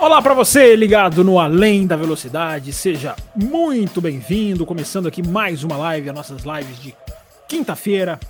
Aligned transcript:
Olá 0.00 0.22
para 0.22 0.32
você 0.32 0.76
ligado 0.76 1.24
no 1.24 1.40
Além 1.40 1.84
da 1.84 1.96
Velocidade, 1.96 2.72
seja 2.72 3.16
muito 3.34 4.00
bem-vindo. 4.00 4.64
Começando 4.64 5.08
aqui 5.08 5.26
mais 5.26 5.64
uma 5.64 5.76
live, 5.76 6.08
as 6.08 6.14
nossas 6.14 6.42
lives 6.44 6.78
de 6.80 6.94
quinta-feira, 7.48 8.20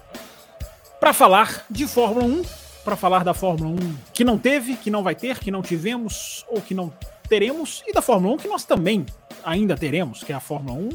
para 0.99 1.13
falar 1.13 1.67
de 1.69 1.87
Fórmula 1.87 2.25
1, 2.25 2.43
para 2.83 2.97
falar 2.97 3.23
da 3.23 3.35
Fórmula 3.35 3.71
1 3.83 3.97
que 4.15 4.25
não 4.25 4.39
teve, 4.39 4.77
que 4.77 4.91
não 4.91 5.03
vai 5.03 5.15
ter, 5.15 5.39
que 5.39 5.51
não 5.51 5.61
tivemos 5.61 6.43
ou 6.49 6.63
que 6.63 6.75
não 6.75 6.91
teremos, 7.29 7.83
e 7.87 7.93
da 7.93 8.01
Fórmula 8.01 8.35
1 8.37 8.39
que 8.39 8.49
nós 8.49 8.65
também 8.65 9.05
ainda 9.45 9.77
teremos, 9.77 10.25
que 10.25 10.33
é 10.33 10.37
a 10.37 10.41
Fórmula 10.41 10.79
1 10.79 10.89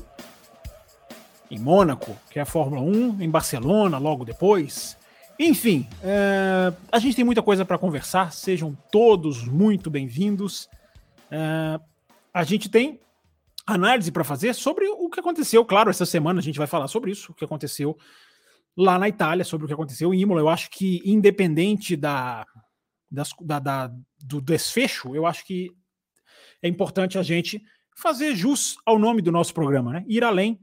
em 1.51 1.59
Mônaco, 1.59 2.17
que 2.31 2.39
é 2.39 2.41
a 2.41 2.47
Fórmula 2.47 2.81
1 2.81 3.21
em 3.21 3.29
Barcelona 3.29 3.99
logo 3.99 4.25
depois. 4.25 4.97
Enfim, 5.39 5.87
é, 6.03 6.71
a 6.91 6.99
gente 6.99 7.15
tem 7.15 7.25
muita 7.25 7.41
coisa 7.41 7.65
para 7.65 7.77
conversar, 7.77 8.31
sejam 8.31 8.77
todos 8.91 9.43
muito 9.47 9.89
bem-vindos. 9.89 10.69
É, 11.31 11.79
a 12.31 12.43
gente 12.43 12.69
tem 12.69 12.99
análise 13.65 14.11
para 14.11 14.23
fazer 14.23 14.53
sobre 14.53 14.87
o 14.87 15.09
que 15.09 15.19
aconteceu. 15.19 15.65
Claro, 15.65 15.89
essa 15.89 16.05
semana 16.05 16.39
a 16.39 16.43
gente 16.43 16.57
vai 16.57 16.67
falar 16.67 16.87
sobre 16.87 17.11
isso, 17.11 17.31
o 17.31 17.35
que 17.35 17.45
aconteceu 17.45 17.97
lá 18.77 18.99
na 18.99 19.09
Itália, 19.09 19.43
sobre 19.43 19.65
o 19.65 19.67
que 19.67 19.73
aconteceu 19.73 20.13
em 20.13 20.21
Imola. 20.21 20.41
Eu 20.41 20.49
acho 20.49 20.69
que, 20.69 21.01
independente 21.03 21.95
da, 21.95 22.45
das, 23.09 23.31
da, 23.41 23.59
da, 23.59 23.91
do 24.23 24.39
desfecho, 24.39 25.15
eu 25.15 25.25
acho 25.25 25.45
que 25.45 25.71
é 26.61 26.67
importante 26.67 27.17
a 27.17 27.23
gente 27.23 27.63
fazer 27.95 28.35
jus 28.35 28.75
ao 28.85 28.99
nome 28.99 29.21
do 29.21 29.31
nosso 29.31 29.53
programa, 29.53 29.93
né? 29.93 30.05
Ir 30.07 30.23
além 30.23 30.59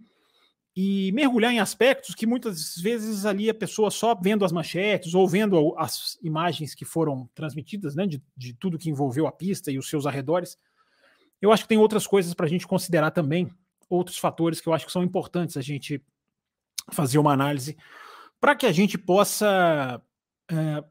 e 0.83 1.13
mergulhar 1.13 1.53
em 1.53 1.61
aspectos 1.61 2.15
que 2.15 2.27
muitas 2.27 2.75
vezes 2.77 3.27
ali 3.27 3.51
a 3.51 3.55
pessoa 3.55 3.91
só 3.91 4.15
vendo 4.15 4.47
as 4.47 4.53
manchetes 4.53 5.13
ou 5.13 5.29
vendo 5.29 5.75
as 5.77 6.19
imagens 6.23 6.75
que 6.75 6.87
foram 6.87 7.29
transmitidas, 7.35 7.95
né, 7.95 8.07
de, 8.07 8.23
de 8.35 8.55
tudo 8.55 8.79
que 8.79 8.89
envolveu 8.89 9.27
a 9.27 9.33
pista 9.33 9.71
e 9.71 9.77
os 9.77 9.91
seus 9.91 10.07
arredores, 10.07 10.57
eu 11.39 11.53
acho 11.53 11.65
que 11.65 11.69
tem 11.69 11.77
outras 11.77 12.07
coisas 12.07 12.33
para 12.33 12.47
a 12.47 12.49
gente 12.49 12.67
considerar 12.67 13.11
também, 13.11 13.53
outros 13.91 14.17
fatores 14.17 14.59
que 14.59 14.71
eu 14.71 14.73
acho 14.73 14.87
que 14.87 14.93
são 14.93 15.05
importantes 15.05 15.59
a 15.59 15.61
gente 15.61 16.03
fazer 16.91 17.19
uma 17.19 17.35
análise 17.35 17.77
para 18.41 18.57
que 18.57 18.65
a 18.65 18.73
gente 18.73 18.97
possa 18.97 20.01
é, 20.51 20.83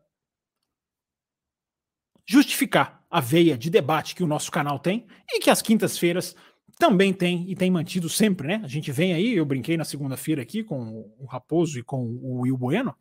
justificar 2.27 3.03
a 3.09 3.19
veia 3.19 3.57
de 3.57 3.71
debate 3.71 4.13
que 4.13 4.23
o 4.23 4.27
nosso 4.27 4.51
canal 4.51 4.77
tem 4.77 5.07
e 5.27 5.39
que 5.39 5.49
as 5.49 5.63
quintas-feiras 5.63 6.35
também 6.80 7.13
tem 7.13 7.44
e 7.49 7.55
tem 7.55 7.69
mantido 7.69 8.08
sempre, 8.08 8.47
né? 8.47 8.61
A 8.63 8.67
gente 8.67 8.89
vem 8.89 9.13
aí, 9.13 9.35
eu 9.35 9.45
brinquei 9.45 9.75
na 9.75 9.83
segunda-feira 9.83 10.41
aqui 10.41 10.63
com 10.63 11.13
o 11.19 11.25
Raposo 11.25 11.77
e 11.77 11.83
com 11.83 12.02
o 12.05 12.39
Will 12.39 12.58
Bueno, 12.58 12.95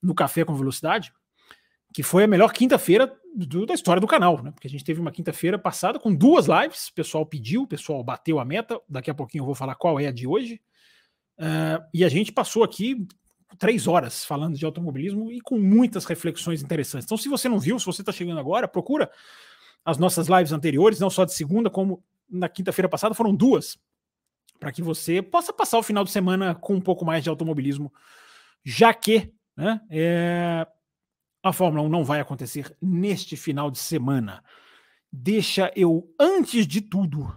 no 0.00 0.14
Café 0.14 0.44
com 0.44 0.54
Velocidade, 0.54 1.10
que 1.92 2.02
foi 2.02 2.24
a 2.24 2.28
melhor 2.28 2.52
quinta-feira 2.52 3.10
da 3.66 3.74
história 3.74 3.98
do 3.98 4.06
canal, 4.06 4.42
né? 4.42 4.50
Porque 4.50 4.68
a 4.68 4.70
gente 4.70 4.84
teve 4.84 5.00
uma 5.00 5.10
quinta-feira 5.10 5.58
passada 5.58 5.98
com 5.98 6.14
duas 6.14 6.46
lives, 6.46 6.88
o 6.88 6.94
pessoal 6.94 7.24
pediu, 7.24 7.62
o 7.62 7.66
pessoal 7.66 8.04
bateu 8.04 8.38
a 8.38 8.44
meta, 8.44 8.78
daqui 8.86 9.10
a 9.10 9.14
pouquinho 9.14 9.40
eu 9.40 9.46
vou 9.46 9.54
falar 9.54 9.74
qual 9.74 9.98
é 9.98 10.06
a 10.06 10.12
de 10.12 10.26
hoje. 10.26 10.60
Uh, 11.38 11.82
e 11.94 12.04
a 12.04 12.08
gente 12.10 12.30
passou 12.30 12.62
aqui 12.62 13.06
três 13.58 13.88
horas 13.88 14.22
falando 14.24 14.56
de 14.56 14.64
automobilismo 14.66 15.32
e 15.32 15.40
com 15.40 15.58
muitas 15.58 16.04
reflexões 16.04 16.62
interessantes. 16.62 17.06
Então, 17.06 17.16
se 17.16 17.28
você 17.28 17.48
não 17.48 17.58
viu, 17.58 17.78
se 17.78 17.86
você 17.86 18.02
está 18.02 18.12
chegando 18.12 18.38
agora, 18.38 18.68
procura 18.68 19.10
as 19.82 19.96
nossas 19.96 20.28
lives 20.28 20.52
anteriores, 20.52 21.00
não 21.00 21.08
só 21.08 21.24
de 21.24 21.32
segunda, 21.32 21.70
como 21.70 22.04
na 22.34 22.48
quinta-feira 22.48 22.88
passada, 22.88 23.14
foram 23.14 23.34
duas, 23.34 23.78
para 24.58 24.72
que 24.72 24.82
você 24.82 25.22
possa 25.22 25.52
passar 25.52 25.78
o 25.78 25.82
final 25.82 26.04
de 26.04 26.10
semana 26.10 26.54
com 26.54 26.74
um 26.74 26.80
pouco 26.80 27.04
mais 27.04 27.22
de 27.22 27.30
automobilismo, 27.30 27.92
já 28.64 28.92
que 28.92 29.32
né, 29.56 29.80
é, 29.88 30.66
a 31.42 31.52
Fórmula 31.52 31.84
1 31.86 31.88
não 31.88 32.04
vai 32.04 32.20
acontecer 32.20 32.74
neste 32.80 33.36
final 33.36 33.70
de 33.70 33.78
semana. 33.78 34.42
Deixa 35.12 35.70
eu, 35.76 36.12
antes 36.18 36.66
de 36.66 36.80
tudo, 36.80 37.32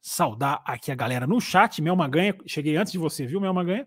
saudar 0.00 0.60
aqui 0.64 0.90
a 0.90 0.94
galera 0.94 1.26
no 1.26 1.40
chat. 1.40 1.80
Mel 1.80 1.94
Maganha, 1.94 2.34
cheguei 2.46 2.76
antes 2.76 2.92
de 2.92 2.98
você, 2.98 3.24
viu, 3.24 3.40
Mel 3.40 3.54
Maganha? 3.54 3.86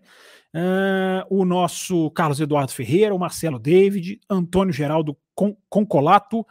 Uh, 0.54 1.40
o 1.40 1.44
nosso 1.44 2.10
Carlos 2.12 2.40
Eduardo 2.40 2.72
Ferreira, 2.72 3.14
o 3.14 3.18
Marcelo 3.18 3.58
David, 3.58 4.18
Antônio 4.30 4.72
Geraldo 4.72 5.16
Concolato, 5.68 6.46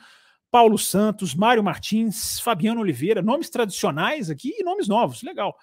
Paulo 0.55 0.77
Santos, 0.77 1.35
Mário 1.35 1.61
Martins, 1.61 2.39
Fabiano 2.39 2.79
Oliveira, 2.79 3.21
nomes 3.21 3.49
tradicionais 3.49 4.29
aqui 4.29 4.55
e 4.57 4.63
nomes 4.63 4.87
novos, 4.87 5.21
legal. 5.21 5.53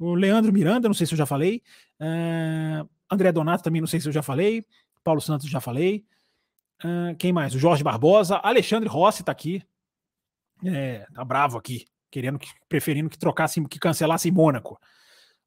O 0.00 0.16
Leandro 0.16 0.52
Miranda, 0.52 0.88
não 0.88 0.94
sei 0.94 1.06
se 1.06 1.14
eu 1.14 1.16
já 1.16 1.24
falei. 1.24 1.62
Uh, 2.00 2.90
André 3.08 3.30
Donato 3.30 3.62
também, 3.62 3.80
não 3.80 3.86
sei 3.86 4.00
se 4.00 4.08
eu 4.08 4.12
já 4.12 4.20
falei. 4.20 4.66
Paulo 5.04 5.20
Santos, 5.20 5.48
já 5.48 5.60
falei. 5.60 6.04
Uh, 6.82 7.14
quem 7.20 7.32
mais? 7.32 7.54
O 7.54 7.58
Jorge 7.60 7.84
Barbosa. 7.84 8.40
Alexandre 8.42 8.88
Rossi 8.88 9.22
tá 9.22 9.30
aqui. 9.30 9.62
É, 10.64 11.06
tá 11.14 11.24
bravo 11.24 11.56
aqui, 11.56 11.86
querendo 12.10 12.36
que, 12.36 12.48
preferindo 12.68 13.08
que 13.08 13.16
trocasse, 13.16 13.64
que 13.68 13.78
cancelasse 13.78 14.28
Mônaco. 14.32 14.76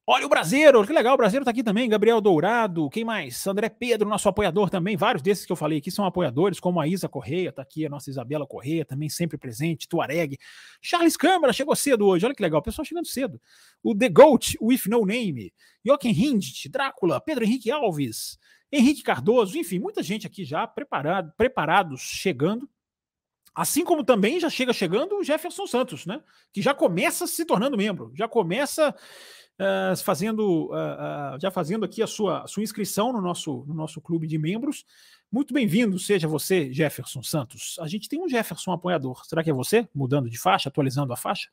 Olha 0.08 0.24
o 0.24 0.28
Brasileiro, 0.28 0.86
que 0.86 0.92
legal, 0.92 1.14
o 1.14 1.16
Brasileiro 1.16 1.44
tá 1.44 1.50
aqui 1.50 1.64
também, 1.64 1.88
Gabriel 1.88 2.20
Dourado, 2.20 2.88
quem 2.90 3.04
mais? 3.04 3.44
André 3.44 3.68
Pedro, 3.68 4.08
nosso 4.08 4.28
apoiador 4.28 4.70
também, 4.70 4.96
vários 4.96 5.20
desses 5.20 5.44
que 5.44 5.50
eu 5.50 5.56
falei 5.56 5.78
aqui 5.78 5.90
são 5.90 6.04
apoiadores, 6.04 6.60
como 6.60 6.80
a 6.80 6.86
Isa 6.86 7.08
Correia, 7.08 7.50
tá 7.50 7.62
aqui 7.62 7.84
a 7.84 7.88
nossa 7.88 8.08
Isabela 8.08 8.46
Correia, 8.46 8.84
também 8.84 9.08
sempre 9.08 9.36
presente, 9.36 9.88
Tuareg, 9.88 10.38
Charles 10.80 11.16
Câmara 11.16 11.52
chegou 11.52 11.74
cedo 11.74 12.06
hoje, 12.06 12.24
olha 12.24 12.36
que 12.36 12.42
legal, 12.42 12.60
o 12.60 12.62
pessoal 12.62 12.84
chegando 12.84 13.08
cedo. 13.08 13.40
O 13.82 13.96
The 13.96 14.08
Goat, 14.08 14.56
o 14.60 14.72
If 14.72 14.86
No 14.86 15.04
Name, 15.04 15.52
Joaquim 15.84 16.10
Hindt, 16.10 16.68
Drácula, 16.68 17.20
Pedro 17.20 17.42
Henrique 17.42 17.72
Alves, 17.72 18.38
Henrique 18.70 19.02
Cardoso, 19.02 19.58
enfim, 19.58 19.80
muita 19.80 20.04
gente 20.04 20.24
aqui 20.24 20.44
já 20.44 20.68
preparado, 20.68 21.32
preparados, 21.36 22.00
chegando. 22.00 22.70
Assim 23.52 23.84
como 23.84 24.04
também 24.04 24.38
já 24.38 24.50
chega 24.50 24.72
chegando 24.72 25.16
o 25.16 25.24
Jefferson 25.24 25.66
Santos, 25.66 26.04
né? 26.04 26.22
Que 26.52 26.60
já 26.60 26.74
começa 26.74 27.26
se 27.26 27.42
tornando 27.42 27.74
membro, 27.74 28.12
já 28.14 28.28
começa 28.28 28.94
uh, 29.60 29.96
fazendo, 30.02 30.66
uh, 30.66 31.36
uh, 31.36 31.40
já 31.40 31.50
fazendo 31.50 31.84
aqui 31.84 32.02
a 32.02 32.06
sua, 32.06 32.42
a 32.42 32.46
sua 32.46 32.62
inscrição 32.62 33.12
no 33.12 33.20
nosso, 33.20 33.64
no 33.66 33.74
nosso 33.74 34.00
clube 34.00 34.26
de 34.26 34.38
membros. 34.38 34.84
Muito 35.30 35.52
bem-vindo, 35.52 35.98
seja 35.98 36.28
você, 36.28 36.72
Jefferson 36.72 37.22
Santos. 37.22 37.76
A 37.80 37.88
gente 37.88 38.08
tem 38.08 38.22
um 38.22 38.28
Jefferson 38.28 38.72
apoiador. 38.72 39.24
Será 39.24 39.42
que 39.42 39.50
é 39.50 39.52
você? 39.52 39.88
Mudando 39.94 40.30
de 40.30 40.38
faixa, 40.38 40.68
atualizando 40.68 41.12
a 41.12 41.16
faixa? 41.16 41.48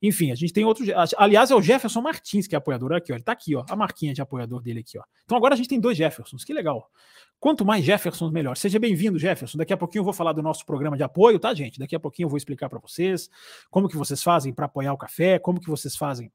Enfim, 0.00 0.32
a 0.32 0.34
gente 0.34 0.52
tem 0.52 0.64
outro. 0.64 0.84
Aliás, 1.16 1.50
é 1.50 1.54
o 1.54 1.62
Jefferson 1.62 2.00
Martins 2.00 2.48
que 2.48 2.56
é 2.56 2.58
apoiador 2.58 2.92
aqui, 2.92 3.12
ó. 3.12 3.14
Ele 3.14 3.22
tá 3.22 3.30
aqui, 3.30 3.54
ó. 3.54 3.64
A 3.68 3.76
marquinha 3.76 4.12
de 4.12 4.20
apoiador 4.20 4.60
dele 4.60 4.80
aqui, 4.80 4.98
ó. 4.98 5.02
Então 5.24 5.36
agora 5.38 5.54
a 5.54 5.56
gente 5.56 5.68
tem 5.68 5.78
dois 5.78 5.96
Jeffersons, 5.96 6.44
que 6.44 6.52
legal. 6.52 6.90
Quanto 7.38 7.64
mais 7.64 7.84
Jeffersons, 7.84 8.32
melhor. 8.32 8.56
Seja 8.56 8.80
bem-vindo, 8.80 9.18
Jefferson. 9.18 9.58
Daqui 9.58 9.72
a 9.72 9.76
pouquinho 9.76 10.00
eu 10.00 10.04
vou 10.04 10.12
falar 10.12 10.32
do 10.32 10.42
nosso 10.42 10.66
programa 10.66 10.96
de 10.96 11.04
apoio, 11.04 11.38
tá, 11.38 11.54
gente? 11.54 11.78
Daqui 11.78 11.94
a 11.94 12.00
pouquinho 12.00 12.26
eu 12.26 12.30
vou 12.30 12.36
explicar 12.36 12.68
para 12.68 12.80
vocês 12.80 13.30
como 13.70 13.88
que 13.88 13.96
vocês 13.96 14.22
fazem 14.22 14.52
para 14.52 14.66
apoiar 14.66 14.92
o 14.92 14.98
café, 14.98 15.38
como 15.38 15.60
que 15.60 15.68
vocês 15.70 15.94
fazem 15.94 16.32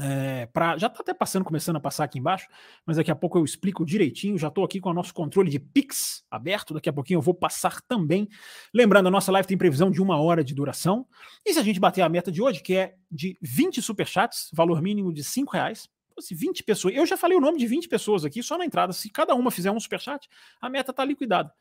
é, 0.00 0.46
pra, 0.46 0.76
já 0.78 0.86
está 0.86 1.00
até 1.00 1.12
passando, 1.12 1.44
começando 1.44 1.76
a 1.76 1.80
passar 1.80 2.04
aqui 2.04 2.18
embaixo, 2.18 2.46
mas 2.86 2.96
daqui 2.96 3.10
a 3.10 3.16
pouco 3.16 3.38
eu 3.38 3.44
explico 3.44 3.84
direitinho. 3.84 4.38
Já 4.38 4.48
estou 4.48 4.64
aqui 4.64 4.80
com 4.80 4.90
o 4.90 4.94
nosso 4.94 5.12
controle 5.12 5.50
de 5.50 5.58
Pix 5.58 6.24
aberto. 6.30 6.74
Daqui 6.74 6.88
a 6.88 6.92
pouquinho 6.92 7.18
eu 7.18 7.22
vou 7.22 7.34
passar 7.34 7.80
também. 7.82 8.28
Lembrando, 8.72 9.08
a 9.08 9.10
nossa 9.10 9.32
live 9.32 9.46
tem 9.46 9.58
previsão 9.58 9.90
de 9.90 10.00
uma 10.00 10.20
hora 10.20 10.44
de 10.44 10.54
duração. 10.54 11.06
E 11.44 11.52
se 11.52 11.58
a 11.58 11.62
gente 11.62 11.80
bater 11.80 12.02
a 12.02 12.08
meta 12.08 12.30
de 12.30 12.40
hoje, 12.40 12.62
que 12.62 12.76
é 12.76 12.94
de 13.10 13.36
20 13.42 13.82
superchats, 13.82 14.50
valor 14.52 14.80
mínimo 14.80 15.12
de 15.12 15.24
5 15.24 15.52
reais, 15.52 15.88
se 16.20 16.34
20 16.34 16.64
pessoas. 16.64 16.94
Eu 16.94 17.06
já 17.06 17.16
falei 17.16 17.36
o 17.36 17.40
nome 17.40 17.58
de 17.58 17.66
20 17.66 17.88
pessoas 17.88 18.24
aqui 18.24 18.42
só 18.42 18.58
na 18.58 18.64
entrada. 18.64 18.92
Se 18.92 19.08
cada 19.10 19.34
uma 19.34 19.50
fizer 19.50 19.70
um 19.70 19.78
superchat, 19.78 20.28
a 20.60 20.68
meta 20.68 20.90
está 20.90 21.04
liquidada. 21.04 21.52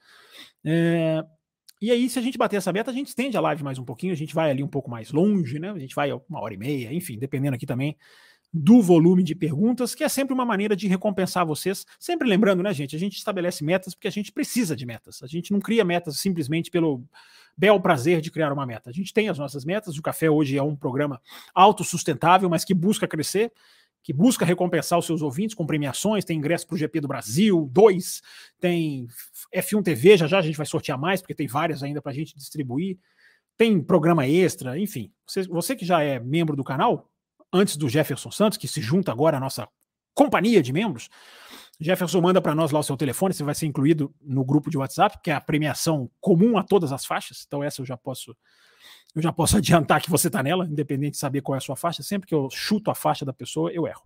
É, 0.65 1.23
e 1.79 1.91
aí, 1.91 2.09
se 2.09 2.17
a 2.17 2.21
gente 2.21 2.37
bater 2.39 2.55
essa 2.55 2.73
meta, 2.73 2.89
a 2.89 2.93
gente 2.93 3.07
estende 3.07 3.37
a 3.37 3.41
live 3.41 3.63
mais 3.63 3.77
um 3.77 3.85
pouquinho, 3.85 4.11
a 4.11 4.15
gente 4.15 4.33
vai 4.33 4.49
ali 4.49 4.63
um 4.63 4.67
pouco 4.67 4.89
mais 4.89 5.11
longe, 5.11 5.59
né? 5.59 5.69
A 5.69 5.77
gente 5.77 5.93
vai 5.93 6.11
uma 6.11 6.41
hora 6.41 6.53
e 6.53 6.57
meia, 6.57 6.91
enfim, 6.91 7.19
dependendo 7.19 7.55
aqui 7.55 7.67
também 7.67 7.95
do 8.53 8.81
volume 8.81 9.23
de 9.23 9.35
perguntas, 9.35 9.93
que 9.93 10.03
é 10.03 10.09
sempre 10.09 10.33
uma 10.33 10.45
maneira 10.45 10.75
de 10.75 10.87
recompensar 10.87 11.45
vocês. 11.45 11.85
Sempre 11.99 12.27
lembrando, 12.27 12.63
né, 12.63 12.73
gente? 12.73 12.95
A 12.95 12.99
gente 12.99 13.17
estabelece 13.17 13.63
metas 13.63 13.93
porque 13.93 14.07
a 14.07 14.11
gente 14.11 14.31
precisa 14.31 14.75
de 14.75 14.85
metas. 14.85 15.21
A 15.21 15.27
gente 15.27 15.51
não 15.51 15.59
cria 15.59 15.83
metas 15.83 16.17
simplesmente 16.19 16.71
pelo 16.71 17.03
bel 17.57 17.79
prazer 17.79 18.21
de 18.21 18.31
criar 18.31 18.53
uma 18.53 18.65
meta. 18.65 18.89
A 18.89 18.93
gente 18.93 19.13
tem 19.13 19.29
as 19.29 19.37
nossas 19.37 19.65
metas. 19.65 19.97
O 19.97 20.01
Café 20.01 20.29
hoje 20.29 20.57
é 20.57 20.63
um 20.63 20.75
programa 20.75 21.21
autossustentável, 21.53 22.49
mas 22.49 22.63
que 22.63 22.73
busca 22.73 23.07
crescer, 23.07 23.51
que 24.01 24.13
busca 24.13 24.45
recompensar 24.45 24.97
os 24.97 25.05
seus 25.05 25.21
ouvintes 25.21 25.55
com 25.55 25.65
premiações. 25.65 26.23
Tem 26.23 26.37
ingresso 26.37 26.67
para 26.67 26.75
o 26.75 26.77
GP 26.77 27.01
do 27.01 27.07
Brasil, 27.07 27.67
dois, 27.71 28.21
tem 28.59 29.07
F1 29.53 29.83
TV, 29.83 30.17
já 30.17 30.27
já 30.27 30.39
a 30.39 30.41
gente 30.41 30.57
vai 30.57 30.65
sortear 30.65 30.97
mais, 30.97 31.21
porque 31.21 31.35
tem 31.35 31.47
várias 31.47 31.83
ainda 31.83 32.01
para 32.01 32.11
a 32.11 32.15
gente 32.15 32.35
distribuir. 32.35 32.97
Tem 33.57 33.81
programa 33.81 34.27
extra, 34.27 34.79
enfim. 34.79 35.11
Você, 35.25 35.43
você 35.43 35.75
que 35.75 35.83
já 35.83 36.01
é 36.03 36.19
membro 36.19 36.55
do 36.55 36.63
canal, 36.63 37.09
antes 37.51 37.77
do 37.77 37.89
Jefferson 37.89 38.31
Santos, 38.31 38.57
que 38.57 38.67
se 38.67 38.81
junta 38.81 39.11
agora 39.11 39.37
à 39.37 39.39
nossa 39.39 39.67
companhia 40.13 40.61
de 40.61 40.73
membros. 40.73 41.09
Jefferson 41.79 42.21
manda 42.21 42.41
para 42.41 42.55
nós 42.55 42.71
lá 42.71 42.79
o 42.79 42.83
seu 42.83 42.97
telefone, 42.97 43.33
você 43.33 43.43
vai 43.43 43.53
ser 43.53 43.67
incluído 43.67 44.13
no 44.21 44.43
grupo 44.43 44.69
de 44.69 44.77
WhatsApp, 44.77 45.19
que 45.23 45.29
é 45.29 45.35
a 45.35 45.41
premiação 45.41 46.09
comum 46.19 46.57
a 46.57 46.63
todas 46.63 46.91
as 46.91 47.05
faixas. 47.05 47.43
Então 47.45 47.63
essa 47.63 47.81
eu 47.81 47.85
já 47.85 47.95
posso 47.95 48.35
eu 49.15 49.21
já 49.21 49.31
posso 49.31 49.57
adiantar 49.57 50.01
que 50.01 50.09
você 50.09 50.27
está 50.27 50.41
nela, 50.41 50.65
independente 50.65 51.11
de 51.11 51.17
saber 51.17 51.41
qual 51.41 51.55
é 51.55 51.57
a 51.57 51.61
sua 51.61 51.75
faixa. 51.75 52.01
Sempre 52.01 52.27
que 52.27 52.33
eu 52.33 52.49
chuto 52.49 52.89
a 52.89 52.95
faixa 52.95 53.23
da 53.23 53.33
pessoa, 53.33 53.71
eu 53.71 53.85
erro. 53.85 54.03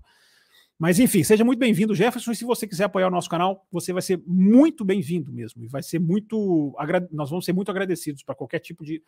Mas 0.78 1.00
enfim, 1.00 1.24
seja 1.24 1.46
muito 1.46 1.60
bem-vindo, 1.60 1.94
Jefferson. 1.94 2.32
E 2.32 2.36
se 2.36 2.44
você 2.44 2.68
quiser 2.68 2.86
apoiar 2.86 3.08
o 3.08 3.12
nosso 3.12 3.30
canal, 3.30 3.68
você 3.72 3.94
vai 3.94 4.02
ser 4.02 4.22
muito 4.26 4.84
bem-vindo 4.84 5.32
mesmo. 5.32 5.64
E 5.64 5.68
vai 5.68 5.84
ser 5.84 6.00
muito. 6.00 6.76
Nós 7.12 7.30
vamos 7.30 7.46
ser 7.46 7.54
muito 7.54 7.70
agradecidos 7.70 8.24
para 8.24 8.34
qualquer 8.34 8.60
tipo 8.60 8.84
de 8.84 9.02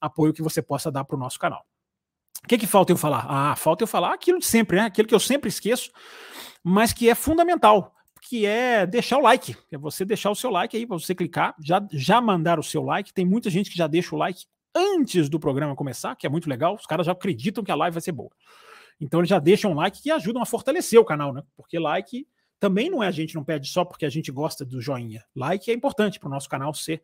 apoio 0.00 0.32
que 0.32 0.42
você 0.42 0.60
possa 0.60 0.90
dar 0.90 1.04
para 1.04 1.16
o 1.16 1.18
nosso 1.18 1.38
canal. 1.38 1.64
O 2.44 2.48
que, 2.48 2.58
que 2.58 2.66
falta 2.66 2.92
eu 2.92 2.96
falar? 2.96 3.26
Ah, 3.28 3.56
falta 3.56 3.84
eu 3.84 3.88
falar 3.88 4.12
aquilo 4.12 4.38
de 4.38 4.46
sempre, 4.46 4.76
né? 4.76 4.84
Aquilo 4.84 5.06
que 5.06 5.14
eu 5.14 5.20
sempre 5.20 5.48
esqueço, 5.48 5.90
mas 6.62 6.92
que 6.92 7.08
é 7.08 7.14
fundamental, 7.14 7.94
que 8.20 8.46
é 8.46 8.86
deixar 8.86 9.18
o 9.18 9.22
like. 9.22 9.56
É 9.70 9.78
você 9.78 10.04
deixar 10.04 10.30
o 10.30 10.34
seu 10.34 10.50
like 10.50 10.76
aí, 10.76 10.86
para 10.86 10.98
você 10.98 11.14
clicar, 11.14 11.54
já, 11.62 11.86
já 11.92 12.20
mandar 12.20 12.58
o 12.58 12.62
seu 12.62 12.82
like. 12.82 13.12
Tem 13.12 13.24
muita 13.24 13.48
gente 13.48 13.70
que 13.70 13.76
já 13.76 13.86
deixa 13.86 14.14
o 14.14 14.18
like 14.18 14.44
antes 14.74 15.28
do 15.28 15.38
programa 15.38 15.76
começar, 15.76 16.16
que 16.16 16.26
é 16.26 16.30
muito 16.30 16.48
legal. 16.48 16.74
Os 16.74 16.86
caras 16.86 17.06
já 17.06 17.12
acreditam 17.12 17.62
que 17.62 17.70
a 17.70 17.74
live 17.74 17.94
vai 17.94 18.00
ser 18.00 18.12
boa. 18.12 18.30
Então 19.00 19.20
eles 19.20 19.28
já 19.28 19.38
deixam 19.38 19.72
um 19.72 19.74
like 19.74 20.00
que 20.00 20.10
ajudam 20.10 20.42
a 20.42 20.46
fortalecer 20.46 20.98
o 20.98 21.04
canal, 21.04 21.32
né? 21.32 21.42
Porque 21.56 21.78
like 21.78 22.26
também 22.58 22.88
não 22.88 23.02
é 23.02 23.08
a 23.08 23.10
gente 23.10 23.34
não 23.34 23.42
pede 23.42 23.68
só 23.68 23.84
porque 23.84 24.06
a 24.06 24.08
gente 24.08 24.30
gosta 24.30 24.64
do 24.64 24.80
joinha. 24.80 25.24
Like 25.34 25.70
é 25.70 25.74
importante 25.74 26.20
para 26.20 26.28
o 26.28 26.30
nosso 26.30 26.48
canal 26.48 26.72
ser 26.72 27.02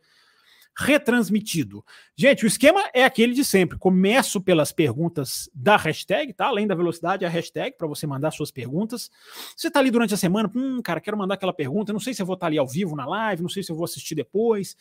retransmitido. 0.76 1.84
Gente, 2.16 2.44
o 2.44 2.46
esquema 2.46 2.80
é 2.94 3.04
aquele 3.04 3.34
de 3.34 3.44
sempre. 3.44 3.78
Começo 3.78 4.40
pelas 4.40 4.70
perguntas 4.72 5.50
da 5.52 5.76
hashtag, 5.76 6.32
tá? 6.32 6.46
Além 6.46 6.66
da 6.66 6.74
velocidade, 6.74 7.24
a 7.24 7.28
hashtag 7.28 7.76
para 7.76 7.88
você 7.88 8.06
mandar 8.06 8.30
suas 8.30 8.50
perguntas. 8.50 9.10
Você 9.56 9.70
tá 9.70 9.80
ali 9.80 9.90
durante 9.90 10.14
a 10.14 10.16
semana, 10.16 10.50
hum, 10.54 10.80
cara, 10.82 11.00
quero 11.00 11.16
mandar 11.16 11.34
aquela 11.34 11.52
pergunta, 11.52 11.92
não 11.92 12.00
sei 12.00 12.14
se 12.14 12.22
eu 12.22 12.26
vou 12.26 12.34
estar 12.34 12.46
tá 12.46 12.48
ali 12.48 12.58
ao 12.58 12.66
vivo 12.66 12.94
na 12.94 13.06
live, 13.06 13.42
não 13.42 13.48
sei 13.48 13.62
se 13.62 13.72
eu 13.72 13.76
vou 13.76 13.84
assistir 13.84 14.14
depois, 14.14 14.76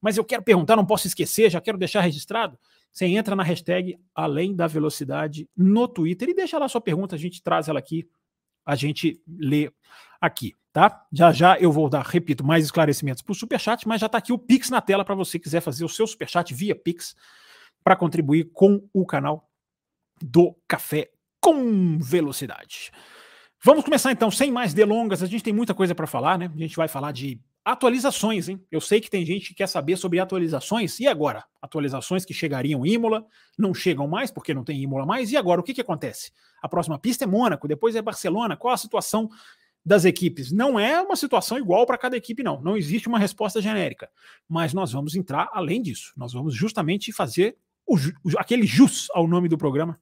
mas 0.00 0.16
eu 0.16 0.24
quero 0.24 0.42
perguntar, 0.42 0.76
não 0.76 0.86
posso 0.86 1.06
esquecer, 1.06 1.50
já 1.50 1.60
quero 1.60 1.78
deixar 1.78 2.00
registrado. 2.00 2.58
Você 2.92 3.06
entra 3.06 3.36
na 3.36 3.42
hashtag 3.42 3.98
Além 4.14 4.54
da 4.54 4.66
Velocidade 4.66 5.48
no 5.56 5.86
Twitter 5.88 6.28
e 6.28 6.34
deixa 6.34 6.58
lá 6.58 6.68
sua 6.68 6.80
pergunta, 6.80 7.16
a 7.16 7.18
gente 7.18 7.42
traz 7.42 7.68
ela 7.68 7.78
aqui, 7.78 8.08
a 8.64 8.74
gente 8.76 9.20
lê 9.26 9.70
aqui 10.20 10.54
tá? 10.72 11.04
Já 11.12 11.32
já 11.32 11.58
eu 11.58 11.72
vou 11.72 11.88
dar, 11.88 12.04
repito, 12.04 12.44
mais 12.44 12.64
esclarecimentos 12.64 13.22
para 13.22 13.32
o 13.32 13.34
Superchat, 13.34 13.86
mas 13.86 14.00
já 14.00 14.06
está 14.06 14.18
aqui 14.18 14.32
o 14.32 14.38
Pix 14.38 14.70
na 14.70 14.80
tela 14.80 15.04
para 15.04 15.14
você 15.14 15.38
quiser 15.38 15.60
fazer 15.60 15.84
o 15.84 15.88
seu 15.88 16.06
Superchat 16.06 16.52
via 16.54 16.74
Pix 16.74 17.14
para 17.82 17.96
contribuir 17.96 18.50
com 18.52 18.86
o 18.92 19.06
canal 19.06 19.48
do 20.20 20.56
Café 20.68 21.10
com 21.40 21.98
Velocidade. 21.98 22.90
Vamos 23.62 23.84
começar 23.84 24.12
então, 24.12 24.30
sem 24.30 24.50
mais 24.50 24.72
delongas, 24.72 25.22
a 25.22 25.26
gente 25.26 25.44
tem 25.44 25.52
muita 25.52 25.74
coisa 25.74 25.94
para 25.94 26.06
falar, 26.06 26.38
né? 26.38 26.50
A 26.54 26.58
gente 26.58 26.76
vai 26.76 26.88
falar 26.88 27.12
de 27.12 27.40
atualizações, 27.64 28.48
hein? 28.48 28.64
Eu 28.70 28.80
sei 28.80 29.00
que 29.00 29.10
tem 29.10 29.24
gente 29.24 29.48
que 29.48 29.54
quer 29.54 29.66
saber 29.66 29.96
sobre 29.96 30.18
atualizações, 30.18 30.98
e 30.98 31.06
agora? 31.06 31.44
Atualizações 31.60 32.24
que 32.24 32.32
chegariam 32.32 32.86
em 32.86 32.92
Imola, 32.92 33.26
não 33.58 33.74
chegam 33.74 34.08
mais 34.08 34.30
porque 34.30 34.54
não 34.54 34.64
tem 34.64 34.80
Imola 34.80 35.04
mais, 35.04 35.30
e 35.30 35.36
agora 35.36 35.60
o 35.60 35.64
que, 35.64 35.74
que 35.74 35.80
acontece? 35.80 36.32
A 36.62 36.68
próxima 36.68 36.98
pista 36.98 37.24
é 37.24 37.26
Mônaco, 37.26 37.68
depois 37.68 37.94
é 37.94 38.02
Barcelona, 38.02 38.56
qual 38.56 38.72
a 38.72 38.78
situação 38.78 39.28
das 39.90 40.04
equipes. 40.04 40.52
Não 40.52 40.78
é 40.78 41.02
uma 41.02 41.16
situação 41.16 41.58
igual 41.58 41.84
para 41.84 41.98
cada 41.98 42.16
equipe, 42.16 42.44
não. 42.44 42.60
Não 42.62 42.76
existe 42.76 43.08
uma 43.08 43.18
resposta 43.18 43.60
genérica. 43.60 44.08
Mas 44.48 44.72
nós 44.72 44.92
vamos 44.92 45.16
entrar 45.16 45.50
além 45.52 45.82
disso. 45.82 46.12
Nós 46.16 46.32
vamos 46.32 46.54
justamente 46.54 47.12
fazer 47.12 47.56
o, 47.84 47.96
aquele 48.38 48.64
jus 48.64 49.08
ao 49.10 49.26
nome 49.26 49.48
do 49.48 49.58
programa 49.58 49.98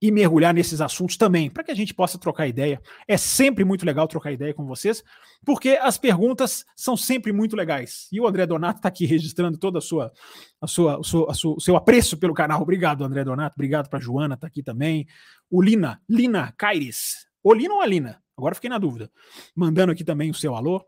e 0.00 0.12
mergulhar 0.12 0.54
nesses 0.54 0.80
assuntos 0.80 1.16
também, 1.16 1.50
para 1.50 1.64
que 1.64 1.72
a 1.72 1.74
gente 1.74 1.92
possa 1.92 2.18
trocar 2.18 2.46
ideia. 2.46 2.80
É 3.08 3.16
sempre 3.16 3.64
muito 3.64 3.84
legal 3.84 4.06
trocar 4.06 4.30
ideia 4.30 4.54
com 4.54 4.64
vocês, 4.64 5.02
porque 5.44 5.70
as 5.70 5.98
perguntas 5.98 6.64
são 6.76 6.96
sempre 6.96 7.32
muito 7.32 7.56
legais. 7.56 8.06
E 8.12 8.20
o 8.20 8.28
André 8.28 8.46
Donato 8.46 8.78
está 8.78 8.88
aqui 8.88 9.06
registrando 9.06 9.58
todo 9.58 9.76
a 9.76 9.80
sua, 9.80 10.12
a 10.60 10.68
sua, 10.68 11.00
o, 11.00 11.02
seu, 11.02 11.26
o 11.56 11.60
seu 11.60 11.74
apreço 11.74 12.16
pelo 12.16 12.32
canal. 12.32 12.62
Obrigado, 12.62 13.02
André 13.02 13.24
Donato. 13.24 13.56
Obrigado 13.56 13.88
para 13.88 13.98
Joana, 13.98 14.36
está 14.36 14.46
aqui 14.46 14.62
também. 14.62 15.04
O 15.50 15.60
Lina, 15.60 16.00
Lina 16.08 16.54
Caires. 16.56 17.26
Olina 17.42 17.74
ou 17.74 17.80
Alina? 17.80 18.23
Agora 18.36 18.54
fiquei 18.54 18.70
na 18.70 18.78
dúvida. 18.78 19.10
Mandando 19.54 19.92
aqui 19.92 20.04
também 20.04 20.30
o 20.30 20.34
seu 20.34 20.54
alô. 20.54 20.84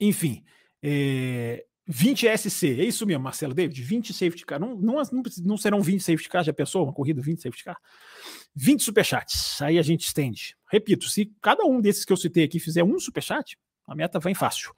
Enfim, 0.00 0.44
é, 0.82 1.64
20 1.86 2.28
SC, 2.36 2.80
é 2.80 2.84
isso 2.84 3.06
mesmo, 3.06 3.24
Marcelo 3.24 3.54
David? 3.54 3.82
20 3.82 4.12
safety 4.12 4.44
car. 4.44 4.60
Não, 4.60 4.76
não, 4.76 5.02
não 5.44 5.56
serão 5.56 5.80
20 5.80 6.00
safety 6.02 6.28
car, 6.28 6.44
já 6.44 6.52
pensou? 6.52 6.84
Uma 6.84 6.92
corrida 6.92 7.22
20 7.22 7.40
safety 7.40 7.64
car? 7.64 7.78
20 8.54 8.82
superchats. 8.82 9.60
Aí 9.62 9.78
a 9.78 9.82
gente 9.82 10.04
estende. 10.04 10.54
Repito, 10.70 11.08
se 11.08 11.32
cada 11.40 11.64
um 11.64 11.80
desses 11.80 12.04
que 12.04 12.12
eu 12.12 12.16
citei 12.16 12.44
aqui 12.44 12.60
fizer 12.60 12.84
um 12.84 12.98
superchat, 13.00 13.58
a 13.86 13.94
meta 13.94 14.20
vem 14.20 14.34
fácil. 14.34 14.72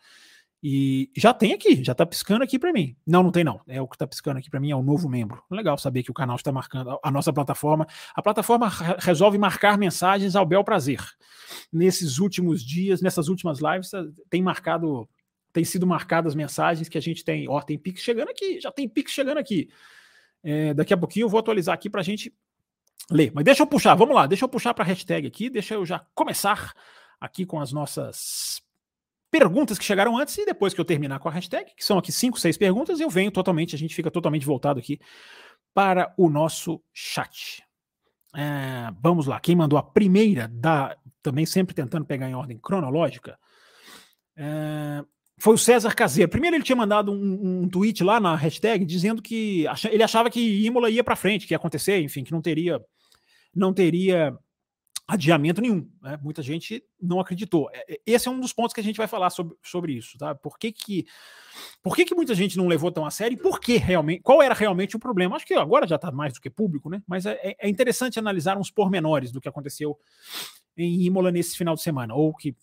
E 0.63 1.11
já 1.17 1.33
tem 1.33 1.55
aqui, 1.55 1.83
já 1.83 1.95
tá 1.95 2.05
piscando 2.05 2.45
aqui 2.45 2.59
para 2.59 2.73
mim. 2.73 2.95
Não, 3.07 3.23
não 3.23 3.33
tem 3.33 3.43
não. 3.43 3.61
É 3.67 3.81
o 3.81 3.89
que 3.89 3.97
tá 3.97 4.07
piscando 4.07 4.39
aqui 4.39 4.51
para 4.51 4.61
mim 4.61 4.71
é 4.71 4.77
o 4.77 4.83
novo 4.83 5.09
membro. 5.09 5.43
Legal 5.51 5.79
saber 5.79 6.03
que 6.03 6.11
o 6.11 6.15
canal 6.15 6.37
está 6.37 6.53
marcando 6.53 6.99
a 7.03 7.11
nossa 7.11 7.33
plataforma. 7.33 7.87
A 8.15 8.21
plataforma 8.21 8.69
resolve 8.99 9.39
marcar 9.39 9.79
mensagens 9.79 10.37
ao 10.37 10.45
bel 10.45 10.63
prazer. 10.63 11.01
Nesses 11.73 12.19
últimos 12.19 12.63
dias, 12.63 13.01
nessas 13.01 13.29
últimas 13.29 13.59
lives, 13.59 13.91
tem 14.29 14.43
marcado, 14.43 15.09
tem 15.51 15.65
sido 15.65 15.87
marcadas 15.87 16.35
mensagens 16.35 16.91
que 16.91 16.99
a 16.99 17.03
gente 17.03 17.25
tem. 17.25 17.49
Ó, 17.49 17.59
tem 17.63 17.79
Pix 17.79 18.03
chegando 18.03 18.29
aqui, 18.29 18.61
já 18.61 18.71
tem 18.71 18.87
Pix 18.87 19.13
chegando 19.13 19.39
aqui. 19.39 19.71
É, 20.43 20.75
daqui 20.75 20.93
a 20.93 20.97
pouquinho 20.97 21.25
eu 21.25 21.29
vou 21.31 21.41
atualizar 21.41 21.75
aqui 21.75 21.89
para 21.89 22.03
a 22.03 22.05
gente 22.05 22.35
ler. 23.11 23.33
Mas 23.35 23.45
deixa 23.45 23.63
eu 23.63 23.67
puxar, 23.67 23.95
vamos 23.95 24.15
lá, 24.15 24.27
deixa 24.27 24.45
eu 24.45 24.49
puxar 24.49 24.75
para 24.75 24.85
hashtag 24.85 25.27
aqui, 25.27 25.49
deixa 25.49 25.73
eu 25.75 25.87
já 25.87 26.05
começar 26.15 26.75
aqui 27.19 27.47
com 27.47 27.61
as 27.61 27.73
nossas 27.73 28.63
perguntas 29.31 29.79
que 29.79 29.85
chegaram 29.85 30.19
antes 30.19 30.37
e 30.39 30.45
depois 30.45 30.75
que 30.75 30.81
eu 30.81 30.85
terminar 30.85 31.19
com 31.19 31.29
a 31.29 31.33
hashtag, 31.33 31.73
que 31.77 31.85
são 31.85 31.99
aqui 31.99 32.11
cinco, 32.11 32.39
seis 32.39 32.57
perguntas, 32.57 33.01
eu 33.01 33.09
venho 33.09 33.31
totalmente, 33.31 33.75
a 33.75 33.79
gente 33.79 33.95
fica 33.95 34.11
totalmente 34.11 34.45
voltado 34.45 34.81
aqui 34.81 34.99
para 35.73 36.13
o 36.17 36.29
nosso 36.29 36.83
chat. 36.93 37.63
É, 38.35 38.91
vamos 39.01 39.27
lá, 39.27 39.39
quem 39.41 39.57
mandou 39.57 39.79
a 39.79 39.83
primeira, 39.83 40.49
da, 40.49 40.97
também 41.23 41.47
sempre 41.47 41.75
tentando 41.75 42.05
pegar 42.05 42.29
em 42.29 42.35
ordem 42.35 42.59
cronológica, 42.59 43.39
é, 44.37 45.05
foi 45.39 45.55
o 45.55 45.59
César 45.59 45.95
Caseiro. 45.95 46.31
Primeiro 46.31 46.57
ele 46.57 46.65
tinha 46.65 46.77
mandado 46.77 47.13
um, 47.13 47.63
um, 47.63 47.69
tweet 47.69 48.05
lá 48.05 48.21
na 48.21 48.37
hashtag 48.37 48.85
dizendo 48.85 49.23
que 49.23 49.65
ele 49.91 50.03
achava 50.03 50.29
que 50.29 50.67
Imola 50.67 50.91
ia 50.91 51.03
para 51.03 51.17
frente, 51.17 51.47
que 51.47 51.55
ia 51.55 51.57
acontecer, 51.57 52.01
enfim, 52.03 52.23
que 52.23 52.33
não 52.33 52.43
teria 52.43 52.81
não 53.55 53.73
teria 53.73 54.37
adiamento 55.11 55.61
nenhum. 55.61 55.91
Né? 56.01 56.19
Muita 56.23 56.43
gente 56.43 56.83
não 57.01 57.19
acreditou. 57.19 57.69
É, 57.73 57.95
é, 57.95 58.01
esse 58.07 58.29
é 58.29 58.31
um 58.31 58.41
dos 58.41 58.53
pontos 58.53 58.73
que 58.73 58.81
a 58.81 58.85
gente 58.85 58.97
vai 58.97 59.09
falar 59.09 59.31
sobre, 59.31 59.57
sobre 59.63 59.93
isso. 59.93 60.17
Tá? 60.17 60.35
Por, 60.35 60.59
que, 60.59 60.71
que, 60.71 61.07
por 61.83 61.97
que, 61.97 62.05
que 62.05 62.15
muita 62.15 62.35
gente 62.35 62.57
não 62.57 62.69
levou 62.69 62.93
tão 62.93 63.05
a 63.05 63.11
sério 63.11 63.35
e 63.35 63.41
por 63.41 63.59
que 63.61 63.77
realmente, 63.77 64.23
qual 64.23 64.41
era 64.41 64.55
realmente 64.55 64.97
o 64.97 65.01
problema? 65.01 65.37
Acho 65.37 65.47
que 65.47 65.55
agora 65.55 65.87
já 65.87 65.97
está 65.97 66.13
mais 66.13 66.33
do 66.33 66.41
que 66.41 66.49
público, 66.49 66.89
né? 66.89 67.03
mas 67.07 67.27
é, 67.27 67.57
é 67.59 67.69
interessante 67.69 68.19
analisar 68.19 68.57
uns 68.57 68.71
pormenores 68.71 69.33
do 69.33 69.41
que 69.41 69.49
aconteceu 69.49 69.99
em 70.77 71.03
Imola 71.03 71.33
nesse 71.33 71.57
final 71.57 71.75
de 71.75 71.83
semana, 71.83 72.15
ou 72.15 72.35
que 72.35 72.57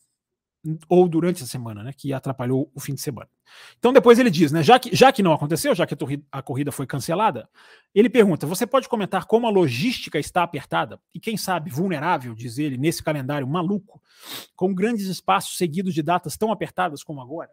ou 0.89 1.07
durante 1.07 1.43
a 1.43 1.45
semana, 1.45 1.83
né, 1.83 1.93
que 1.93 2.11
atrapalhou 2.11 2.71
o 2.73 2.79
fim 2.79 2.93
de 2.93 3.01
semana. 3.01 3.29
Então 3.77 3.93
depois 3.93 4.19
ele 4.19 4.29
diz, 4.29 4.51
né, 4.51 4.61
já 4.61 4.77
que, 4.77 4.93
já 4.95 5.11
que 5.11 5.23
não 5.23 5.31
aconteceu, 5.31 5.73
já 5.73 5.85
que 5.85 5.95
a, 6.31 6.41
corrida, 6.41 6.71
foi 6.71 6.85
cancelada, 6.85 7.49
ele 7.93 8.09
pergunta: 8.09 8.45
você 8.45 8.67
pode 8.67 8.89
comentar 8.89 9.25
como 9.25 9.47
a 9.47 9.49
logística 9.49 10.19
está 10.19 10.43
apertada 10.43 10.99
e 11.13 11.19
quem 11.19 11.37
sabe 11.37 11.69
vulnerável, 11.69 12.33
diz 12.33 12.57
ele, 12.57 12.77
nesse 12.77 13.01
calendário 13.01 13.47
maluco, 13.47 14.01
com 14.55 14.73
grandes 14.73 15.07
espaços 15.07 15.57
seguidos 15.57 15.93
de 15.93 16.01
datas 16.01 16.35
tão 16.35 16.51
apertadas 16.51 17.03
como 17.03 17.21
agora? 17.21 17.51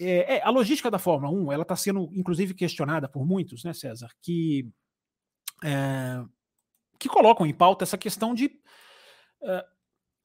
É, 0.00 0.36
é, 0.36 0.42
a 0.42 0.50
logística 0.50 0.90
da 0.90 0.98
Fórmula 0.98 1.32
1 1.32 1.52
ela 1.52 1.62
está 1.62 1.74
sendo 1.74 2.08
inclusive 2.12 2.54
questionada 2.54 3.08
por 3.08 3.26
muitos, 3.26 3.64
né, 3.64 3.72
César, 3.72 4.10
que 4.22 4.68
é, 5.64 6.22
que 6.98 7.08
colocam 7.08 7.46
em 7.46 7.54
pauta 7.54 7.84
essa 7.84 7.96
questão 7.96 8.34
de 8.34 8.50
é, 9.42 9.64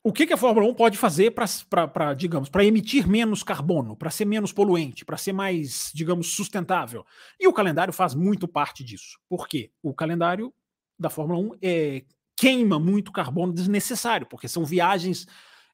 o 0.03 0.11
que, 0.11 0.27
que, 0.27 0.33
a 0.33 0.37
Fórmula 0.37 0.67
1 0.67 0.73
pode 0.73 0.97
fazer 0.97 1.31
para, 1.31 2.13
digamos, 2.13 2.49
para 2.49 2.65
emitir 2.65 3.07
menos 3.07 3.41
carbono, 3.41 3.95
para 3.95 4.11
ser 4.11 4.25
menos 4.25 4.51
poluente, 4.51 5.05
para 5.05 5.15
ser 5.15 5.31
mais, 5.31 5.91
digamos, 5.93 6.33
sustentável? 6.33 7.05
E 7.39 7.47
o 7.47 7.53
calendário 7.53 7.93
faz 7.93 8.13
muito 8.13 8.45
parte 8.45 8.83
disso. 8.83 9.17
Por 9.29 9.47
quê? 9.47 9.71
O 9.81 9.93
calendário 9.93 10.53
da 10.99 11.09
Fórmula 11.09 11.39
1 11.39 11.57
é, 11.61 12.03
queima 12.35 12.77
muito 12.77 13.13
carbono 13.13 13.53
desnecessário, 13.53 14.27
porque 14.27 14.49
são 14.49 14.65
viagens 14.65 15.25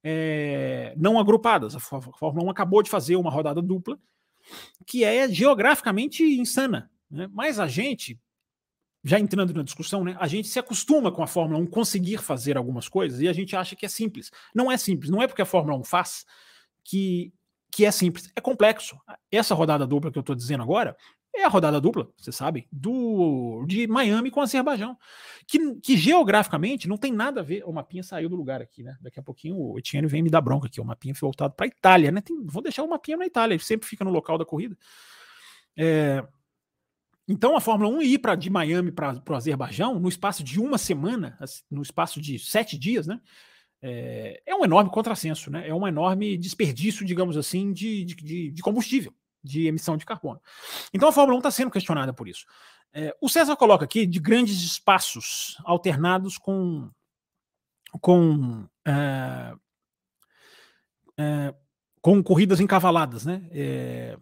é, 0.03 0.93
não 0.95 1.17
agrupadas. 1.17 1.75
A 1.75 1.79
Fórmula 1.79 2.45
1 2.45 2.49
acabou 2.51 2.83
de 2.83 2.89
fazer 2.89 3.15
uma 3.15 3.31
rodada 3.31 3.61
dupla 3.61 3.99
que 4.85 5.03
é 5.03 5.27
geograficamente 5.27 6.23
insana. 6.23 6.91
Né? 7.09 7.27
Mas 7.33 7.59
a 7.59 7.67
gente, 7.67 8.19
já 9.03 9.19
entrando 9.19 9.53
na 9.53 9.63
discussão, 9.63 10.03
né, 10.03 10.15
a 10.19 10.27
gente 10.27 10.47
se 10.47 10.59
acostuma 10.59 11.11
com 11.11 11.23
a 11.23 11.27
Fórmula 11.27 11.59
1 11.61 11.67
conseguir 11.67 12.17
fazer 12.17 12.57
algumas 12.57 12.87
coisas 12.89 13.21
e 13.21 13.27
a 13.27 13.33
gente 13.33 13.55
acha 13.55 13.75
que 13.75 13.85
é 13.85 13.89
simples. 13.89 14.31
Não 14.53 14.71
é 14.71 14.77
simples, 14.77 15.09
não 15.09 15.21
é 15.21 15.27
porque 15.27 15.41
a 15.41 15.45
Fórmula 15.45 15.77
1 15.79 15.83
faz 15.83 16.25
que, 16.83 17.33
que 17.71 17.85
é 17.85 17.91
simples, 17.91 18.29
é 18.35 18.41
complexo. 18.41 18.97
Essa 19.31 19.55
rodada 19.55 19.87
dupla 19.87 20.11
que 20.11 20.17
eu 20.17 20.21
estou 20.21 20.35
dizendo 20.35 20.63
agora 20.63 20.95
é 21.33 21.45
a 21.45 21.47
rodada 21.47 21.79
dupla, 21.79 22.09
você 22.17 22.31
sabe, 22.31 22.67
do 22.71 23.63
de 23.67 23.87
Miami 23.87 24.31
com 24.31 24.41
Azerbaijão, 24.41 24.97
que, 25.47 25.75
que 25.75 25.95
geograficamente 25.95 26.87
não 26.87 26.97
tem 26.97 27.13
nada 27.13 27.41
a 27.41 27.43
ver. 27.43 27.63
O 27.65 27.71
mapinha 27.71 28.03
saiu 28.03 28.27
do 28.27 28.35
lugar 28.35 28.61
aqui, 28.61 28.83
né? 28.83 28.97
Daqui 28.99 29.19
a 29.19 29.23
pouquinho 29.23 29.55
o 29.55 29.77
Etienne 29.77 30.07
vem 30.07 30.23
me 30.23 30.29
dar 30.29 30.41
bronca 30.41 30.67
aqui. 30.67 30.81
O 30.81 30.85
mapinha 30.85 31.13
foi 31.13 31.27
voltado 31.27 31.53
para 31.53 31.67
Itália, 31.67 32.11
né? 32.11 32.21
Tem, 32.21 32.35
vou 32.45 32.61
deixar 32.61 32.83
o 32.83 32.89
mapinha 32.89 33.17
na 33.17 33.25
Itália, 33.25 33.53
ele 33.53 33.63
sempre 33.63 33.87
fica 33.87 34.03
no 34.03 34.11
local 34.11 34.37
da 34.37 34.45
corrida. 34.45 34.75
É, 35.77 36.25
então 37.29 37.55
a 37.55 37.61
Fórmula 37.61 37.89
1 37.91 38.01
ir 38.01 38.17
para 38.17 38.33
de 38.33 38.49
Miami 38.49 38.91
para 38.91 39.21
o 39.29 39.35
Azerbaijão 39.35 39.99
no 39.99 40.09
espaço 40.09 40.43
de 40.43 40.59
uma 40.59 40.79
semana, 40.79 41.37
no 41.69 41.83
espaço 41.83 42.19
de 42.19 42.39
sete 42.39 42.75
dias, 42.75 43.05
né? 43.05 43.21
É, 43.81 44.41
é 44.47 44.55
um 44.55 44.65
enorme 44.65 44.89
contrassenso, 44.89 45.51
né? 45.51 45.67
É 45.67 45.73
um 45.73 45.87
enorme 45.87 46.35
desperdício, 46.37 47.05
digamos 47.05 47.37
assim, 47.37 47.71
de, 47.71 48.03
de, 48.03 48.51
de 48.51 48.61
combustível 48.63 49.13
de 49.43 49.67
emissão 49.67 49.95
de 49.95 50.05
carbono. 50.05 50.41
Então 50.93 51.07
a 51.07 51.11
Fórmula 51.13 51.35
1 51.35 51.39
está 51.39 51.51
sendo 51.51 51.71
questionada 51.71 52.11
por 52.11 52.27
isso. 52.27 52.45
É, 52.91 53.15
o 53.21 53.29
César 53.29 53.55
coloca 53.55 53.85
aqui 53.85 54.05
de 54.05 54.19
grandes 54.19 54.61
espaços 54.63 55.55
alternados 55.63 56.37
com, 56.37 56.89
com, 58.01 58.67
é, 58.85 59.53
com 62.01 62.23
corridas 62.23 62.59
encavaladas, 62.59 63.25
né? 63.25 63.47
É, 63.51 64.17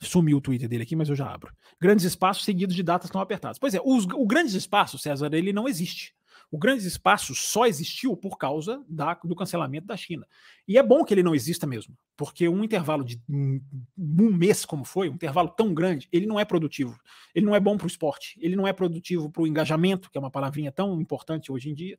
sumiu 0.00 0.38
o 0.38 0.40
Twitter 0.40 0.68
dele 0.68 0.82
aqui, 0.82 0.96
mas 0.96 1.08
eu 1.08 1.16
já 1.16 1.32
abro. 1.32 1.52
Grandes 1.80 2.04
espaços 2.04 2.44
seguidos 2.44 2.74
de 2.74 2.82
datas 2.82 3.10
não 3.10 3.20
apertadas. 3.20 3.58
Pois 3.58 3.74
é, 3.74 3.80
os, 3.84 4.04
o 4.04 4.26
grandes 4.26 4.54
espaços, 4.54 5.02
César, 5.02 5.32
ele 5.32 5.52
não 5.52 5.68
existe. 5.68 6.14
O 6.50 6.58
Grandes 6.58 6.84
Espaços 6.84 7.42
só 7.42 7.66
existiu 7.66 8.16
por 8.16 8.38
causa 8.38 8.84
da, 8.88 9.14
do 9.14 9.34
cancelamento 9.34 9.86
da 9.86 9.96
China. 9.96 10.26
E 10.66 10.78
é 10.78 10.82
bom 10.82 11.04
que 11.04 11.12
ele 11.12 11.22
não 11.22 11.34
exista 11.34 11.66
mesmo, 11.66 11.96
porque 12.16 12.48
um 12.48 12.62
intervalo 12.62 13.04
de 13.04 13.20
um, 13.28 13.60
um 13.98 14.32
mês, 14.32 14.64
como 14.64 14.84
foi, 14.84 15.08
um 15.08 15.14
intervalo 15.14 15.48
tão 15.48 15.74
grande, 15.74 16.08
ele 16.12 16.26
não 16.26 16.38
é 16.38 16.44
produtivo. 16.44 16.98
Ele 17.34 17.44
não 17.44 17.54
é 17.54 17.60
bom 17.60 17.76
para 17.76 17.86
o 17.86 17.88
esporte, 17.88 18.38
ele 18.40 18.54
não 18.54 18.66
é 18.66 18.72
produtivo 18.72 19.30
para 19.30 19.42
o 19.42 19.46
engajamento, 19.46 20.10
que 20.10 20.16
é 20.16 20.20
uma 20.20 20.30
palavrinha 20.30 20.70
tão 20.70 21.00
importante 21.00 21.50
hoje 21.50 21.70
em 21.70 21.74
dia, 21.74 21.98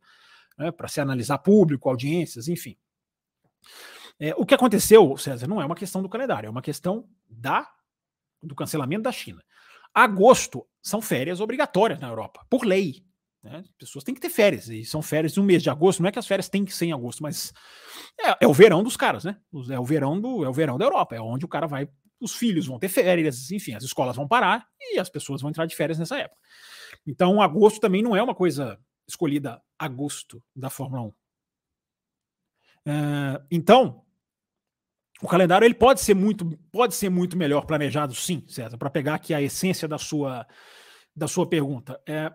né, 0.57 0.71
para 0.71 0.87
se 0.87 1.01
analisar 1.01 1.39
público, 1.39 1.89
audiências, 1.89 2.47
enfim. 2.47 2.77
É, 4.19 4.33
o 4.35 4.45
que 4.45 4.55
aconteceu, 4.55 5.15
César, 5.17 5.47
não 5.47 5.61
é 5.61 5.65
uma 5.65 5.75
questão 5.75 6.01
do 6.01 6.09
calendário, 6.09 6.47
é 6.47 6.49
uma 6.49 6.61
questão 6.61 7.07
da 7.29 7.67
do 8.41 8.55
cancelamento 8.55 9.03
da 9.03 9.11
China. 9.11 9.43
Agosto 9.93 10.65
são 10.81 11.01
férias 11.01 11.39
obrigatórias 11.39 11.99
na 11.99 12.07
Europa, 12.07 12.45
por 12.49 12.65
lei. 12.65 13.03
Né? 13.43 13.57
As 13.57 13.71
pessoas 13.77 14.03
têm 14.03 14.13
que 14.13 14.21
ter 14.21 14.29
férias, 14.29 14.69
e 14.69 14.85
são 14.85 15.01
férias 15.01 15.35
no 15.35 15.43
mês 15.43 15.63
de 15.63 15.69
agosto. 15.69 16.01
Não 16.01 16.09
é 16.09 16.11
que 16.11 16.19
as 16.19 16.27
férias 16.27 16.49
têm 16.49 16.65
que 16.65 16.73
ser 16.73 16.85
em 16.85 16.93
agosto, 16.93 17.21
mas 17.23 17.53
é, 18.19 18.45
é, 18.45 18.47
o 18.47 18.53
verão 18.53 18.83
dos 18.83 18.97
caras, 18.97 19.23
né? 19.23 19.37
É 19.69 19.79
o 19.79 19.83
verão 19.83 20.19
do 20.19 20.43
é 20.45 20.49
o 20.49 20.53
verão 20.53 20.77
da 20.77 20.85
Europa, 20.85 21.15
é 21.15 21.21
onde 21.21 21.45
o 21.45 21.47
cara 21.47 21.67
vai, 21.67 21.89
os 22.19 22.33
filhos 22.33 22.67
vão 22.67 22.79
ter 22.79 22.89
férias, 22.89 23.51
enfim, 23.51 23.73
as 23.73 23.83
escolas 23.83 24.15
vão 24.15 24.27
parar 24.27 24.67
e 24.79 24.99
as 24.99 25.09
pessoas 25.09 25.41
vão 25.41 25.49
entrar 25.49 25.65
de 25.65 25.75
férias 25.75 25.99
nessa 25.99 26.17
época. 26.17 26.41
Então, 27.05 27.41
agosto 27.41 27.79
também 27.79 28.01
não 28.03 28.15
é 28.15 28.21
uma 28.21 28.35
coisa 28.35 28.79
escolhida 29.07 29.61
agosto 29.79 30.43
da 30.55 30.69
Fórmula 30.69 31.03
1. 31.03 31.07
Uh, 31.07 31.13
é, 32.85 33.45
então, 33.51 34.03
o 35.21 35.27
calendário 35.27 35.65
ele 35.65 35.73
pode 35.73 36.01
ser 36.01 36.13
muito 36.13 36.45
pode 36.71 36.95
ser 36.95 37.09
muito 37.09 37.37
melhor 37.37 37.65
planejado, 37.65 38.13
sim, 38.13 38.43
César, 38.47 38.77
para 38.77 38.89
pegar 38.89 39.15
aqui 39.15 39.33
a 39.33 39.41
essência 39.41 39.87
da 39.87 39.97
sua 39.97 40.45
da 41.15 41.27
sua 41.27 41.47
pergunta. 41.47 41.99
É, 42.07 42.31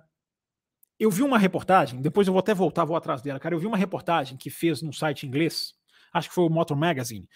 eu 0.99 1.11
vi 1.11 1.23
uma 1.23 1.39
reportagem, 1.39 2.01
depois 2.01 2.27
eu 2.27 2.33
vou 2.33 2.41
até 2.41 2.53
voltar, 2.55 2.85
vou 2.85 2.97
atrás 2.97 3.23
dela, 3.23 3.39
cara. 3.39 3.55
Eu 3.55 3.59
vi 3.59 3.67
uma 3.67 3.77
reportagem 3.77 4.37
que 4.37 4.51
fez 4.51 4.83
num 4.83 4.93
site 4.93 5.27
inglês, 5.27 5.75
acho 6.13 6.29
que 6.29 6.35
foi 6.35 6.45
o 6.45 6.51
Motor 6.51 6.77
Magazine, 6.77 7.29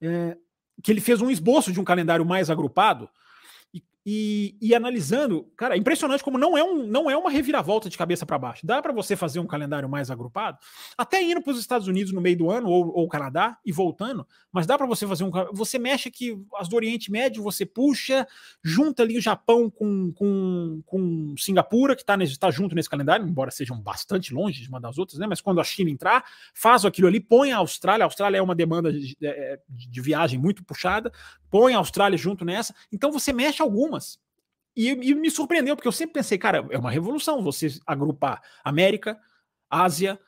é, 0.00 0.36
que 0.82 0.90
ele 0.90 1.00
fez 1.00 1.20
um 1.20 1.30
esboço 1.30 1.72
de 1.72 1.80
um 1.80 1.84
calendário 1.84 2.24
mais 2.24 2.50
agrupado 2.50 3.08
e, 4.06 4.56
e, 4.60 4.74
analisando, 4.74 5.50
cara, 5.56 5.74
é 5.74 5.78
impressionante 5.78 6.22
como 6.22 6.36
não 6.36 6.58
é, 6.58 6.62
um, 6.62 6.86
não 6.86 7.10
é 7.10 7.16
uma 7.16 7.30
reviravolta 7.30 7.88
de 7.88 7.96
cabeça 7.96 8.26
para 8.26 8.38
baixo. 8.38 8.66
Dá 8.66 8.82
para 8.82 8.92
você 8.92 9.16
fazer 9.16 9.40
um 9.40 9.46
calendário 9.46 9.88
mais 9.88 10.10
agrupado, 10.10 10.58
até 10.96 11.22
indo 11.22 11.40
para 11.40 11.52
os 11.52 11.58
Estados 11.58 11.88
Unidos 11.88 12.12
no 12.12 12.20
meio 12.20 12.36
do 12.36 12.50
ano 12.50 12.68
ou, 12.68 12.94
ou 12.94 13.08
Canadá 13.08 13.56
e 13.64 13.72
voltando, 13.72 14.26
mas 14.52 14.66
dá 14.66 14.76
para 14.76 14.86
você 14.86 15.06
fazer 15.06 15.24
um. 15.24 15.30
Você 15.52 15.78
mexe 15.78 16.08
aqui 16.10 16.38
as 16.56 16.68
do 16.68 16.76
Oriente 16.76 17.10
Médio, 17.10 17.42
você 17.42 17.64
puxa, 17.64 18.26
junta 18.62 19.02
ali 19.02 19.16
o 19.16 19.22
Japão 19.22 19.70
com, 19.70 20.12
com, 20.12 20.82
com 20.84 21.34
Singapura, 21.38 21.96
que 21.96 22.02
está 22.02 22.16
tá 22.38 22.50
junto 22.50 22.74
nesse 22.74 22.90
calendário, 22.90 23.26
embora 23.26 23.50
sejam 23.50 23.80
bastante 23.80 24.34
longe 24.34 24.62
de 24.62 24.68
uma 24.68 24.80
das 24.80 24.98
outras, 24.98 25.18
né? 25.18 25.26
Mas 25.26 25.40
quando 25.40 25.60
a 25.60 25.64
China 25.64 25.88
entrar, 25.88 26.24
faz 26.52 26.84
aquilo 26.84 27.08
ali, 27.08 27.20
põe 27.20 27.52
a 27.52 27.56
Austrália. 27.56 28.04
A 28.04 28.06
Austrália 28.06 28.36
é 28.36 28.42
uma 28.42 28.54
demanda 28.54 28.92
de, 28.92 29.16
de, 29.18 29.90
de 29.90 30.00
viagem 30.02 30.38
muito 30.38 30.62
puxada, 30.62 31.10
põe 31.54 31.72
a 31.72 31.78
Austrália 31.78 32.18
junto 32.18 32.44
nessa. 32.44 32.74
Então 32.90 33.12
você 33.12 33.32
mexe 33.32 33.62
algumas. 33.62 34.18
E, 34.74 34.88
e, 34.88 35.14
me 35.14 35.30
surpreendeu, 35.30 35.76
porque 35.76 35.86
eu 35.86 35.92
sempre 35.92 36.14
pensei, 36.14 36.36
cara, 36.36 36.66
é 36.68 36.76
uma 36.76 36.90
revolução 36.90 37.44
você 37.44 37.68
agrupar 37.86 38.42
América, 38.64 39.16
Ásia 39.70 40.18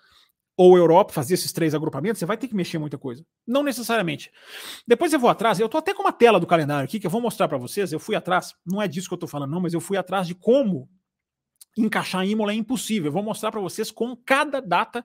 ou 0.57 0.77
Europa, 0.77 1.13
fazer 1.13 1.35
esses 1.35 1.53
três 1.53 1.75
agrupamentos, 1.75 2.21
você 2.21 2.27
vai 2.27 2.37
ter 2.37 2.47
que 2.47 2.55
mexer 2.55 2.79
muita 2.79 2.97
coisa. 2.97 3.27
Não 3.45 3.65
necessariamente. 3.65 4.31
Depois 4.87 5.13
eu 5.13 5.19
vou 5.19 5.29
atrás, 5.29 5.59
eu 5.59 5.69
tô 5.69 5.79
até 5.79 5.93
com 5.93 6.03
uma 6.03 6.13
tela 6.13 6.39
do 6.39 6.47
calendário 6.47 6.85
aqui 6.85 7.01
que 7.01 7.09
eu 7.09 7.11
vou 7.11 7.21
mostrar 7.21 7.49
para 7.49 7.59
vocês. 7.59 7.93
Eu 7.93 7.99
fui 7.99 8.15
atrás, 8.15 8.55
não 8.65 8.81
é 8.81 8.87
disso 8.87 9.09
que 9.09 9.15
eu 9.15 9.19
tô 9.19 9.27
falando, 9.27 9.51
não, 9.51 9.61
mas 9.61 9.75
eu 9.75 9.81
fui 9.81 9.97
atrás 9.97 10.29
de 10.29 10.35
como 10.37 10.89
encaixar 11.77 12.25
Imola 12.25 12.53
é 12.53 12.55
impossível. 12.55 13.09
Eu 13.09 13.13
vou 13.13 13.25
mostrar 13.25 13.51
para 13.51 13.61
vocês 13.61 13.91
com 13.91 14.15
cada 14.15 14.61
data. 14.61 15.05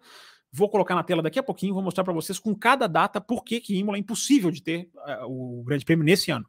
Vou 0.51 0.69
colocar 0.69 0.95
na 0.95 1.03
tela 1.03 1.21
daqui 1.21 1.39
a 1.39 1.43
pouquinho, 1.43 1.73
vou 1.73 1.83
mostrar 1.83 2.03
para 2.03 2.13
vocês 2.13 2.37
com 2.37 2.53
cada 2.53 2.87
data 2.87 3.21
por 3.21 3.43
que, 3.43 3.61
que 3.61 3.77
Imola 3.77 3.97
é 3.97 4.01
impossível 4.01 4.51
de 4.51 4.61
ter 4.61 4.89
uh, 4.95 5.25
o 5.25 5.63
Grande 5.63 5.85
Prêmio 5.85 6.03
nesse 6.03 6.31
ano 6.31 6.45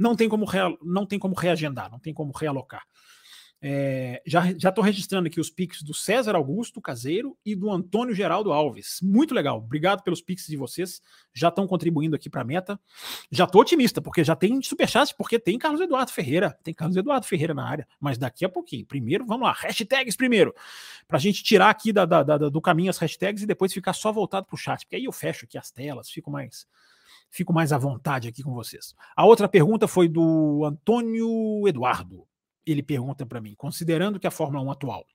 não 0.00 0.16
tem 0.16 0.30
como, 0.30 0.46
não 0.82 1.04
tem 1.04 1.18
como 1.18 1.34
reagendar, 1.34 1.90
não 1.90 1.98
tem 1.98 2.14
como 2.14 2.32
realocar. 2.32 2.82
É, 3.62 4.22
já 4.26 4.48
estou 4.50 4.82
registrando 4.82 5.26
aqui 5.26 5.38
os 5.38 5.50
pics 5.50 5.82
do 5.82 5.92
César 5.92 6.34
Augusto 6.34 6.80
Caseiro 6.80 7.36
e 7.44 7.54
do 7.54 7.70
Antônio 7.70 8.14
Geraldo 8.14 8.52
Alves. 8.52 9.00
Muito 9.02 9.34
legal. 9.34 9.58
Obrigado 9.58 10.02
pelos 10.02 10.22
pics 10.22 10.46
de 10.46 10.56
vocês. 10.56 11.02
Já 11.34 11.48
estão 11.48 11.66
contribuindo 11.66 12.16
aqui 12.16 12.30
para 12.30 12.40
a 12.40 12.44
meta. 12.44 12.80
Já 13.30 13.44
estou 13.44 13.60
otimista, 13.60 14.00
porque 14.00 14.24
já 14.24 14.34
tem 14.34 14.62
superchat, 14.62 15.14
porque 15.14 15.38
tem 15.38 15.58
Carlos 15.58 15.80
Eduardo 15.80 16.10
Ferreira. 16.10 16.56
Tem 16.62 16.72
Carlos 16.72 16.96
Eduardo 16.96 17.26
Ferreira 17.26 17.52
na 17.52 17.68
área. 17.68 17.86
Mas 18.00 18.16
daqui 18.16 18.46
a 18.46 18.48
pouquinho. 18.48 18.86
Primeiro, 18.86 19.26
vamos 19.26 19.46
lá. 19.46 19.52
Hashtags 19.52 20.16
primeiro. 20.16 20.54
Para 21.06 21.18
a 21.18 21.20
gente 21.20 21.42
tirar 21.42 21.68
aqui 21.68 21.92
da, 21.92 22.06
da, 22.06 22.22
da, 22.22 22.38
do 22.38 22.60
caminho 22.62 22.88
as 22.88 22.96
hashtags 22.96 23.42
e 23.42 23.46
depois 23.46 23.74
ficar 23.74 23.92
só 23.92 24.10
voltado 24.10 24.46
para 24.46 24.54
o 24.54 24.58
chat. 24.58 24.84
Porque 24.84 24.96
aí 24.96 25.04
eu 25.04 25.12
fecho 25.12 25.44
aqui 25.44 25.58
as 25.58 25.70
telas, 25.70 26.08
fico 26.08 26.30
mais 26.30 26.66
fico 27.32 27.52
mais 27.52 27.72
à 27.72 27.78
vontade 27.78 28.26
aqui 28.26 28.42
com 28.42 28.52
vocês. 28.52 28.92
A 29.14 29.24
outra 29.24 29.48
pergunta 29.48 29.86
foi 29.86 30.08
do 30.08 30.64
Antônio 30.64 31.68
Eduardo. 31.68 32.26
Ele 32.70 32.82
pergunta 32.82 33.26
para 33.26 33.40
mim, 33.40 33.54
considerando 33.56 34.18
que 34.20 34.26
a 34.26 34.30
Fórmula 34.30 34.62
1 34.64 34.70
atual 34.70 35.06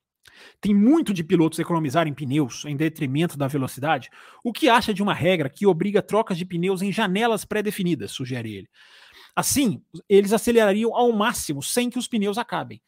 tem 0.59 0.73
muito 0.73 1.13
de 1.13 1.23
pilotos 1.23 1.59
economizarem 1.59 2.13
pneus 2.13 2.65
em 2.65 2.75
detrimento 2.75 3.37
da 3.37 3.47
velocidade, 3.47 4.09
o 4.43 4.51
que 4.51 4.69
acha 4.69 4.93
de 4.93 5.03
uma 5.03 5.13
regra 5.13 5.49
que 5.49 5.65
obriga 5.65 6.01
trocas 6.01 6.37
de 6.37 6.45
pneus 6.45 6.81
em 6.81 6.91
janelas 6.91 7.45
pré-definidas, 7.45 8.11
sugere 8.11 8.53
ele. 8.53 8.69
Assim, 9.35 9.83
eles 10.07 10.33
acelerariam 10.33 10.95
ao 10.95 11.11
máximo 11.11 11.61
sem 11.61 11.89
que 11.89 11.99
os 11.99 12.07
pneus 12.07 12.37
acabem. 12.37 12.81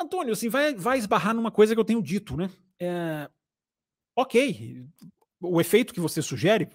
Antônio, 0.00 0.32
assim, 0.32 0.48
vai, 0.48 0.74
vai 0.74 0.98
esbarrar 0.98 1.34
numa 1.34 1.50
coisa 1.50 1.74
que 1.74 1.80
eu 1.80 1.84
tenho 1.84 2.02
dito, 2.02 2.36
né? 2.36 2.50
É, 2.78 3.30
ok, 4.16 4.86
o 5.40 5.60
efeito 5.60 5.94
que 5.94 6.00
você 6.00 6.20
sugere 6.20 6.68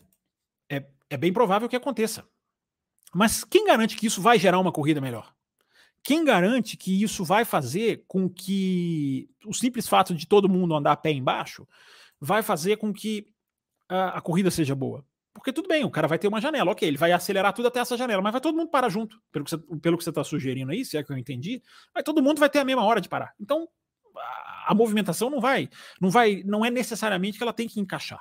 é, 0.69 0.85
é 1.09 1.17
bem 1.17 1.31
provável 1.31 1.69
que 1.69 1.75
aconteça. 1.75 2.27
Mas 3.13 3.43
quem 3.43 3.65
garante 3.65 3.95
que 3.95 4.07
isso 4.07 4.21
vai 4.21 4.39
gerar 4.39 4.59
uma 4.59 4.71
corrida 4.71 4.99
melhor? 4.99 5.33
Quem 6.03 6.23
garante 6.23 6.77
que 6.77 7.03
isso 7.03 7.23
vai 7.25 7.43
fazer 7.43 8.03
com 8.07 8.29
que 8.29 9.29
o 9.45 9.53
simples 9.53 9.87
fato 9.87 10.15
de 10.15 10.25
todo 10.25 10.49
mundo 10.49 10.73
andar 10.73 10.97
pé 10.97 11.11
embaixo 11.11 11.67
vai 12.19 12.41
fazer 12.41 12.77
com 12.77 12.93
que 12.93 13.27
a, 13.89 14.17
a 14.17 14.21
corrida 14.21 14.49
seja 14.49 14.75
boa? 14.75 15.05
Porque 15.33 15.53
tudo 15.53 15.67
bem, 15.67 15.83
o 15.83 15.91
cara 15.91 16.07
vai 16.07 16.17
ter 16.17 16.27
uma 16.27 16.41
janela, 16.41 16.71
ok, 16.71 16.87
ele 16.87 16.97
vai 16.97 17.11
acelerar 17.11 17.53
tudo 17.53 17.67
até 17.67 17.79
essa 17.79 17.95
janela, 17.95 18.23
mas 18.23 18.31
vai 18.31 18.41
todo 18.41 18.55
mundo 18.57 18.69
parar 18.69 18.89
junto, 18.89 19.21
pelo 19.31 19.45
que 19.97 20.03
você, 20.03 20.09
está 20.09 20.23
sugerindo 20.23 20.71
aí, 20.71 20.83
se 20.83 20.97
é 20.97 21.03
que 21.03 21.11
eu 21.11 21.17
entendi, 21.17 21.61
vai 21.93 22.01
todo 22.01 22.23
mundo 22.23 22.39
vai 22.39 22.49
ter 22.49 22.57
a 22.57 22.65
mesma 22.65 22.83
hora 22.83 22.99
de 22.99 23.07
parar. 23.07 23.33
Então 23.39 23.67
a, 24.15 24.71
a 24.71 24.73
movimentação 24.73 25.29
não 25.29 25.39
vai, 25.39 25.69
não 26.01 26.09
vai, 26.09 26.41
não 26.43 26.65
é 26.65 26.71
necessariamente 26.71 27.37
que 27.37 27.43
ela 27.43 27.53
tem 27.53 27.67
que 27.67 27.79
encaixar. 27.79 28.19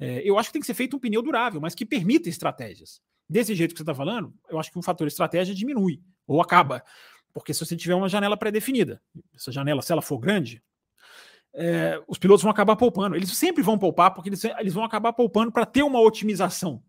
É, 0.00 0.22
eu 0.24 0.38
acho 0.38 0.48
que 0.48 0.54
tem 0.54 0.60
que 0.60 0.66
ser 0.66 0.74
feito 0.74 0.96
um 0.96 1.00
pneu 1.00 1.20
durável, 1.20 1.60
mas 1.60 1.74
que 1.74 1.84
permita 1.84 2.28
estratégias. 2.28 3.02
Desse 3.28 3.54
jeito 3.54 3.72
que 3.72 3.78
você 3.78 3.82
está 3.82 3.94
falando, 3.94 4.32
eu 4.48 4.58
acho 4.58 4.72
que 4.72 4.78
o 4.78 4.82
fator 4.82 5.06
estratégia 5.06 5.54
diminui 5.54 6.00
ou 6.28 6.40
acaba. 6.40 6.84
Porque 7.32 7.52
se 7.52 7.64
você 7.64 7.76
tiver 7.76 7.94
uma 7.94 8.08
janela 8.08 8.36
pré-definida, 8.36 9.02
essa 9.34 9.50
janela, 9.50 9.82
se 9.82 9.90
ela 9.90 10.02
for 10.02 10.18
grande, 10.18 10.62
é, 11.54 12.00
os 12.06 12.18
pilotos 12.18 12.42
vão 12.42 12.50
acabar 12.50 12.76
poupando. 12.76 13.16
Eles 13.16 13.36
sempre 13.36 13.62
vão 13.62 13.78
poupar, 13.78 14.14
porque 14.14 14.28
eles, 14.28 14.44
eles 14.44 14.74
vão 14.74 14.84
acabar 14.84 15.12
poupando 15.12 15.50
para 15.50 15.66
ter 15.66 15.82
uma 15.82 16.00
otimização 16.00 16.82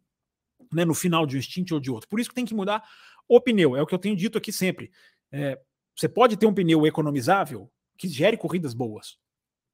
né, 0.71 0.85
no 0.85 0.93
final 0.93 1.25
de 1.25 1.37
um 1.37 1.41
stint 1.41 1.71
ou 1.71 1.79
de 1.79 1.89
outro. 1.89 2.09
Por 2.09 2.19
isso 2.19 2.29
que 2.29 2.35
tem 2.35 2.45
que 2.45 2.53
mudar 2.53 2.83
o 3.27 3.39
pneu. 3.39 3.75
É 3.75 3.81
o 3.81 3.87
que 3.87 3.95
eu 3.95 3.99
tenho 3.99 4.15
dito 4.15 4.37
aqui 4.37 4.51
sempre. 4.51 4.91
É, 5.31 5.59
você 5.95 6.09
pode 6.09 6.37
ter 6.37 6.45
um 6.45 6.53
pneu 6.53 6.85
economizável 6.85 7.71
que 7.97 8.07
gere 8.07 8.37
corridas 8.37 8.73
boas. 8.73 9.17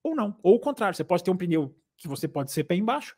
Ou 0.03 0.15
não. 0.15 0.37
Ou 0.43 0.55
o 0.55 0.59
contrário, 0.59 0.95
você 0.95 1.03
pode 1.03 1.23
ter 1.23 1.31
um 1.31 1.37
pneu 1.37 1.75
que 1.97 2.07
você 2.07 2.27
pode 2.27 2.51
ser 2.51 2.63
pé 2.63 2.75
embaixo 2.75 3.15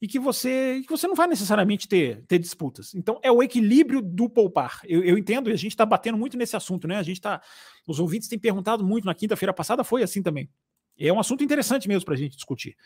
e 0.00 0.06
que 0.06 0.18
você, 0.18 0.82
que 0.82 0.90
você 0.90 1.06
não 1.06 1.14
vai 1.14 1.26
necessariamente 1.26 1.88
ter, 1.88 2.22
ter 2.26 2.38
disputas. 2.38 2.94
Então 2.94 3.18
é 3.22 3.32
o 3.32 3.42
equilíbrio 3.42 4.02
do 4.02 4.28
poupar. 4.28 4.80
Eu, 4.84 5.02
eu 5.02 5.16
entendo, 5.16 5.48
e 5.48 5.52
a 5.52 5.56
gente 5.56 5.72
está 5.72 5.86
batendo 5.86 6.18
muito 6.18 6.36
nesse 6.36 6.54
assunto, 6.54 6.86
né? 6.86 6.96
A 6.96 7.02
gente 7.02 7.16
está. 7.16 7.40
Os 7.86 7.98
ouvintes 7.98 8.28
têm 8.28 8.38
perguntado 8.38 8.84
muito 8.84 9.06
na 9.06 9.14
quinta-feira 9.14 9.54
passada, 9.54 9.82
foi 9.82 10.02
assim 10.02 10.22
também. 10.22 10.50
É 10.98 11.12
um 11.12 11.18
assunto 11.18 11.42
interessante 11.42 11.88
mesmo 11.88 12.04
para 12.04 12.14
a 12.14 12.16
gente 12.16 12.36
discutir. 12.36 12.76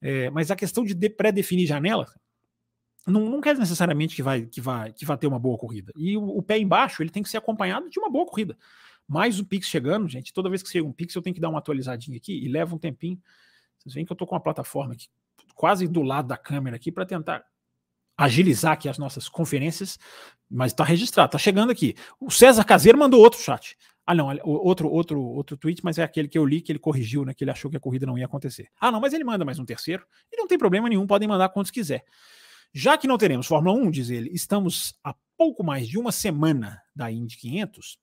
É, 0.00 0.30
mas 0.30 0.50
a 0.50 0.56
questão 0.56 0.84
de, 0.84 0.94
de 0.94 1.08
pré-definir 1.08 1.66
janela 1.66 2.06
não, 3.06 3.28
não 3.28 3.40
quer 3.40 3.56
necessariamente 3.56 4.14
que 4.14 4.22
vai, 4.22 4.46
que, 4.46 4.60
vai, 4.60 4.92
que 4.92 5.06
vai 5.06 5.16
ter 5.16 5.26
uma 5.26 5.38
boa 5.38 5.56
corrida. 5.56 5.92
E 5.96 6.16
o, 6.16 6.38
o, 6.38 6.42
pé 6.42 6.58
embaixo 6.58 7.02
ele 7.02 7.10
tem 7.10 7.22
que 7.22 7.28
ser 7.28 7.38
acompanhado 7.38 7.88
de 7.88 7.98
uma 7.98 8.10
boa 8.10 8.26
corrida. 8.26 8.56
Mais 9.08 9.38
o 9.38 9.44
Pix 9.44 9.66
chegando, 9.66 10.08
gente, 10.08 10.32
toda 10.32 10.50
vez 10.50 10.62
que 10.62 10.70
chega 10.70 10.86
um 10.86 10.92
Pix 10.92 11.14
eu 11.14 11.22
tenho 11.22 11.34
que 11.34 11.40
dar 11.40 11.48
uma 11.48 11.58
atualizadinha 11.58 12.16
aqui 12.16 12.32
e 12.32 12.48
leva 12.48 12.74
um 12.74 12.78
tempinho. 12.78 13.20
Vocês 13.78 13.94
veem 13.94 14.04
que 14.04 14.12
eu 14.12 14.14
estou 14.14 14.26
com 14.26 14.34
uma 14.34 14.40
plataforma 14.40 14.94
aqui 14.94 15.06
quase 15.62 15.86
do 15.86 16.02
lado 16.02 16.26
da 16.26 16.36
câmera 16.36 16.74
aqui 16.74 16.90
para 16.90 17.06
tentar 17.06 17.44
agilizar 18.18 18.72
aqui 18.72 18.88
as 18.88 18.98
nossas 18.98 19.28
conferências, 19.28 19.96
mas 20.50 20.72
está 20.72 20.82
registrado, 20.82 21.28
está 21.28 21.38
chegando 21.38 21.70
aqui. 21.70 21.94
O 22.18 22.32
César 22.32 22.64
Caseiro 22.64 22.98
mandou 22.98 23.20
outro 23.20 23.38
chat. 23.38 23.76
Ah, 24.04 24.12
não, 24.12 24.36
outro, 24.42 24.90
outro, 24.90 25.22
outro 25.22 25.56
tweet, 25.56 25.80
mas 25.84 25.98
é 25.98 26.02
aquele 26.02 26.26
que 26.26 26.36
eu 26.36 26.44
li 26.44 26.60
que 26.60 26.72
ele 26.72 26.80
corrigiu, 26.80 27.24
né? 27.24 27.32
Que 27.32 27.44
ele 27.44 27.52
achou 27.52 27.70
que 27.70 27.76
a 27.76 27.80
corrida 27.80 28.04
não 28.04 28.18
ia 28.18 28.24
acontecer. 28.24 28.70
Ah, 28.80 28.90
não, 28.90 29.00
mas 29.00 29.12
ele 29.12 29.22
manda 29.22 29.44
mais 29.44 29.60
um 29.60 29.64
terceiro 29.64 30.04
e 30.32 30.36
não 30.36 30.48
tem 30.48 30.58
problema 30.58 30.88
nenhum, 30.88 31.06
podem 31.06 31.28
mandar 31.28 31.48
quantos 31.50 31.70
quiser. 31.70 32.04
Já 32.74 32.98
que 32.98 33.06
não 33.06 33.16
teremos 33.16 33.46
Fórmula 33.46 33.78
1, 33.78 33.88
diz 33.92 34.10
ele, 34.10 34.30
estamos 34.32 34.98
a 35.04 35.14
pouco 35.38 35.62
mais 35.62 35.86
de 35.86 35.96
uma 35.96 36.10
semana 36.10 36.82
da 36.92 37.08
Indy 37.08 37.36
500. 37.36 37.98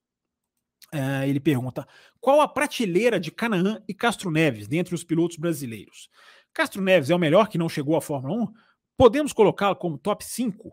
Uh, 0.94 1.24
ele 1.28 1.42
pergunta: 1.42 1.86
qual 2.22 2.40
a 2.40 2.48
prateleira 2.48 3.20
de 3.20 3.32
Canaã 3.32 3.84
e 3.86 3.94
Castro 3.94 4.32
Neves 4.32 4.66
dentre 4.66 4.96
os 4.96 5.04
pilotos 5.04 5.36
brasileiros? 5.36 6.10
Castro 6.54 6.82
Neves 6.82 7.10
é 7.10 7.16
o 7.16 7.20
melhor 7.20 7.48
que 7.48 7.58
não 7.58 7.70
chegou 7.70 7.96
à 7.96 8.02
Fórmula 8.02 8.44
1? 8.44 8.54
Podemos 8.98 9.34
colocá-lo 9.34 9.76
como 9.76 9.98
top 9.98 10.26
5? 10.26 10.72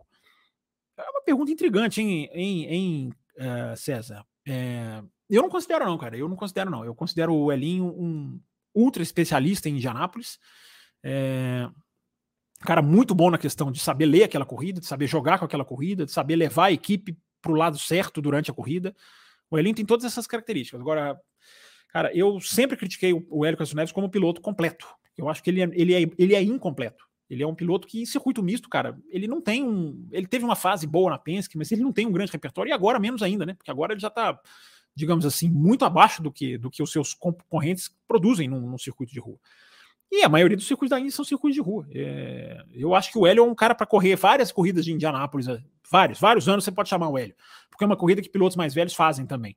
É 0.99 1.11
uma 1.11 1.23
pergunta 1.23 1.53
intrigante, 1.53 2.01
hein, 2.01 2.29
em, 2.33 2.65
em 2.65 3.09
uh, 3.09 3.77
César? 3.77 4.25
É, 4.47 5.03
eu 5.29 5.43
não 5.43 5.49
considero, 5.49 5.85
não, 5.85 5.99
cara. 5.99 6.17
Eu 6.17 6.29
não 6.29 6.37
considero, 6.37 6.71
não. 6.71 6.85
Eu 6.85 6.95
considero 6.95 7.35
o 7.35 7.53
Elinho 7.53 7.87
um 7.87 8.41
ultra 8.75 9.03
especialista 9.03 9.69
em 9.69 9.77
Indianápolis. 9.77 10.39
É, 11.03 11.69
cara 12.67 12.83
muito 12.83 13.15
bom 13.15 13.31
na 13.31 13.39
questão 13.39 13.71
de 13.71 13.81
saber 13.81 14.07
ler 14.07 14.25
aquela 14.25 14.45
corrida, 14.45 14.81
de 14.81 14.87
saber 14.87 15.07
jogar 15.07 15.39
com 15.39 15.45
aquela 15.45 15.65
corrida, 15.65 16.05
de 16.05 16.13
saber 16.13 16.37
levar 16.37 16.67
a 16.67 16.73
equipe 16.73 17.17
para 17.41 17.53
o 17.53 17.55
lado 17.55 17.79
certo 17.79 18.21
durante 18.21 18.51
a 18.51 18.55
corrida. 18.55 18.95
O 19.51 19.59
Elinho 19.59 19.75
tem 19.77 19.87
todas 19.87 20.05
essas 20.05 20.27
características. 20.27 20.81
Agora, 20.81 21.19
cara, 21.91 22.15
eu 22.15 22.41
sempre 22.41 22.77
critiquei 22.77 23.13
o 23.13 23.45
Hélio 23.45 23.57
Castro 23.57 23.77
Neves 23.77 23.93
como 23.93 24.11
piloto 24.11 24.41
completo. 24.41 24.87
Eu 25.17 25.29
acho 25.29 25.43
que 25.43 25.51
ele 25.51 25.63
é, 25.63 25.71
ele 25.73 25.95
é, 25.95 26.11
ele 26.19 26.35
é 26.35 26.43
incompleto. 26.43 27.07
Ele 27.29 27.43
é 27.43 27.47
um 27.47 27.55
piloto 27.55 27.89
que, 27.89 28.01
em 28.01 28.07
circuito 28.07 28.43
misto, 28.43 28.69
cara, 28.69 28.97
ele 29.09 29.27
não 29.27 29.41
tem 29.41 29.65
um. 29.65 30.07
Ele 30.13 30.27
teve 30.27 30.45
uma 30.45 30.55
fase 30.55 30.87
boa 30.87 31.11
na 31.11 31.19
Penske, 31.19 31.59
mas 31.59 31.73
ele 31.73 31.83
não 31.83 31.93
tem 31.93 32.07
um 32.07 32.13
grande 32.13 32.31
repertório, 32.31 32.71
e 32.71 32.73
agora 32.73 33.01
menos 33.01 33.23
ainda, 33.23 33.45
né? 33.45 33.55
Porque 33.55 33.71
agora 33.71 33.93
ele 33.93 34.01
já 34.01 34.11
tá, 34.11 34.39
digamos 34.95 35.27
assim, 35.27 35.51
muito 35.51 35.85
abaixo 35.85 36.23
do 36.23 36.31
que, 36.31 36.57
do 36.57 36.71
que 36.71 36.83
os 36.83 36.93
seus 36.93 37.15
concorrentes 37.15 37.93
produzem 38.07 38.47
num, 38.47 38.61
num 38.61 38.79
circuito 38.79 39.13
de 39.13 39.19
rua. 39.19 39.39
E 40.11 40.23
a 40.23 40.29
maioria 40.29 40.57
dos 40.57 40.69
circuitos 40.69 40.91
da 40.91 41.01
Indy 41.01 41.11
são 41.11 41.25
circuitos 41.25 41.57
de 41.57 41.61
rua. 41.61 41.85
É, 41.91 42.65
eu 42.73 42.95
acho 42.95 43.11
que 43.11 43.19
o 43.19 43.27
Hélio 43.27 43.43
é 43.45 43.47
um 43.47 43.55
cara 43.57 43.75
para 43.75 43.87
correr 43.87 44.15
várias 44.15 44.53
corridas 44.53 44.85
de 44.85 44.93
Indianápolis, 44.93 45.49
é, 45.49 45.61
vários, 45.91 46.21
vários 46.21 46.49
anos 46.49 46.65
você 46.65 46.71
pode 46.71 46.89
chamar 46.89 47.09
o 47.09 47.19
Hélio, 47.19 47.35
porque 47.69 47.83
é 47.83 47.87
uma 47.87 47.97
corrida 47.97 48.23
que 48.23 48.29
pilotos 48.29 48.57
mais 48.57 48.73
velhos 48.73 48.95
fazem 48.95 49.27
também. 49.27 49.57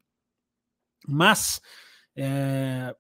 Mas 1.07 1.61
é, 2.15 2.95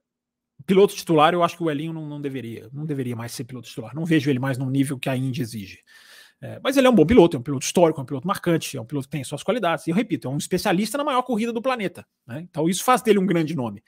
piloto 0.69 0.95
titular, 0.95 1.33
eu 1.33 1.41
acho 1.41 1.57
que 1.57 1.63
o 1.63 1.71
Elinho 1.71 1.91
não, 1.91 2.05
não, 2.05 2.21
deveria, 2.21 2.69
não 2.71 2.85
deveria 2.85 3.15
mais 3.15 3.31
ser 3.31 3.43
piloto 3.43 3.67
titular. 3.67 3.95
Não 3.95 4.05
vejo 4.05 4.29
ele 4.29 4.37
mais 4.37 4.55
no 4.55 4.69
nível 4.69 4.99
que 4.99 5.09
a 5.09 5.17
Indy 5.17 5.41
exige. 5.41 5.79
É, 6.39 6.59
mas 6.63 6.77
ele 6.77 6.85
é 6.85 6.89
um 6.91 6.95
bom 6.95 7.07
piloto, 7.07 7.35
é 7.35 7.39
um 7.39 7.43
piloto 7.43 7.65
histórico, 7.65 7.99
é 7.99 8.03
um 8.03 8.05
piloto 8.05 8.27
marcante, 8.27 8.77
é 8.77 8.81
um 8.81 8.85
piloto 8.85 9.07
que 9.07 9.11
tem 9.11 9.23
suas 9.23 9.41
qualidades. 9.41 9.87
E 9.87 9.89
eu 9.89 9.95
repito, 9.95 10.27
é 10.27 10.31
um 10.31 10.37
especialista 10.37 10.95
na 10.95 11.03
maior 11.03 11.23
corrida 11.23 11.51
do 11.51 11.59
planeta. 11.59 12.05
Né? 12.27 12.41
Então 12.47 12.69
isso 12.69 12.83
faz 12.83 13.01
dele 13.01 13.17
um 13.17 13.25
grande 13.25 13.55
nome. 13.55 13.83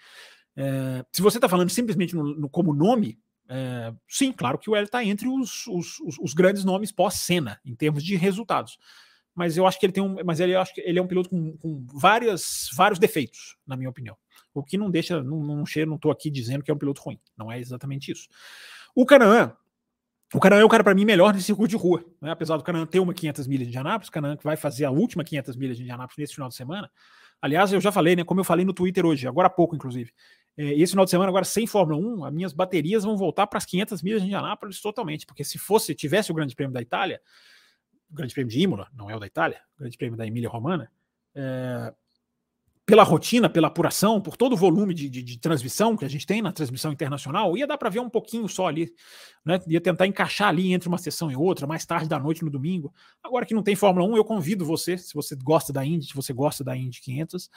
É, 0.55 1.05
se 1.11 1.21
você 1.21 1.37
está 1.37 1.47
falando 1.47 1.69
simplesmente 1.69 2.15
no, 2.15 2.23
no, 2.23 2.49
como 2.49 2.73
nome, 2.73 3.19
é, 3.47 3.93
sim, 4.09 4.31
claro 4.31 4.57
que 4.57 4.71
o 4.71 4.75
Hélio 4.75 4.85
está 4.85 5.05
entre 5.05 5.27
os, 5.27 5.67
os, 5.67 5.99
os, 5.99 6.17
os, 6.19 6.33
grandes 6.33 6.65
nomes 6.65 6.91
pós-cena, 6.91 7.61
em 7.63 7.75
termos 7.75 8.03
de 8.03 8.15
resultados. 8.15 8.79
Mas 9.35 9.55
eu 9.55 9.67
acho 9.67 9.79
que 9.79 9.85
ele 9.85 9.93
tem 9.93 10.03
um. 10.03 10.17
Mas 10.25 10.39
ele, 10.39 10.55
acho 10.55 10.73
que 10.73 10.81
ele 10.81 10.97
é 10.97 11.01
um 11.01 11.07
piloto 11.07 11.29
com, 11.29 11.55
com 11.57 11.85
várias, 11.93 12.69
vários 12.75 12.99
defeitos, 12.99 13.55
na 13.67 13.77
minha 13.77 13.89
opinião. 13.89 14.17
O 14.53 14.63
que 14.63 14.77
não 14.77 14.89
deixa, 14.89 15.23
não, 15.23 15.43
não 15.43 15.63
não 15.87 15.95
estou 15.95 16.11
aqui 16.11 16.29
dizendo 16.29 16.63
que 16.63 16.71
é 16.71 16.73
um 16.73 16.77
piloto 16.77 17.01
ruim. 17.01 17.19
Não 17.37 17.51
é 17.51 17.59
exatamente 17.59 18.11
isso. 18.11 18.27
O 18.93 19.05
Canaã, 19.05 19.55
o 20.33 20.39
Canaã 20.39 20.59
é 20.59 20.63
o 20.63 20.69
cara 20.69 20.83
para 20.83 20.95
mim 20.95 21.05
melhor 21.05 21.33
nesse 21.33 21.45
circuito 21.45 21.71
de 21.71 21.75
rua. 21.75 22.03
Né? 22.21 22.31
Apesar 22.31 22.57
do 22.57 22.63
Canaã 22.63 22.85
ter 22.85 22.99
uma 22.99 23.13
500 23.13 23.47
milhas 23.47 23.67
de 23.67 23.71
Indianápolis, 23.71 24.07
o 24.07 24.11
Canaã 24.11 24.37
que 24.37 24.43
vai 24.43 24.55
fazer 24.55 24.85
a 24.85 24.91
última 24.91 25.23
500 25.23 25.55
milhas 25.55 25.77
de 25.77 25.83
Indianápolis 25.83 26.17
nesse 26.17 26.33
final 26.33 26.49
de 26.49 26.55
semana. 26.55 26.89
Aliás, 27.41 27.73
eu 27.73 27.81
já 27.81 27.91
falei, 27.91 28.15
né? 28.15 28.23
Como 28.23 28.39
eu 28.39 28.43
falei 28.43 28.63
no 28.63 28.73
Twitter 28.73 29.05
hoje, 29.05 29.27
agora 29.27 29.47
há 29.47 29.49
pouco, 29.49 29.75
inclusive. 29.75 30.13
É, 30.55 30.73
esse 30.73 30.91
final 30.91 31.05
de 31.05 31.11
semana, 31.11 31.29
agora 31.29 31.43
sem 31.43 31.65
Fórmula 31.65 31.99
1, 31.99 32.25
as 32.25 32.33
minhas 32.33 32.53
baterias 32.53 33.03
vão 33.03 33.17
voltar 33.17 33.47
para 33.47 33.57
as 33.57 33.65
500 33.65 34.01
milhas 34.03 34.21
de 34.21 34.27
Indianápolis 34.27 34.79
totalmente. 34.79 35.25
Porque 35.25 35.43
se 35.43 35.57
fosse, 35.57 35.95
tivesse 35.95 36.31
o 36.31 36.35
Grande 36.35 36.55
Prêmio 36.55 36.73
da 36.73 36.81
Itália, 36.81 37.19
o 38.09 38.15
Grande 38.15 38.33
Prêmio 38.33 38.51
de 38.51 38.59
Imola, 38.59 38.87
não 38.93 39.09
é 39.09 39.15
o 39.15 39.19
da 39.19 39.25
Itália, 39.25 39.59
o 39.75 39.79
Grande 39.79 39.97
Prêmio 39.97 40.17
da 40.17 40.25
Emília 40.25 40.49
Romana, 40.49 40.91
é, 41.33 41.93
pela 42.85 43.03
rotina, 43.03 43.49
pela 43.49 43.67
apuração, 43.67 44.19
por 44.19 44.35
todo 44.35 44.53
o 44.53 44.57
volume 44.57 44.93
de, 44.93 45.09
de, 45.09 45.21
de, 45.21 45.39
transmissão 45.39 45.95
que 45.95 46.03
a 46.03 46.07
gente 46.07 46.25
tem 46.25 46.41
na 46.41 46.51
transmissão 46.51 46.91
internacional, 46.91 47.55
ia 47.55 47.67
dar 47.67 47.77
para 47.77 47.89
ver 47.89 47.99
um 47.99 48.09
pouquinho 48.09 48.47
só 48.49 48.67
ali, 48.67 48.91
né? 49.45 49.59
Ia 49.67 49.79
tentar 49.79 50.07
encaixar 50.07 50.49
ali 50.49 50.73
entre 50.73 50.89
uma 50.89 50.97
sessão 50.97 51.31
e 51.31 51.35
outra, 51.35 51.67
mais 51.67 51.85
tarde 51.85 52.09
da 52.09 52.19
noite 52.19 52.43
no 52.43 52.49
domingo. 52.49 52.93
Agora 53.23 53.45
que 53.45 53.53
não 53.53 53.63
tem 53.63 53.75
Fórmula 53.75 54.05
1, 54.07 54.17
eu 54.17 54.25
convido 54.25 54.65
você, 54.65 54.97
se 54.97 55.13
você 55.13 55.35
gosta 55.35 55.71
da 55.71 55.85
Indy, 55.85 56.07
se 56.07 56.15
você 56.15 56.33
gosta 56.33 56.63
da 56.63 56.75
Indy 56.75 56.99
500, 57.01 57.49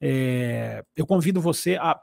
é, 0.00 0.84
eu 0.96 1.06
convido 1.06 1.40
você 1.40 1.76
a 1.76 2.00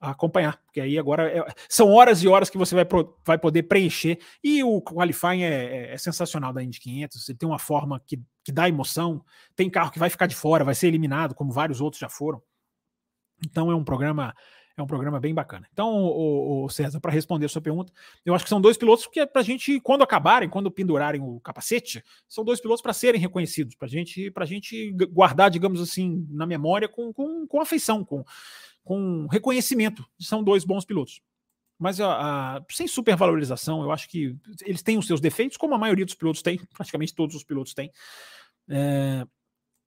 acompanhar, 0.00 0.60
porque 0.64 0.80
aí 0.80 0.98
agora 0.98 1.30
é, 1.30 1.44
são 1.68 1.90
horas 1.90 2.22
e 2.22 2.28
horas 2.28 2.50
que 2.50 2.58
você 2.58 2.74
vai, 2.74 2.84
pro, 2.84 3.16
vai 3.24 3.38
poder 3.38 3.64
preencher. 3.64 4.18
E 4.42 4.62
o 4.62 4.80
qualifying 4.80 5.42
é, 5.42 5.48
é, 5.48 5.94
é, 5.94 5.98
sensacional 5.98 6.52
da 6.52 6.62
Indy 6.62 6.80
500, 6.80 7.28
ele 7.28 7.38
tem 7.38 7.48
uma 7.48 7.58
forma 7.58 8.00
que, 8.06 8.20
que 8.46 8.52
dá 8.52 8.68
emoção. 8.68 9.24
Tem 9.56 9.68
carro 9.68 9.90
que 9.90 9.98
vai 9.98 10.08
ficar 10.08 10.26
de 10.26 10.36
fora, 10.36 10.62
vai 10.62 10.74
ser 10.74 10.86
eliminado, 10.86 11.34
como 11.34 11.50
vários 11.50 11.80
outros 11.80 11.98
já 11.98 12.08
foram. 12.08 12.40
Então 13.44 13.72
é 13.72 13.74
um 13.74 13.82
programa 13.82 14.32
é 14.76 14.82
um 14.82 14.86
programa 14.86 15.18
bem 15.18 15.32
bacana. 15.34 15.66
Então, 15.72 15.88
o, 15.90 16.64
o 16.64 16.68
César, 16.68 17.00
para 17.00 17.10
responder 17.10 17.46
a 17.46 17.48
sua 17.48 17.62
pergunta, 17.62 17.90
eu 18.26 18.34
acho 18.34 18.44
que 18.44 18.50
são 18.50 18.60
dois 18.60 18.76
pilotos 18.76 19.06
que 19.06 19.20
é 19.20 19.24
para 19.24 19.40
a 19.40 19.44
gente, 19.44 19.80
quando 19.80 20.02
acabarem, 20.02 20.50
quando 20.50 20.70
pendurarem 20.70 21.20
o 21.20 21.40
capacete, 21.40 22.04
são 22.28 22.44
dois 22.44 22.60
pilotos 22.60 22.82
para 22.82 22.92
serem 22.92 23.18
reconhecidos, 23.18 23.74
para 23.74 23.88
gente, 23.88 24.30
a 24.36 24.44
gente 24.44 24.92
guardar, 25.10 25.50
digamos 25.50 25.80
assim, 25.80 26.26
na 26.28 26.46
memória 26.46 26.88
com, 26.88 27.10
com, 27.10 27.46
com 27.46 27.60
afeição, 27.60 28.04
com, 28.04 28.22
com 28.84 29.26
reconhecimento. 29.28 30.04
São 30.20 30.44
dois 30.44 30.62
bons 30.62 30.84
pilotos. 30.84 31.22
Mas 31.78 32.00
a, 32.00 32.56
a, 32.56 32.64
sem 32.70 32.88
supervalorização, 32.88 33.82
eu 33.82 33.92
acho 33.92 34.08
que 34.08 34.36
eles 34.64 34.82
têm 34.82 34.96
os 34.96 35.06
seus 35.06 35.20
defeitos, 35.20 35.56
como 35.56 35.74
a 35.74 35.78
maioria 35.78 36.04
dos 36.04 36.14
pilotos 36.14 36.42
tem, 36.42 36.58
praticamente 36.74 37.14
todos 37.14 37.36
os 37.36 37.44
pilotos 37.44 37.74
têm. 37.74 37.90
É, 38.68 39.26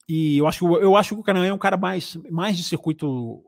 e 0.08 0.38
eu 0.38 0.48
acho, 0.48 0.66
eu 0.78 0.96
acho 0.96 1.16
que 1.16 1.22
o 1.22 1.24
Canaã 1.24 1.48
é 1.48 1.54
um 1.54 1.58
cara 1.58 1.78
mais, 1.78 2.16
mais 2.30 2.58
de 2.58 2.64
circuito 2.64 3.44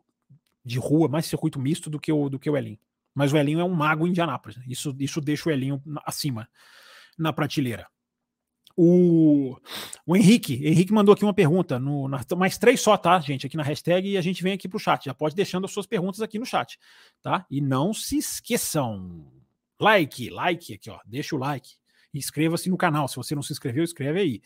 de 0.64 0.78
rua, 0.78 1.08
mais 1.08 1.26
circuito 1.26 1.60
misto 1.60 1.90
do 1.90 2.00
que 2.00 2.12
o, 2.12 2.30
do 2.30 2.40
que 2.40 2.50
o 2.50 2.58
Elinho. 2.58 2.80
Mas 3.14 3.34
o 3.34 3.38
Elinho 3.38 3.60
é 3.60 3.64
um 3.64 3.74
mago 3.74 4.06
em 4.06 4.12
Indianápolis. 4.12 4.58
Né? 4.58 4.66
Isso, 4.68 4.96
isso 5.00 5.20
deixa 5.20 5.50
o 5.50 5.52
Elinho 5.52 5.82
acima 6.06 6.48
na 7.18 7.34
prateleira. 7.34 7.88
O, 8.76 9.58
o 10.06 10.16
Henrique, 10.16 10.66
Henrique 10.66 10.94
mandou 10.94 11.14
aqui 11.14 11.24
uma 11.24 11.34
pergunta, 11.34 11.78
no, 11.80 12.08
na, 12.08 12.22
mais 12.38 12.58
três 12.58 12.82
só, 12.82 12.98
tá, 12.98 13.20
gente, 13.20 13.46
aqui 13.46 13.58
na 13.58 13.64
hashtag, 13.64 14.10
e 14.10 14.18
a 14.18 14.22
gente 14.22 14.42
vem 14.42 14.54
aqui 14.54 14.68
para 14.68 14.78
o 14.78 14.80
chat. 14.80 15.06
Já 15.06 15.14
pode 15.14 15.36
deixando 15.36 15.66
as 15.66 15.72
suas 15.72 15.86
perguntas 15.86 16.22
aqui 16.22 16.40
no 16.40 16.46
chat, 16.46 16.80
tá? 17.22 17.46
E 17.50 17.62
não 17.62 17.94
se 17.94 18.18
esqueçam. 18.18 19.28
Like, 19.80 20.30
like 20.30 20.74
aqui, 20.74 20.90
ó. 20.90 21.00
Deixa 21.06 21.36
o 21.36 21.40
like. 21.40 21.72
Inscreva-se 22.14 22.70
no 22.70 22.78
canal. 22.78 23.08
Se 23.08 23.16
você 23.16 23.34
não 23.34 23.42
se 23.42 23.52
inscreveu, 23.52 23.84
escreve 23.84 24.20
aí. 24.20 24.42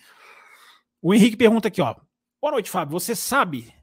O 1.01 1.13
Henrique 1.13 1.35
pergunta 1.35 1.67
aqui, 1.67 1.81
ó. 1.81 1.95
Boa 2.41 2.53
noite, 2.53 2.69
Fábio. 2.69 2.93
Você 2.93 3.15
sabe 3.15 3.73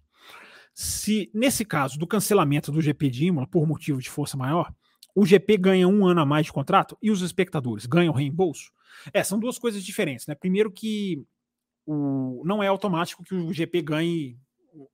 se, 0.72 1.30
nesse 1.34 1.64
caso 1.64 1.98
do 1.98 2.06
cancelamento 2.06 2.72
do 2.72 2.80
GP 2.80 3.10
de 3.10 3.26
Imola 3.26 3.46
por 3.46 3.66
motivo 3.66 4.00
de 4.00 4.08
força 4.08 4.36
maior, 4.36 4.72
o 5.14 5.26
GP 5.26 5.58
ganha 5.58 5.86
um 5.86 6.06
ano 6.06 6.22
a 6.22 6.26
mais 6.26 6.46
de 6.46 6.52
contrato 6.52 6.96
e 7.02 7.10
os 7.10 7.20
espectadores 7.20 7.86
ganham 7.86 8.14
reembolso? 8.14 8.72
É, 9.12 9.22
são 9.22 9.38
duas 9.38 9.58
coisas 9.58 9.84
diferentes, 9.84 10.26
né? 10.26 10.34
Primeiro 10.34 10.70
que 10.70 11.24
o, 11.86 12.42
não 12.44 12.62
é 12.62 12.66
automático 12.66 13.24
que 13.24 13.34
o 13.34 13.52
GP 13.52 13.82
ganhe, 13.82 14.38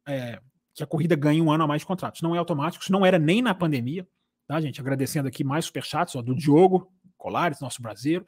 é, 0.06 0.40
que 0.74 0.82
a 0.82 0.87
corrida 0.87 1.16
ganhe 1.16 1.40
um 1.40 1.50
ano 1.50 1.64
a 1.64 1.66
mais 1.66 1.82
de 1.82 1.87
contratos. 1.87 2.22
Não 2.22 2.34
é 2.34 2.38
automático, 2.38 2.82
isso 2.82 2.92
não 2.92 3.04
era 3.04 3.18
nem 3.18 3.42
na 3.42 3.54
pandemia, 3.54 4.06
tá, 4.46 4.61
gente? 4.61 4.80
Agradecendo 4.80 5.28
aqui 5.28 5.44
mais 5.44 5.66
superchats, 5.66 6.16
ó, 6.16 6.22
do 6.22 6.34
Diogo 6.34 6.92
Colares, 7.16 7.61
nosso 7.61 7.82
brasileiro, 7.82 8.24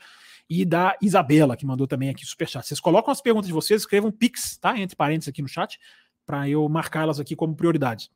e 0.48 0.64
da 0.64 0.96
Isabela, 1.00 1.56
que 1.56 1.64
mandou 1.64 1.87
também 1.87 2.11
aqui 2.11 2.26
superchat. 2.26 2.66
Vocês 2.66 2.80
colocam 2.80 3.12
as 3.12 3.20
perguntas 3.20 3.46
de 3.46 3.52
vocês, 3.52 3.83
escrevam 3.83 4.11
Pix, 4.11 4.59
tá? 4.59 4.76
Entre 4.78 4.96
parênteses 4.96 5.28
aqui 5.28 5.40
no 5.40 5.48
chat, 5.48 5.78
para 6.26 6.48
eu 6.48 6.68
marcá-las 6.68 7.20
aqui 7.20 7.37
como 7.37 7.54
prioridades. 7.54 8.11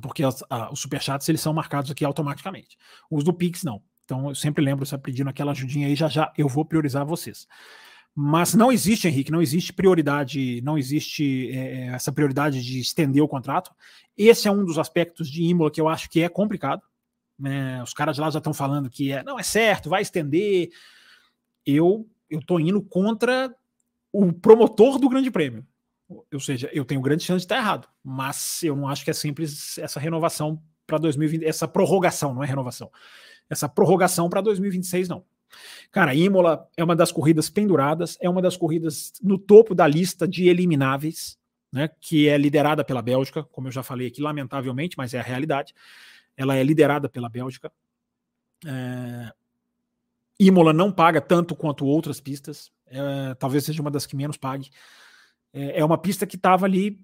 Porque 0.00 0.24
as, 0.24 0.42
a, 0.48 0.72
os 0.72 0.80
superchats 0.80 1.28
eles 1.28 1.40
são 1.40 1.52
marcados 1.52 1.90
aqui 1.90 2.04
automaticamente. 2.04 2.78
Os 3.10 3.22
do 3.22 3.32
Pix 3.32 3.62
não. 3.62 3.82
Então 4.04 4.28
eu 4.28 4.34
sempre 4.34 4.64
lembro, 4.64 4.84
você 4.84 4.98
pedindo 4.98 5.30
aquela 5.30 5.52
ajudinha 5.52 5.86
aí, 5.86 5.94
já 5.94 6.08
já 6.08 6.32
eu 6.36 6.48
vou 6.48 6.64
priorizar 6.64 7.04
vocês. 7.04 7.46
Mas 8.14 8.54
não 8.54 8.70
existe, 8.70 9.08
Henrique, 9.08 9.32
não 9.32 9.40
existe 9.40 9.72
prioridade, 9.72 10.60
não 10.62 10.76
existe 10.76 11.50
é, 11.50 11.86
essa 11.86 12.12
prioridade 12.12 12.62
de 12.62 12.80
estender 12.80 13.22
o 13.22 13.28
contrato. 13.28 13.72
Esse 14.16 14.48
é 14.48 14.50
um 14.50 14.64
dos 14.64 14.78
aspectos 14.78 15.30
de 15.30 15.42
Imola 15.44 15.70
que 15.70 15.80
eu 15.80 15.88
acho 15.88 16.10
que 16.10 16.20
é 16.20 16.28
complicado. 16.28 16.82
Né? 17.38 17.82
Os 17.82 17.94
caras 17.94 18.18
lá 18.18 18.28
já 18.28 18.38
estão 18.38 18.52
falando 18.52 18.90
que 18.90 19.12
é, 19.12 19.22
não 19.22 19.38
é 19.38 19.42
certo, 19.42 19.88
vai 19.88 20.02
estender. 20.02 20.68
Eu 21.64 22.06
eu 22.32 22.38
estou 22.38 22.58
indo 22.58 22.80
contra 22.80 23.54
o 24.10 24.32
promotor 24.32 24.98
do 24.98 25.08
Grande 25.08 25.30
Prêmio. 25.30 25.66
Ou 26.32 26.40
seja, 26.40 26.70
eu 26.72 26.84
tenho 26.84 27.00
grande 27.00 27.24
chance 27.24 27.40
de 27.40 27.44
estar 27.44 27.58
errado, 27.58 27.88
mas 28.02 28.62
eu 28.62 28.74
não 28.74 28.88
acho 28.88 29.04
que 29.04 29.10
é 29.10 29.14
simples 29.14 29.78
essa 29.78 30.00
renovação 30.00 30.62
para 30.86 30.98
2020, 30.98 31.44
essa 31.44 31.68
prorrogação, 31.68 32.34
não 32.34 32.42
é 32.42 32.46
renovação. 32.46 32.90
Essa 33.52 33.68
prorrogação 33.68 34.30
para 34.30 34.40
2026 34.40 35.10
não. 35.10 35.22
Cara, 35.90 36.14
Imola 36.14 36.66
é 36.74 36.82
uma 36.82 36.96
das 36.96 37.12
corridas 37.12 37.50
penduradas, 37.50 38.16
é 38.18 38.30
uma 38.30 38.40
das 38.40 38.56
corridas 38.56 39.12
no 39.22 39.36
topo 39.36 39.74
da 39.74 39.86
lista 39.86 40.26
de 40.26 40.48
elimináveis, 40.48 41.38
né, 41.70 41.90
que 42.00 42.30
é 42.30 42.38
liderada 42.38 42.82
pela 42.82 43.02
Bélgica, 43.02 43.42
como 43.44 43.68
eu 43.68 43.72
já 43.72 43.82
falei 43.82 44.06
aqui, 44.06 44.22
lamentavelmente, 44.22 44.96
mas 44.96 45.12
é 45.12 45.20
a 45.20 45.22
realidade. 45.22 45.74
Ela 46.34 46.56
é 46.56 46.64
liderada 46.64 47.10
pela 47.10 47.28
Bélgica. 47.28 47.70
É... 48.64 49.30
Imola 50.40 50.72
não 50.72 50.90
paga 50.90 51.20
tanto 51.20 51.54
quanto 51.54 51.84
outras 51.84 52.20
pistas, 52.20 52.72
é, 52.86 53.34
talvez 53.34 53.64
seja 53.64 53.82
uma 53.82 53.90
das 53.90 54.06
que 54.06 54.16
menos 54.16 54.38
pague. 54.38 54.70
É, 55.52 55.80
é 55.80 55.84
uma 55.84 55.98
pista 55.98 56.26
que 56.26 56.36
estava 56.36 56.64
ali, 56.64 56.98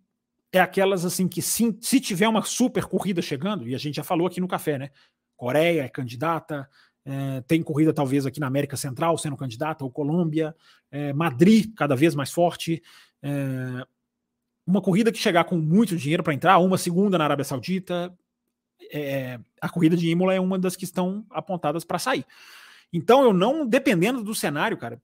é 0.50 0.60
aquelas 0.60 1.04
assim 1.04 1.28
que 1.28 1.42
se, 1.42 1.76
se 1.82 2.00
tiver 2.00 2.26
uma 2.26 2.42
super 2.42 2.86
corrida 2.86 3.20
chegando, 3.20 3.68
e 3.68 3.74
a 3.74 3.78
gente 3.78 3.96
já 3.96 4.02
falou 4.02 4.26
aqui 4.26 4.40
no 4.40 4.48
café, 4.48 4.78
né? 4.78 4.90
Coreia 5.38 5.84
é 5.84 5.88
candidata, 5.88 6.68
é, 7.06 7.40
tem 7.42 7.62
corrida 7.62 7.94
talvez 7.94 8.26
aqui 8.26 8.40
na 8.40 8.48
América 8.48 8.76
Central 8.76 9.16
sendo 9.16 9.36
candidata, 9.36 9.84
ou 9.84 9.90
Colômbia, 9.90 10.54
é, 10.90 11.12
Madrid 11.14 11.72
cada 11.74 11.96
vez 11.96 12.14
mais 12.14 12.30
forte. 12.30 12.82
É, 13.22 13.86
uma 14.66 14.82
corrida 14.82 15.10
que 15.10 15.18
chegar 15.18 15.44
com 15.44 15.56
muito 15.56 15.96
dinheiro 15.96 16.22
para 16.22 16.34
entrar, 16.34 16.58
uma 16.58 16.76
segunda 16.76 17.16
na 17.16 17.24
Arábia 17.24 17.44
Saudita. 17.44 18.12
É, 18.92 19.38
a 19.60 19.68
corrida 19.68 19.96
de 19.96 20.10
Imola 20.10 20.34
é 20.34 20.40
uma 20.40 20.58
das 20.58 20.76
que 20.76 20.84
estão 20.84 21.24
apontadas 21.30 21.84
para 21.84 21.98
sair. 21.98 22.26
Então 22.92 23.22
eu 23.22 23.32
não, 23.32 23.66
dependendo 23.66 24.22
do 24.22 24.34
cenário, 24.34 24.76
cara, 24.76 25.00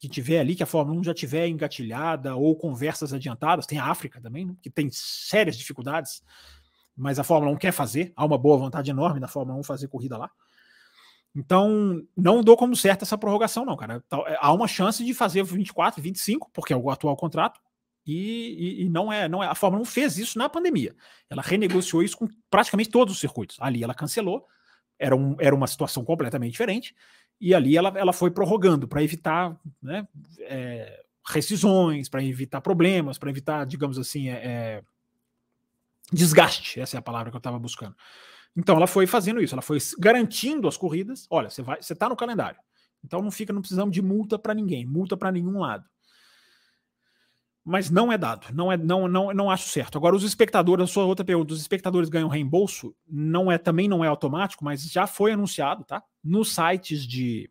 que 0.00 0.08
tiver 0.08 0.40
ali, 0.40 0.54
que 0.54 0.62
a 0.62 0.66
Fórmula 0.66 0.98
1 1.00 1.04
já 1.04 1.14
tiver 1.14 1.46
engatilhada 1.46 2.34
ou 2.36 2.56
conversas 2.56 3.12
adiantadas, 3.12 3.66
tem 3.66 3.78
a 3.78 3.86
África 3.86 4.20
também, 4.20 4.46
né, 4.46 4.54
que 4.62 4.70
tem 4.70 4.88
sérias 4.90 5.56
dificuldades, 5.56 6.22
mas 6.98 7.18
a 7.20 7.24
Fórmula 7.24 7.52
1 7.52 7.56
quer 7.56 7.72
fazer, 7.72 8.12
há 8.16 8.24
uma 8.24 8.36
boa 8.36 8.58
vontade 8.58 8.90
enorme 8.90 9.20
da 9.20 9.28
Fórmula 9.28 9.58
1 9.60 9.62
fazer 9.62 9.86
corrida 9.86 10.18
lá. 10.18 10.28
Então, 11.34 12.02
não 12.16 12.42
dou 12.42 12.56
como 12.56 12.74
certa 12.74 13.04
essa 13.04 13.16
prorrogação, 13.16 13.64
não, 13.64 13.76
cara. 13.76 14.02
É, 14.26 14.36
há 14.40 14.52
uma 14.52 14.66
chance 14.66 15.04
de 15.04 15.14
fazer 15.14 15.44
24, 15.44 16.02
25, 16.02 16.50
porque 16.52 16.72
é 16.72 16.76
o 16.76 16.90
atual 16.90 17.16
contrato, 17.16 17.60
e, 18.04 18.80
e, 18.80 18.84
e, 18.84 18.88
não 18.88 19.12
é, 19.12 19.28
não 19.28 19.42
é. 19.42 19.46
A 19.46 19.54
Fórmula 19.54 19.82
1 19.82 19.84
fez 19.84 20.18
isso 20.18 20.38
na 20.38 20.48
pandemia. 20.48 20.96
Ela 21.30 21.42
renegociou 21.42 22.02
isso 22.02 22.16
com 22.16 22.26
praticamente 22.50 22.90
todos 22.90 23.14
os 23.14 23.20
circuitos. 23.20 23.56
Ali 23.60 23.84
ela 23.84 23.94
cancelou, 23.94 24.44
era, 24.98 25.14
um, 25.14 25.36
era 25.38 25.54
uma 25.54 25.66
situação 25.66 26.04
completamente 26.04 26.52
diferente, 26.52 26.96
e 27.40 27.54
ali 27.54 27.76
ela, 27.76 27.92
ela 27.96 28.12
foi 28.12 28.32
prorrogando 28.32 28.88
para 28.88 29.02
evitar 29.04 29.56
né, 29.80 30.08
é, 30.40 31.04
rescisões, 31.24 32.08
para 32.08 32.24
evitar 32.24 32.60
problemas, 32.60 33.18
para 33.18 33.30
evitar, 33.30 33.64
digamos 33.64 33.98
assim, 33.98 34.28
é, 34.30 34.32
é, 34.32 34.82
desgaste. 36.12 36.80
Essa 36.80 36.96
é 36.96 36.98
a 36.98 37.02
palavra 37.02 37.30
que 37.30 37.36
eu 37.36 37.38
estava 37.38 37.58
buscando. 37.58 37.94
Então 38.56 38.76
ela 38.76 38.86
foi 38.86 39.06
fazendo 39.06 39.40
isso, 39.40 39.54
ela 39.54 39.62
foi 39.62 39.78
garantindo 39.98 40.66
as 40.66 40.76
corridas. 40.76 41.26
Olha, 41.30 41.50
você 41.50 41.62
vai, 41.62 41.80
você 41.80 41.92
está 41.92 42.08
no 42.08 42.16
calendário. 42.16 42.58
Então 43.04 43.22
não 43.22 43.30
fica, 43.30 43.52
não 43.52 43.60
precisamos 43.60 43.94
de 43.94 44.02
multa 44.02 44.38
para 44.38 44.54
ninguém, 44.54 44.84
multa 44.84 45.16
para 45.16 45.30
nenhum 45.30 45.58
lado. 45.58 45.84
Mas 47.64 47.90
não 47.90 48.10
é 48.10 48.16
dado, 48.16 48.46
não 48.54 48.72
é, 48.72 48.76
não, 48.78 49.06
não, 49.06 49.32
não 49.34 49.50
acho 49.50 49.68
certo. 49.68 49.98
Agora 49.98 50.16
os 50.16 50.22
espectadores, 50.22 50.84
a 50.84 50.92
sua 50.92 51.04
outra 51.04 51.24
pergunta, 51.24 51.52
os 51.52 51.60
espectadores 51.60 52.08
ganham 52.08 52.28
reembolso? 52.28 52.96
Não 53.06 53.52
é, 53.52 53.58
também 53.58 53.86
não 53.86 54.02
é 54.02 54.08
automático, 54.08 54.64
mas 54.64 54.82
já 54.90 55.06
foi 55.06 55.32
anunciado, 55.32 55.84
tá? 55.84 56.02
Nos 56.24 56.54
sites 56.54 57.06
de 57.06 57.50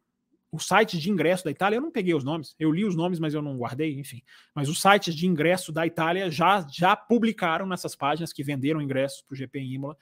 os 0.58 0.67
sites 0.67 1.00
de 1.00 1.10
ingresso 1.10 1.46
da 1.46 1.52
Itália, 1.52 1.78
eu 1.78 1.82
não 1.82 1.91
peguei 1.91 2.13
os 2.13 2.24
nomes, 2.24 2.56
eu 2.60 2.72
li 2.72 2.84
os 2.84 2.96
nomes, 2.96 3.20
mas 3.20 3.34
eu 3.34 3.41
não 3.41 3.58
guardei, 3.58 3.98
enfim. 4.00 4.22
Mas 4.54 4.67
os 4.67 4.82
sites 4.82 5.15
de 5.15 5.26
ingresso 5.26 5.72
da 5.72 5.86
Itália 5.86 6.30
já, 6.30 6.65
já 6.70 6.96
publicaram 6.96 7.65
nessas 7.65 7.96
páginas 7.96 8.34
que 8.34 8.43
venderam 8.43 8.82
ingressos 8.82 9.22
para 9.22 9.34
o 9.34 9.38
GP 9.38 9.60
em 9.60 9.74
Imola 9.74 9.98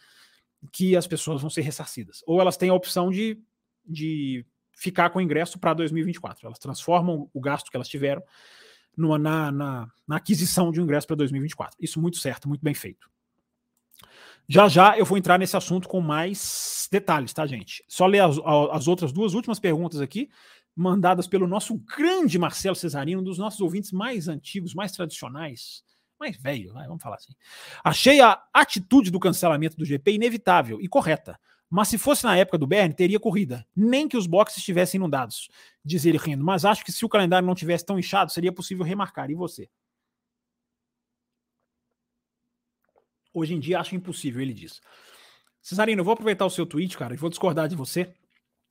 que 0.72 0.96
as 0.96 1.06
pessoas 1.06 1.42
vão 1.42 1.50
ser 1.50 1.62
ressarcidas. 1.62 2.24
Ou 2.26 2.42
elas 2.42 2.58
têm 2.58 2.70
a 2.70 2.74
opção 2.74 3.12
de, 3.12 3.40
de 3.86 4.46
ficar 4.76 5.10
com 5.10 5.20
o 5.20 5.22
ingresso 5.22 5.60
para 5.60 5.74
2024. 5.74 6.48
Elas 6.48 6.60
transformam 6.60 7.30
o 7.34 7.40
gasto 7.40 7.70
que 7.70 7.78
elas 7.78 7.88
tiveram 7.88 8.24
numa, 8.98 9.20
na, 9.20 9.52
na, 9.52 9.92
na 10.08 10.16
aquisição 10.18 10.72
de 10.72 10.80
um 10.80 10.84
ingresso 10.84 11.06
para 11.06 11.18
2024. 11.18 11.78
Isso 11.80 12.02
muito 12.02 12.18
certo, 12.18 12.48
muito 12.48 12.64
bem 12.64 12.74
feito. 12.74 13.10
Já 14.48 14.68
já 14.68 14.98
eu 14.98 15.06
vou 15.06 15.18
entrar 15.18 15.38
nesse 15.40 15.58
assunto 15.58 15.88
com 15.88 16.02
mais 16.02 16.88
detalhes, 16.92 17.34
tá, 17.34 17.46
gente? 17.46 17.84
Só 17.88 18.06
ler 18.06 18.22
as, 18.22 18.38
as 18.72 18.88
outras 18.88 19.12
duas 19.12 19.34
últimas 19.34 19.60
perguntas 19.60 20.00
aqui, 20.00 20.30
mandadas 20.76 21.28
pelo 21.28 21.48
nosso 21.48 21.76
grande 21.98 22.38
Marcelo 22.38 22.76
Cesarino, 22.76 23.22
um 23.22 23.24
dos 23.24 23.38
nossos 23.38 23.62
ouvintes 23.62 23.92
mais 23.92 24.28
antigos, 24.28 24.74
mais 24.74 24.92
tradicionais 24.92 25.84
mais 26.20 26.38
velho, 26.38 26.74
vamos 26.74 27.04
falar 27.04 27.16
assim. 27.16 27.34
Achei 27.84 28.22
a 28.22 28.42
atitude 28.54 29.12
do 29.12 29.20
cancelamento 29.20 29.78
do 29.78 29.86
GP 29.86 30.14
inevitável 30.14 30.80
e 30.82 30.88
correta. 30.88 31.40
Mas 31.70 31.88
se 31.88 31.98
fosse 31.98 32.24
na 32.24 32.38
época 32.38 32.58
do 32.58 32.68
Bernie, 32.68 32.96
teria 32.96 33.20
corrida. 33.20 33.66
Nem 33.76 34.08
que 34.08 34.16
os 34.16 34.28
boxes 34.28 34.60
estivessem 34.60 34.98
inundados, 34.98 35.50
diz 35.84 36.06
ele 36.06 36.18
rindo. 36.18 36.44
Mas 36.44 36.64
acho 36.64 36.86
que 36.86 36.92
se 36.92 37.04
o 37.04 37.10
calendário 37.10 37.46
não 37.46 37.56
tivesse 37.56 37.86
tão 37.86 38.00
inchado, 38.00 38.32
seria 38.32 38.52
possível 38.52 38.86
remarcar. 38.86 39.30
E 39.30 39.36
você? 39.36 39.68
Hoje 43.36 43.54
em 43.54 43.60
dia 43.60 43.82
acho 43.82 43.96
impossível, 43.96 44.42
ele 44.42 44.54
diz. 44.54 44.82
Cesarino, 45.62 46.00
eu 46.00 46.06
vou 46.06 46.14
aproveitar 46.14 46.46
o 46.46 46.50
seu 46.50 46.66
tweet, 46.66 46.98
cara, 46.98 47.14
e 47.14 47.18
vou 47.18 47.30
discordar 47.30 47.68
de 47.68 47.76
você. 47.76 48.14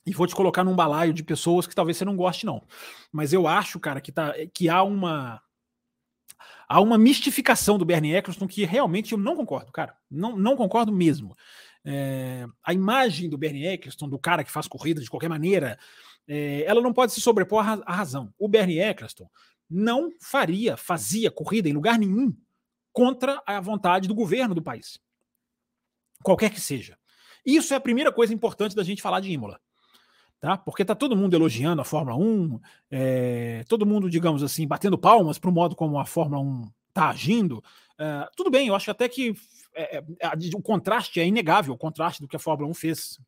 E 0.07 0.13
vou 0.13 0.27
te 0.27 0.35
colocar 0.35 0.65
num 0.65 0.75
balaio 0.75 1.13
de 1.13 1.23
pessoas 1.23 1.67
que 1.67 1.75
talvez 1.75 1.99
você 1.99 2.05
não 2.05 2.17
goste, 2.17 2.47
não. 2.47 2.67
Mas 3.13 3.35
eu 3.35 3.47
acho, 3.47 3.79
cara, 3.79 4.01
que, 4.01 4.11
tá, 4.11 4.35
que 4.55 4.69
há 4.69 4.83
uma 4.83 5.43
há 6.67 6.81
uma 6.81 6.97
mistificação 6.97 7.77
do 7.77 7.85
Bernie 7.85 8.15
Eccleston 8.15 8.47
que 8.47 8.65
realmente 8.65 9.13
eu 9.13 9.19
não 9.19 9.37
concordo, 9.37 9.71
cara. 9.71 9.95
Não, 10.11 10.35
não 10.35 10.57
concordo 10.57 10.91
mesmo. 10.91 11.37
É, 11.85 12.47
a 12.65 12.73
imagem 12.73 13.29
do 13.29 13.37
Bernie 13.37 13.67
Eccleston, 13.67 14.09
do 14.09 14.19
cara 14.19 14.43
que 14.43 14.51
faz 14.51 14.67
corrida 14.67 15.01
de 15.01 15.11
qualquer 15.11 15.29
maneira, 15.29 15.79
é, 16.27 16.65
ela 16.67 16.81
não 16.81 16.93
pode 16.93 17.13
se 17.13 17.21
sobrepor 17.21 17.63
à, 17.69 17.93
razão. 17.93 18.33
O 18.39 18.49
Bernie 18.49 18.81
Eccleston 18.81 19.29
não 19.69 20.11
faria, 20.21 20.77
fazia 20.77 21.31
corrida 21.31 21.69
em 21.69 21.75
lugar 21.75 21.99
nenhum 21.99 22.35
contra 22.95 23.43
a 23.45 23.61
vontade 23.61 24.09
do 24.09 24.15
governo 24.15 24.55
do 24.55 24.63
país. 24.63 24.99
Qualquer 26.23 26.49
que 26.49 26.61
seja. 26.61 26.97
Isso 27.45 27.75
é 27.75 27.77
a 27.77 27.81
primeira 27.81 28.11
coisa 28.11 28.33
importante 28.33 28.75
da 28.75 28.83
gente 28.83 29.03
falar 29.03 29.21
de 29.21 29.31
Imola 29.31 29.61
tá? 30.45 30.59
Porque 30.59 30.83
está 30.83 30.95
todo 30.95 31.17
mundo 31.17 31.35
elogiando 31.35 31.81
a 31.81 31.85
Fórmula 31.87 32.19
1, 32.19 32.61
é, 32.91 33.65
todo 33.67 33.87
mundo, 33.87 34.11
digamos 34.11 34.43
assim, 34.43 34.67
batendo 34.67 34.99
palmas 34.99 35.39
para 35.39 35.49
o 35.49 35.53
modo 35.53 35.75
como 35.75 35.99
a 35.99 36.05
Fórmula 36.05 36.43
1 36.43 36.71
está 36.89 37.09
agindo. 37.09 37.65
É, 37.99 38.29
tudo 38.37 38.51
bem, 38.51 38.69
eu 38.69 38.75
acho 38.75 38.91
até 38.91 39.09
que 39.09 39.35
é, 39.75 40.05
o 40.55 40.61
contraste 40.61 41.19
é 41.19 41.27
inegável, 41.27 41.73
o 41.73 41.79
contraste 41.79 42.21
do 42.21 42.29
que 42.29 42.37
a 42.37 42.39
Fórmula 42.39 42.71
1 42.71 42.75
fez 42.75 43.19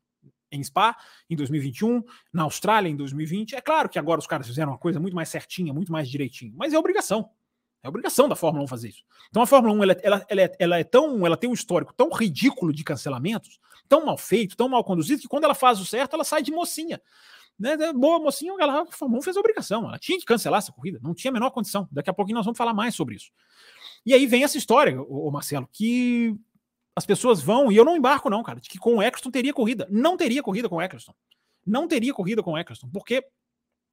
em 0.51 0.63
Spa 0.63 0.95
em 1.27 1.35
2021, 1.35 2.03
na 2.31 2.43
Austrália 2.43 2.87
em 2.87 2.95
2020. 2.95 3.55
É 3.55 3.61
claro 3.61 3.89
que 3.89 3.97
agora 3.97 4.19
os 4.19 4.27
caras 4.27 4.45
fizeram 4.45 4.73
uma 4.73 4.77
coisa 4.77 4.99
muito 4.99 5.15
mais 5.15 5.27
certinha, 5.27 5.73
muito 5.73 5.91
mais 5.91 6.07
direitinho, 6.07 6.53
mas 6.55 6.71
é 6.71 6.77
obrigação. 6.77 7.31
É 7.87 7.89
obrigação 7.89 8.27
da 8.27 8.35
Fórmula 8.35 8.65
1 8.65 8.67
fazer 8.67 8.89
isso. 8.89 9.03
Então 9.29 9.41
a 9.41 9.47
Fórmula 9.47 9.73
1 9.73 9.83
ela, 9.83 9.97
ela, 10.03 10.25
ela, 10.27 10.41
é, 10.41 10.55
ela 10.59 10.79
é 10.79 10.83
tão, 10.83 11.25
ela 11.25 11.37
tem 11.37 11.49
um 11.49 11.53
histórico 11.53 11.93
tão 11.93 12.09
ridículo 12.09 12.73
de 12.73 12.83
cancelamentos, 12.83 13.59
tão 13.87 14.05
mal 14.05 14.17
feito, 14.17 14.57
tão 14.57 14.67
mal 14.67 14.83
conduzido, 14.83 15.21
que 15.21 15.27
quando 15.27 15.45
ela 15.45 15.55
faz 15.55 15.79
o 15.79 15.85
certo, 15.85 16.13
ela 16.13 16.25
sai 16.25 16.43
de 16.43 16.51
mocinha. 16.51 17.01
Né? 17.57 17.75
Boa 17.93 18.19
mocinha, 18.19 18.53
ela, 18.59 18.81
a 18.81 18.85
Fórmula 18.87 19.19
1 19.19 19.23
fez 19.23 19.37
a 19.37 19.39
obrigação, 19.39 19.87
ela 19.87 19.97
tinha 19.97 20.19
que 20.19 20.25
cancelar 20.25 20.57
essa 20.57 20.71
corrida, 20.73 20.99
não 21.01 21.13
tinha 21.13 21.31
a 21.31 21.33
menor 21.33 21.49
condição. 21.49 21.87
Daqui 21.89 22.09
a 22.09 22.13
pouquinho 22.13 22.35
nós 22.35 22.45
vamos 22.45 22.57
falar 22.57 22.73
mais 22.73 22.93
sobre 22.93 23.15
isso. 23.15 23.31
E 24.05 24.13
aí 24.13 24.27
vem 24.27 24.43
essa 24.43 24.57
história, 24.57 25.01
o, 25.01 25.31
Marcelo, 25.31 25.67
que 25.71 26.35
as 26.93 27.05
pessoas 27.05 27.41
vão, 27.41 27.71
e 27.71 27.77
eu 27.77 27.85
não 27.85 27.95
embarco, 27.95 28.29
não, 28.29 28.43
cara, 28.43 28.59
de 28.59 28.69
que 28.69 28.77
com 28.77 28.97
o 28.97 29.01
Eccleston 29.01 29.31
teria 29.31 29.53
corrida. 29.53 29.87
Não 29.89 30.17
teria 30.17 30.43
corrida 30.43 30.67
com 30.67 30.75
o 30.75 30.81
Eccleston. 30.81 31.13
Não 31.65 31.87
teria 31.87 32.13
corrida 32.13 32.43
com 32.43 32.51
o 32.51 32.57
Eccleston, 32.57 32.89
porque 32.91 33.23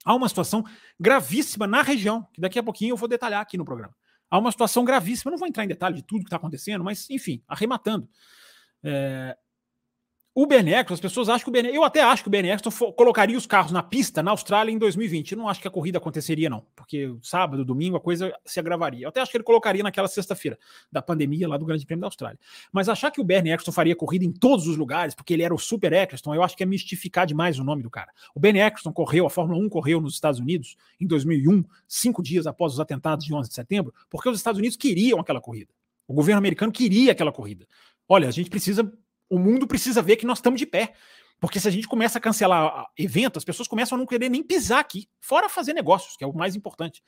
há 0.04 0.14
uma 0.14 0.28
situação 0.28 0.64
gravíssima 0.98 1.66
na 1.66 1.82
região, 1.82 2.28
que 2.32 2.40
daqui 2.40 2.58
a 2.58 2.62
pouquinho 2.62 2.92
eu 2.92 2.96
vou 2.96 3.08
detalhar 3.08 3.40
aqui 3.40 3.56
no 3.56 3.64
programa. 3.64 3.94
Há 4.30 4.38
uma 4.38 4.50
situação 4.50 4.84
gravíssima, 4.84 5.30
eu 5.30 5.32
não 5.32 5.38
vou 5.38 5.48
entrar 5.48 5.64
em 5.64 5.68
detalhe 5.68 5.96
de 5.96 6.02
tudo 6.02 6.20
que 6.20 6.26
está 6.26 6.36
acontecendo, 6.36 6.82
mas, 6.82 7.08
enfim, 7.08 7.42
arrematando. 7.46 8.08
É, 8.82 9.36
o 10.36 10.46
BNX, 10.46 10.90
as 10.90 11.00
pessoas 11.00 11.28
acham 11.28 11.44
que 11.44 11.48
o 11.48 11.52
BNX, 11.52 11.72
eu 11.76 11.84
até 11.84 12.02
acho 12.02 12.24
que 12.24 12.28
o 12.28 12.30
BNX 12.30 12.60
colocaria 12.96 13.38
os 13.38 13.46
carros 13.46 13.70
na 13.70 13.84
pista 13.84 14.20
na 14.20 14.32
Austrália 14.32 14.72
em 14.72 14.78
2020. 14.78 15.30
Eu 15.30 15.38
não 15.38 15.48
acho 15.48 15.60
que 15.60 15.68
a 15.68 15.70
corrida 15.70 15.98
aconteceria, 15.98 16.50
não, 16.50 16.66
porque 16.74 17.14
sábado, 17.22 17.64
domingo, 17.64 17.96
a 17.96 18.00
coisa 18.00 18.34
se 18.44 18.58
agravaria. 18.58 19.04
Eu 19.04 19.10
até 19.10 19.20
acho 19.20 19.30
que 19.30 19.36
ele 19.36 19.44
colocaria 19.44 19.84
naquela 19.84 20.08
sexta-feira 20.08 20.58
da 20.90 21.00
pandemia 21.00 21.46
lá 21.46 21.56
do 21.56 21.64
Grande 21.64 21.86
Prêmio 21.86 22.00
da 22.00 22.08
Austrália. 22.08 22.36
Mas 22.72 22.88
achar 22.88 23.12
que 23.12 23.20
o 23.20 23.24
Bernie 23.24 23.52
Eccleston 23.52 23.70
faria 23.70 23.94
corrida 23.94 24.24
em 24.24 24.32
todos 24.32 24.66
os 24.66 24.76
lugares, 24.76 25.14
porque 25.14 25.32
ele 25.32 25.44
era 25.44 25.54
o 25.54 25.58
Super 25.58 25.92
Eccleston, 25.92 26.34
eu 26.34 26.42
acho 26.42 26.56
que 26.56 26.64
é 26.64 26.66
mistificar 26.66 27.28
demais 27.28 27.56
o 27.60 27.62
nome 27.62 27.84
do 27.84 27.90
cara. 27.90 28.10
O 28.34 28.40
Bernie 28.40 28.60
Eccleston 28.60 28.92
correu, 28.92 29.26
a 29.26 29.30
Fórmula 29.30 29.64
1 29.64 29.68
correu 29.68 30.00
nos 30.00 30.14
Estados 30.14 30.40
Unidos 30.40 30.76
em 31.00 31.06
2001, 31.06 31.64
cinco 31.86 32.20
dias 32.20 32.48
após 32.48 32.72
os 32.72 32.80
atentados 32.80 33.24
de 33.24 33.32
11 33.32 33.48
de 33.48 33.54
setembro, 33.54 33.94
porque 34.10 34.28
os 34.28 34.36
Estados 34.36 34.58
Unidos 34.58 34.76
queriam 34.76 35.20
aquela 35.20 35.40
corrida. 35.40 35.72
O 36.08 36.12
governo 36.12 36.38
americano 36.38 36.72
queria 36.72 37.12
aquela 37.12 37.30
corrida. 37.30 37.68
Olha, 38.08 38.28
a 38.28 38.32
gente 38.32 38.50
precisa 38.50 38.92
o 39.28 39.38
mundo 39.38 39.66
precisa 39.66 40.02
ver 40.02 40.16
que 40.16 40.26
nós 40.26 40.38
estamos 40.38 40.58
de 40.58 40.66
pé. 40.66 40.94
Porque 41.40 41.60
se 41.60 41.68
a 41.68 41.70
gente 41.70 41.86
começa 41.86 42.16
a 42.16 42.20
cancelar 42.20 42.86
eventos, 42.96 43.40
as 43.40 43.44
pessoas 43.44 43.68
começam 43.68 43.96
a 43.96 43.98
não 43.98 44.06
querer 44.06 44.30
nem 44.30 44.42
pisar 44.42 44.80
aqui, 44.80 45.08
fora 45.20 45.48
fazer 45.48 45.74
negócios, 45.74 46.16
que 46.16 46.24
é 46.24 46.26
o 46.26 46.32
mais 46.32 46.54
importante. 46.54 47.02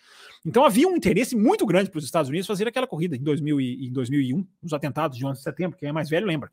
Então 0.45 0.65
havia 0.65 0.87
um 0.87 0.97
interesse 0.97 1.35
muito 1.35 1.65
grande 1.65 1.91
para 1.91 1.99
os 1.99 2.05
Estados 2.05 2.29
Unidos 2.29 2.47
fazer 2.47 2.69
aquela 2.69 2.87
corrida 2.87 3.17
em, 3.17 3.23
2000 3.23 3.61
e, 3.61 3.87
em 3.87 3.93
2001, 3.93 4.47
os 4.63 4.73
atentados 4.73 5.17
de 5.17 5.25
11 5.25 5.39
de 5.39 5.43
setembro, 5.43 5.79
quem 5.79 5.89
é 5.89 5.93
mais 5.93 6.11
velho 6.11 6.27
lembra. 6.27 6.53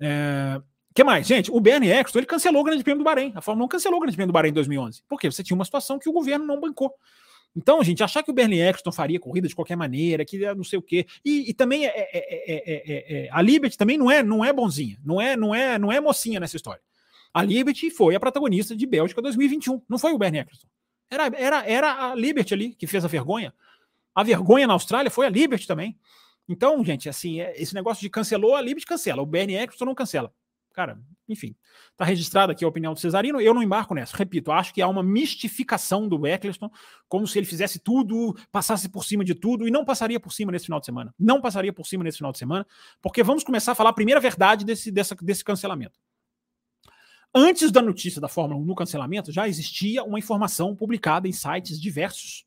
É, 0.00 0.62
que 0.94 1.02
mais? 1.02 1.26
Gente, 1.26 1.50
o 1.50 1.60
Bernie 1.60 1.90
Eccleston, 1.90 2.20
ele 2.20 2.26
cancelou 2.26 2.62
o 2.62 2.64
Grande 2.64 2.84
Prêmio 2.84 3.00
do 3.00 3.04
Bahrein. 3.04 3.32
A 3.34 3.40
Fórmula 3.40 3.66
1 3.66 3.68
cancelou 3.68 3.98
o 3.98 4.00
Grande 4.00 4.16
Prêmio 4.16 4.28
do 4.28 4.32
Bahrein 4.32 4.50
em 4.50 4.54
2011. 4.54 5.02
Por 5.08 5.18
quê? 5.18 5.30
Você 5.30 5.42
tinha 5.42 5.56
uma 5.56 5.64
situação 5.64 5.98
que 5.98 6.08
o 6.08 6.12
governo 6.12 6.46
não 6.46 6.60
bancou. 6.60 6.94
Então, 7.56 7.82
gente, 7.84 8.02
achar 8.02 8.22
que 8.22 8.30
o 8.30 8.34
Bernie 8.34 8.60
Eccleston 8.60 8.90
faria 8.90 9.20
corrida 9.20 9.46
de 9.46 9.54
qualquer 9.54 9.76
maneira, 9.76 10.24
que 10.24 10.38
não 10.54 10.64
sei 10.64 10.78
o 10.78 10.82
quê. 10.82 11.06
E, 11.24 11.50
e 11.50 11.54
também 11.54 11.86
é, 11.86 11.92
é, 11.94 13.26
é, 13.26 13.28
a 13.30 13.40
Liberty 13.40 13.78
também 13.78 13.96
não 13.96 14.10
é, 14.10 14.22
não 14.22 14.44
é 14.44 14.52
bonzinha, 14.52 14.98
não 15.04 15.20
é, 15.20 15.36
não 15.36 15.54
é, 15.54 15.78
não 15.78 15.92
é 15.92 16.00
mocinha 16.00 16.40
nessa 16.40 16.56
história. 16.56 16.82
A 17.32 17.42
Liberty 17.42 17.90
foi 17.90 18.14
a 18.14 18.20
protagonista 18.20 18.74
de 18.74 18.86
Bélgica 18.86 19.22
2021, 19.22 19.82
não 19.88 19.98
foi 19.98 20.12
o 20.12 20.18
Bernie 20.18 20.40
Eccleston. 20.40 20.66
Era, 21.08 21.26
era, 21.36 21.66
era 21.66 22.10
a 22.10 22.14
Liberty 22.14 22.54
ali 22.54 22.74
que 22.74 22.86
fez 22.86 23.04
a 23.04 23.08
vergonha. 23.08 23.54
A 24.14 24.22
vergonha 24.22 24.66
na 24.66 24.72
Austrália 24.72 25.10
foi 25.10 25.26
a 25.26 25.30
Liberty 25.30 25.66
também. 25.66 25.96
Então, 26.48 26.84
gente, 26.84 27.08
assim, 27.08 27.40
esse 27.40 27.74
negócio 27.74 28.00
de 28.00 28.10
cancelou, 28.10 28.56
a 28.56 28.60
Liberty 28.60 28.86
cancela, 28.86 29.22
o 29.22 29.26
Bernie 29.26 29.56
Eccleston 29.56 29.84
não 29.84 29.94
cancela. 29.94 30.32
Cara, 30.72 30.98
enfim, 31.28 31.56
está 31.90 32.04
registrada 32.04 32.52
aqui 32.52 32.64
a 32.64 32.68
opinião 32.68 32.92
do 32.92 33.00
Cesarino. 33.00 33.40
Eu 33.40 33.54
não 33.54 33.62
embarco 33.62 33.94
nessa. 33.94 34.16
Repito, 34.16 34.52
acho 34.52 34.74
que 34.74 34.82
há 34.82 34.88
uma 34.88 35.02
mistificação 35.02 36.06
do 36.06 36.26
Eccleston, 36.26 36.70
como 37.08 37.26
se 37.26 37.38
ele 37.38 37.46
fizesse 37.46 37.78
tudo, 37.78 38.36
passasse 38.52 38.88
por 38.88 39.04
cima 39.04 39.24
de 39.24 39.34
tudo, 39.34 39.66
e 39.66 39.70
não 39.70 39.84
passaria 39.84 40.20
por 40.20 40.32
cima 40.32 40.52
nesse 40.52 40.66
final 40.66 40.80
de 40.80 40.86
semana. 40.86 41.14
Não 41.18 41.40
passaria 41.40 41.72
por 41.72 41.86
cima 41.86 42.04
nesse 42.04 42.18
final 42.18 42.32
de 42.32 42.38
semana, 42.38 42.66
porque 43.00 43.22
vamos 43.22 43.42
começar 43.42 43.72
a 43.72 43.74
falar 43.74 43.90
a 43.90 43.94
primeira 43.94 44.20
verdade 44.20 44.64
desse, 44.64 44.90
dessa, 44.90 45.14
desse 45.16 45.42
cancelamento. 45.42 45.98
Antes 47.34 47.72
da 47.72 47.82
notícia 47.82 48.20
da 48.20 48.28
Fórmula 48.28 48.60
1 48.60 48.64
no 48.64 48.74
cancelamento, 48.74 49.32
já 49.32 49.48
existia 49.48 50.04
uma 50.04 50.18
informação 50.18 50.76
publicada 50.76 51.26
em 51.26 51.32
sites 51.32 51.80
diversos. 51.80 52.44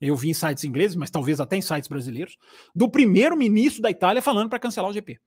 Eu 0.00 0.16
vi 0.16 0.30
em 0.30 0.34
sites 0.34 0.64
ingleses, 0.64 0.96
mas 0.96 1.10
talvez 1.10 1.40
até 1.40 1.56
em 1.56 1.62
sites 1.62 1.88
brasileiros, 1.88 2.36
do 2.74 2.88
primeiro-ministro 2.90 3.80
da 3.80 3.90
Itália 3.90 4.20
falando 4.20 4.50
para 4.50 4.58
cancelar 4.58 4.90
o 4.90 4.92
GP. 4.92 5.20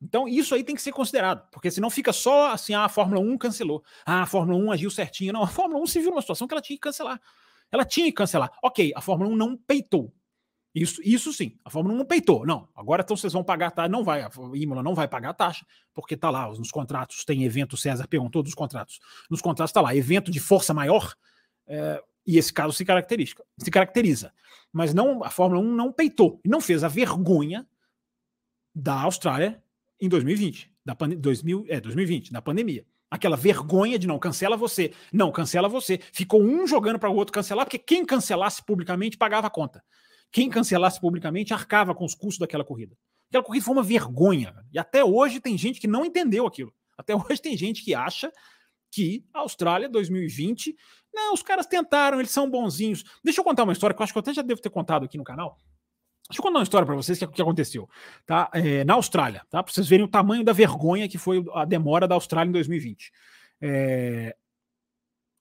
Então, 0.00 0.28
isso 0.28 0.54
aí 0.54 0.62
tem 0.62 0.74
que 0.74 0.82
ser 0.82 0.92
considerado, 0.92 1.48
porque 1.50 1.70
senão 1.70 1.88
fica 1.88 2.12
só 2.12 2.50
assim: 2.52 2.74
ah, 2.74 2.84
a 2.84 2.88
Fórmula 2.88 3.20
1 3.20 3.38
cancelou, 3.38 3.82
ah, 4.04 4.22
a 4.22 4.26
Fórmula 4.26 4.58
1 4.58 4.72
agiu 4.72 4.90
certinho. 4.90 5.32
Não, 5.32 5.42
a 5.42 5.46
Fórmula 5.46 5.80
1 5.82 5.86
se 5.86 6.00
viu 6.00 6.10
numa 6.10 6.20
situação 6.20 6.46
que 6.46 6.54
ela 6.54 6.60
tinha 6.60 6.76
que 6.76 6.82
cancelar. 6.82 7.20
Ela 7.72 7.84
tinha 7.84 8.06
que 8.06 8.12
cancelar. 8.12 8.50
Ok, 8.62 8.92
a 8.94 9.00
Fórmula 9.00 9.30
1 9.30 9.36
não 9.36 9.56
peitou. 9.56 10.12
Isso, 10.74 11.00
isso 11.04 11.32
sim, 11.32 11.56
a 11.64 11.70
Fórmula 11.70 11.94
1 11.94 11.98
não 11.98 12.04
peitou. 12.04 12.44
Não, 12.44 12.68
agora 12.74 13.02
então 13.02 13.16
vocês 13.16 13.32
vão 13.32 13.44
pagar 13.44 13.68
a 13.68 13.70
taxa. 13.70 13.88
Não 13.88 14.02
vai, 14.02 14.22
a 14.22 14.30
Imola 14.54 14.82
não 14.82 14.94
vai 14.94 15.06
pagar 15.06 15.30
a 15.30 15.34
taxa, 15.34 15.64
porque 15.94 16.16
tá 16.16 16.30
lá 16.30 16.48
nos 16.48 16.72
contratos, 16.72 17.24
tem 17.24 17.44
evento, 17.44 17.76
César 17.76 18.08
perguntou 18.08 18.42
dos 18.42 18.54
contratos. 18.54 18.98
Nos 19.30 19.40
contratos 19.40 19.72
tá 19.72 19.80
lá, 19.80 19.94
evento 19.94 20.32
de 20.32 20.40
força 20.40 20.74
maior, 20.74 21.14
é, 21.66 22.02
e 22.26 22.38
esse 22.38 22.52
caso 22.52 22.72
se 22.72 22.84
caracteriza, 22.84 23.36
se 23.56 23.70
caracteriza. 23.70 24.32
Mas 24.72 24.92
não, 24.92 25.22
a 25.22 25.30
Fórmula 25.30 25.60
1 25.62 25.74
não 25.74 25.92
peitou, 25.92 26.40
não 26.44 26.60
fez 26.60 26.82
a 26.82 26.88
vergonha 26.88 27.64
da 28.74 29.00
Austrália 29.02 29.62
em 30.04 30.08
2020, 30.08 30.70
da 30.84 30.94
2000, 30.94 31.66
é, 31.68 31.80
2020, 31.80 32.32
da 32.32 32.42
pandemia. 32.42 32.84
Aquela 33.10 33.36
vergonha 33.36 33.98
de 33.98 34.06
não 34.06 34.18
cancela 34.18 34.56
você, 34.56 34.92
não 35.12 35.30
cancela 35.30 35.68
você. 35.68 36.00
Ficou 36.12 36.42
um 36.42 36.66
jogando 36.66 36.98
para 36.98 37.10
o 37.10 37.14
outro 37.14 37.32
cancelar, 37.32 37.64
porque 37.64 37.78
quem 37.78 38.04
cancelasse 38.04 38.64
publicamente 38.64 39.16
pagava 39.16 39.46
a 39.46 39.50
conta. 39.50 39.82
Quem 40.32 40.50
cancelasse 40.50 41.00
publicamente 41.00 41.54
arcava 41.54 41.94
com 41.94 42.04
os 42.04 42.14
custos 42.14 42.38
daquela 42.38 42.64
corrida. 42.64 42.96
Aquela 43.28 43.44
corrida 43.44 43.64
foi 43.64 43.74
uma 43.74 43.82
vergonha. 43.82 44.54
E 44.72 44.78
até 44.78 45.04
hoje 45.04 45.40
tem 45.40 45.56
gente 45.56 45.80
que 45.80 45.86
não 45.86 46.04
entendeu 46.04 46.46
aquilo. 46.46 46.74
Até 46.98 47.14
hoje 47.14 47.40
tem 47.40 47.56
gente 47.56 47.84
que 47.84 47.94
acha 47.94 48.32
que 48.90 49.24
a 49.32 49.40
Austrália 49.40 49.88
2020, 49.88 50.76
não, 51.12 51.34
os 51.34 51.42
caras 51.42 51.66
tentaram, 51.66 52.20
eles 52.20 52.30
são 52.30 52.48
bonzinhos. 52.48 53.04
Deixa 53.24 53.40
eu 53.40 53.44
contar 53.44 53.64
uma 53.64 53.72
história 53.72 53.94
que 53.94 54.00
eu 54.00 54.04
acho 54.04 54.12
que 54.12 54.18
eu 54.18 54.22
até 54.22 54.32
já 54.32 54.42
devo 54.42 54.60
ter 54.60 54.70
contado 54.70 55.04
aqui 55.04 55.18
no 55.18 55.24
canal. 55.24 55.58
Deixa 56.28 56.40
eu 56.40 56.42
contar 56.42 56.58
uma 56.58 56.62
história 56.62 56.86
para 56.86 56.94
vocês 56.94 57.18
que, 57.18 57.26
que 57.26 57.42
aconteceu. 57.42 57.88
Tá? 58.26 58.50
É, 58.54 58.82
na 58.84 58.94
Austrália, 58.94 59.42
tá? 59.50 59.62
para 59.62 59.72
vocês 59.72 59.86
verem 59.86 60.04
o 60.04 60.08
tamanho 60.08 60.42
da 60.42 60.52
vergonha 60.52 61.08
que 61.08 61.18
foi 61.18 61.44
a 61.52 61.64
demora 61.64 62.08
da 62.08 62.14
Austrália 62.14 62.48
em 62.48 62.52
2020. 62.52 63.12
É, 63.60 64.36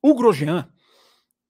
o 0.02 0.14
Grosjean 0.14 0.70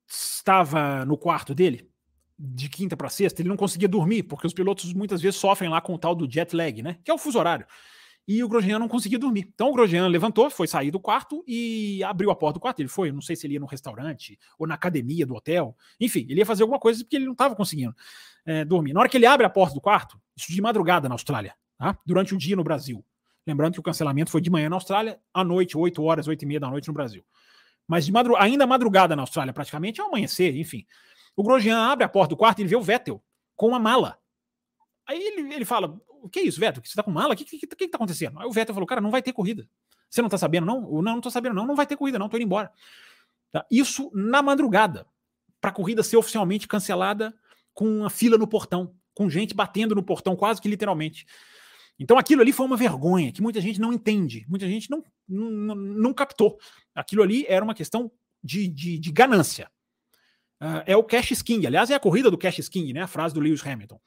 estava 0.07 1.03
no 1.05 1.17
quarto 1.17 1.55
dele, 1.55 1.89
de 2.37 2.69
quinta 2.69 2.95
para 2.95 3.09
sexta, 3.09 3.41
ele 3.41 3.49
não 3.49 3.57
conseguia 3.57 3.87
dormir, 3.87 4.23
porque 4.23 4.45
os 4.45 4.53
pilotos 4.53 4.93
muitas 4.93 5.21
vezes 5.21 5.39
sofrem 5.39 5.69
lá 5.69 5.81
com 5.81 5.93
o 5.93 5.97
tal 5.97 6.13
do 6.13 6.29
jet 6.29 6.55
lag, 6.55 6.81
né? 6.83 6.99
Que 7.03 7.09
é 7.09 7.13
o 7.13 7.17
fuso 7.17 7.39
horário. 7.39 7.65
E 8.27 8.41
o 8.43 8.47
Grosjean 8.47 8.79
não 8.79 8.87
conseguia 8.87 9.19
dormir. 9.19 9.49
Então 9.53 9.69
o 9.69 9.73
Grosjean 9.73 10.07
levantou, 10.07 10.49
foi 10.49 10.65
sair 10.65 10.91
do 10.91 10.99
quarto 10.99 11.43
e 11.45 12.01
abriu 12.03 12.31
a 12.31 12.35
porta 12.35 12.53
do 12.53 12.59
quarto. 12.59 12.79
Ele 12.79 12.87
foi, 12.87 13.11
não 13.11 13.21
sei 13.21 13.35
se 13.35 13.45
ele 13.45 13.55
ia 13.55 13.59
no 13.59 13.65
restaurante 13.65 14.39
ou 14.57 14.65
na 14.65 14.75
academia 14.75 15.25
do 15.25 15.35
hotel. 15.35 15.75
Enfim, 15.99 16.25
ele 16.29 16.39
ia 16.39 16.45
fazer 16.45 16.63
alguma 16.63 16.79
coisa 16.79 17.03
porque 17.03 17.17
ele 17.17 17.25
não 17.25 17.33
estava 17.33 17.55
conseguindo 17.55 17.93
é, 18.45 18.63
dormir. 18.63 18.93
Na 18.93 19.01
hora 19.01 19.09
que 19.09 19.17
ele 19.17 19.25
abre 19.25 19.45
a 19.45 19.49
porta 19.49 19.73
do 19.73 19.81
quarto, 19.81 20.17
isso 20.35 20.51
de 20.51 20.61
madrugada 20.61 21.09
na 21.09 21.15
Austrália, 21.15 21.53
tá? 21.77 21.97
durante 22.05 22.33
o 22.33 22.37
dia 22.37 22.55
no 22.55 22.63
Brasil. 22.63 23.03
Lembrando 23.45 23.73
que 23.73 23.79
o 23.81 23.83
cancelamento 23.83 24.31
foi 24.31 24.39
de 24.39 24.49
manhã 24.49 24.69
na 24.69 24.77
Austrália, 24.77 25.19
à 25.33 25.43
noite, 25.43 25.77
8 25.77 26.01
horas, 26.01 26.27
8 26.27 26.43
e 26.43 26.45
meia 26.45 26.59
da 26.61 26.69
noite 26.69 26.87
no 26.87 26.93
Brasil. 26.93 27.25
Mas 27.85 28.05
de 28.05 28.11
madru 28.13 28.37
ainda 28.37 28.65
madrugada 28.65 29.17
na 29.17 29.23
Austrália, 29.23 29.51
praticamente, 29.51 29.99
é 29.99 30.03
amanhecer, 30.03 30.55
enfim. 30.55 30.85
O 31.35 31.43
Grosjean 31.43 31.77
abre 31.77 32.05
a 32.05 32.09
porta 32.09 32.29
do 32.29 32.37
quarto 32.37 32.59
e 32.59 32.61
ele 32.61 32.69
vê 32.69 32.75
o 32.77 32.81
Vettel 32.81 33.21
com 33.55 33.67
uma 33.67 33.79
mala. 33.79 34.17
Aí 35.05 35.21
ele, 35.21 35.53
ele 35.53 35.65
fala: 35.65 35.99
O 36.23 36.29
que 36.29 36.39
é 36.39 36.43
isso, 36.43 36.59
Vettel? 36.59 36.81
Você 36.83 36.95
tá 36.95 37.03
com 37.03 37.11
mala? 37.11 37.33
O 37.33 37.37
que, 37.37 37.43
que, 37.43 37.59
que, 37.59 37.67
que 37.67 37.87
tá 37.87 37.97
acontecendo? 37.97 38.39
Aí 38.39 38.47
o 38.47 38.51
Vettel 38.51 38.73
falou: 38.73 38.87
Cara, 38.87 39.01
não 39.01 39.11
vai 39.11 39.21
ter 39.21 39.33
corrida. 39.33 39.67
Você 40.09 40.21
não 40.21 40.29
tá 40.29 40.37
sabendo, 40.37 40.65
não? 40.65 40.81
Não, 40.81 41.01
não 41.01 41.21
tô 41.21 41.29
sabendo, 41.29 41.53
não. 41.53 41.67
Não 41.67 41.75
vai 41.75 41.85
ter 41.85 41.97
corrida, 41.97 42.17
não. 42.17 42.29
Tô 42.29 42.37
indo 42.37 42.45
embora. 42.45 42.71
Tá? 43.51 43.65
Isso 43.69 44.09
na 44.13 44.41
madrugada, 44.41 45.05
para 45.59 45.69
a 45.69 45.73
corrida 45.73 46.01
ser 46.01 46.17
oficialmente 46.17 46.67
cancelada 46.67 47.33
com 47.73 47.85
uma 47.85 48.09
fila 48.09 48.37
no 48.37 48.47
portão, 48.47 48.95
com 49.13 49.29
gente 49.29 49.53
batendo 49.53 49.95
no 49.95 50.03
portão, 50.03 50.35
quase 50.35 50.61
que 50.61 50.69
literalmente. 50.69 51.25
Então 51.99 52.17
aquilo 52.17 52.41
ali 52.41 52.51
foi 52.51 52.65
uma 52.65 52.77
vergonha 52.77 53.31
que 53.31 53.41
muita 53.41 53.59
gente 53.61 53.79
não 53.79 53.91
entende, 53.91 54.45
muita 54.47 54.67
gente 54.67 54.89
não, 54.89 55.03
não, 55.27 55.75
não 55.75 56.13
captou. 56.13 56.57
Aquilo 56.95 57.21
ali 57.21 57.45
era 57.47 57.63
uma 57.63 57.75
questão 57.75 58.11
de, 58.43 58.67
de, 58.67 58.97
de 58.97 59.11
ganância. 59.11 59.69
Uh, 60.61 60.83
é 60.85 60.95
o 60.95 61.03
cash 61.03 61.31
sking, 61.31 61.65
aliás, 61.67 61.89
é 61.89 61.95
a 61.95 61.99
corrida 61.99 62.31
do 62.31 62.37
cash 62.37 62.59
sking, 62.59 62.93
né? 62.93 63.01
A 63.01 63.07
frase 63.07 63.33
do 63.33 63.39
Lewis 63.39 63.65
Hamilton. 63.65 63.99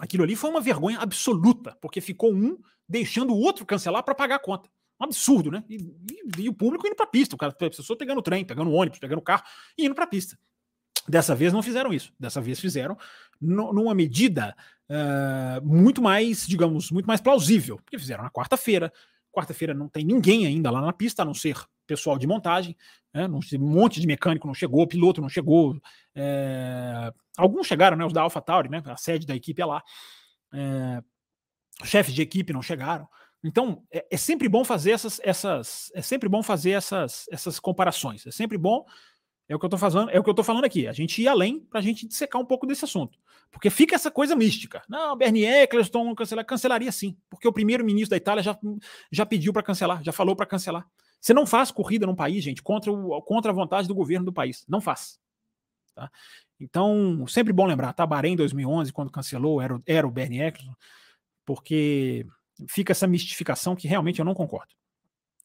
Aquilo 0.00 0.24
ali 0.24 0.34
foi 0.34 0.50
uma 0.50 0.60
vergonha 0.60 0.98
absoluta, 0.98 1.76
porque 1.80 2.00
ficou 2.00 2.32
um 2.32 2.58
deixando 2.88 3.32
o 3.32 3.38
outro 3.38 3.66
cancelar 3.66 4.02
para 4.02 4.14
pagar 4.14 4.36
a 4.36 4.40
conta. 4.40 4.68
Um 4.98 5.04
absurdo, 5.04 5.50
né? 5.50 5.62
E, 5.68 5.76
e, 5.76 6.42
e 6.42 6.48
o 6.48 6.54
público 6.54 6.86
indo 6.86 6.96
para 6.96 7.04
a 7.04 7.08
pista, 7.08 7.34
o 7.34 7.38
cara, 7.38 7.52
a 7.52 7.56
pessoa 7.56 7.96
pegando 7.96 8.18
o 8.18 8.22
trem, 8.22 8.44
pegando 8.44 8.70
o 8.70 8.74
ônibus, 8.74 8.98
pegando 8.98 9.18
o 9.18 9.22
carro 9.22 9.44
e 9.78 9.86
indo 9.86 9.94
para 9.94 10.04
a 10.04 10.08
pista. 10.08 10.38
Dessa 11.08 11.34
vez 11.34 11.52
não 11.52 11.62
fizeram 11.62 11.92
isso. 11.92 12.12
Dessa 12.18 12.40
vez 12.40 12.58
fizeram 12.60 12.96
numa 13.40 13.94
medida 13.94 14.54
uh, 14.88 15.66
muito 15.66 16.02
mais, 16.02 16.46
digamos, 16.46 16.90
muito 16.90 17.06
mais 17.06 17.20
plausível. 17.20 17.76
Porque 17.76 17.98
fizeram 17.98 18.22
na 18.22 18.30
quarta-feira. 18.30 18.92
Quarta-feira 19.32 19.72
não 19.72 19.88
tem 19.88 20.04
ninguém 20.04 20.46
ainda 20.46 20.70
lá 20.70 20.80
na 20.80 20.92
pista, 20.92 21.22
a 21.22 21.24
não 21.24 21.34
ser 21.34 21.56
pessoal 21.86 22.18
de 22.18 22.26
montagem. 22.26 22.76
Né? 23.12 23.26
Um 23.26 23.58
monte 23.58 24.00
de 24.00 24.06
mecânico 24.06 24.46
não 24.46 24.54
chegou, 24.54 24.86
piloto 24.86 25.20
não 25.20 25.28
chegou. 25.28 25.80
É, 26.14 27.12
alguns 27.40 27.66
chegaram, 27.66 27.96
né? 27.96 28.04
Os 28.04 28.12
da 28.12 28.22
AlphaTauri, 28.22 28.68
né? 28.68 28.82
A 28.86 28.96
sede 28.96 29.26
da 29.26 29.34
equipe 29.34 29.60
é 29.60 29.66
lá. 29.66 29.82
É, 30.52 31.02
chefes 31.84 32.14
de 32.14 32.22
equipe 32.22 32.52
não 32.52 32.62
chegaram. 32.62 33.08
Então, 33.42 33.82
é, 33.90 34.06
é, 34.10 34.16
sempre 34.16 34.48
bom 34.48 34.64
fazer 34.64 34.92
essas, 34.92 35.20
essas, 35.24 35.90
é 35.94 36.02
sempre 36.02 36.28
bom 36.28 36.42
fazer 36.42 36.72
essas, 36.72 37.26
essas 37.30 37.58
comparações. 37.58 38.26
É 38.26 38.30
sempre 38.30 38.58
bom 38.58 38.84
é 39.50 39.56
o 39.56 39.58
que 39.58 39.66
eu 39.66 39.70
tô 39.70 39.76
falando, 39.76 40.10
é 40.10 40.20
o 40.20 40.22
que 40.22 40.30
eu 40.30 40.34
tô 40.34 40.44
falando 40.44 40.64
aqui. 40.64 40.86
A 40.86 40.92
gente 40.92 41.20
ir 41.20 41.26
além 41.26 41.58
para 41.58 41.80
a 41.80 41.82
gente 41.82 42.06
dissecar 42.06 42.40
um 42.40 42.44
pouco 42.44 42.68
desse 42.68 42.84
assunto. 42.84 43.18
Porque 43.50 43.68
fica 43.68 43.96
essa 43.96 44.08
coisa 44.08 44.36
mística. 44.36 44.80
Não, 44.88 45.16
Bernie 45.16 45.44
Eccleston 45.44 46.14
cancelar, 46.14 46.46
cancelaria 46.46 46.92
sim, 46.92 47.16
porque 47.28 47.48
o 47.48 47.52
primeiro-ministro 47.52 48.10
da 48.10 48.16
Itália 48.16 48.44
já, 48.44 48.56
já 49.10 49.26
pediu 49.26 49.52
para 49.52 49.64
cancelar, 49.64 50.04
já 50.04 50.12
falou 50.12 50.36
para 50.36 50.46
cancelar. 50.46 50.86
Você 51.20 51.34
não 51.34 51.44
faz 51.44 51.72
corrida 51.72 52.06
num 52.06 52.14
país, 52.14 52.44
gente, 52.44 52.62
contra, 52.62 52.92
o, 52.92 53.20
contra 53.22 53.50
a 53.50 53.54
vontade 53.54 53.88
do 53.88 53.94
governo 53.94 54.24
do 54.24 54.32
país. 54.32 54.64
Não 54.68 54.80
faz. 54.80 55.18
Tá? 55.96 56.08
Então, 56.60 57.26
sempre 57.26 57.52
bom 57.52 57.66
lembrar, 57.66 57.92
tá? 57.94 58.06
Bahrein 58.06 58.36
2011, 58.36 58.92
quando 58.92 59.10
cancelou, 59.10 59.62
era, 59.62 59.80
era 59.86 60.06
o 60.06 60.10
Bernie 60.10 60.42
Eccleston, 60.42 60.74
porque 61.46 62.26
fica 62.68 62.92
essa 62.92 63.06
mistificação 63.06 63.74
que 63.74 63.88
realmente 63.88 64.18
eu 64.18 64.24
não 64.24 64.34
concordo. 64.34 64.74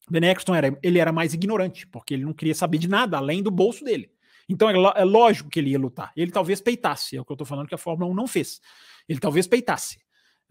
Ben 0.10 0.24
Eccleston 0.26 0.54
era, 0.54 0.78
ele 0.84 1.00
era 1.00 1.12
mais 1.12 1.34
ignorante, 1.34 1.88
porque 1.88 2.14
ele 2.14 2.26
não 2.26 2.34
queria 2.34 2.54
saber 2.54 2.78
de 2.78 2.88
nada 2.88 3.18
além 3.18 3.42
do 3.42 3.50
bolso 3.50 3.84
dele. 3.84 4.12
Então 4.48 4.70
é, 4.70 4.74
é 5.02 5.04
lógico 5.04 5.50
que 5.50 5.60
ele 5.60 5.72
ia 5.72 5.80
lutar. 5.80 6.12
Ele 6.16 6.32
talvez 6.32 6.62
peitasse, 6.62 7.18
é 7.18 7.22
o 7.22 7.26
que 7.26 7.32
eu 7.32 7.36
estou 7.36 7.48
falando 7.48 7.68
que 7.68 7.76
a 7.76 7.80
Fórmula 7.80 8.12
1 8.12 8.14
não 8.14 8.28
fez. 8.28 8.62
Ele 9.08 9.20
talvez 9.20 9.48
peitasse, 9.48 9.98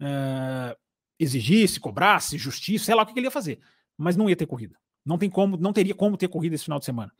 uh, 0.01 0.75
exigisse, 1.17 1.79
cobrasse, 1.79 2.37
justiça, 2.37 2.85
sei 2.85 2.95
lá 2.95 3.03
o 3.03 3.05
que 3.05 3.17
ele 3.17 3.27
ia 3.27 3.31
fazer, 3.31 3.59
mas 3.97 4.17
não 4.17 4.29
ia 4.29 4.35
ter 4.35 4.45
corrida. 4.45 4.75
Não 5.05 5.17
tem 5.17 5.29
como, 5.29 5.55
não 5.55 5.71
teria 5.71 5.93
como 5.93 6.17
ter 6.17 6.27
corrida 6.27 6.55
esse 6.55 6.65
final 6.65 6.79
de 6.79 6.85
semana. 6.85 7.11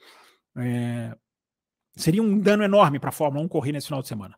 É, 0.58 1.16
seria 1.96 2.22
um 2.22 2.40
dano 2.40 2.64
enorme 2.64 3.00
para 3.00 3.10
a 3.10 3.14
Fórmula 3.14 3.44
1 3.46 3.48
correr 3.48 3.72
nesse 3.72 3.88
final 3.88 4.02
de 4.02 4.08
semana. 4.08 4.36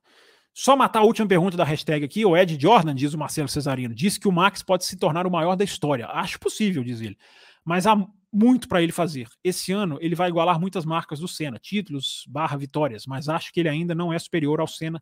Só 0.54 0.76
matar 0.76 1.00
a 1.00 1.04
última 1.04 1.28
pergunta 1.28 1.56
da 1.56 1.64
hashtag 1.64 2.04
aqui, 2.04 2.26
o 2.26 2.36
Ed 2.36 2.58
Jordan, 2.60 2.96
diz 2.96 3.14
o 3.14 3.18
Marcelo 3.18 3.48
Cesarino, 3.48 3.94
diz 3.94 4.18
que 4.18 4.28
o 4.28 4.32
Max 4.32 4.64
pode 4.64 4.86
se 4.86 4.98
tornar 4.98 5.28
o 5.28 5.32
maior 5.32 5.56
da 5.56 5.64
história. 5.64 6.08
Acho 6.08 6.40
possível, 6.40 6.84
diz 6.84 7.00
ele. 7.00 7.16
Mas 7.64 7.86
há 7.86 7.96
muito 8.34 8.68
para 8.68 8.82
ele 8.82 8.92
fazer. 8.92 9.28
Esse 9.44 9.72
ano 9.72 9.98
ele 10.02 10.16
vai 10.16 10.30
igualar 10.30 10.60
muitas 10.60 10.84
marcas 10.86 11.20
do 11.20 11.28
Senna, 11.28 11.60
títulos 11.60 12.26
barra 12.28 12.58
vitórias, 12.58 13.06
mas 13.06 13.30
acho 13.30 13.54
que 13.54 13.60
ele 13.60 13.70
ainda 13.70 13.94
não 13.94 14.12
é 14.12 14.18
superior 14.18 14.60
ao 14.60 14.68
Senna. 14.68 15.02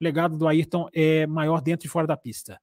O 0.00 0.04
legado 0.04 0.36
do 0.36 0.46
Ayrton 0.46 0.88
é 0.92 1.26
maior 1.26 1.60
dentro 1.60 1.86
e 1.86 1.90
fora 1.90 2.06
da 2.06 2.16
pista. 2.16 2.60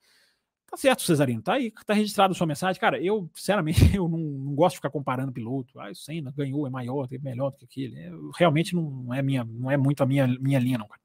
Tá 0.69 0.75
certo, 0.75 1.01
Cesarino, 1.01 1.41
tá 1.41 1.53
aí, 1.53 1.71
tá 1.85 1.93
registrado 1.93 2.33
a 2.33 2.35
sua 2.35 2.45
mensagem. 2.45 2.79
Cara, 2.79 3.01
eu, 3.01 3.29
sinceramente, 3.33 3.79
eu 3.95 4.07
não, 4.07 4.19
não 4.19 4.53
gosto 4.53 4.73
de 4.73 4.77
ficar 4.79 4.89
comparando 4.89 5.31
piloto. 5.31 5.79
Ah, 5.79 5.89
o 5.89 5.95
Senna 5.95 6.31
ganhou, 6.35 6.67
é 6.67 6.69
maior, 6.69 7.07
é 7.09 7.17
melhor 7.17 7.51
do 7.51 7.57
que 7.57 7.65
aquele. 7.65 8.07
Eu, 8.07 8.31
realmente 8.31 8.75
não 8.75 9.13
é, 9.13 9.21
minha, 9.21 9.45
não 9.45 9.71
é 9.71 9.77
muito 9.77 10.03
a 10.03 10.05
minha, 10.05 10.27
minha 10.27 10.59
linha, 10.59 10.77
não, 10.77 10.87
cara. 10.87 11.01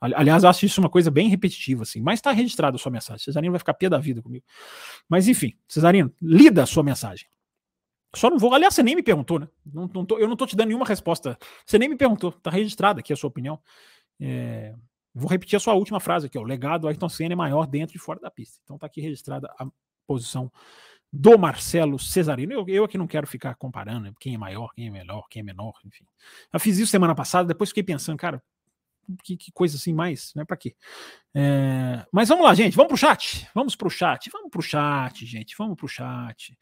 Aliás, 0.00 0.44
acho 0.44 0.66
isso 0.66 0.80
uma 0.80 0.90
coisa 0.90 1.10
bem 1.10 1.28
repetitiva, 1.28 1.82
assim. 1.82 2.00
Mas 2.00 2.20
tá 2.20 2.30
registrado 2.30 2.76
a 2.76 2.78
sua 2.78 2.92
mensagem. 2.92 3.24
Cesarino 3.24 3.52
vai 3.52 3.58
ficar 3.58 3.74
pé 3.74 3.88
da 3.88 3.98
vida 3.98 4.22
comigo. 4.22 4.44
Mas 5.08 5.26
enfim, 5.26 5.54
Cesarino, 5.66 6.12
lida 6.20 6.62
a 6.62 6.66
sua 6.66 6.82
mensagem. 6.82 7.26
Só 8.14 8.30
não 8.30 8.38
vou. 8.38 8.54
Aliás, 8.54 8.74
você 8.74 8.82
nem 8.82 8.94
me 8.94 9.02
perguntou, 9.02 9.40
né? 9.40 9.48
Não, 9.64 9.90
não 9.92 10.04
tô, 10.04 10.18
eu 10.18 10.28
não 10.28 10.36
tô 10.36 10.46
te 10.46 10.54
dando 10.54 10.68
nenhuma 10.68 10.86
resposta. 10.86 11.36
Você 11.66 11.78
nem 11.78 11.88
me 11.88 11.96
perguntou. 11.96 12.32
Tá 12.32 12.50
registrada 12.50 13.00
aqui 13.00 13.12
a 13.12 13.16
sua 13.16 13.28
opinião. 13.28 13.58
É, 14.20 14.74
vou 15.14 15.28
repetir 15.28 15.56
a 15.56 15.60
sua 15.60 15.74
última 15.74 16.00
frase 16.00 16.26
aqui. 16.26 16.36
Ó. 16.38 16.42
O 16.42 16.44
legado 16.44 16.88
Ayrton 16.88 17.08
Senna 17.08 17.34
é 17.34 17.36
maior 17.36 17.66
dentro 17.66 17.96
e 17.96 18.00
fora 18.00 18.18
da 18.18 18.30
pista. 18.30 18.60
Então 18.64 18.76
tá 18.76 18.86
aqui 18.86 19.00
registrada 19.00 19.48
a 19.58 19.66
posição 20.06 20.50
do 21.12 21.38
Marcelo 21.38 21.98
Cesarino. 21.98 22.52
Eu, 22.52 22.64
eu 22.68 22.84
aqui 22.84 22.98
não 22.98 23.06
quero 23.06 23.26
ficar 23.26 23.54
comparando 23.54 24.12
quem 24.18 24.34
é 24.34 24.38
maior, 24.38 24.72
quem 24.74 24.88
é 24.88 24.90
melhor, 24.90 25.28
quem 25.30 25.40
é 25.40 25.44
menor, 25.44 25.74
enfim. 25.84 26.04
Eu 26.52 26.58
fiz 26.58 26.76
isso 26.78 26.90
semana 26.90 27.14
passada, 27.14 27.46
depois 27.46 27.70
fiquei 27.70 27.84
pensando, 27.84 28.18
cara, 28.18 28.42
que, 29.22 29.36
que 29.36 29.52
coisa 29.52 29.76
assim 29.76 29.92
mais, 29.92 30.32
né? 30.34 30.44
Para 30.44 30.56
quê? 30.56 30.74
É, 31.34 32.04
mas 32.10 32.28
vamos 32.28 32.44
lá, 32.44 32.54
gente, 32.54 32.74
vamos 32.74 32.88
pro 32.88 32.96
chat. 32.96 33.48
Vamos 33.54 33.76
pro 33.76 33.90
chat, 33.90 34.30
vamos 34.30 34.50
pro 34.50 34.62
chat, 34.62 35.24
gente, 35.26 35.54
vamos 35.56 35.76
pro 35.76 35.86
chat. 35.86 36.58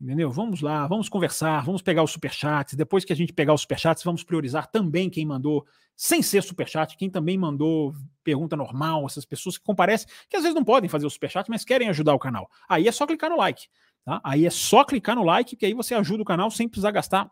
Entendeu? 0.00 0.30
Vamos 0.30 0.60
lá, 0.60 0.86
vamos 0.86 1.08
conversar, 1.08 1.64
vamos 1.64 1.80
pegar 1.80 2.02
os 2.02 2.10
superchats. 2.10 2.74
Depois 2.74 3.04
que 3.04 3.12
a 3.12 3.16
gente 3.16 3.32
pegar 3.32 3.54
os 3.54 3.62
superchats, 3.62 4.02
vamos 4.02 4.24
priorizar 4.24 4.66
também 4.70 5.08
quem 5.08 5.24
mandou 5.24 5.64
sem 5.96 6.22
ser 6.22 6.42
superchat, 6.42 6.96
quem 6.96 7.08
também 7.08 7.38
mandou 7.38 7.94
pergunta 8.22 8.56
normal, 8.56 9.06
essas 9.06 9.24
pessoas 9.24 9.56
que 9.56 9.64
comparecem, 9.64 10.08
que 10.28 10.36
às 10.36 10.42
vezes 10.42 10.54
não 10.54 10.64
podem 10.64 10.90
fazer 10.90 11.06
o 11.06 11.10
superchat, 11.10 11.48
mas 11.48 11.64
querem 11.64 11.88
ajudar 11.88 12.14
o 12.14 12.18
canal. 12.18 12.50
Aí 12.68 12.88
é 12.88 12.92
só 12.92 13.06
clicar 13.06 13.30
no 13.30 13.36
like. 13.36 13.68
Tá? 14.04 14.20
Aí 14.24 14.44
é 14.44 14.50
só 14.50 14.84
clicar 14.84 15.16
no 15.16 15.22
like, 15.22 15.56
que 15.56 15.64
aí 15.64 15.72
você 15.72 15.94
ajuda 15.94 16.22
o 16.22 16.26
canal 16.26 16.50
sem 16.50 16.68
precisar 16.68 16.90
gastar 16.90 17.30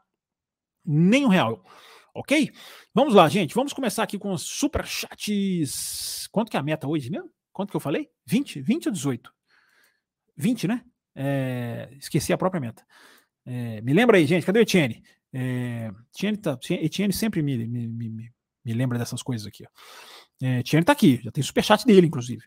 nenhum 0.84 1.28
real. 1.28 1.64
Ok? 2.14 2.52
Vamos 2.94 3.14
lá, 3.14 3.28
gente. 3.28 3.54
Vamos 3.54 3.72
começar 3.72 4.02
aqui 4.02 4.18
com 4.18 4.32
os 4.32 4.42
superchats. 4.42 6.28
Quanto 6.30 6.50
que 6.50 6.56
é 6.56 6.60
a 6.60 6.62
meta 6.62 6.86
hoje 6.86 7.10
mesmo? 7.10 7.30
Quanto 7.52 7.70
que 7.70 7.76
eu 7.76 7.80
falei? 7.80 8.08
20? 8.26 8.60
20 8.60 8.86
ou 8.86 8.92
18? 8.92 9.32
20, 10.36 10.68
né? 10.68 10.84
É, 11.14 11.88
esqueci 11.98 12.32
a 12.32 12.38
própria 12.38 12.60
meta. 12.60 12.84
É, 13.44 13.80
me 13.80 13.92
lembra 13.92 14.16
aí, 14.16 14.26
gente, 14.26 14.46
cadê 14.46 14.60
o 14.60 14.62
Etienne? 14.62 15.02
É, 15.32 15.90
Etienne, 16.14 16.36
tá, 16.36 16.58
Etienne 16.70 17.12
sempre 17.12 17.42
me, 17.42 17.66
me, 17.66 17.88
me, 17.88 18.32
me, 18.64 18.72
lembra 18.74 18.98
dessas 18.98 19.22
coisas 19.22 19.46
aqui. 19.46 19.64
Ó. 19.64 20.46
É, 20.46 20.60
Etienne 20.60 20.84
tá 20.84 20.92
aqui, 20.92 21.20
já 21.22 21.30
tem 21.30 21.42
superchat 21.42 21.84
dele, 21.86 22.06
inclusive. 22.06 22.42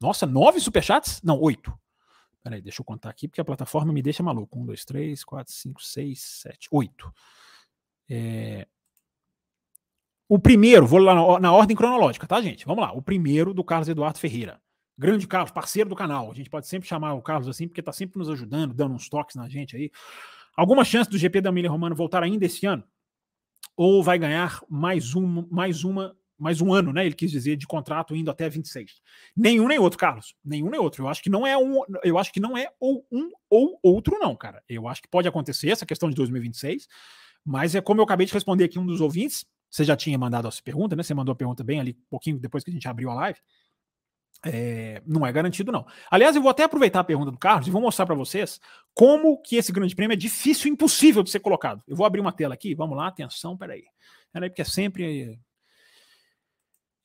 Nossa, 0.00 0.26
nove 0.26 0.60
superchats? 0.60 1.20
Não, 1.22 1.38
oito. 1.40 1.72
Peraí, 2.42 2.60
deixa 2.60 2.80
eu 2.80 2.84
contar 2.84 3.08
aqui, 3.08 3.28
porque 3.28 3.40
a 3.40 3.44
plataforma 3.44 3.92
me 3.92 4.02
deixa 4.02 4.22
maluco. 4.22 4.58
Um, 4.58 4.66
dois, 4.66 4.84
três, 4.84 5.22
quatro, 5.22 5.52
cinco, 5.52 5.80
seis, 5.80 6.20
sete, 6.20 6.68
oito. 6.72 7.12
É... 8.10 8.66
O 10.28 10.38
primeiro, 10.38 10.86
vou 10.86 10.98
lá 10.98 11.14
na, 11.14 11.40
na 11.40 11.52
ordem 11.52 11.76
cronológica, 11.76 12.26
tá, 12.26 12.40
gente? 12.42 12.66
Vamos 12.66 12.82
lá. 12.82 12.92
O 12.92 13.02
primeiro 13.02 13.54
do 13.54 13.62
Carlos 13.62 13.88
Eduardo 13.88 14.18
Ferreira. 14.18 14.60
Grande 14.98 15.26
Carlos, 15.26 15.50
parceiro 15.50 15.88
do 15.88 15.96
canal. 15.96 16.30
A 16.30 16.34
gente 16.34 16.50
pode 16.50 16.66
sempre 16.66 16.88
chamar 16.88 17.14
o 17.14 17.22
Carlos 17.22 17.48
assim, 17.48 17.66
porque 17.66 17.80
está 17.80 17.92
sempre 17.92 18.18
nos 18.18 18.28
ajudando, 18.28 18.74
dando 18.74 18.94
uns 18.94 19.08
toques 19.08 19.36
na 19.36 19.48
gente 19.48 19.76
aí. 19.76 19.90
Alguma 20.56 20.84
chance 20.84 21.08
do 21.08 21.16
GP 21.16 21.40
da 21.40 21.50
Emília 21.50 21.70
Romana 21.70 21.94
voltar 21.94 22.22
ainda 22.22 22.44
esse 22.44 22.66
ano? 22.66 22.84
Ou 23.76 24.02
vai 24.02 24.18
ganhar 24.18 24.60
mais 24.68 25.14
uma, 25.14 25.46
mais 25.50 25.82
uma, 25.82 26.14
mais 26.38 26.60
um 26.60 26.74
ano, 26.74 26.92
né? 26.92 27.06
Ele 27.06 27.14
quis 27.14 27.30
dizer 27.30 27.56
de 27.56 27.66
contrato 27.66 28.14
indo 28.14 28.30
até 28.30 28.48
26. 28.48 29.00
Nenhum 29.34 29.66
nem 29.66 29.78
outro, 29.78 29.98
Carlos. 29.98 30.34
Nenhum 30.44 30.68
nem 30.68 30.78
outro. 30.78 31.04
Eu 31.04 31.08
acho 31.08 31.22
que 31.22 31.30
não 31.30 31.46
é 31.46 31.56
um, 31.56 31.80
eu 32.04 32.18
acho 32.18 32.32
que 32.32 32.40
não 32.40 32.56
é 32.56 32.68
ou 32.78 33.06
um 33.10 33.30
ou 33.48 33.78
outro 33.82 34.18
não, 34.18 34.36
cara. 34.36 34.62
Eu 34.68 34.86
acho 34.88 35.00
que 35.00 35.08
pode 35.08 35.26
acontecer 35.26 35.70
essa 35.70 35.86
questão 35.86 36.10
de 36.10 36.16
2026, 36.16 36.86
mas 37.44 37.74
é 37.74 37.80
como 37.80 38.00
eu 38.00 38.04
acabei 38.04 38.26
de 38.26 38.32
responder 38.32 38.64
aqui 38.64 38.78
um 38.78 38.84
dos 38.84 39.00
ouvintes, 39.00 39.46
você 39.70 39.84
já 39.84 39.96
tinha 39.96 40.18
mandado 40.18 40.46
essa 40.46 40.62
pergunta, 40.62 40.94
né? 40.94 41.02
Você 41.02 41.14
mandou 41.14 41.32
a 41.32 41.36
pergunta 41.36 41.64
bem 41.64 41.80
ali, 41.80 41.96
um 41.98 42.10
pouquinho 42.10 42.38
depois 42.38 42.62
que 42.62 42.70
a 42.70 42.74
gente 42.74 42.86
abriu 42.86 43.08
a 43.08 43.14
live. 43.14 43.38
É, 44.44 45.00
não 45.06 45.24
é 45.24 45.30
garantido, 45.30 45.70
não. 45.70 45.86
Aliás, 46.10 46.34
eu 46.34 46.42
vou 46.42 46.50
até 46.50 46.64
aproveitar 46.64 47.00
a 47.00 47.04
pergunta 47.04 47.30
do 47.30 47.38
Carlos 47.38 47.68
e 47.68 47.70
vou 47.70 47.80
mostrar 47.80 48.06
para 48.06 48.14
vocês 48.14 48.60
como 48.92 49.40
que 49.40 49.56
esse 49.56 49.70
grande 49.70 49.94
prêmio 49.94 50.14
é 50.14 50.16
difícil 50.16 50.72
impossível 50.72 51.22
de 51.22 51.30
ser 51.30 51.40
colocado. 51.40 51.82
Eu 51.86 51.94
vou 51.94 52.04
abrir 52.04 52.20
uma 52.20 52.32
tela 52.32 52.54
aqui, 52.54 52.74
vamos 52.74 52.96
lá, 52.96 53.06
atenção, 53.06 53.56
peraí. 53.56 53.84
Peraí, 54.32 54.50
porque 54.50 54.62
é 54.62 54.64
sempre. 54.64 55.38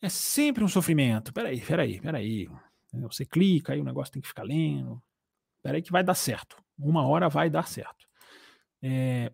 É 0.02 0.10
sempre 0.10 0.64
um 0.64 0.68
sofrimento. 0.68 1.34
Peraí, 1.34 1.62
peraí, 1.62 2.00
peraí. 2.00 2.50
Você 2.94 3.26
clica, 3.26 3.74
aí 3.74 3.82
o 3.82 3.84
negócio 3.84 4.14
tem 4.14 4.22
que 4.22 4.28
ficar 4.28 4.44
lendo. 4.44 5.02
Peraí, 5.62 5.82
que 5.82 5.92
vai 5.92 6.04
dar 6.04 6.16
certo. 6.16 6.58
Uma 6.78 7.06
hora 7.06 7.30
vai 7.30 7.50
dar 7.50 7.68
certo. 7.68 8.08
É, 8.82 9.32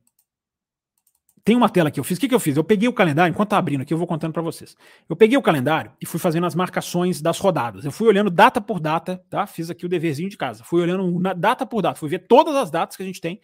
tem 1.43 1.55
uma 1.55 1.67
tela 1.67 1.91
que 1.91 1.99
eu 1.99 2.03
fiz. 2.03 2.17
O 2.17 2.21
que, 2.21 2.29
que 2.29 2.35
eu 2.35 2.39
fiz? 2.39 2.55
Eu 2.55 2.63
peguei 2.63 2.87
o 2.87 2.93
calendário, 2.93 3.31
enquanto 3.31 3.49
tá 3.49 3.57
abrindo 3.57 3.81
aqui, 3.81 3.93
eu 3.93 3.97
vou 3.97 4.07
contando 4.07 4.31
para 4.31 4.41
vocês. 4.41 4.77
Eu 5.09 5.15
peguei 5.15 5.37
o 5.37 5.41
calendário 5.41 5.91
e 5.99 6.05
fui 6.05 6.19
fazendo 6.19 6.45
as 6.45 6.55
marcações 6.55 7.21
das 7.21 7.37
rodadas. 7.37 7.83
Eu 7.83 7.91
fui 7.91 8.07
olhando 8.07 8.29
data 8.29 8.61
por 8.61 8.79
data, 8.79 9.21
tá? 9.29 9.45
Fiz 9.45 9.69
aqui 9.69 9.85
o 9.85 9.89
deverzinho 9.89 10.29
de 10.29 10.37
casa. 10.37 10.63
Fui 10.63 10.81
olhando 10.81 11.21
data 11.35 11.65
por 11.65 11.81
data, 11.81 11.99
fui 11.99 12.09
ver 12.09 12.19
todas 12.19 12.55
as 12.55 12.71
datas 12.71 12.95
que 12.95 13.03
a 13.03 13.05
gente 13.05 13.19
tem 13.19 13.41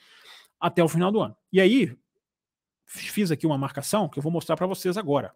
até 0.59 0.81
o 0.81 0.87
final 0.87 1.11
do 1.11 1.19
ano. 1.19 1.35
E 1.51 1.59
aí, 1.59 1.93
fiz 2.85 3.31
aqui 3.31 3.45
uma 3.45 3.57
marcação 3.57 4.07
que 4.07 4.17
eu 4.17 4.23
vou 4.23 4.31
mostrar 4.31 4.55
para 4.55 4.65
vocês 4.65 4.97
agora. 4.97 5.33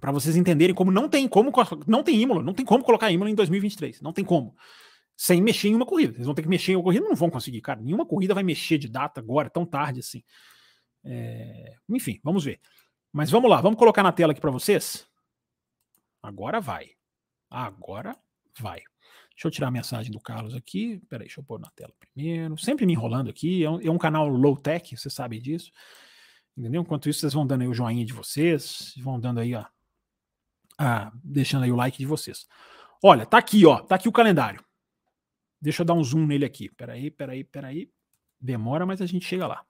Para 0.00 0.12
vocês 0.12 0.36
entenderem 0.36 0.74
como 0.74 0.92
não 0.92 1.08
tem 1.08 1.26
como 1.26 1.52
não 1.88 2.04
tem 2.04 2.20
Imola, 2.20 2.40
não 2.40 2.54
tem 2.54 2.64
como 2.64 2.84
colocar 2.84 3.10
Imola 3.10 3.30
em 3.30 3.34
2023, 3.34 4.00
não 4.00 4.12
tem 4.12 4.24
como. 4.24 4.54
Sem 5.16 5.42
mexer 5.42 5.68
em 5.68 5.74
uma 5.74 5.84
corrida. 5.84 6.14
Eles 6.14 6.26
vão 6.26 6.34
ter 6.36 6.42
que 6.42 6.48
mexer 6.48 6.72
em 6.72 6.76
uma 6.76 6.84
corrida, 6.84 7.04
não 7.04 7.16
vão 7.16 7.28
conseguir, 7.28 7.60
cara. 7.60 7.80
Nenhuma 7.80 8.06
corrida 8.06 8.32
vai 8.32 8.44
mexer 8.44 8.78
de 8.78 8.88
data 8.88 9.20
agora 9.20 9.50
tão 9.50 9.66
tarde 9.66 9.98
assim. 9.98 10.22
É, 11.04 11.76
enfim, 11.88 12.20
vamos 12.22 12.44
ver. 12.44 12.60
Mas 13.12 13.30
vamos 13.30 13.50
lá, 13.50 13.60
vamos 13.60 13.78
colocar 13.78 14.02
na 14.02 14.12
tela 14.12 14.32
aqui 14.32 14.40
para 14.40 14.50
vocês. 14.50 15.08
Agora 16.22 16.60
vai. 16.60 16.90
Agora 17.50 18.16
vai. 18.58 18.82
Deixa 19.30 19.46
eu 19.46 19.50
tirar 19.50 19.68
a 19.68 19.70
mensagem 19.70 20.10
do 20.10 20.20
Carlos 20.20 20.54
aqui. 20.54 21.00
Peraí, 21.08 21.26
deixa 21.26 21.40
eu 21.40 21.44
pôr 21.44 21.60
na 21.60 21.70
tela 21.70 21.92
primeiro. 21.98 22.58
Sempre 22.58 22.84
me 22.84 22.92
enrolando 22.92 23.30
aqui. 23.30 23.64
É 23.64 23.70
um, 23.70 23.80
é 23.80 23.90
um 23.90 23.98
canal 23.98 24.28
low 24.28 24.56
tech, 24.56 24.96
vocês 24.96 25.14
sabem 25.14 25.40
disso. 25.40 25.70
Entendeu? 26.56 26.82
Enquanto 26.82 27.08
isso, 27.08 27.20
vocês 27.20 27.32
vão 27.32 27.46
dando 27.46 27.62
aí 27.62 27.68
o 27.68 27.74
joinha 27.74 28.04
de 28.04 28.12
vocês, 28.12 28.94
vão 28.98 29.20
dando 29.20 29.38
aí, 29.38 29.54
ó. 29.54 29.64
Ah, 30.76 31.12
deixando 31.22 31.62
aí 31.62 31.70
o 31.70 31.76
like 31.76 31.96
de 31.96 32.04
vocês. 32.04 32.48
Olha, 33.02 33.24
tá 33.24 33.38
aqui, 33.38 33.64
ó. 33.64 33.80
Tá 33.80 33.94
aqui 33.94 34.08
o 34.08 34.12
calendário. 34.12 34.64
Deixa 35.60 35.82
eu 35.82 35.86
dar 35.86 35.94
um 35.94 36.02
zoom 36.02 36.26
nele 36.26 36.44
aqui. 36.44 36.68
Peraí, 36.70 37.08
peraí, 37.08 37.44
peraí. 37.44 37.90
Demora, 38.40 38.84
mas 38.84 39.00
a 39.00 39.06
gente 39.06 39.24
chega 39.24 39.46
lá. 39.46 39.64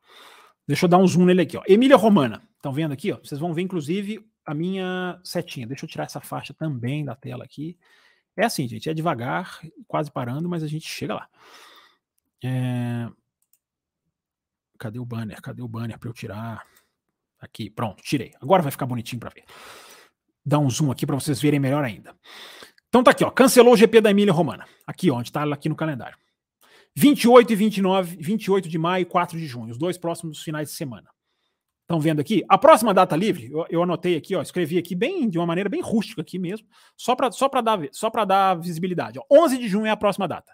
Deixa 0.69 0.85
eu 0.85 0.89
dar 0.89 0.99
um 0.99 1.07
zoom 1.07 1.25
nele 1.25 1.41
aqui, 1.41 1.57
ó. 1.57 1.63
Emília 1.67 1.97
Romana. 1.97 2.43
Estão 2.57 2.73
vendo 2.73 2.93
aqui, 2.93 3.11
ó? 3.11 3.17
Vocês 3.17 3.41
vão 3.41 3.55
ver, 3.55 3.63
inclusive, 3.63 4.23
a 4.45 4.53
minha 4.53 5.19
setinha. 5.25 5.67
Deixa 5.67 5.87
eu 5.87 5.89
tirar 5.89 6.05
essa 6.05 6.21
faixa 6.21 6.53
também 6.53 7.07
da 7.07 7.15
tela 7.15 7.43
aqui. 7.43 7.79
É 8.37 8.45
assim, 8.45 8.69
gente, 8.69 8.89
é 8.89 8.93
devagar, 8.93 9.61
quase 9.87 10.11
parando, 10.11 10.47
mas 10.47 10.63
a 10.63 10.67
gente 10.67 10.87
chega 10.87 11.15
lá. 11.15 11.29
É... 12.45 13.09
Cadê 14.79 14.99
o 14.99 15.07
banner? 15.07 15.41
Cadê 15.41 15.63
o 15.63 15.69
banner 15.69 15.99
para 15.99 16.11
eu 16.11 16.13
tirar? 16.13 16.67
Aqui, 17.41 17.71
pronto, 17.71 18.03
tirei. 18.03 18.35
Agora 18.41 18.63
vai 18.63 18.71
ficar 18.71 18.85
bonitinho 18.85 19.19
para 19.19 19.31
ver. 19.31 19.45
Dá 20.45 20.59
um 20.59 20.69
zoom 20.69 20.91
aqui 20.91 21.07
para 21.07 21.17
vocês 21.17 21.41
verem 21.41 21.59
melhor 21.59 21.83
ainda. 21.83 22.15
Então 22.89 23.03
tá 23.03 23.13
aqui, 23.13 23.25
ó. 23.25 23.31
Cancelou 23.31 23.73
o 23.73 23.77
GP 23.77 24.03
da 24.03 24.11
Emília 24.11 24.33
Romana. 24.33 24.67
Aqui, 24.87 25.11
ó, 25.11 25.17
onde 25.17 25.31
está 25.31 25.43
aqui 25.45 25.69
no 25.69 25.77
calendário. 25.77 26.17
28 26.99 27.53
e 27.53 27.57
29, 27.57 28.17
28 28.19 28.69
de 28.69 28.77
maio 28.77 29.03
e 29.03 29.05
4 29.05 29.39
de 29.39 29.47
junho, 29.47 29.71
os 29.71 29.79
dois 29.79 29.97
próximos 29.97 30.43
finais 30.43 30.69
de 30.69 30.75
semana. 30.75 31.09
Estão 31.83 32.01
vendo 32.01 32.21
aqui? 32.21 32.45
A 32.49 32.59
próxima 32.59 32.93
data 32.93 33.15
livre, 33.15 33.49
eu, 33.53 33.65
eu, 33.71 33.83
anotei 33.85 34.17
aqui, 34.17 34.35
ó, 34.35 34.43
escrevi 34.43 34.77
aqui 34.77 34.97
bem 34.97 35.29
de 35.31 35.39
uma 35.39 35.47
maneira 35.47 35.71
bem 35.71 35.81
rústica 35.81 36.23
aqui 36.23 36.41
mesmo, 36.41 36.67
só 36.97 37.15
para 37.15 37.31
só 37.31 37.49
dar, 37.63 37.79
só 37.93 38.11
dar 38.25 38.57
visibilidade. 38.57 39.17
Ó. 39.21 39.45
11 39.45 39.59
de 39.59 39.69
junho 39.69 39.87
é 39.87 39.91
a 39.91 39.97
próxima 39.97 40.27
data. 40.27 40.53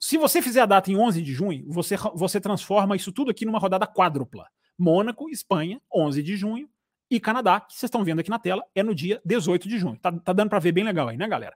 Se 0.00 0.16
você 0.16 0.40
fizer 0.40 0.62
a 0.62 0.66
data 0.66 0.90
em 0.90 0.96
11 0.96 1.20
de 1.20 1.34
junho, 1.34 1.66
você, 1.68 1.96
você 2.14 2.40
transforma 2.40 2.96
isso 2.96 3.12
tudo 3.12 3.30
aqui 3.30 3.44
numa 3.44 3.58
rodada 3.58 3.86
quádrupla. 3.86 4.46
Mônaco, 4.78 5.28
Espanha, 5.28 5.82
11 5.94 6.22
de 6.22 6.34
junho, 6.34 6.66
e 7.10 7.20
Canadá, 7.20 7.60
que 7.60 7.74
vocês 7.74 7.88
estão 7.88 8.02
vendo 8.02 8.20
aqui 8.20 8.30
na 8.30 8.38
tela, 8.38 8.64
é 8.74 8.82
no 8.82 8.94
dia 8.94 9.20
18 9.22 9.68
de 9.68 9.78
junho. 9.78 9.98
Tá, 9.98 10.10
tá 10.10 10.32
dando 10.32 10.48
para 10.48 10.58
ver 10.60 10.72
bem 10.72 10.82
legal 10.82 11.08
aí, 11.08 11.18
né, 11.18 11.28
galera? 11.28 11.54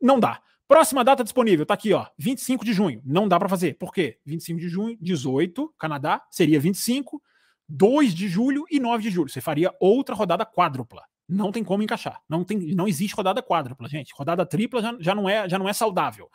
Não 0.00 0.18
dá. 0.18 0.42
Próxima 0.72 1.04
data 1.04 1.22
disponível, 1.22 1.66
tá 1.66 1.74
aqui, 1.74 1.92
ó, 1.92 2.06
25 2.16 2.64
de 2.64 2.72
junho. 2.72 3.02
Não 3.04 3.28
dá 3.28 3.38
para 3.38 3.46
fazer. 3.46 3.74
Por 3.74 3.92
quê? 3.92 4.18
25 4.24 4.58
de 4.58 4.70
junho, 4.70 4.96
18, 5.02 5.70
Canadá, 5.78 6.22
seria 6.30 6.58
25, 6.58 7.22
2 7.68 8.14
de 8.14 8.26
julho 8.26 8.64
e 8.70 8.80
9 8.80 9.02
de 9.02 9.10
julho. 9.10 9.28
Você 9.28 9.42
faria 9.42 9.70
outra 9.78 10.14
rodada 10.14 10.46
quádrupla. 10.46 11.02
Não 11.28 11.52
tem 11.52 11.62
como 11.62 11.82
encaixar. 11.82 12.22
Não, 12.26 12.42
tem, 12.42 12.74
não 12.74 12.88
existe 12.88 13.14
rodada 13.14 13.42
quádrupla, 13.42 13.86
gente. 13.86 14.14
Rodada 14.16 14.46
tripla 14.46 14.80
já, 14.80 14.96
já, 14.98 15.14
não 15.14 15.28
é, 15.28 15.46
já 15.46 15.58
não 15.58 15.68
é 15.68 15.74
saudável. 15.74 16.30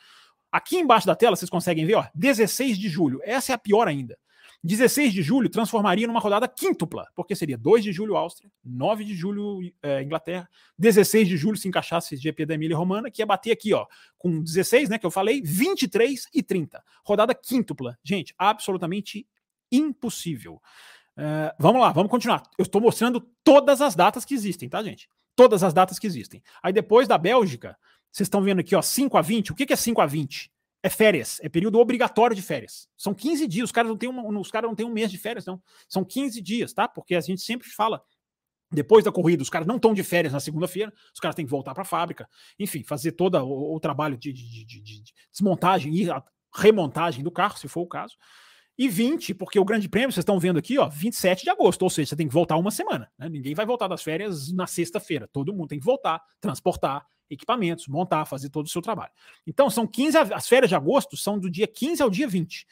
Aqui 0.51 0.77
embaixo 0.77 1.07
da 1.07 1.15
tela, 1.15 1.35
vocês 1.35 1.49
conseguem 1.49 1.87
ver, 1.87 1.95
ó, 1.95 2.05
16 2.13 2.77
de 2.77 2.89
julho. 2.89 3.19
Essa 3.23 3.53
é 3.53 3.55
a 3.55 3.57
pior 3.57 3.87
ainda. 3.87 4.15
16 4.67 5.13
de 5.13 5.21
julho 5.21 5.49
transformaria 5.49 6.05
numa 6.05 6.19
rodada 6.19 6.47
quíntupla, 6.47 7.07
porque 7.15 7.35
seria 7.35 7.57
2 7.57 7.83
de 7.83 7.91
julho 7.93 8.17
Áustria, 8.17 8.51
9 8.63 9.05
de 9.05 9.15
julho 9.15 9.61
é, 9.81 10.03
Inglaterra, 10.03 10.47
16 10.77 11.27
de 11.27 11.37
julho 11.37 11.57
se 11.57 11.67
encaixasse 11.67 12.15
o 12.15 12.17
GP 12.17 12.45
da 12.45 12.53
Emília 12.53 12.75
Romana, 12.75 13.09
que 13.09 13.21
ia 13.21 13.25
bater 13.25 13.51
aqui, 13.51 13.73
ó, 13.73 13.87
com 14.17 14.43
16, 14.43 14.89
né, 14.89 14.99
que 14.99 15.05
eu 15.05 15.11
falei, 15.11 15.41
23 15.41 16.27
e 16.33 16.43
30. 16.43 16.83
Rodada 17.03 17.33
quíntupla. 17.33 17.97
Gente, 18.03 18.35
absolutamente 18.37 19.25
impossível. 19.71 20.61
Uh, 21.17 21.49
vamos 21.57 21.81
lá, 21.81 21.91
vamos 21.91 22.11
continuar. 22.11 22.43
Eu 22.57 22.63
estou 22.63 22.81
mostrando 22.81 23.21
todas 23.43 23.81
as 23.81 23.95
datas 23.95 24.25
que 24.25 24.33
existem, 24.33 24.69
tá, 24.69 24.83
gente? 24.83 25.09
Todas 25.35 25.63
as 25.63 25.73
datas 25.73 25.97
que 25.97 26.05
existem. 26.05 26.43
Aí 26.61 26.73
depois 26.73 27.07
da 27.07 27.17
Bélgica, 27.17 27.77
vocês 28.11 28.25
estão 28.25 28.41
vendo 28.41 28.59
aqui, 28.59 28.75
ó, 28.75 28.81
5 28.81 29.17
a 29.17 29.21
20. 29.21 29.51
O 29.51 29.55
que, 29.55 29.65
que 29.65 29.73
é 29.73 29.77
5 29.77 30.01
a 30.01 30.05
20? 30.05 30.51
É 30.87 30.89
férias, 30.89 31.37
é 31.41 31.49
período 31.49 31.77
obrigatório 31.79 32.33
de 32.33 32.41
férias. 32.41 32.87
São 32.95 33.13
15 33.13 33.45
dias, 33.45 33.65
os 33.65 33.73
caras 33.73 33.89
não 33.89 33.97
têm, 33.97 34.07
uma, 34.07 34.39
os 34.39 34.49
caras 34.49 34.69
não 34.69 34.73
têm 34.73 34.85
um 34.85 34.89
mês 34.89 35.11
de 35.11 35.17
férias, 35.17 35.45
não. 35.45 35.61
São 35.85 36.01
15 36.01 36.41
dias, 36.41 36.71
tá? 36.71 36.87
Porque 36.87 37.13
a 37.13 37.19
gente 37.19 37.41
sempre 37.41 37.67
fala, 37.67 38.01
depois 38.71 39.03
da 39.03 39.11
corrida, 39.11 39.43
os 39.43 39.49
caras 39.49 39.67
não 39.67 39.75
estão 39.75 39.93
de 39.93 40.01
férias 40.01 40.31
na 40.31 40.39
segunda-feira, 40.39 40.93
os 41.13 41.19
caras 41.19 41.35
têm 41.35 41.43
que 41.43 41.51
voltar 41.51 41.73
para 41.73 41.81
a 41.81 41.85
fábrica, 41.85 42.25
enfim, 42.57 42.83
fazer 42.83 43.11
todo 43.11 43.35
o, 43.37 43.75
o 43.75 43.79
trabalho 43.81 44.15
de, 44.15 44.31
de, 44.31 44.63
de, 44.63 44.81
de, 44.81 45.03
desmontagem 45.29 45.93
e 45.93 46.07
remontagem 46.55 47.21
do 47.21 47.31
carro, 47.31 47.57
se 47.57 47.67
for 47.67 47.81
o 47.81 47.87
caso. 47.87 48.15
E 48.77 48.87
20, 48.87 49.33
porque 49.33 49.59
o 49.59 49.65
Grande 49.65 49.89
Prêmio, 49.89 50.11
vocês 50.11 50.21
estão 50.21 50.39
vendo 50.39 50.59
aqui, 50.59 50.77
ó, 50.77 50.87
27 50.87 51.43
de 51.43 51.49
agosto, 51.49 51.81
ou 51.81 51.89
seja, 51.89 52.09
você 52.09 52.15
tem 52.15 52.27
que 52.27 52.33
voltar 52.33 52.57
uma 52.57 52.69
semana. 52.69 53.11
Né? 53.17 53.27
Ninguém 53.27 53.55
vai 53.55 53.65
voltar 53.65 53.87
das 53.87 54.03
férias 54.03 54.51
na 54.51 54.67
sexta-feira. 54.67 55.27
Todo 55.27 55.53
mundo 55.53 55.69
tem 55.69 55.79
que 55.79 55.85
voltar, 55.85 56.21
transportar 56.39 57.05
equipamentos, 57.29 57.87
montar, 57.87 58.25
fazer 58.25 58.49
todo 58.49 58.67
o 58.67 58.69
seu 58.69 58.81
trabalho. 58.81 59.11
Então, 59.45 59.69
são 59.69 59.87
15, 59.87 60.17
as 60.17 60.47
férias 60.47 60.69
de 60.69 60.75
agosto 60.75 61.17
são 61.17 61.39
do 61.39 61.49
dia 61.49 61.67
15 61.67 62.01
ao 62.03 62.09
dia 62.09 62.27
20. 62.27 62.67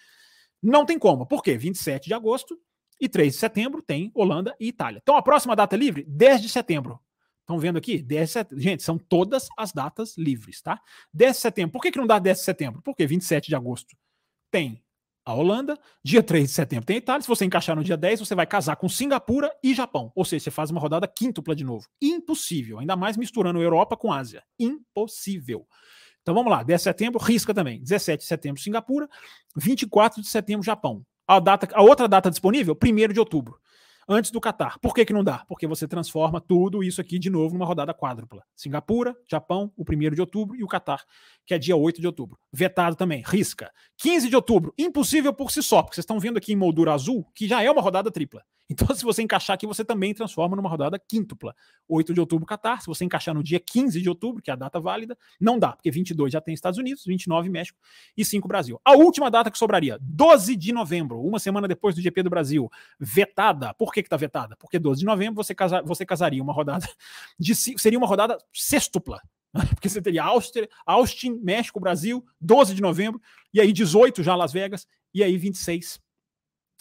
Não 0.61 0.85
tem 0.85 0.97
como. 0.97 1.25
Por 1.25 1.41
quê? 1.41 1.57
27 1.57 2.07
de 2.07 2.13
agosto 2.13 2.57
e 2.99 3.09
3 3.09 3.33
de 3.33 3.39
setembro 3.39 3.81
tem 3.81 4.11
Holanda 4.13 4.55
e 4.59 4.67
Itália. 4.67 4.99
Então, 5.01 5.17
a 5.17 5.21
próxima 5.21 5.55
data 5.55 5.75
livre, 5.75 6.05
10 6.07 6.41
de 6.41 6.49
setembro. 6.49 6.99
Estão 7.41 7.59
vendo 7.59 7.77
aqui? 7.77 8.01
10 8.01 8.27
de 8.27 8.33
setembro. 8.33 8.63
Gente, 8.63 8.83
são 8.83 8.97
todas 8.97 9.47
as 9.57 9.71
datas 9.71 10.17
livres, 10.17 10.61
tá? 10.61 10.79
10 11.13 11.35
de 11.35 11.41
setembro. 11.41 11.71
Por 11.71 11.81
que, 11.81 11.91
que 11.91 11.99
não 11.99 12.07
dá 12.07 12.17
10 12.19 12.37
de 12.37 12.43
setembro? 12.43 12.81
Porque 12.81 13.05
27 13.05 13.47
de 13.47 13.55
agosto 13.55 13.95
tem 14.49 14.84
a 15.25 15.33
Holanda. 15.33 15.77
Dia 16.03 16.21
3 16.21 16.47
de 16.47 16.53
setembro 16.53 16.85
tem 16.85 16.97
Itália. 16.97 17.21
Se 17.21 17.27
você 17.27 17.43
encaixar 17.43 17.75
no 17.75 17.83
dia 17.83 17.97
10, 17.97 18.19
você 18.19 18.35
vai 18.35 18.45
casar 18.45 18.75
com 18.75 18.87
Singapura 18.87 19.51
e 19.63 19.73
Japão. 19.73 20.11
Ou 20.15 20.23
seja, 20.23 20.45
você 20.45 20.51
faz 20.51 20.69
uma 20.69 20.79
rodada 20.79 21.07
quíntupla 21.07 21.55
de 21.55 21.63
novo. 21.63 21.87
Impossível. 22.01 22.79
Ainda 22.79 22.95
mais 22.95 23.17
misturando 23.17 23.61
Europa 23.61 23.97
com 23.97 24.13
Ásia. 24.13 24.43
Impossível. 24.59 25.67
Então 26.21 26.35
vamos 26.35 26.51
lá. 26.51 26.61
10 26.61 26.79
de 26.79 26.83
setembro, 26.83 27.19
risca 27.19 27.53
também. 27.53 27.81
17 27.81 28.21
de 28.21 28.27
setembro, 28.27 28.61
Singapura. 28.61 29.09
24 29.55 30.21
de 30.21 30.27
setembro, 30.27 30.63
Japão. 30.63 31.03
A, 31.27 31.39
data, 31.39 31.67
a 31.73 31.81
outra 31.81 32.07
data 32.07 32.29
disponível, 32.29 32.77
1 32.81 33.13
de 33.13 33.19
outubro 33.19 33.59
antes 34.07 34.31
do 34.31 34.39
Qatar. 34.39 34.79
Por 34.79 34.93
que, 34.93 35.05
que 35.05 35.13
não 35.13 35.23
dá? 35.23 35.45
Porque 35.47 35.67
você 35.67 35.87
transforma 35.87 36.39
tudo 36.39 36.83
isso 36.83 37.01
aqui 37.01 37.17
de 37.17 37.29
novo 37.29 37.53
numa 37.53 37.65
rodada 37.65 37.93
quádrupla. 37.93 38.43
Singapura, 38.55 39.15
Japão, 39.29 39.71
o 39.75 39.83
1 39.83 40.15
de 40.15 40.21
outubro, 40.21 40.55
e 40.55 40.63
o 40.63 40.67
Qatar, 40.67 41.03
que 41.45 41.53
é 41.53 41.57
dia 41.57 41.75
8 41.75 41.99
de 41.99 42.07
outubro. 42.07 42.37
Vetado 42.51 42.95
também, 42.95 43.23
risca. 43.25 43.71
15 43.97 44.29
de 44.29 44.35
outubro, 44.35 44.73
impossível 44.77 45.33
por 45.33 45.51
si 45.51 45.61
só, 45.61 45.81
porque 45.81 45.95
vocês 45.95 46.03
estão 46.03 46.19
vendo 46.19 46.37
aqui 46.37 46.53
em 46.53 46.55
moldura 46.55 46.93
azul 46.93 47.25
que 47.33 47.47
já 47.47 47.61
é 47.63 47.69
uma 47.69 47.81
rodada 47.81 48.11
tripla. 48.11 48.43
Então, 48.69 48.87
se 48.95 49.03
você 49.03 49.21
encaixar 49.21 49.55
aqui, 49.55 49.67
você 49.67 49.83
também 49.83 50.13
transforma 50.13 50.55
numa 50.55 50.69
rodada 50.69 50.99
quíntupla. 50.99 51.55
8 51.87 52.13
de 52.13 52.19
outubro, 52.19 52.45
Catar. 52.45 52.81
Se 52.81 52.87
você 52.87 53.05
encaixar 53.05 53.33
no 53.33 53.43
dia 53.43 53.59
15 53.59 54.01
de 54.01 54.09
outubro, 54.09 54.41
que 54.41 54.49
é 54.49 54.53
a 54.53 54.55
data 54.55 54.79
válida, 54.79 55.17
não 55.39 55.57
dá, 55.59 55.73
porque 55.73 55.91
22 55.91 56.33
já 56.33 56.41
tem 56.41 56.53
Estados 56.53 56.79
Unidos, 56.79 57.03
29 57.05 57.49
México 57.49 57.79
e 58.17 58.25
5 58.25 58.47
Brasil. 58.47 58.79
A 58.83 58.93
última 58.93 59.29
data 59.29 59.51
que 59.51 59.57
sobraria, 59.57 59.97
12 60.01 60.55
de 60.55 60.73
novembro, 60.73 61.21
uma 61.21 61.39
semana 61.39 61.67
depois 61.67 61.95
do 61.95 62.01
GP 62.01 62.23
do 62.23 62.29
Brasil, 62.29 62.69
vetada. 62.99 63.73
Por 63.73 63.93
que 63.93 63.99
está 63.99 64.17
vetada? 64.17 64.55
Porque 64.57 64.79
12 64.79 64.99
de 64.99 65.05
novembro 65.05 65.43
você, 65.43 65.53
casa, 65.53 65.81
você 65.81 66.05
casaria 66.05 66.41
uma 66.41 66.53
rodada 66.53 66.87
de 67.39 67.55
seria 67.55 67.97
uma 67.97 68.07
rodada 68.07 68.37
sextupla. 68.53 69.21
Porque 69.69 69.87
você 69.87 70.01
teria 70.01 70.23
Austin, 70.23 70.67
Austin, 70.85 71.39
México, 71.41 71.79
Brasil, 71.79 72.25
12 72.41 72.75
de 72.75 72.81
novembro, 72.81 73.21
e 73.53 73.61
aí 73.61 73.71
18 73.71 74.21
já 74.21 74.35
Las 74.35 74.51
Vegas, 74.51 74.85
e 75.13 75.23
aí 75.23 75.37
26 75.37 76.01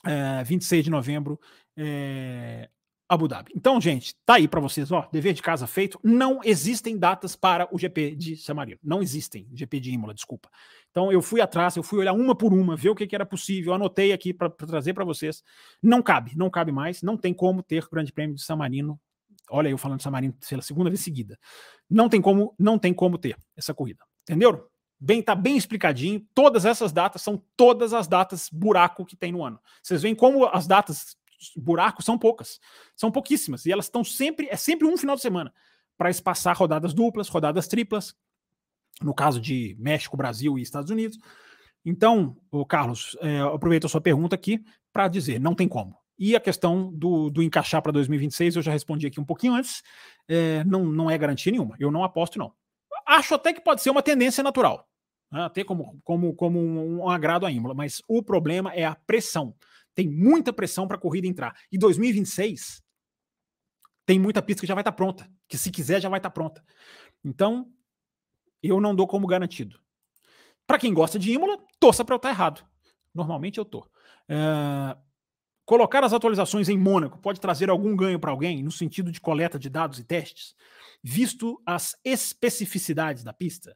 é, 0.04 0.44
26 0.44 0.84
de 0.84 0.90
novembro, 0.90 1.40
é, 1.76 2.68
Abu 3.08 3.28
Dhabi. 3.28 3.52
Então, 3.54 3.80
gente, 3.80 4.14
tá 4.24 4.34
aí 4.34 4.48
para 4.48 4.60
vocês, 4.60 4.90
ó, 4.90 5.08
dever 5.12 5.34
de 5.34 5.42
casa 5.42 5.66
feito. 5.66 5.98
Não 6.02 6.40
existem 6.42 6.98
datas 6.98 7.36
para 7.36 7.68
o 7.70 7.78
GP 7.78 8.16
de 8.16 8.36
San 8.36 8.54
Marino. 8.54 8.78
Não 8.82 9.02
existem, 9.02 9.46
GP 9.52 9.80
de 9.80 9.90
Imola, 9.92 10.14
desculpa. 10.14 10.48
Então, 10.90 11.12
eu 11.12 11.20
fui 11.20 11.40
atrás, 11.40 11.76
eu 11.76 11.82
fui 11.82 11.98
olhar 11.98 12.12
uma 12.12 12.34
por 12.34 12.52
uma, 12.52 12.76
ver 12.76 12.90
o 12.90 12.94
que, 12.94 13.06
que 13.06 13.14
era 13.14 13.26
possível, 13.26 13.74
anotei 13.74 14.12
aqui 14.12 14.32
para 14.32 14.48
trazer 14.48 14.94
para 14.94 15.04
vocês. 15.04 15.42
Não 15.82 16.02
cabe, 16.02 16.32
não 16.36 16.48
cabe 16.48 16.72
mais, 16.72 17.02
não 17.02 17.16
tem 17.16 17.34
como 17.34 17.62
ter 17.62 17.86
Grande 17.90 18.12
Prêmio 18.12 18.34
de 18.34 18.42
San 18.42 18.56
Marino. 18.56 18.98
Olha, 19.50 19.68
eu 19.68 19.76
falando 19.76 19.98
de 19.98 20.04
San 20.04 20.10
Marino 20.10 20.34
pela 20.48 20.62
segunda 20.62 20.88
vez 20.88 21.00
seguida. 21.00 21.38
Não 21.90 22.08
tem 22.08 22.20
como, 22.22 22.54
não 22.58 22.78
tem 22.78 22.94
como 22.94 23.18
ter 23.18 23.36
essa 23.56 23.74
corrida. 23.74 24.02
Entenderam? 24.22 24.64
Bem, 24.98 25.20
tá 25.20 25.34
bem 25.34 25.56
explicadinho. 25.56 26.26
Todas 26.34 26.64
essas 26.64 26.90
datas 26.90 27.20
são 27.20 27.42
todas 27.56 27.92
as 27.92 28.08
datas 28.08 28.48
buraco 28.50 29.04
que 29.04 29.14
tem 29.14 29.32
no 29.32 29.44
ano. 29.44 29.60
Vocês 29.82 30.00
veem 30.00 30.14
como 30.14 30.46
as 30.46 30.66
datas 30.66 31.14
buraco 31.56 32.02
são 32.02 32.18
poucas, 32.18 32.60
são 32.96 33.10
pouquíssimas 33.10 33.66
e 33.66 33.72
elas 33.72 33.86
estão 33.86 34.04
sempre 34.04 34.48
é 34.50 34.56
sempre 34.56 34.86
um 34.86 34.96
final 34.96 35.16
de 35.16 35.22
semana 35.22 35.52
para 35.96 36.10
espaçar 36.10 36.56
rodadas 36.56 36.92
duplas, 36.92 37.28
rodadas 37.28 37.68
triplas. 37.68 38.14
No 39.02 39.12
caso 39.12 39.40
de 39.40 39.76
México, 39.78 40.16
Brasil 40.16 40.56
e 40.56 40.62
Estados 40.62 40.90
Unidos. 40.90 41.18
Então, 41.84 42.36
o 42.50 42.64
Carlos, 42.64 43.16
é, 43.20 43.40
aproveito 43.40 43.86
a 43.86 43.88
sua 43.88 44.00
pergunta 44.00 44.36
aqui 44.36 44.64
para 44.92 45.08
dizer, 45.08 45.40
não 45.40 45.54
tem 45.54 45.68
como. 45.68 45.96
E 46.16 46.36
a 46.36 46.40
questão 46.40 46.92
do, 46.92 47.28
do 47.28 47.42
encaixar 47.42 47.82
para 47.82 47.90
2026, 47.90 48.56
eu 48.56 48.62
já 48.62 48.70
respondi 48.70 49.08
aqui 49.08 49.20
um 49.20 49.24
pouquinho 49.24 49.54
antes, 49.54 49.82
é, 50.28 50.62
não, 50.62 50.84
não 50.84 51.10
é 51.10 51.18
garantia 51.18 51.50
nenhuma. 51.50 51.74
Eu 51.78 51.90
não 51.90 52.04
aposto, 52.04 52.38
não. 52.38 52.52
Acho 53.04 53.34
até 53.34 53.52
que 53.52 53.60
pode 53.60 53.82
ser 53.82 53.90
uma 53.90 54.02
tendência 54.02 54.42
natural 54.42 54.88
né, 55.34 55.42
até 55.42 55.64
como, 55.64 56.00
como, 56.04 56.32
como 56.34 56.60
um, 56.60 57.02
um 57.02 57.10
agrado 57.10 57.44
à 57.44 57.50
Imola, 57.50 57.74
mas 57.74 58.00
o 58.06 58.22
problema 58.22 58.72
é 58.72 58.84
a 58.84 58.94
pressão. 58.94 59.52
Tem 59.94 60.08
muita 60.08 60.52
pressão 60.52 60.86
para 60.86 60.96
a 60.96 61.00
corrida 61.00 61.26
entrar. 61.26 61.54
E 61.70 61.78
2026 61.78 62.82
tem 64.06 64.18
muita 64.18 64.42
pista 64.42 64.60
que 64.60 64.66
já 64.66 64.74
vai 64.74 64.82
estar 64.82 64.92
tá 64.92 64.96
pronta, 64.96 65.30
que 65.48 65.56
se 65.56 65.70
quiser 65.70 66.00
já 66.00 66.08
vai 66.08 66.18
estar 66.18 66.30
tá 66.30 66.34
pronta. 66.34 66.62
Então, 67.24 67.72
eu 68.62 68.80
não 68.80 68.94
dou 68.94 69.06
como 69.06 69.26
garantido. 69.26 69.78
Para 70.66 70.78
quem 70.78 70.92
gosta 70.92 71.18
de 71.18 71.32
Imola, 71.32 71.58
torça 71.78 72.04
para 72.04 72.14
eu 72.14 72.16
estar 72.16 72.28
tá 72.28 72.34
errado. 72.34 72.64
Normalmente 73.14 73.58
eu 73.58 73.64
tô. 73.64 73.86
É... 74.28 74.96
Colocar 75.64 76.04
as 76.04 76.12
atualizações 76.12 76.68
em 76.68 76.76
Mônaco 76.76 77.18
pode 77.18 77.40
trazer 77.40 77.70
algum 77.70 77.96
ganho 77.96 78.20
para 78.20 78.30
alguém 78.30 78.62
no 78.62 78.70
sentido 78.70 79.10
de 79.10 79.20
coleta 79.20 79.58
de 79.58 79.70
dados 79.70 79.98
e 79.98 80.04
testes, 80.04 80.54
visto 81.02 81.60
as 81.64 81.96
especificidades 82.04 83.24
da 83.24 83.32
pista? 83.32 83.74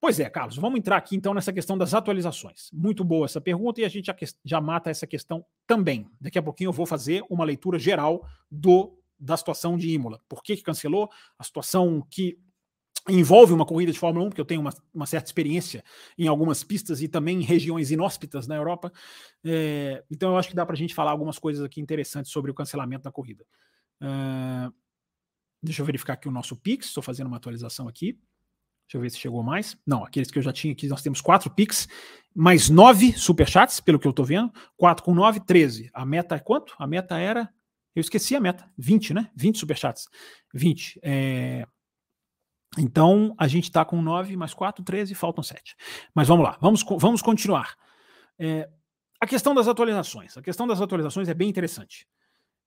Pois 0.00 0.18
é, 0.18 0.30
Carlos, 0.30 0.56
vamos 0.56 0.78
entrar 0.78 0.96
aqui 0.96 1.14
então 1.14 1.34
nessa 1.34 1.52
questão 1.52 1.76
das 1.76 1.92
atualizações. 1.92 2.70
Muito 2.72 3.04
boa 3.04 3.26
essa 3.26 3.40
pergunta 3.40 3.82
e 3.82 3.84
a 3.84 3.88
gente 3.88 4.06
já, 4.06 4.16
já 4.42 4.60
mata 4.60 4.88
essa 4.88 5.06
questão 5.06 5.44
também. 5.66 6.10
Daqui 6.18 6.38
a 6.38 6.42
pouquinho 6.42 6.68
eu 6.68 6.72
vou 6.72 6.86
fazer 6.86 7.22
uma 7.28 7.44
leitura 7.44 7.78
geral 7.78 8.26
do 8.50 8.96
da 9.18 9.36
situação 9.36 9.76
de 9.76 9.90
Imola. 9.90 10.18
Por 10.26 10.42
que, 10.42 10.56
que 10.56 10.62
cancelou? 10.62 11.10
A 11.38 11.44
situação 11.44 12.00
que 12.10 12.38
envolve 13.06 13.52
uma 13.52 13.66
corrida 13.66 13.92
de 13.92 13.98
Fórmula 13.98 14.24
1, 14.24 14.28
porque 14.30 14.40
eu 14.40 14.46
tenho 14.46 14.62
uma, 14.62 14.72
uma, 14.94 15.04
certa 15.04 15.28
experiência 15.28 15.84
em 16.16 16.26
algumas 16.26 16.64
pistas 16.64 17.02
e 17.02 17.08
também 17.08 17.38
em 17.38 17.44
regiões 17.44 17.90
inóspitas 17.90 18.46
na 18.46 18.56
Europa. 18.56 18.90
É, 19.44 20.02
então 20.10 20.30
eu 20.30 20.38
acho 20.38 20.48
que 20.48 20.54
dá 20.54 20.64
para 20.64 20.74
a 20.74 20.78
gente 20.78 20.94
falar 20.94 21.10
algumas 21.10 21.38
coisas 21.38 21.62
aqui 21.62 21.80
interessantes 21.80 22.32
sobre 22.32 22.50
o 22.50 22.54
cancelamento 22.54 23.04
da 23.04 23.12
corrida. 23.12 23.44
Deixa 25.62 25.82
eu 25.82 25.86
verificar 25.86 26.14
aqui 26.14 26.26
o 26.26 26.32
nosso 26.32 26.56
Pix, 26.56 26.86
estou 26.86 27.02
fazendo 27.02 27.26
uma 27.26 27.36
atualização 27.36 27.86
aqui. 27.86 28.18
Deixa 28.90 28.98
eu 28.98 29.02
ver 29.02 29.10
se 29.10 29.18
chegou 29.18 29.40
mais. 29.40 29.78
Não, 29.86 30.02
aqueles 30.02 30.32
que 30.32 30.38
eu 30.38 30.42
já 30.42 30.52
tinha 30.52 30.72
aqui, 30.72 30.88
nós 30.88 31.00
temos 31.00 31.20
quatro 31.20 31.48
Pix, 31.48 31.86
mais 32.34 32.68
nove 32.68 33.12
superchats, 33.12 33.78
pelo 33.78 34.00
que 34.00 34.08
eu 34.08 34.12
tô 34.12 34.24
vendo. 34.24 34.52
Quatro 34.76 35.04
com 35.04 35.14
nove, 35.14 35.38
treze. 35.38 35.88
A 35.94 36.04
meta 36.04 36.34
é 36.34 36.40
quanto? 36.40 36.74
A 36.76 36.88
meta 36.88 37.16
era. 37.16 37.48
Eu 37.94 38.00
esqueci 38.00 38.34
a 38.34 38.40
meta. 38.40 38.68
20, 38.76 39.14
né? 39.14 39.30
20 39.36 39.58
superchats. 39.58 40.08
20. 40.52 40.98
É... 41.04 41.64
Então, 42.76 43.32
a 43.38 43.46
gente 43.46 43.64
está 43.64 43.84
com 43.84 44.02
9 44.02 44.36
mais 44.36 44.52
4, 44.52 44.82
13, 44.82 45.14
faltam 45.14 45.44
7. 45.44 45.76
Mas 46.12 46.26
vamos 46.26 46.44
lá, 46.44 46.58
vamos, 46.60 46.84
vamos 46.98 47.22
continuar. 47.22 47.76
É, 48.36 48.68
a 49.20 49.26
questão 49.26 49.54
das 49.54 49.68
atualizações. 49.68 50.36
A 50.36 50.42
questão 50.42 50.66
das 50.66 50.80
atualizações 50.80 51.28
é 51.28 51.34
bem 51.34 51.48
interessante. 51.48 52.08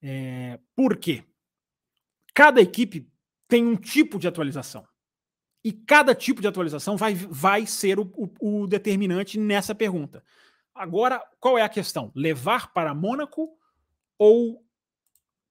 É, 0.01 0.57
por 0.74 0.95
quê? 0.95 1.26
Cada 2.34 2.61
equipe 2.61 3.09
tem 3.45 3.67
um 3.67 3.76
tipo 3.76 4.17
de 4.17 4.28
atualização. 4.28 4.86
E 5.64 5.72
cada 5.72 6.14
tipo 6.14 6.41
de 6.41 6.47
atualização 6.47 6.97
vai, 6.97 7.16
vai 7.16 7.66
ser 7.66 7.99
o, 7.99 8.11
o, 8.16 8.64
o 8.64 8.68
determinante 8.68 9.39
nessa 9.39 9.74
pergunta. 9.74 10.24
Agora, 10.76 11.24
qual 11.39 11.57
é 11.57 11.61
a 11.61 11.70
questão? 11.70 12.11
Levar 12.16 12.74
para 12.74 12.93
Mônaco 12.93 13.57
ou 14.18 14.66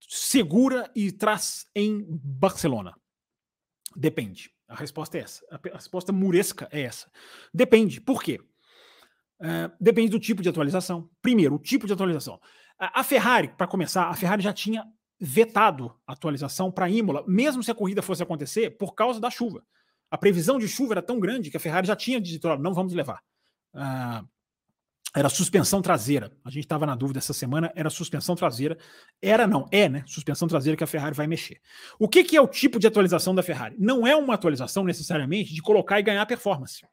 segura 0.09 0.91
e 0.95 1.11
traz 1.11 1.67
em 1.75 2.05
Barcelona? 2.09 2.95
Depende. 3.97 4.53
A 4.69 4.75
resposta 4.75 5.19
é 5.19 5.21
essa. 5.21 5.45
A 5.51 5.77
resposta 5.77 6.13
muresca 6.13 6.69
é 6.71 6.83
essa. 6.83 7.11
Depende. 7.53 8.01
Por 8.01 8.23
quê? 8.23 8.41
Uh, 9.41 9.73
depende 9.81 10.11
do 10.11 10.21
tipo 10.21 10.43
de 10.43 10.49
atualização. 10.49 11.11
Primeiro, 11.21 11.55
o 11.55 11.59
tipo 11.59 11.87
de 11.87 11.93
atualização. 11.93 12.41
A, 12.79 13.05
Ferrari, 13.05 13.49
para 13.49 13.67
começar, 13.67 14.09
a 14.09 14.15
Ferrari 14.15 14.43
já 14.43 14.53
tinha 14.53 14.85
vetado 15.21 15.95
a 16.07 16.15
atualização 16.15 16.71
para 16.71 16.91
Imola, 16.91 17.25
mesmo 17.29 17.63
se 17.63 17.71
a 17.71 17.75
corrida 17.75 18.03
fosse 18.03 18.23
acontecer, 18.23 18.71
por 18.71 18.95
causa 18.95 19.21
da 19.21 19.31
chuva. 19.31 19.65
A 20.13 20.19
previsão 20.19 20.59
de 20.59 20.69
chuva 20.69 20.93
era 20.93 21.01
tão 21.01 21.19
grande 21.19 21.51
que 21.51 21.57
a 21.57 21.61
Ferrari 21.61 21.87
já 21.87 21.97
tinha 21.97 22.21
dito: 22.21 22.47
não 22.59 22.75
vamos 22.75 22.93
levar. 22.93 23.23
Uh, 23.73 24.29
era 25.17 25.31
suspensão 25.31 25.81
traseira. 25.81 26.31
A 26.45 26.51
gente 26.51 26.65
estava 26.65 26.85
na 26.85 26.95
dúvida 26.95 27.19
essa 27.19 27.33
semana, 27.33 27.73
era 27.75 27.89
suspensão 27.89 28.37
traseira. 28.37 28.77
Era 29.23 29.47
não, 29.47 29.67
é, 29.73 29.89
né? 29.89 30.05
Suspensão 30.07 30.47
traseira 30.47 30.77
que 30.77 30.85
a 30.85 30.87
Ferrari 30.87 31.17
vai 31.17 31.27
mexer. 31.27 31.63
O 31.99 32.07
que, 32.07 32.25
que 32.25 32.37
é 32.37 32.41
o 32.43 32.47
tipo 32.47 32.79
de 32.79 32.87
atualização 32.87 33.35
da 33.35 33.43
Ferrari? 33.43 33.75
Não 33.79 34.07
é 34.07 34.15
uma 34.15 34.35
atualização 34.35 34.85
necessariamente 34.85 35.55
de 35.55 35.63
colocar 35.63 35.99
e 35.99 36.03
ganhar 36.03 36.27
performance. 36.27 36.87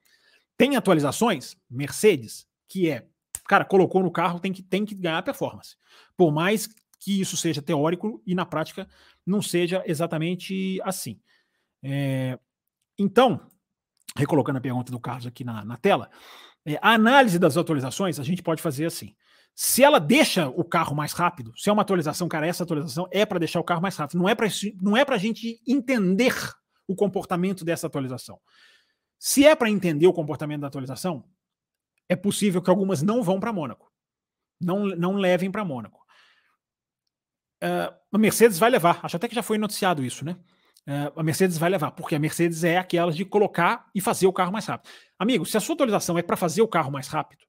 Tem 0.55 0.77
atualizações, 0.77 1.57
Mercedes, 1.69 2.47
que 2.69 2.89
é, 2.89 3.05
cara, 3.49 3.65
colocou 3.65 4.01
no 4.01 4.11
carro, 4.11 4.39
tem 4.39 4.53
que, 4.53 4.63
tem 4.63 4.85
que 4.85 4.95
ganhar 4.95 5.21
performance. 5.23 5.75
Por 6.15 6.31
mais 6.31 6.69
que 7.01 7.19
isso 7.19 7.35
seja 7.35 7.61
teórico 7.61 8.21
e 8.25 8.33
na 8.33 8.45
prática 8.45 8.87
não 9.25 9.41
seja 9.41 9.83
exatamente 9.85 10.79
assim. 10.85 11.19
É, 11.83 12.39
então, 12.99 13.49
recolocando 14.15 14.57
a 14.57 14.61
pergunta 14.61 14.91
do 14.91 14.99
Carlos 14.99 15.25
aqui 15.25 15.43
na, 15.43 15.63
na 15.63 15.77
tela, 15.77 16.09
é, 16.65 16.77
a 16.81 16.93
análise 16.93 17.39
das 17.39 17.57
atualizações 17.57 18.19
a 18.19 18.23
gente 18.23 18.43
pode 18.43 18.61
fazer 18.61 18.85
assim. 18.85 19.15
Se 19.55 19.83
ela 19.83 19.99
deixa 19.99 20.47
o 20.47 20.63
carro 20.63 20.95
mais 20.95 21.11
rápido, 21.11 21.51
se 21.57 21.69
é 21.69 21.73
uma 21.73 21.81
atualização, 21.81 22.29
cara, 22.29 22.47
essa 22.47 22.63
atualização 22.63 23.07
é 23.11 23.25
para 23.25 23.39
deixar 23.39 23.59
o 23.59 23.63
carro 23.63 23.81
mais 23.81 23.95
rápido. 23.95 24.19
Não 24.19 24.29
é 24.29 24.35
para 24.35 24.47
não 24.81 24.95
é 24.95 25.03
para 25.03 25.15
a 25.15 25.19
gente 25.19 25.61
entender 25.67 26.33
o 26.87 26.95
comportamento 26.95 27.65
dessa 27.65 27.87
atualização. 27.87 28.39
Se 29.17 29.45
é 29.45 29.55
para 29.55 29.69
entender 29.69 30.07
o 30.07 30.13
comportamento 30.13 30.61
da 30.61 30.67
atualização, 30.67 31.25
é 32.07 32.15
possível 32.15 32.61
que 32.61 32.69
algumas 32.69 33.01
não 33.01 33.21
vão 33.21 33.39
para 33.39 33.51
Mônaco, 33.51 33.91
não 34.61 34.85
não 34.85 35.15
levem 35.15 35.51
para 35.51 35.65
Mônaco. 35.65 35.99
Uh, 37.61 37.93
a 38.13 38.17
Mercedes 38.17 38.57
vai 38.57 38.69
levar. 38.69 39.01
Acho 39.03 39.17
até 39.17 39.27
que 39.27 39.35
já 39.35 39.43
foi 39.43 39.57
noticiado 39.57 40.03
isso, 40.03 40.23
né? 40.23 40.37
Uh, 40.87 41.19
a 41.19 41.23
Mercedes 41.23 41.57
vai 41.57 41.69
levar, 41.69 41.91
porque 41.91 42.15
a 42.15 42.19
Mercedes 42.19 42.63
é 42.63 42.77
aquela 42.77 43.11
de 43.11 43.23
colocar 43.25 43.87
e 43.93 44.01
fazer 44.01 44.27
o 44.27 44.33
carro 44.33 44.51
mais 44.51 44.65
rápido. 44.65 44.91
Amigo, 45.17 45.45
se 45.45 45.55
a 45.57 45.59
sua 45.59 45.75
atualização 45.75 46.17
é 46.17 46.21
para 46.21 46.37
fazer 46.37 46.61
o 46.61 46.67
carro 46.67 46.91
mais 46.91 47.07
rápido, 47.07 47.45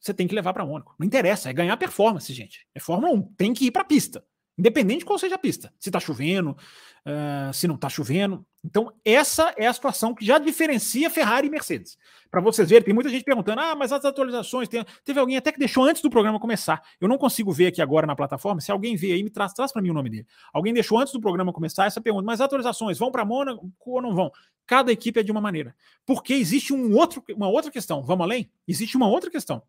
você 0.00 0.14
tem 0.14 0.26
que 0.26 0.34
levar 0.34 0.52
para 0.52 0.64
Mônaco. 0.64 0.94
Não 0.98 1.06
interessa, 1.06 1.50
é 1.50 1.52
ganhar 1.52 1.76
performance, 1.76 2.32
gente. 2.32 2.66
É 2.74 2.80
Fórmula 2.80 3.12
1, 3.12 3.34
tem 3.34 3.52
que 3.52 3.66
ir 3.66 3.70
para 3.70 3.82
a 3.82 3.84
pista. 3.84 4.24
Independente 4.60 4.98
de 4.98 5.04
qual 5.06 5.18
seja 5.18 5.36
a 5.36 5.38
pista. 5.38 5.72
Se 5.78 5.88
está 5.88 5.98
chovendo, 5.98 6.50
uh, 6.50 7.52
se 7.54 7.66
não 7.66 7.76
está 7.76 7.88
chovendo. 7.88 8.44
Então, 8.62 8.92
essa 9.02 9.54
é 9.56 9.66
a 9.66 9.72
situação 9.72 10.14
que 10.14 10.22
já 10.22 10.38
diferencia 10.38 11.08
Ferrari 11.08 11.46
e 11.46 11.50
Mercedes. 11.50 11.96
Para 12.30 12.42
vocês 12.42 12.68
verem, 12.68 12.84
tem 12.84 12.94
muita 12.94 13.08
gente 13.08 13.24
perguntando: 13.24 13.58
ah, 13.58 13.74
mas 13.74 13.90
as 13.90 14.04
atualizações. 14.04 14.68
Tem... 14.68 14.84
Teve 15.02 15.18
alguém 15.18 15.38
até 15.38 15.50
que 15.50 15.58
deixou 15.58 15.82
antes 15.82 16.02
do 16.02 16.10
programa 16.10 16.38
começar. 16.38 16.82
Eu 17.00 17.08
não 17.08 17.16
consigo 17.16 17.50
ver 17.50 17.68
aqui 17.68 17.80
agora 17.80 18.06
na 18.06 18.14
plataforma. 18.14 18.60
Se 18.60 18.70
alguém 18.70 18.96
vê 18.96 19.12
aí, 19.12 19.22
me 19.22 19.30
traz, 19.30 19.54
traz 19.54 19.72
para 19.72 19.80
mim 19.80 19.88
o 19.88 19.94
nome 19.94 20.10
dele. 20.10 20.26
Alguém 20.52 20.74
deixou 20.74 20.98
antes 20.98 21.14
do 21.14 21.20
programa 21.22 21.54
começar 21.54 21.86
essa 21.86 22.02
pergunta: 22.02 22.26
mas 22.26 22.42
as 22.42 22.44
atualizações 22.44 22.98
vão 22.98 23.10
para 23.10 23.24
Mônaco 23.24 23.72
ou 23.86 24.02
não 24.02 24.14
vão? 24.14 24.30
Cada 24.66 24.92
equipe 24.92 25.18
é 25.18 25.22
de 25.22 25.32
uma 25.32 25.40
maneira. 25.40 25.74
Porque 26.04 26.34
existe 26.34 26.74
um 26.74 26.94
outro, 26.94 27.24
uma 27.34 27.48
outra 27.48 27.70
questão. 27.70 28.02
Vamos 28.02 28.24
além? 28.24 28.50
Existe 28.68 28.94
uma 28.94 29.08
outra 29.08 29.30
questão. 29.30 29.62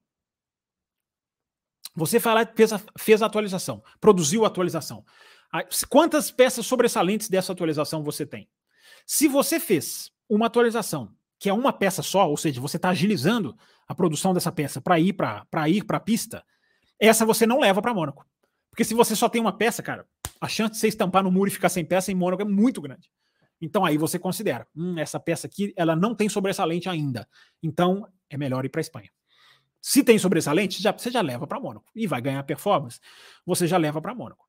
Você 1.95 2.19
fez 2.55 2.73
a, 2.73 2.81
fez 2.97 3.21
a 3.21 3.25
atualização, 3.25 3.83
produziu 3.99 4.43
a 4.43 4.47
atualização. 4.47 5.03
Quantas 5.89 6.31
peças 6.31 6.65
sobressalentes 6.65 7.29
dessa 7.29 7.51
atualização 7.51 8.03
você 8.03 8.25
tem? 8.25 8.49
Se 9.05 9.27
você 9.27 9.59
fez 9.59 10.11
uma 10.29 10.45
atualização 10.45 11.13
que 11.37 11.49
é 11.49 11.53
uma 11.53 11.73
peça 11.73 12.03
só, 12.03 12.29
ou 12.29 12.37
seja, 12.37 12.61
você 12.61 12.77
está 12.77 12.89
agilizando 12.89 13.57
a 13.87 13.95
produção 13.95 14.33
dessa 14.33 14.51
peça 14.51 14.79
para 14.79 14.99
ir 14.99 15.13
para 15.13 15.69
ir 15.69 15.83
para 15.83 15.97
a 15.97 15.99
pista, 15.99 16.45
essa 16.99 17.25
você 17.25 17.47
não 17.47 17.59
leva 17.59 17.81
para 17.81 17.93
Mônaco. 17.93 18.25
Porque 18.69 18.85
se 18.85 18.93
você 18.93 19.15
só 19.15 19.27
tem 19.27 19.41
uma 19.41 19.51
peça, 19.51 19.81
cara, 19.81 20.05
a 20.39 20.47
chance 20.47 20.73
de 20.73 20.77
você 20.79 20.87
estampar 20.87 21.23
no 21.23 21.31
muro 21.31 21.49
e 21.49 21.53
ficar 21.53 21.69
sem 21.69 21.83
peça 21.83 22.11
em 22.11 22.15
Mônaco 22.15 22.43
é 22.43 22.45
muito 22.45 22.79
grande. 22.79 23.09
Então 23.59 23.83
aí 23.83 23.97
você 23.97 24.17
considera, 24.17 24.67
hum, 24.75 24.97
essa 24.97 25.19
peça 25.19 25.47
aqui, 25.47 25.73
ela 25.75 25.95
não 25.95 26.15
tem 26.15 26.29
sobressalente 26.29 26.87
ainda. 26.87 27.27
Então 27.61 28.07
é 28.29 28.37
melhor 28.37 28.63
ir 28.63 28.69
para 28.69 28.79
a 28.79 28.81
Espanha. 28.81 29.09
Se 29.81 30.03
tem 30.03 30.19
sobressalente, 30.19 30.81
já, 30.81 30.91
você 30.91 31.09
já 31.09 31.21
leva 31.21 31.47
para 31.47 31.59
Mônaco 31.59 31.91
e 31.95 32.05
vai 32.05 32.21
ganhar 32.21 32.43
performance, 32.43 32.99
você 33.43 33.65
já 33.65 33.77
leva 33.77 33.99
para 33.99 34.13
Mônaco. 34.13 34.47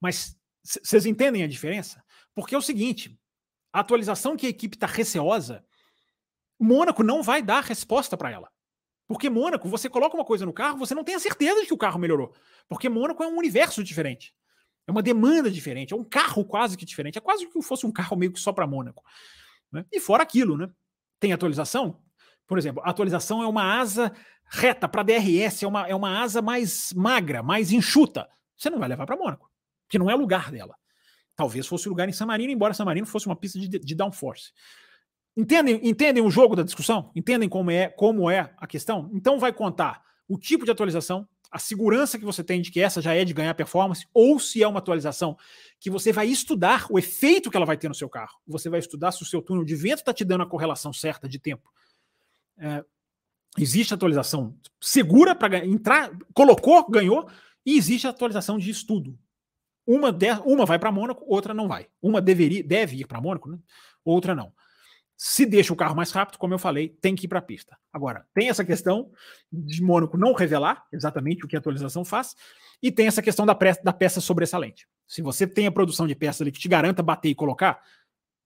Mas 0.00 0.36
vocês 0.62 1.06
entendem 1.06 1.44
a 1.44 1.48
diferença? 1.48 2.04
Porque 2.34 2.54
é 2.54 2.58
o 2.58 2.62
seguinte: 2.62 3.16
a 3.72 3.80
atualização 3.80 4.36
que 4.36 4.46
a 4.46 4.50
equipe 4.50 4.76
está 4.76 4.88
receosa, 4.88 5.64
Mônaco 6.58 7.04
não 7.04 7.22
vai 7.22 7.40
dar 7.42 7.62
resposta 7.62 8.16
para 8.16 8.30
ela. 8.30 8.50
Porque 9.06 9.30
Mônaco, 9.30 9.68
você 9.68 9.88
coloca 9.88 10.16
uma 10.16 10.24
coisa 10.24 10.44
no 10.44 10.52
carro, 10.52 10.78
você 10.78 10.94
não 10.94 11.04
tem 11.04 11.14
a 11.14 11.20
certeza 11.20 11.60
de 11.60 11.66
que 11.66 11.74
o 11.74 11.78
carro 11.78 11.98
melhorou. 11.98 12.34
Porque 12.68 12.88
Mônaco 12.88 13.22
é 13.22 13.28
um 13.28 13.36
universo 13.36 13.84
diferente. 13.84 14.34
É 14.86 14.90
uma 14.90 15.02
demanda 15.02 15.50
diferente. 15.50 15.92
É 15.92 15.96
um 15.96 16.04
carro 16.04 16.44
quase 16.44 16.76
que 16.76 16.84
diferente. 16.84 17.18
É 17.18 17.20
quase 17.20 17.46
que 17.46 17.62
fosse 17.62 17.86
um 17.86 17.92
carro 17.92 18.16
meio 18.16 18.32
que 18.32 18.40
só 18.40 18.52
para 18.52 18.66
Mônaco. 18.66 19.04
Né? 19.70 19.84
E 19.92 20.00
fora 20.00 20.22
aquilo, 20.22 20.56
né? 20.56 20.68
Tem 21.20 21.32
atualização? 21.32 22.02
Por 22.46 22.58
exemplo, 22.58 22.82
a 22.84 22.90
atualização 22.90 23.42
é 23.42 23.46
uma 23.46 23.78
asa 23.80 24.12
reta 24.52 24.86
para 24.86 25.02
DRS, 25.02 25.62
é 25.62 25.66
uma, 25.66 25.88
é 25.88 25.94
uma 25.94 26.20
asa 26.20 26.42
mais 26.42 26.92
magra, 26.94 27.42
mais 27.42 27.72
enxuta. 27.72 28.28
Você 28.56 28.68
não 28.68 28.78
vai 28.78 28.88
levar 28.88 29.06
para 29.06 29.16
Mônaco, 29.16 29.50
que 29.88 29.98
não 29.98 30.10
é 30.10 30.14
lugar 30.14 30.50
dela. 30.52 30.76
Talvez 31.34 31.66
fosse 31.66 31.88
lugar 31.88 32.06
em 32.08 32.12
San 32.12 32.26
Marino, 32.26 32.52
embora 32.52 32.74
San 32.74 32.84
Marino 32.84 33.06
fosse 33.06 33.26
uma 33.26 33.34
pista 33.34 33.58
de, 33.58 33.66
de 33.66 33.94
downforce. 33.94 34.52
Entendem, 35.34 35.80
entendem 35.82 36.22
o 36.22 36.30
jogo 36.30 36.54
da 36.54 36.62
discussão? 36.62 37.10
Entendem 37.16 37.48
como 37.48 37.70
é, 37.70 37.88
como 37.88 38.30
é 38.30 38.52
a 38.58 38.66
questão? 38.66 39.10
Então 39.14 39.38
vai 39.38 39.52
contar 39.54 40.02
o 40.28 40.36
tipo 40.36 40.66
de 40.66 40.70
atualização, 40.70 41.26
a 41.50 41.58
segurança 41.58 42.18
que 42.18 42.24
você 42.24 42.44
tem 42.44 42.60
de 42.60 42.70
que 42.70 42.80
essa 42.80 43.00
já 43.00 43.14
é 43.14 43.24
de 43.24 43.32
ganhar 43.32 43.54
performance, 43.54 44.06
ou 44.12 44.38
se 44.38 44.62
é 44.62 44.68
uma 44.68 44.78
atualização 44.78 45.36
que 45.80 45.88
você 45.88 46.12
vai 46.12 46.26
estudar 46.26 46.86
o 46.90 46.98
efeito 46.98 47.50
que 47.50 47.56
ela 47.56 47.66
vai 47.66 47.78
ter 47.78 47.88
no 47.88 47.94
seu 47.94 48.08
carro. 48.08 48.38
Você 48.46 48.68
vai 48.68 48.80
estudar 48.80 49.12
se 49.12 49.22
o 49.22 49.26
seu 49.26 49.40
túnel 49.40 49.64
de 49.64 49.74
vento 49.74 50.00
está 50.00 50.12
te 50.12 50.26
dando 50.26 50.42
a 50.42 50.46
correlação 50.46 50.92
certa 50.92 51.26
de 51.26 51.38
tempo. 51.38 51.72
É, 52.58 52.84
existe 53.58 53.92
atualização 53.92 54.56
segura 54.80 55.34
para 55.34 55.64
entrar, 55.64 56.10
colocou, 56.34 56.88
ganhou, 56.88 57.28
e 57.64 57.76
existe 57.76 58.06
atualização 58.06 58.58
de 58.58 58.70
estudo. 58.70 59.18
Uma, 59.86 60.12
de, 60.12 60.30
uma 60.44 60.64
vai 60.64 60.78
para 60.78 60.92
Mônaco, 60.92 61.24
outra 61.26 61.52
não 61.52 61.68
vai. 61.68 61.88
Uma 62.00 62.20
deveria, 62.20 62.62
deve 62.62 62.98
ir 62.98 63.06
para 63.06 63.20
Mônaco, 63.20 63.50
né? 63.50 63.58
outra 64.04 64.34
não. 64.34 64.52
Se 65.16 65.46
deixa 65.46 65.72
o 65.72 65.76
carro 65.76 65.94
mais 65.94 66.10
rápido, 66.10 66.38
como 66.38 66.54
eu 66.54 66.58
falei, 66.58 66.88
tem 66.88 67.14
que 67.14 67.26
ir 67.26 67.28
para 67.28 67.38
a 67.38 67.42
pista. 67.42 67.76
Agora, 67.92 68.26
tem 68.34 68.48
essa 68.48 68.64
questão 68.64 69.10
de 69.52 69.82
Mônaco 69.82 70.16
não 70.16 70.32
revelar 70.32 70.84
exatamente 70.92 71.44
o 71.44 71.48
que 71.48 71.54
a 71.54 71.58
atualização 71.58 72.04
faz, 72.04 72.34
e 72.82 72.90
tem 72.90 73.06
essa 73.06 73.22
questão 73.22 73.46
da, 73.46 73.56
da 73.84 73.92
peça 73.92 74.20
sobressalente. 74.20 74.88
Se 75.06 75.22
você 75.22 75.46
tem 75.46 75.66
a 75.66 75.72
produção 75.72 76.06
de 76.08 76.14
peças 76.16 76.40
ali 76.40 76.50
que 76.50 76.58
te 76.58 76.68
garanta 76.68 77.02
bater 77.02 77.28
e 77.28 77.34
colocar, 77.34 77.80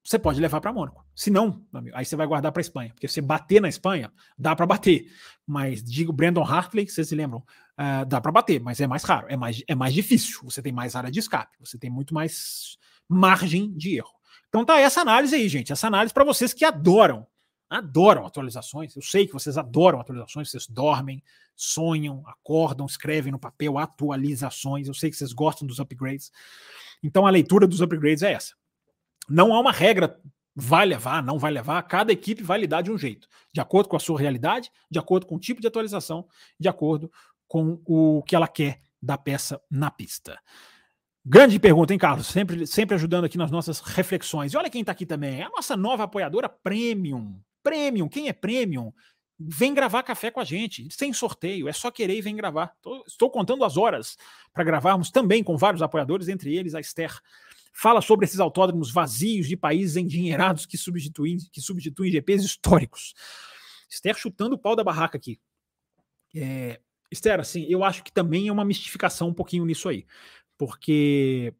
você 0.06 0.20
pode 0.20 0.40
levar 0.40 0.60
para 0.60 0.72
Mônaco. 0.72 1.04
Se 1.16 1.30
não, 1.30 1.66
aí 1.92 2.04
você 2.04 2.14
vai 2.14 2.28
guardar 2.28 2.52
para 2.52 2.60
Espanha, 2.60 2.90
porque 2.90 3.08
se 3.08 3.20
bater 3.20 3.60
na 3.60 3.68
Espanha, 3.68 4.12
dá 4.38 4.54
para 4.54 4.64
bater. 4.64 5.10
Mas 5.44 5.82
digo 5.82 6.12
Brandon 6.12 6.44
Hartley, 6.44 6.88
vocês 6.88 7.08
se 7.08 7.14
lembram, 7.16 7.40
uh, 7.40 8.06
dá 8.06 8.20
para 8.20 8.30
bater, 8.30 8.60
mas 8.60 8.80
é 8.80 8.86
mais 8.86 9.02
raro, 9.02 9.26
é 9.28 9.36
mais, 9.36 9.64
é 9.66 9.74
mais 9.74 9.92
difícil. 9.92 10.44
Você 10.44 10.62
tem 10.62 10.72
mais 10.72 10.94
área 10.94 11.10
de 11.10 11.18
escape, 11.18 11.56
você 11.58 11.76
tem 11.76 11.90
muito 11.90 12.14
mais 12.14 12.78
margem 13.08 13.76
de 13.76 13.96
erro. 13.96 14.14
Então 14.48 14.64
tá 14.64 14.78
essa 14.78 15.00
análise 15.00 15.34
aí, 15.34 15.48
gente. 15.48 15.72
Essa 15.72 15.88
análise 15.88 16.14
para 16.14 16.22
vocês 16.22 16.54
que 16.54 16.64
adoram, 16.64 17.26
adoram 17.68 18.24
atualizações. 18.24 18.94
Eu 18.94 19.02
sei 19.02 19.26
que 19.26 19.32
vocês 19.32 19.58
adoram 19.58 19.98
atualizações, 19.98 20.52
vocês 20.52 20.68
dormem, 20.68 21.20
sonham, 21.56 22.22
acordam, 22.28 22.86
escrevem 22.86 23.32
no 23.32 23.40
papel 23.40 23.76
atualizações. 23.76 24.86
Eu 24.86 24.94
sei 24.94 25.10
que 25.10 25.16
vocês 25.16 25.32
gostam 25.32 25.66
dos 25.66 25.80
upgrades. 25.80 26.30
Então 27.02 27.26
a 27.26 27.30
leitura 27.30 27.66
dos 27.66 27.80
upgrades 27.80 28.22
é 28.22 28.34
essa. 28.34 28.54
Não 29.28 29.54
há 29.54 29.60
uma 29.60 29.72
regra, 29.72 30.20
vai 30.54 30.86
levar, 30.86 31.22
não 31.22 31.38
vai 31.38 31.52
levar, 31.52 31.82
cada 31.82 32.12
equipe 32.12 32.42
vai 32.42 32.58
lidar 32.58 32.80
de 32.80 32.90
um 32.90 32.96
jeito, 32.96 33.28
de 33.52 33.60
acordo 33.60 33.88
com 33.88 33.96
a 33.96 34.00
sua 34.00 34.18
realidade, 34.18 34.70
de 34.90 34.98
acordo 34.98 35.26
com 35.26 35.36
o 35.36 35.40
tipo 35.40 35.60
de 35.60 35.66
atualização, 35.66 36.26
de 36.58 36.68
acordo 36.68 37.10
com 37.46 37.80
o 37.84 38.22
que 38.22 38.34
ela 38.34 38.48
quer 38.48 38.80
da 39.00 39.18
peça 39.18 39.60
na 39.70 39.90
pista. 39.90 40.38
Grande 41.24 41.58
pergunta, 41.58 41.92
hein, 41.92 41.98
Carlos? 41.98 42.28
Sempre, 42.28 42.66
sempre 42.66 42.94
ajudando 42.94 43.24
aqui 43.24 43.36
nas 43.36 43.50
nossas 43.50 43.80
reflexões. 43.80 44.52
E 44.52 44.56
olha 44.56 44.70
quem 44.70 44.80
está 44.80 44.92
aqui 44.92 45.04
também, 45.04 45.40
é 45.40 45.44
a 45.44 45.50
nossa 45.50 45.76
nova 45.76 46.04
apoiadora 46.04 46.48
Premium. 46.48 47.38
Premium, 47.62 48.08
quem 48.08 48.28
é 48.28 48.32
Premium? 48.32 48.92
Vem 49.38 49.74
gravar 49.74 50.02
café 50.02 50.30
com 50.30 50.40
a 50.40 50.44
gente, 50.44 50.88
sem 50.90 51.12
sorteio, 51.12 51.68
é 51.68 51.72
só 51.72 51.90
querer 51.90 52.16
e 52.16 52.22
vem 52.22 52.34
gravar. 52.34 52.72
Tô, 52.80 53.04
estou 53.06 53.28
contando 53.28 53.64
as 53.64 53.76
horas 53.76 54.16
para 54.52 54.64
gravarmos 54.64 55.10
também 55.10 55.44
com 55.44 55.58
vários 55.58 55.82
apoiadores, 55.82 56.28
entre 56.28 56.56
eles 56.56 56.74
a 56.74 56.80
Esther. 56.80 57.12
Fala 57.78 58.00
sobre 58.00 58.24
esses 58.24 58.40
autódromos 58.40 58.90
vazios 58.90 59.46
de 59.46 59.54
países 59.54 59.96
endinheirados 59.96 60.64
que 60.64 60.78
substituem, 60.78 61.36
que 61.52 61.60
substituem 61.60 62.10
GPs 62.10 62.42
históricos. 62.42 63.12
Esther 63.90 64.16
chutando 64.16 64.54
o 64.54 64.58
pau 64.58 64.74
da 64.74 64.82
barraca 64.82 65.18
aqui. 65.18 65.38
É, 66.34 66.80
Esther, 67.10 67.38
assim, 67.38 67.66
eu 67.68 67.84
acho 67.84 68.02
que 68.02 68.10
também 68.10 68.48
é 68.48 68.52
uma 68.52 68.64
mistificação 68.64 69.28
um 69.28 69.34
pouquinho 69.34 69.66
nisso 69.66 69.90
aí. 69.90 70.06
Porque 70.56 71.54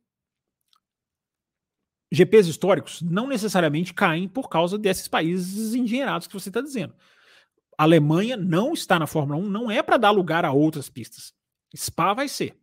GPs 2.11 2.49
históricos 2.49 3.03
não 3.03 3.27
necessariamente 3.27 3.93
caem 3.93 4.27
por 4.27 4.49
causa 4.49 4.79
desses 4.79 5.07
países 5.07 5.75
engenheirados 5.75 6.27
que 6.27 6.33
você 6.33 6.49
está 6.49 6.62
dizendo. 6.62 6.95
A 7.77 7.83
Alemanha 7.83 8.39
não 8.39 8.73
está 8.73 8.99
na 8.99 9.07
Fórmula 9.07 9.39
1, 9.39 9.51
não 9.51 9.71
é 9.71 9.83
para 9.83 9.99
dar 9.99 10.12
lugar 10.12 10.47
a 10.47 10.53
outras 10.53 10.89
pistas. 10.89 11.35
Spa 11.77 12.14
vai 12.14 12.27
ser. 12.27 12.59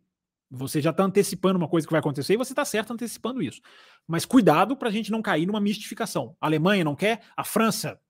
Você 0.54 0.80
já 0.80 0.90
está 0.90 1.04
antecipando 1.04 1.58
uma 1.58 1.68
coisa 1.68 1.86
que 1.86 1.92
vai 1.92 2.00
acontecer 2.00 2.34
e 2.34 2.36
você 2.36 2.52
está 2.52 2.64
certo 2.64 2.92
antecipando 2.92 3.42
isso. 3.42 3.60
Mas 4.06 4.24
cuidado 4.24 4.76
para 4.76 4.88
a 4.88 4.92
gente 4.92 5.10
não 5.10 5.22
cair 5.22 5.46
numa 5.46 5.60
mistificação. 5.60 6.36
A 6.40 6.46
Alemanha 6.46 6.84
não 6.84 6.94
quer, 6.94 7.22
a 7.36 7.44
França 7.44 8.00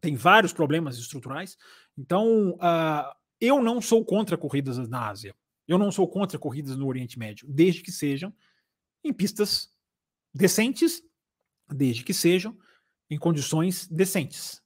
tem 0.00 0.14
vários 0.14 0.52
problemas 0.52 0.98
estruturais. 0.98 1.56
Então, 1.96 2.52
uh, 2.52 3.14
eu 3.40 3.62
não 3.62 3.80
sou 3.80 4.04
contra 4.04 4.36
corridas 4.36 4.78
na 4.88 5.08
Ásia. 5.08 5.34
Eu 5.66 5.78
não 5.78 5.92
sou 5.92 6.08
contra 6.08 6.38
corridas 6.38 6.76
no 6.76 6.86
Oriente 6.86 7.18
Médio, 7.18 7.46
desde 7.48 7.82
que 7.82 7.92
sejam 7.92 8.34
em 9.04 9.12
pistas 9.12 9.72
decentes, 10.34 11.02
desde 11.68 12.02
que 12.02 12.12
sejam 12.12 12.56
em 13.08 13.18
condições 13.18 13.86
decentes, 13.88 14.62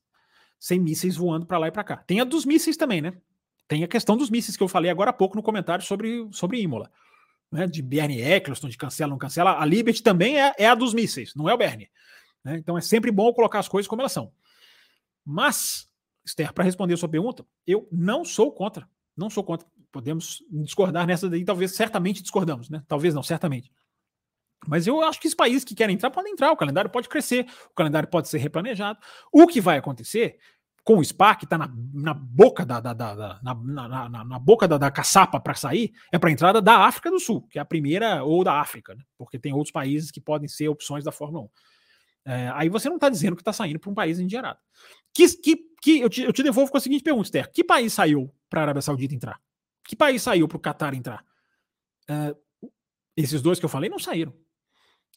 sem 0.59 0.79
mísseis 0.79 1.17
voando 1.17 1.47
para 1.47 1.59
lá 1.59 1.69
e 1.69 1.73
para 1.73 1.85
cá. 1.85 1.97
Tem 1.97 2.21
a 2.21 2.25
dos 2.25 2.45
mísseis 2.45 2.77
também, 2.77 3.01
né? 3.01 3.15
Tem 3.67 3.83
a 3.83 3.89
questão 3.89 4.17
dos 4.17 4.31
mísseis 4.31 4.57
que 4.57 4.63
eu 4.63 4.69
falei 4.69 4.91
agora 4.91 5.11
há 5.11 5.13
pouco 5.13 5.37
no 5.37 5.43
comentário 5.43 5.85
sobre, 5.85 6.29
sobre 6.33 6.61
Imola. 6.61 6.91
Né? 7.55 7.69
De 7.69 7.81
Bernie 7.81 8.21
Eccleston, 8.21 8.69
de 8.69 8.77
cancela, 8.77 9.11
não 9.11 9.17
cancela. 9.17 9.61
A 9.61 9.65
Liberty 9.65 10.03
também 10.03 10.41
é, 10.41 10.53
é 10.59 10.67
a 10.67 10.75
dos 10.75 10.93
mísseis, 10.93 11.33
não 11.37 11.49
é 11.49 11.55
o 11.55 11.57
Bernie. 11.57 11.89
Né? 12.43 12.57
Então 12.57 12.77
é 12.77 12.81
sempre 12.81 13.13
bom 13.13 13.33
colocar 13.33 13.61
as 13.61 13.69
coisas 13.69 13.87
como 13.87 14.03
elas 14.03 14.11
são. 14.11 14.33
Mas, 15.25 15.89
Esther, 16.27 16.53
para 16.53 16.65
responder 16.65 16.95
a 16.95 16.97
sua 16.97 17.09
pergunta, 17.09 17.47
eu 17.65 17.89
não 17.93 18.25
sou 18.25 18.51
contra. 18.51 18.89
Não 19.17 19.31
sou 19.31 19.45
contra. 19.45 19.69
Podemos 19.93 20.43
discordar 20.51 21.07
nessa 21.07 21.31
daí, 21.31 21.45
talvez 21.45 21.77
certamente 21.77 22.23
discordamos, 22.23 22.69
né? 22.69 22.83
Talvez 22.89 23.15
não, 23.15 23.23
certamente. 23.23 23.71
Mas 24.67 24.89
eu 24.89 25.01
acho 25.03 25.21
que 25.21 25.29
os 25.29 25.35
países 25.35 25.63
que 25.63 25.77
querem 25.77 25.95
entrar 25.95 26.11
podem 26.11 26.33
entrar, 26.33 26.51
o 26.51 26.57
calendário 26.57 26.91
pode 26.91 27.09
crescer, 27.09 27.47
o 27.71 27.75
calendário 27.75 28.09
pode 28.09 28.29
ser 28.29 28.39
replanejado. 28.39 28.99
O 29.31 29.47
que 29.47 29.61
vai 29.61 29.79
acontecer 29.79 30.41
com 30.85 30.99
o 30.99 31.05
SPA, 31.05 31.35
que 31.35 31.47
está 31.47 31.57
na, 31.57 31.73
na, 31.95 32.13
boca 32.13 32.65
da, 32.65 32.79
da, 32.79 32.93
da, 32.93 33.15
da 33.15 33.41
na, 33.43 33.55
na, 33.55 34.25
na, 34.25 34.39
boca 34.39 34.69
da, 34.69 34.77
da 34.77 34.91
caçapa 34.91 35.41
para 35.41 35.55
sair, 35.55 35.95
é 36.13 36.19
para 36.19 36.29
a 36.29 36.33
entrada 36.33 36.61
da 36.61 36.81
África 36.81 37.11
do 37.11 37.19
Sul, 37.19 37.49
que 37.49 37.59
é 37.59 37.63
a 37.63 37.65
primeira, 37.65 38.23
ou 38.23 38.45
da 38.45 38.61
África, 38.61 38.95
né? 38.95 39.03
porque 39.17 39.39
tem 39.39 39.55
outros 39.55 39.73
países 39.73 40.11
que 40.11 40.21
podem 40.21 40.47
ser 40.47 40.69
opções 40.69 41.03
da 41.03 41.11
Fórmula 41.11 41.45
1. 41.45 41.49
É, 42.27 42.51
aí 42.55 42.69
você 42.69 42.89
não 42.89 42.97
está 42.97 43.09
dizendo 43.09 43.35
que 43.35 43.41
está 43.41 43.53
saindo 43.53 43.79
para 43.79 43.91
um 43.91 43.95
país 43.95 44.19
endiarado. 44.19 44.59
Que, 45.15 45.27
que, 45.37 45.57
que 45.81 46.01
eu, 46.01 46.11
te, 46.11 46.23
eu 46.23 46.33
te 46.33 46.43
devolvo 46.43 46.71
com 46.71 46.77
a 46.77 46.81
seguinte 46.81 47.03
pergunta, 47.03 47.27
Esther: 47.27 47.51
que 47.51 47.65
país 47.65 47.93
saiu 47.93 48.31
para 48.51 48.61
a 48.61 48.65
Arábia 48.65 48.83
Saudita 48.83 49.15
entrar? 49.15 49.41
Que 49.87 49.97
país 49.97 50.23
saiu 50.23 50.47
para 50.47 50.57
o 50.57 50.61
Qatar 50.61 50.95
entrar? 50.95 51.25
É, 52.09 52.35
esses 53.17 53.41
dois 53.41 53.59
que 53.59 53.65
eu 53.65 53.71
falei 53.71 53.89
não 53.89 53.99
saíram. 53.99 54.35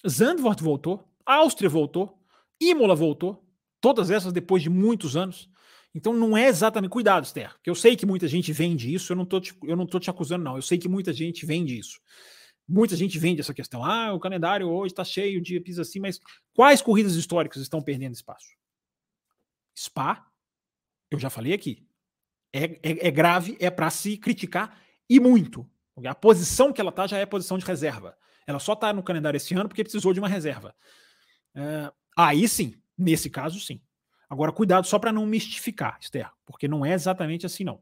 Zandvoort 0.08 0.62
voltou, 0.62 1.10
Áustria 1.26 1.70
voltou, 1.70 2.22
Imola 2.60 2.96
voltou, 2.96 3.46
todas 3.82 4.12
essas 4.12 4.32
depois 4.32 4.62
de 4.62 4.70
muitos 4.70 5.16
anos. 5.16 5.50
Então 5.94 6.14
não 6.14 6.38
é 6.38 6.48
exatamente. 6.48 6.92
Cuidado, 6.92 7.26
Esther, 7.26 7.54
porque 7.54 7.70
eu 7.70 7.76
sei 7.76 7.96
que 7.96 8.06
muita 8.06 8.28
gente 8.28 8.52
vende 8.52 8.94
isso, 8.94 9.12
eu 9.12 9.18
não 9.18 9.26
tô 9.26 9.40
te, 9.40 9.58
eu 9.64 9.76
não 9.76 9.86
tô 9.86 10.00
te 10.00 10.10
acusando, 10.10 10.44
não. 10.44 10.56
Eu 10.56 10.62
sei 10.62 10.78
que 10.78 10.88
muita 10.88 11.12
gente 11.14 11.46
vende 11.46 11.78
isso. 11.78 12.00
Muita 12.68 12.96
gente 12.96 13.18
vende 13.18 13.40
essa 13.40 13.54
questão. 13.54 13.84
Ah, 13.84 14.14
o 14.14 14.20
calendário 14.20 14.68
hoje 14.68 14.92
está 14.94 15.04
cheio 15.04 15.42
de 15.42 15.60
pisa 15.60 15.84
assim, 15.84 16.00
mas 16.00 16.20
quais 16.54 16.82
corridas 16.82 17.16
históricas 17.16 17.62
estão 17.62 17.82
perdendo 17.82 18.14
espaço? 18.14 18.48
Spa, 19.78 20.26
eu 21.10 21.18
já 21.18 21.30
falei 21.30 21.54
aqui, 21.54 21.88
é, 22.52 22.66
é, 22.84 23.08
é 23.08 23.12
grave, 23.12 23.56
é 23.60 23.70
para 23.70 23.90
se 23.90 24.18
criticar 24.18 24.82
e 25.10 25.20
muito. 25.20 25.70
A 26.06 26.14
posição 26.14 26.74
que 26.74 26.82
ela 26.82 26.90
está 26.90 27.08
já 27.08 27.18
é 27.18 27.26
posição 27.26 27.58
de 27.58 27.66
reserva. 27.66 28.18
Ela 28.46 28.60
só 28.60 28.74
está 28.74 28.94
no 28.94 29.04
calendário 29.04 29.38
esse 29.38 29.54
ano 29.54 29.68
porque 29.68 29.84
precisou 29.84 30.14
de 30.14 30.20
uma 30.20 30.28
reserva. 30.28 30.76
É, 31.56 31.92
aí 32.16 32.48
sim, 32.48 32.76
nesse 32.98 33.30
caso 33.30 33.60
sim. 33.60 33.82
Agora, 34.30 34.52
cuidado 34.52 34.86
só 34.86 35.00
para 35.00 35.12
não 35.12 35.26
mistificar, 35.26 35.98
Esther, 36.02 36.30
porque 36.46 36.68
não 36.68 36.86
é 36.86 36.94
exatamente 36.94 37.46
assim, 37.46 37.64
não. 37.64 37.82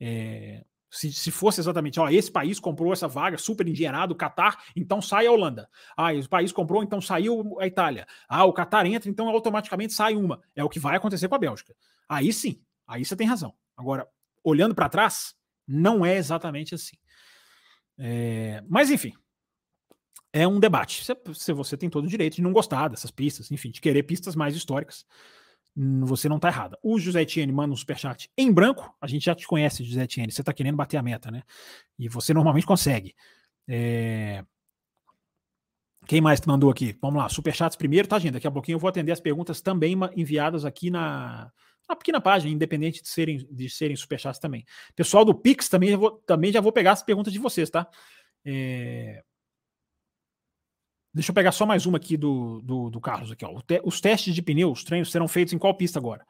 É, 0.00 0.64
se, 0.92 1.10
se 1.10 1.30
fosse 1.30 1.58
exatamente, 1.58 1.98
ó, 1.98 2.08
esse 2.08 2.30
país 2.30 2.60
comprou 2.60 2.92
essa 2.92 3.08
vaga 3.08 3.38
super 3.38 3.66
engenheirado, 3.66 4.12
o 4.12 4.16
Catar, 4.16 4.62
então 4.76 5.00
sai 5.00 5.26
a 5.26 5.32
Holanda. 5.32 5.68
Ah, 5.96 6.14
esse 6.14 6.28
país 6.28 6.52
comprou, 6.52 6.82
então 6.82 7.00
saiu 7.00 7.58
a 7.58 7.66
Itália. 7.66 8.06
Ah, 8.28 8.44
o 8.44 8.52
Catar 8.52 8.84
entra, 8.86 9.08
então 9.08 9.28
automaticamente 9.28 9.94
sai 9.94 10.14
uma. 10.14 10.40
É 10.54 10.62
o 10.62 10.68
que 10.68 10.78
vai 10.78 10.96
acontecer 10.96 11.28
com 11.28 11.34
a 11.34 11.38
Bélgica. 11.38 11.74
Aí 12.08 12.32
sim, 12.32 12.62
aí 12.86 13.04
você 13.04 13.16
tem 13.16 13.26
razão. 13.26 13.54
Agora, 13.76 14.06
olhando 14.44 14.74
para 14.74 14.88
trás, 14.88 15.34
não 15.66 16.04
é 16.04 16.16
exatamente 16.16 16.74
assim. 16.74 16.96
É, 17.98 18.62
mas 18.68 18.90
enfim, 18.90 19.14
é 20.32 20.46
um 20.46 20.60
debate. 20.60 21.04
Se 21.34 21.52
você 21.52 21.76
tem 21.76 21.88
todo 21.88 22.04
o 22.04 22.08
direito 22.08 22.36
de 22.36 22.42
não 22.42 22.52
gostar 22.52 22.88
dessas 22.88 23.10
pistas, 23.10 23.50
enfim, 23.50 23.70
de 23.70 23.80
querer 23.80 24.02
pistas 24.02 24.36
mais 24.36 24.54
históricas 24.54 25.06
você 25.74 26.28
não 26.28 26.36
está 26.36 26.48
errada. 26.48 26.78
O 26.82 26.98
José 26.98 27.22
Etienne 27.22 27.52
manda 27.52 27.72
um 27.72 27.76
superchat 27.76 28.30
em 28.36 28.52
branco. 28.52 28.94
A 29.00 29.06
gente 29.06 29.24
já 29.24 29.34
te 29.34 29.46
conhece, 29.46 29.82
José 29.84 30.04
Etienne. 30.04 30.30
Você 30.30 30.42
está 30.42 30.52
querendo 30.52 30.76
bater 30.76 30.98
a 30.98 31.02
meta, 31.02 31.30
né? 31.30 31.42
E 31.98 32.08
você 32.08 32.34
normalmente 32.34 32.66
consegue. 32.66 33.14
É... 33.66 34.44
Quem 36.06 36.20
mais 36.20 36.40
te 36.40 36.48
mandou 36.48 36.70
aqui? 36.70 36.96
Vamos 37.00 37.22
lá, 37.22 37.28
superchats 37.28 37.76
primeiro, 37.76 38.08
tá, 38.08 38.18
gente? 38.18 38.34
Daqui 38.34 38.46
a 38.46 38.50
pouquinho 38.50 38.76
eu 38.76 38.80
vou 38.80 38.88
atender 38.88 39.12
as 39.12 39.20
perguntas 39.20 39.60
também 39.60 39.96
enviadas 40.16 40.64
aqui 40.64 40.90
na, 40.90 41.50
na 41.88 41.96
pequena 41.96 42.20
página, 42.20 42.52
independente 42.52 43.02
de 43.02 43.08
serem, 43.08 43.46
de 43.50 43.70
serem 43.70 43.96
superchats 43.96 44.40
também. 44.40 44.64
Pessoal 44.96 45.24
do 45.24 45.34
Pix 45.34 45.68
também 45.68 45.94
vou, 45.96 46.10
também 46.26 46.52
já 46.52 46.60
vou 46.60 46.72
pegar 46.72 46.92
as 46.92 47.02
perguntas 47.02 47.32
de 47.32 47.38
vocês, 47.38 47.70
tá? 47.70 47.88
É... 48.44 49.22
Deixa 51.14 51.30
eu 51.30 51.34
pegar 51.34 51.52
só 51.52 51.66
mais 51.66 51.84
uma 51.84 51.98
aqui 51.98 52.16
do, 52.16 52.62
do, 52.62 52.88
do 52.88 53.00
Carlos. 53.00 53.30
Aqui, 53.30 53.44
ó. 53.44 53.60
Os 53.84 54.00
testes 54.00 54.34
de 54.34 54.40
pneus, 54.40 54.78
os 54.78 54.84
treinos 54.84 55.10
serão 55.10 55.28
feitos 55.28 55.52
em 55.52 55.58
qual 55.58 55.74
pista 55.74 55.98
agora? 55.98 56.24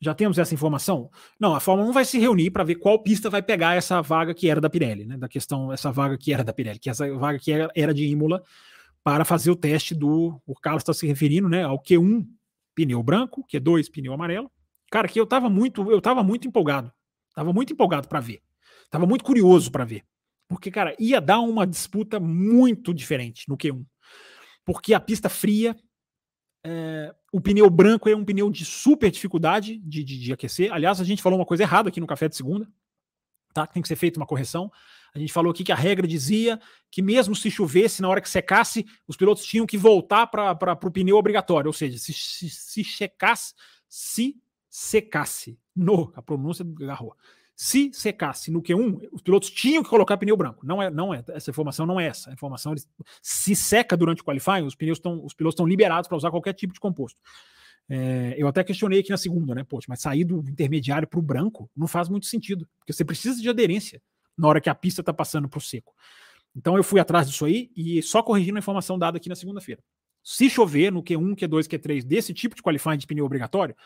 Já 0.00 0.12
temos 0.12 0.38
essa 0.38 0.52
informação? 0.52 1.08
Não, 1.38 1.54
a 1.54 1.60
Fórmula 1.60 1.88
1 1.90 1.92
vai 1.92 2.04
se 2.04 2.18
reunir 2.18 2.50
para 2.50 2.64
ver 2.64 2.74
qual 2.74 3.00
pista 3.00 3.30
vai 3.30 3.40
pegar 3.40 3.76
essa 3.76 4.02
vaga 4.02 4.34
que 4.34 4.50
era 4.50 4.60
da 4.60 4.68
Pirelli, 4.68 5.04
né? 5.04 5.16
Da 5.16 5.28
questão, 5.28 5.72
essa 5.72 5.92
vaga 5.92 6.18
que 6.18 6.32
era 6.32 6.42
da 6.42 6.52
Pirelli, 6.52 6.80
que 6.80 6.90
essa 6.90 7.12
vaga 7.16 7.38
que 7.38 7.52
era, 7.52 7.70
era 7.76 7.94
de 7.94 8.04
Imola, 8.06 8.42
para 9.04 9.24
fazer 9.24 9.52
o 9.52 9.56
teste 9.56 9.94
do. 9.94 10.40
O 10.44 10.54
Carlos 10.54 10.82
está 10.82 10.92
se 10.92 11.06
referindo, 11.06 11.48
né? 11.48 11.62
Ao 11.62 11.80
Q1 11.80 12.26
pneu 12.74 13.00
branco, 13.04 13.46
Q2 13.46 13.88
pneu 13.88 14.12
amarelo. 14.12 14.50
Cara, 14.90 15.06
que 15.06 15.18
eu 15.18 15.24
estava 15.24 15.48
muito, 15.48 15.88
eu 15.92 16.00
tava 16.00 16.24
muito 16.24 16.48
empolgado. 16.48 16.92
Tava 17.34 17.52
muito 17.52 17.72
empolgado 17.72 18.08
para 18.08 18.18
ver. 18.18 18.42
Tava 18.90 19.06
muito 19.06 19.24
curioso 19.24 19.70
para 19.70 19.84
ver. 19.84 20.02
Porque, 20.48 20.72
cara, 20.72 20.94
ia 20.98 21.20
dar 21.20 21.40
uma 21.40 21.64
disputa 21.64 22.18
muito 22.18 22.92
diferente 22.92 23.48
no 23.48 23.56
Q1 23.56 23.84
porque 24.64 24.94
a 24.94 25.00
pista 25.00 25.28
fria, 25.28 25.76
é, 26.64 27.14
o 27.32 27.40
pneu 27.40 27.68
branco 27.68 28.08
é 28.08 28.16
um 28.16 28.24
pneu 28.24 28.50
de 28.50 28.64
super 28.64 29.10
dificuldade 29.10 29.78
de, 29.78 30.02
de, 30.02 30.18
de, 30.18 30.32
aquecer. 30.32 30.72
Aliás, 30.72 31.00
a 31.00 31.04
gente 31.04 31.22
falou 31.22 31.38
uma 31.38 31.44
coisa 31.44 31.62
errada 31.62 31.88
aqui 31.88 32.00
no 32.00 32.06
café 32.06 32.28
de 32.28 32.36
segunda, 32.36 32.66
tá? 33.52 33.66
Tem 33.66 33.82
que 33.82 33.88
ser 33.88 33.96
feita 33.96 34.18
uma 34.18 34.26
correção. 34.26 34.70
A 35.14 35.18
gente 35.18 35.32
falou 35.32 35.52
aqui 35.52 35.62
que 35.62 35.70
a 35.70 35.76
regra 35.76 36.08
dizia 36.08 36.58
que 36.90 37.00
mesmo 37.00 37.36
se 37.36 37.50
chovesse, 37.50 38.02
na 38.02 38.08
hora 38.08 38.20
que 38.20 38.28
secasse, 38.28 38.84
os 39.06 39.16
pilotos 39.16 39.44
tinham 39.44 39.66
que 39.66 39.78
voltar 39.78 40.26
para 40.26 40.78
o 40.82 40.90
pneu 40.90 41.16
obrigatório. 41.16 41.68
Ou 41.68 41.72
seja, 41.72 41.98
se, 41.98 42.12
se, 42.12 42.50
se 42.50 42.82
checasse, 42.82 43.54
se 43.88 44.36
secasse. 44.68 45.58
No, 45.76 46.12
a 46.16 46.22
pronúncia 46.22 46.64
agarrou. 46.64 47.14
Se 47.56 47.92
secasse 47.92 48.50
no 48.50 48.60
Q1, 48.60 49.08
os 49.12 49.22
pilotos 49.22 49.48
tinham 49.48 49.82
que 49.82 49.88
colocar 49.88 50.16
pneu 50.16 50.36
branco. 50.36 50.66
Não 50.66 50.82
é, 50.82 50.90
não 50.90 51.14
é 51.14 51.22
essa 51.28 51.50
informação 51.50 51.86
não 51.86 52.00
é 52.00 52.06
essa. 52.06 52.30
A 52.30 52.32
informação 52.32 52.74
se 53.22 53.54
seca 53.54 53.96
durante 53.96 54.22
o 54.22 54.24
qualifying, 54.24 54.64
os 54.64 54.74
pneus 54.74 54.98
estão, 54.98 55.24
os 55.24 55.34
pilotos 55.34 55.54
estão 55.54 55.66
liberados 55.66 56.08
para 56.08 56.16
usar 56.16 56.30
qualquer 56.30 56.52
tipo 56.52 56.72
de 56.72 56.80
composto. 56.80 57.18
É, 57.88 58.34
eu 58.36 58.48
até 58.48 58.64
questionei 58.64 59.00
aqui 59.00 59.10
na 59.10 59.16
segunda, 59.16 59.54
né? 59.54 59.62
Poxa, 59.62 59.86
mas 59.88 60.00
sair 60.00 60.24
do 60.24 60.40
intermediário 60.40 61.06
para 61.06 61.18
o 61.18 61.22
branco 61.22 61.70
não 61.76 61.86
faz 61.86 62.08
muito 62.08 62.26
sentido, 62.26 62.66
porque 62.78 62.92
você 62.92 63.04
precisa 63.04 63.40
de 63.40 63.48
aderência 63.48 64.02
na 64.36 64.48
hora 64.48 64.60
que 64.60 64.68
a 64.68 64.74
pista 64.74 65.00
está 65.00 65.12
passando 65.12 65.48
para 65.48 65.58
o 65.58 65.60
seco. 65.60 65.94
Então 66.56 66.76
eu 66.76 66.82
fui 66.82 66.98
atrás 66.98 67.28
disso 67.28 67.44
aí 67.44 67.70
e 67.76 68.02
só 68.02 68.20
corrigindo 68.20 68.56
a 68.56 68.60
informação 68.60 68.98
dada 68.98 69.18
aqui 69.18 69.28
na 69.28 69.36
segunda-feira. 69.36 69.82
Se 70.24 70.50
chover 70.50 70.90
no 70.90 71.04
Q1, 71.04 71.36
Q2, 71.36 71.68
Q3 71.68 72.02
desse 72.02 72.32
tipo 72.34 72.56
de 72.56 72.62
qualifying 72.62 72.96
de 72.96 73.06
pneu 73.06 73.24
obrigatório, 73.24 73.76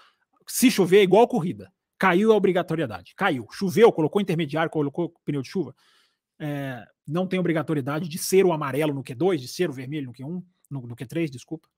se 0.46 0.70
chover 0.70 1.00
é 1.00 1.02
igual 1.02 1.28
corrida 1.28 1.70
caiu 1.98 2.32
a 2.32 2.36
obrigatoriedade. 2.36 3.14
Caiu. 3.16 3.46
Choveu, 3.50 3.92
colocou 3.92 4.22
intermediário, 4.22 4.70
colocou 4.70 5.14
pneu 5.24 5.42
de 5.42 5.48
chuva. 5.48 5.74
É, 6.38 6.86
não 7.06 7.26
tem 7.26 7.40
obrigatoriedade 7.40 8.08
de 8.08 8.18
ser 8.18 8.44
o 8.44 8.52
amarelo 8.52 8.94
no 8.94 9.02
Q2, 9.02 9.38
de 9.38 9.48
ser 9.48 9.68
o 9.68 9.72
vermelho 9.72 10.06
no 10.06 10.12
Q1, 10.12 10.44
no, 10.70 10.86
no 10.86 10.96
Q3, 10.96 11.28
desculpa. 11.28 11.68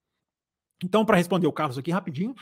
Então, 0.84 1.04
para 1.04 1.16
responder 1.16 1.46
o 1.46 1.52
Carlos 1.52 1.78
aqui 1.78 1.90
rapidinho, 1.90 2.34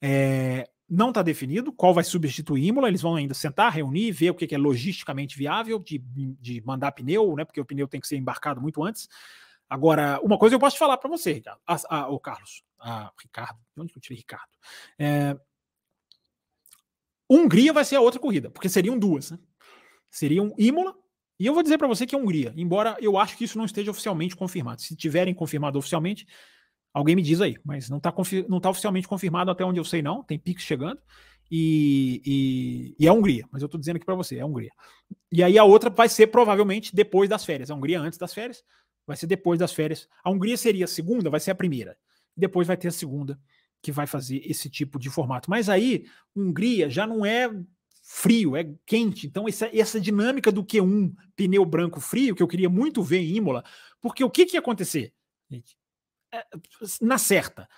é, 0.00 0.68
não 0.88 1.08
está 1.08 1.22
definido 1.22 1.72
qual 1.72 1.94
vai 1.94 2.04
substituir 2.04 2.66
Imola, 2.66 2.88
eles 2.88 3.00
vão 3.00 3.16
ainda 3.16 3.34
sentar, 3.34 3.72
reunir, 3.72 4.12
ver 4.12 4.30
o 4.30 4.34
que, 4.34 4.46
que 4.46 4.54
é 4.54 4.58
logisticamente 4.58 5.38
viável 5.38 5.78
de, 5.78 5.98
de 5.98 6.60
mandar 6.66 6.92
pneu, 6.92 7.34
né? 7.34 7.44
Porque 7.44 7.60
o 7.60 7.64
pneu 7.64 7.88
tem 7.88 8.00
que 8.00 8.08
ser 8.08 8.16
embarcado 8.16 8.60
muito 8.60 8.82
antes. 8.82 9.08
Agora, 9.68 10.20
uma 10.22 10.36
coisa 10.36 10.54
eu 10.54 10.60
posso 10.60 10.76
falar 10.76 10.98
para 10.98 11.08
você, 11.08 11.42
o 12.10 12.20
Carlos, 12.20 12.62
a, 12.78 13.10
Ricardo, 13.18 13.58
de 13.74 13.80
onde 13.80 13.92
que 13.92 13.98
eu 13.98 14.02
tirei 14.02 14.18
Ricardo? 14.18 14.50
É, 14.98 15.34
Hungria 17.34 17.72
vai 17.72 17.84
ser 17.84 17.96
a 17.96 18.00
outra 18.00 18.20
corrida, 18.20 18.50
porque 18.50 18.68
seriam 18.68 18.98
duas, 18.98 19.30
né? 19.30 19.38
Seriam 20.10 20.54
Imola 20.58 20.94
e 21.42 21.46
eu 21.46 21.54
vou 21.54 21.62
dizer 21.62 21.78
para 21.78 21.88
você 21.88 22.06
que 22.06 22.14
é 22.14 22.18
Hungria, 22.18 22.52
embora 22.56 22.96
eu 23.00 23.18
acho 23.18 23.36
que 23.36 23.44
isso 23.44 23.58
não 23.58 23.64
esteja 23.64 23.90
oficialmente 23.90 24.36
confirmado. 24.36 24.80
Se 24.80 24.94
tiverem 24.94 25.34
confirmado 25.34 25.78
oficialmente, 25.78 26.26
alguém 26.94 27.16
me 27.16 27.22
diz 27.22 27.40
aí, 27.40 27.56
mas 27.64 27.88
não 27.90 27.98
está 27.98 28.12
tá 28.12 28.70
oficialmente 28.70 29.08
confirmado 29.08 29.50
até 29.50 29.64
onde 29.64 29.80
eu 29.80 29.84
sei, 29.84 30.02
não. 30.02 30.22
Tem 30.22 30.38
Pix 30.38 30.62
chegando. 30.62 31.00
E, 31.50 32.22
e, 32.24 32.94
e, 32.96 33.06
é 33.08 33.12
Hungria, 33.12 33.44
mas 33.50 33.60
eu 33.60 33.66
estou 33.66 33.78
dizendo 33.80 33.96
aqui 33.96 34.06
para 34.06 34.14
você, 34.14 34.38
é 34.38 34.44
Hungria. 34.44 34.70
E 35.30 35.42
aí 35.42 35.58
a 35.58 35.64
outra 35.64 35.90
vai 35.90 36.08
ser 36.08 36.28
provavelmente 36.28 36.94
depois 36.94 37.28
das 37.28 37.44
férias. 37.44 37.70
A 37.70 37.74
Hungria 37.74 38.00
antes 38.00 38.18
das 38.18 38.32
férias, 38.32 38.62
vai 39.06 39.16
ser 39.16 39.26
depois 39.26 39.58
das 39.58 39.72
férias. 39.72 40.08
A 40.22 40.30
Hungria 40.30 40.56
seria 40.56 40.84
a 40.84 40.88
segunda, 40.88 41.28
vai 41.28 41.40
ser 41.40 41.50
a 41.50 41.54
primeira. 41.54 41.96
Depois 42.36 42.68
vai 42.68 42.76
ter 42.76 42.88
a 42.88 42.92
segunda 42.92 43.38
que 43.82 43.92
vai 43.92 44.06
fazer 44.06 44.40
esse 44.44 44.70
tipo 44.70 44.98
de 44.98 45.10
formato. 45.10 45.50
Mas 45.50 45.68
aí, 45.68 46.06
Hungria 46.34 46.88
já 46.88 47.06
não 47.06 47.26
é 47.26 47.50
frio, 48.02 48.56
é 48.56 48.72
quente. 48.86 49.26
Então, 49.26 49.48
essa, 49.48 49.68
essa 49.76 50.00
dinâmica 50.00 50.52
do 50.52 50.64
Q1 50.64 51.12
pneu 51.34 51.64
branco 51.64 52.00
frio, 52.00 52.34
que 52.34 52.42
eu 52.42 52.48
queria 52.48 52.68
muito 52.68 53.02
ver 53.02 53.18
em 53.18 53.36
Imola, 53.36 53.64
porque 54.00 54.22
o 54.22 54.30
que, 54.30 54.46
que 54.46 54.56
ia 54.56 54.60
acontecer? 54.60 55.12
É, 56.32 56.44
na 57.00 57.18
certa, 57.18 57.68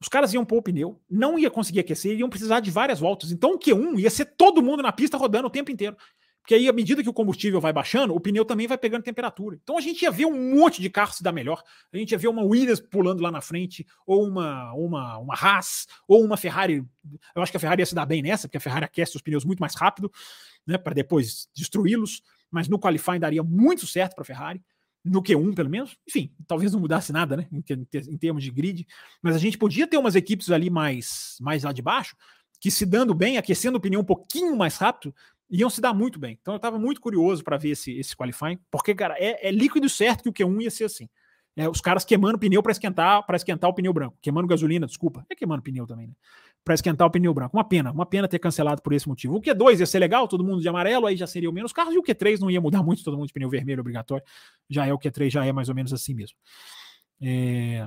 os 0.00 0.08
caras 0.08 0.32
iam 0.34 0.44
pôr 0.44 0.58
o 0.58 0.62
pneu, 0.62 1.00
não 1.08 1.38
ia 1.38 1.50
conseguir 1.50 1.80
aquecer, 1.80 2.18
iam 2.18 2.28
precisar 2.28 2.60
de 2.60 2.70
várias 2.70 3.00
voltas. 3.00 3.32
Então 3.32 3.54
o 3.54 3.58
Q1 3.58 3.98
ia 3.98 4.10
ser 4.10 4.26
todo 4.36 4.62
mundo 4.62 4.82
na 4.82 4.92
pista 4.92 5.16
rodando 5.16 5.46
o 5.46 5.50
tempo 5.50 5.70
inteiro. 5.70 5.96
Porque 6.44 6.56
aí, 6.56 6.68
à 6.68 6.74
medida 6.74 7.02
que 7.02 7.08
o 7.08 7.12
combustível 7.14 7.58
vai 7.58 7.72
baixando, 7.72 8.14
o 8.14 8.20
pneu 8.20 8.44
também 8.44 8.66
vai 8.66 8.76
pegando 8.76 9.02
temperatura. 9.02 9.58
Então 9.62 9.78
a 9.78 9.80
gente 9.80 10.02
ia 10.02 10.10
ver 10.10 10.26
um 10.26 10.54
monte 10.54 10.82
de 10.82 10.90
carros 10.90 11.16
se 11.16 11.22
dar 11.22 11.32
melhor. 11.32 11.62
A 11.90 11.96
gente 11.96 12.12
ia 12.12 12.18
ver 12.18 12.28
uma 12.28 12.42
Williams 12.42 12.80
pulando 12.80 13.22
lá 13.22 13.30
na 13.30 13.40
frente, 13.40 13.86
ou 14.06 14.28
uma, 14.28 14.70
uma, 14.74 15.16
uma 15.16 15.34
Haas, 15.34 15.86
ou 16.06 16.22
uma 16.22 16.36
Ferrari. 16.36 16.84
Eu 17.34 17.42
acho 17.42 17.50
que 17.50 17.56
a 17.56 17.60
Ferrari 17.60 17.80
ia 17.80 17.86
se 17.86 17.94
dar 17.94 18.04
bem 18.04 18.20
nessa, 18.20 18.46
porque 18.46 18.58
a 18.58 18.60
Ferrari 18.60 18.84
aquece 18.84 19.16
os 19.16 19.22
pneus 19.22 19.42
muito 19.42 19.60
mais 19.60 19.74
rápido, 19.74 20.12
né, 20.66 20.76
para 20.76 20.92
depois 20.92 21.48
destruí-los. 21.56 22.22
Mas 22.50 22.68
no 22.68 22.78
qualifying 22.78 23.20
daria 23.20 23.42
muito 23.42 23.86
certo 23.86 24.14
para 24.14 24.20
a 24.20 24.26
Ferrari 24.26 24.62
no 25.02 25.22
Q1, 25.22 25.54
pelo 25.54 25.70
menos. 25.70 25.96
Enfim, 26.06 26.30
talvez 26.46 26.74
não 26.74 26.80
mudasse 26.80 27.10
nada, 27.10 27.38
né? 27.38 27.48
Em, 27.50 27.64
em, 28.10 28.18
termos 28.18 28.44
de 28.44 28.50
grid. 28.50 28.86
Mas 29.22 29.34
a 29.34 29.38
gente 29.38 29.56
podia 29.56 29.86
ter 29.86 29.96
umas 29.96 30.14
equipes 30.14 30.50
ali 30.50 30.68
mais, 30.68 31.38
mais 31.40 31.62
lá 31.62 31.72
de 31.72 31.80
baixo, 31.80 32.14
que 32.60 32.70
se 32.70 32.86
dando 32.86 33.14
bem, 33.14 33.36
aquecendo 33.36 33.78
o 33.78 33.80
pneu 33.80 34.00
um 34.00 34.04
pouquinho 34.04 34.56
mais 34.56 34.76
rápido, 34.76 35.14
iam 35.54 35.70
se 35.70 35.80
dar 35.80 35.94
muito 35.94 36.18
bem. 36.18 36.36
Então 36.40 36.54
eu 36.54 36.56
estava 36.56 36.78
muito 36.78 37.00
curioso 37.00 37.44
para 37.44 37.56
ver 37.56 37.70
esse, 37.70 37.96
esse 37.96 38.16
qualifying, 38.16 38.58
porque, 38.70 38.94
cara, 38.94 39.14
é, 39.18 39.48
é, 39.48 39.50
líquido 39.50 39.88
certo 39.88 40.32
que 40.32 40.42
o 40.42 40.48
Q1 40.48 40.62
ia 40.62 40.70
ser 40.70 40.84
assim. 40.84 41.08
É, 41.56 41.68
os 41.68 41.80
caras 41.80 42.04
queimando 42.04 42.36
pneu 42.36 42.60
para 42.60 42.72
esquentar 42.72 43.24
para 43.24 43.36
esquentar 43.36 43.70
o 43.70 43.74
pneu 43.74 43.92
branco. 43.92 44.18
Queimando 44.20 44.48
gasolina, 44.48 44.86
desculpa. 44.86 45.24
É 45.30 45.36
queimando 45.36 45.62
pneu 45.62 45.86
também, 45.86 46.08
né? 46.08 46.14
Para 46.64 46.74
esquentar 46.74 47.06
o 47.06 47.10
pneu 47.10 47.32
branco. 47.32 47.56
Uma 47.56 47.62
pena, 47.62 47.92
uma 47.92 48.04
pena 48.04 48.26
ter 48.26 48.40
cancelado 48.40 48.82
por 48.82 48.92
esse 48.92 49.06
motivo. 49.06 49.36
O 49.36 49.40
Q2 49.40 49.78
ia 49.78 49.86
ser 49.86 50.00
legal, 50.00 50.26
todo 50.26 50.42
mundo 50.42 50.60
de 50.60 50.68
amarelo, 50.68 51.06
aí 51.06 51.16
já 51.16 51.28
seria 51.28 51.48
o 51.48 51.52
menos 51.52 51.72
carros, 51.72 51.94
e 51.94 51.98
o 51.98 52.02
Q3 52.02 52.40
não 52.40 52.50
ia 52.50 52.60
mudar 52.60 52.82
muito, 52.82 53.04
todo 53.04 53.16
mundo 53.16 53.28
de 53.28 53.32
pneu 53.32 53.48
vermelho 53.48 53.80
obrigatório. 53.80 54.24
Já 54.68 54.84
é 54.86 54.92
o 54.92 54.98
Q3, 54.98 55.30
já 55.30 55.46
é 55.46 55.52
mais 55.52 55.68
ou 55.68 55.74
menos 55.76 55.92
assim 55.92 56.14
mesmo. 56.14 56.36
É... 57.22 57.86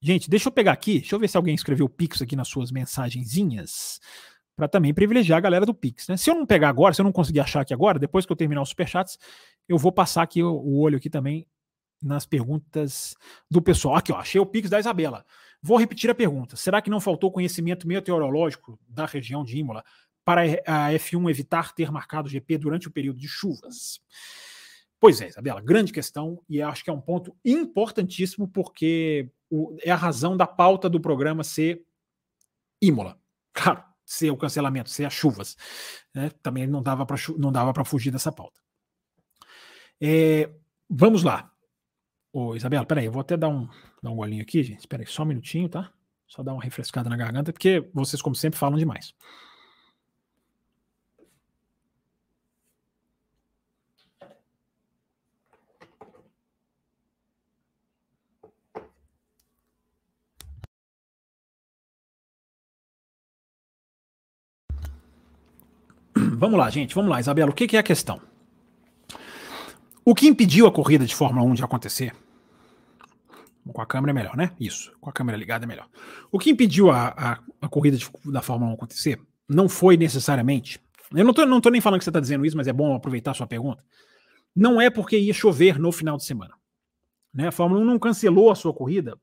Gente, 0.00 0.30
deixa 0.30 0.48
eu 0.48 0.52
pegar 0.52 0.72
aqui, 0.72 1.00
deixa 1.00 1.14
eu 1.14 1.18
ver 1.18 1.28
se 1.28 1.36
alguém 1.36 1.54
escreveu 1.54 1.88
Pix 1.88 2.22
aqui 2.22 2.36
nas 2.36 2.48
suas 2.48 2.70
mensagenzinhas 2.70 4.00
para 4.56 4.66
também 4.66 4.94
privilegiar 4.94 5.36
a 5.36 5.40
galera 5.40 5.66
do 5.66 5.74
Pix. 5.74 6.08
Né? 6.08 6.16
Se 6.16 6.30
eu 6.30 6.34
não 6.34 6.46
pegar 6.46 6.70
agora, 6.70 6.94
se 6.94 7.00
eu 7.00 7.04
não 7.04 7.12
conseguir 7.12 7.40
achar 7.40 7.60
aqui 7.60 7.74
agora, 7.74 7.98
depois 7.98 8.24
que 8.24 8.32
eu 8.32 8.36
terminar 8.36 8.62
os 8.62 8.70
superchats, 8.70 9.18
eu 9.68 9.76
vou 9.76 9.92
passar 9.92 10.22
aqui 10.22 10.42
o, 10.42 10.78
olho 10.78 10.96
aqui 10.96 11.10
também 11.10 11.46
nas 12.02 12.24
perguntas 12.24 13.14
do 13.50 13.60
pessoal. 13.60 13.96
Aqui, 13.96 14.12
ó, 14.12 14.16
achei 14.16 14.40
o 14.40 14.46
Pix 14.46 14.70
da 14.70 14.80
Isabela. 14.80 15.24
Vou 15.62 15.76
repetir 15.76 16.08
a 16.08 16.14
pergunta. 16.14 16.56
Será 16.56 16.80
que 16.80 16.90
não 16.90 17.00
faltou 17.00 17.30
conhecimento 17.30 17.86
meteorológico 17.86 18.78
da 18.88 19.04
região 19.04 19.44
de 19.44 19.58
Imola 19.58 19.84
para 20.24 20.42
a 20.42 20.92
F1 20.92 21.30
evitar 21.30 21.74
ter 21.74 21.90
marcado 21.90 22.26
o 22.26 22.30
GP 22.30 22.58
durante 22.58 22.88
o 22.88 22.90
período 22.90 23.18
de 23.18 23.28
chuvas? 23.28 24.00
Pois 24.98 25.20
é, 25.20 25.28
Isabela, 25.28 25.60
grande 25.60 25.92
questão 25.92 26.42
e 26.48 26.62
acho 26.62 26.82
que 26.82 26.88
é 26.88 26.92
um 26.92 27.00
ponto 27.00 27.36
importantíssimo 27.44 28.48
porque 28.48 29.30
o, 29.50 29.76
é 29.82 29.90
a 29.90 29.96
razão 29.96 30.34
da 30.36 30.46
pauta 30.46 30.88
do 30.88 31.00
programa 31.00 31.44
ser 31.44 31.84
Imola. 32.80 33.18
Claro, 33.52 33.82
ser 34.06 34.30
o 34.30 34.36
cancelamento, 34.36 34.88
ser 34.88 35.04
as 35.04 35.12
chuvas. 35.12 35.56
Né? 36.14 36.30
Também 36.42 36.66
não 36.66 36.80
dava 36.82 37.04
para 37.04 37.84
fugir 37.84 38.12
dessa 38.12 38.30
pauta. 38.32 38.60
É, 40.00 40.48
vamos 40.88 41.22
lá. 41.22 41.50
Ô, 42.32 42.54
Isabela, 42.54 42.86
peraí, 42.86 43.06
eu 43.06 43.12
vou 43.12 43.20
até 43.20 43.36
dar 43.36 43.48
um, 43.48 43.68
dar 44.02 44.10
um 44.10 44.16
golinho 44.16 44.42
aqui, 44.42 44.62
gente. 44.62 44.80
Espera 44.80 45.02
aí, 45.02 45.06
só 45.06 45.24
um 45.24 45.26
minutinho, 45.26 45.68
tá? 45.68 45.92
Só 46.26 46.42
dar 46.42 46.52
uma 46.52 46.62
refrescada 46.62 47.08
na 47.10 47.16
garganta, 47.16 47.52
porque 47.52 47.88
vocês, 47.92 48.22
como 48.22 48.36
sempre, 48.36 48.58
falam 48.58 48.78
demais. 48.78 49.14
Vamos 66.38 66.58
lá, 66.58 66.68
gente, 66.68 66.94
vamos 66.94 67.10
lá, 67.10 67.18
Isabela, 67.18 67.50
o 67.50 67.54
que, 67.54 67.66
que 67.66 67.76
é 67.76 67.80
a 67.80 67.82
questão? 67.82 68.20
O 70.04 70.14
que 70.14 70.26
impediu 70.26 70.66
a 70.66 70.72
corrida 70.72 71.06
de 71.06 71.14
Fórmula 71.14 71.46
1 71.46 71.54
de 71.54 71.64
acontecer? 71.64 72.14
Com 73.72 73.80
a 73.80 73.86
câmera 73.86 74.12
é 74.12 74.14
melhor, 74.14 74.36
né? 74.36 74.52
Isso, 74.60 74.92
com 75.00 75.08
a 75.08 75.12
câmera 75.12 75.38
ligada 75.38 75.64
é 75.64 75.66
melhor. 75.66 75.88
O 76.30 76.38
que 76.38 76.50
impediu 76.50 76.90
a, 76.90 77.08
a, 77.08 77.38
a 77.62 77.68
corrida 77.68 77.96
de, 77.96 78.06
da 78.26 78.42
Fórmula 78.42 78.70
1 78.72 78.74
acontecer 78.74 79.18
não 79.48 79.66
foi 79.66 79.96
necessariamente. 79.96 80.78
Eu 81.10 81.24
não 81.24 81.32
tô, 81.32 81.46
não 81.46 81.60
tô 81.60 81.70
nem 81.70 81.80
falando 81.80 82.00
que 82.00 82.04
você 82.04 82.10
está 82.10 82.20
dizendo 82.20 82.44
isso, 82.44 82.56
mas 82.56 82.68
é 82.68 82.72
bom 82.72 82.94
aproveitar 82.94 83.30
a 83.30 83.34
sua 83.34 83.46
pergunta. 83.46 83.82
Não 84.54 84.78
é 84.78 84.90
porque 84.90 85.18
ia 85.18 85.32
chover 85.32 85.78
no 85.78 85.90
final 85.90 86.18
de 86.18 86.24
semana. 86.24 86.54
Né? 87.32 87.48
A 87.48 87.52
Fórmula 87.52 87.80
1 87.80 87.84
não 87.84 87.98
cancelou 87.98 88.50
a 88.50 88.54
sua 88.54 88.74
corrida 88.74 89.18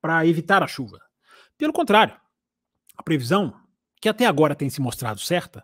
para 0.00 0.26
evitar 0.26 0.62
a 0.62 0.66
chuva. 0.66 1.00
Pelo 1.58 1.72
contrário, 1.72 2.16
a 2.96 3.02
previsão, 3.02 3.54
que 4.00 4.08
até 4.08 4.24
agora 4.24 4.54
tem 4.54 4.70
se 4.70 4.80
mostrado 4.80 5.20
certa, 5.20 5.62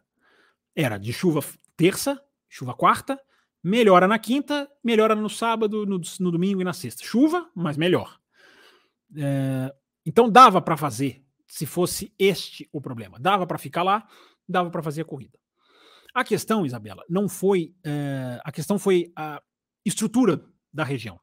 era 0.75 0.99
de 0.99 1.13
chuva 1.13 1.41
terça, 1.77 2.23
chuva 2.49 2.75
quarta, 2.75 3.21
melhora 3.63 4.09
na 4.09 4.19
quinta, 4.19 4.71
melhora 4.83 5.15
no 5.15 5.31
sábado, 5.31 5.87
no, 5.87 6.01
no 6.21 6.31
domingo 6.31 6.61
e 6.61 6.65
na 6.65 6.73
sexta. 6.73 7.05
Chuva, 7.05 7.51
mas 7.55 7.77
melhor. 7.77 8.19
É, 9.17 9.75
então 10.05 10.29
dava 10.29 10.61
para 10.61 10.77
fazer, 10.77 11.25
se 11.47 11.67
fosse 11.67 12.13
este 12.19 12.69
o 12.73 12.81
problema. 12.81 13.19
Dava 13.21 13.47
para 13.47 13.59
ficar 13.59 13.83
lá, 13.83 14.07
dava 14.49 14.71
para 14.71 14.83
fazer 14.83 15.03
a 15.03 15.05
corrida. 15.05 15.39
A 16.15 16.25
questão, 16.25 16.67
Isabela, 16.67 17.05
não 17.09 17.29
foi. 17.29 17.75
É, 17.85 18.41
a 18.45 18.53
questão 18.53 18.79
foi 18.79 19.13
a 19.17 19.41
estrutura 19.85 20.45
da 20.73 20.85
região. 20.85 21.21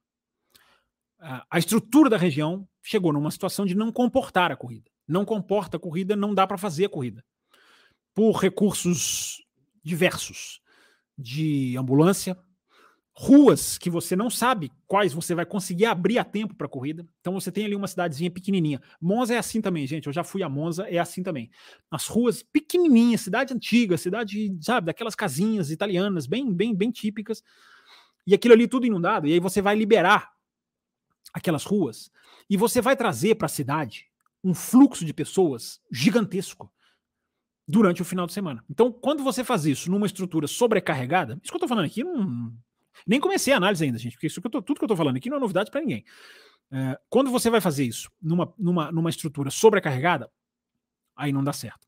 A 1.50 1.60
estrutura 1.60 2.10
da 2.10 2.16
região 2.16 2.66
chegou 2.82 3.12
numa 3.12 3.30
situação 3.30 3.66
de 3.66 3.76
não 3.76 3.92
comportar 3.92 4.54
a 4.54 4.56
corrida. 4.56 4.90
Não 5.06 5.26
comporta 5.26 5.76
a 5.76 5.80
corrida, 5.80 6.16
não 6.16 6.34
dá 6.34 6.48
para 6.48 6.58
fazer 6.58 6.86
a 6.86 6.90
corrida 6.90 7.24
por 8.20 8.36
recursos 8.36 9.42
diversos 9.82 10.60
de 11.18 11.78
ambulância, 11.78 12.38
ruas 13.14 13.78
que 13.78 13.90
você 13.90 14.14
não 14.14 14.30
sabe 14.30 14.74
quais 14.86 15.14
você 15.14 15.34
vai 15.34 15.46
conseguir 15.46 15.86
abrir 15.86 16.20
a 16.20 16.26
tempo 16.26 16.54
para 16.54 16.68
corrida. 16.68 17.08
Então 17.22 17.32
você 17.32 17.50
tem 17.50 17.64
ali 17.64 17.78
uma 17.78 17.88
cidadezinha 17.88 18.30
pequenininha. 18.30 18.82
Monza 19.00 19.36
é 19.36 19.38
assim 19.38 19.62
também, 19.62 19.88
gente. 19.88 20.08
Eu 20.08 20.12
já 20.12 20.22
fui 20.22 20.44
a 20.44 20.50
Monza, 20.50 20.84
é 20.90 21.00
assim 21.00 21.24
também. 21.24 21.50
As 21.90 22.08
ruas 22.08 22.44
pequenininhas, 22.44 23.22
cidade 23.22 23.54
antiga, 23.54 23.98
cidade, 23.98 24.54
sabe, 24.60 24.88
daquelas 24.88 25.16
casinhas 25.16 25.72
italianas, 25.72 26.28
bem, 26.28 26.54
bem, 26.54 26.76
bem 26.76 26.92
típicas. 26.92 27.42
E 28.28 28.34
aquilo 28.34 28.54
ali 28.54 28.68
tudo 28.68 28.86
inundado. 28.86 29.28
E 29.28 29.32
aí 29.32 29.40
você 29.40 29.62
vai 29.62 29.78
liberar 29.78 30.34
aquelas 31.34 31.64
ruas 31.64 32.12
e 32.50 32.58
você 32.58 32.82
vai 32.82 32.98
trazer 32.98 33.36
para 33.36 33.46
a 33.46 33.50
cidade 33.50 34.08
um 34.44 34.54
fluxo 34.54 35.06
de 35.06 35.14
pessoas 35.14 35.80
gigantesco 35.90 36.70
durante 37.70 38.02
o 38.02 38.06
final 38.06 38.26
de 38.26 38.34
semana. 38.34 38.66
Então, 38.68 38.92
quando 38.92 39.24
você 39.24 39.44
faz 39.44 39.64
isso 39.64 39.92
numa 39.92 40.08
estrutura 40.08 40.48
sobrecarregada, 40.48 41.40
isso 41.44 41.52
que 41.52 41.56
eu 41.56 41.58
estou 41.58 41.70
falando 41.70 41.86
aqui, 41.86 42.04
não, 42.04 42.52
nem 43.06 43.20
comecei 43.20 43.54
a 43.54 43.58
análise 43.58 43.84
ainda, 43.84 44.00
gente, 44.00 44.14
porque 44.14 44.26
isso 44.26 44.42
que 44.42 44.48
eu 44.48 44.52
tô, 44.52 44.60
tudo 44.60 44.80
que 44.80 44.84
eu 44.84 44.88
estou 44.88 44.98
falando 44.98 45.18
aqui 45.18 45.30
não 45.30 45.38
é 45.38 45.40
novidade 45.40 45.70
para 45.70 45.80
ninguém. 45.80 46.04
É, 46.72 47.00
quando 47.10 47.30
você 47.30 47.48
vai 47.48 47.62
fazer 47.62 47.86
isso 47.86 48.10
numa, 48.20 48.52
numa, 48.58 48.92
numa 48.92 49.10
estrutura 49.12 49.52
sobrecarregada, 49.52 50.32
aí 51.16 51.32
não 51.32 51.44
dá 51.44 51.54
certo. 51.54 51.88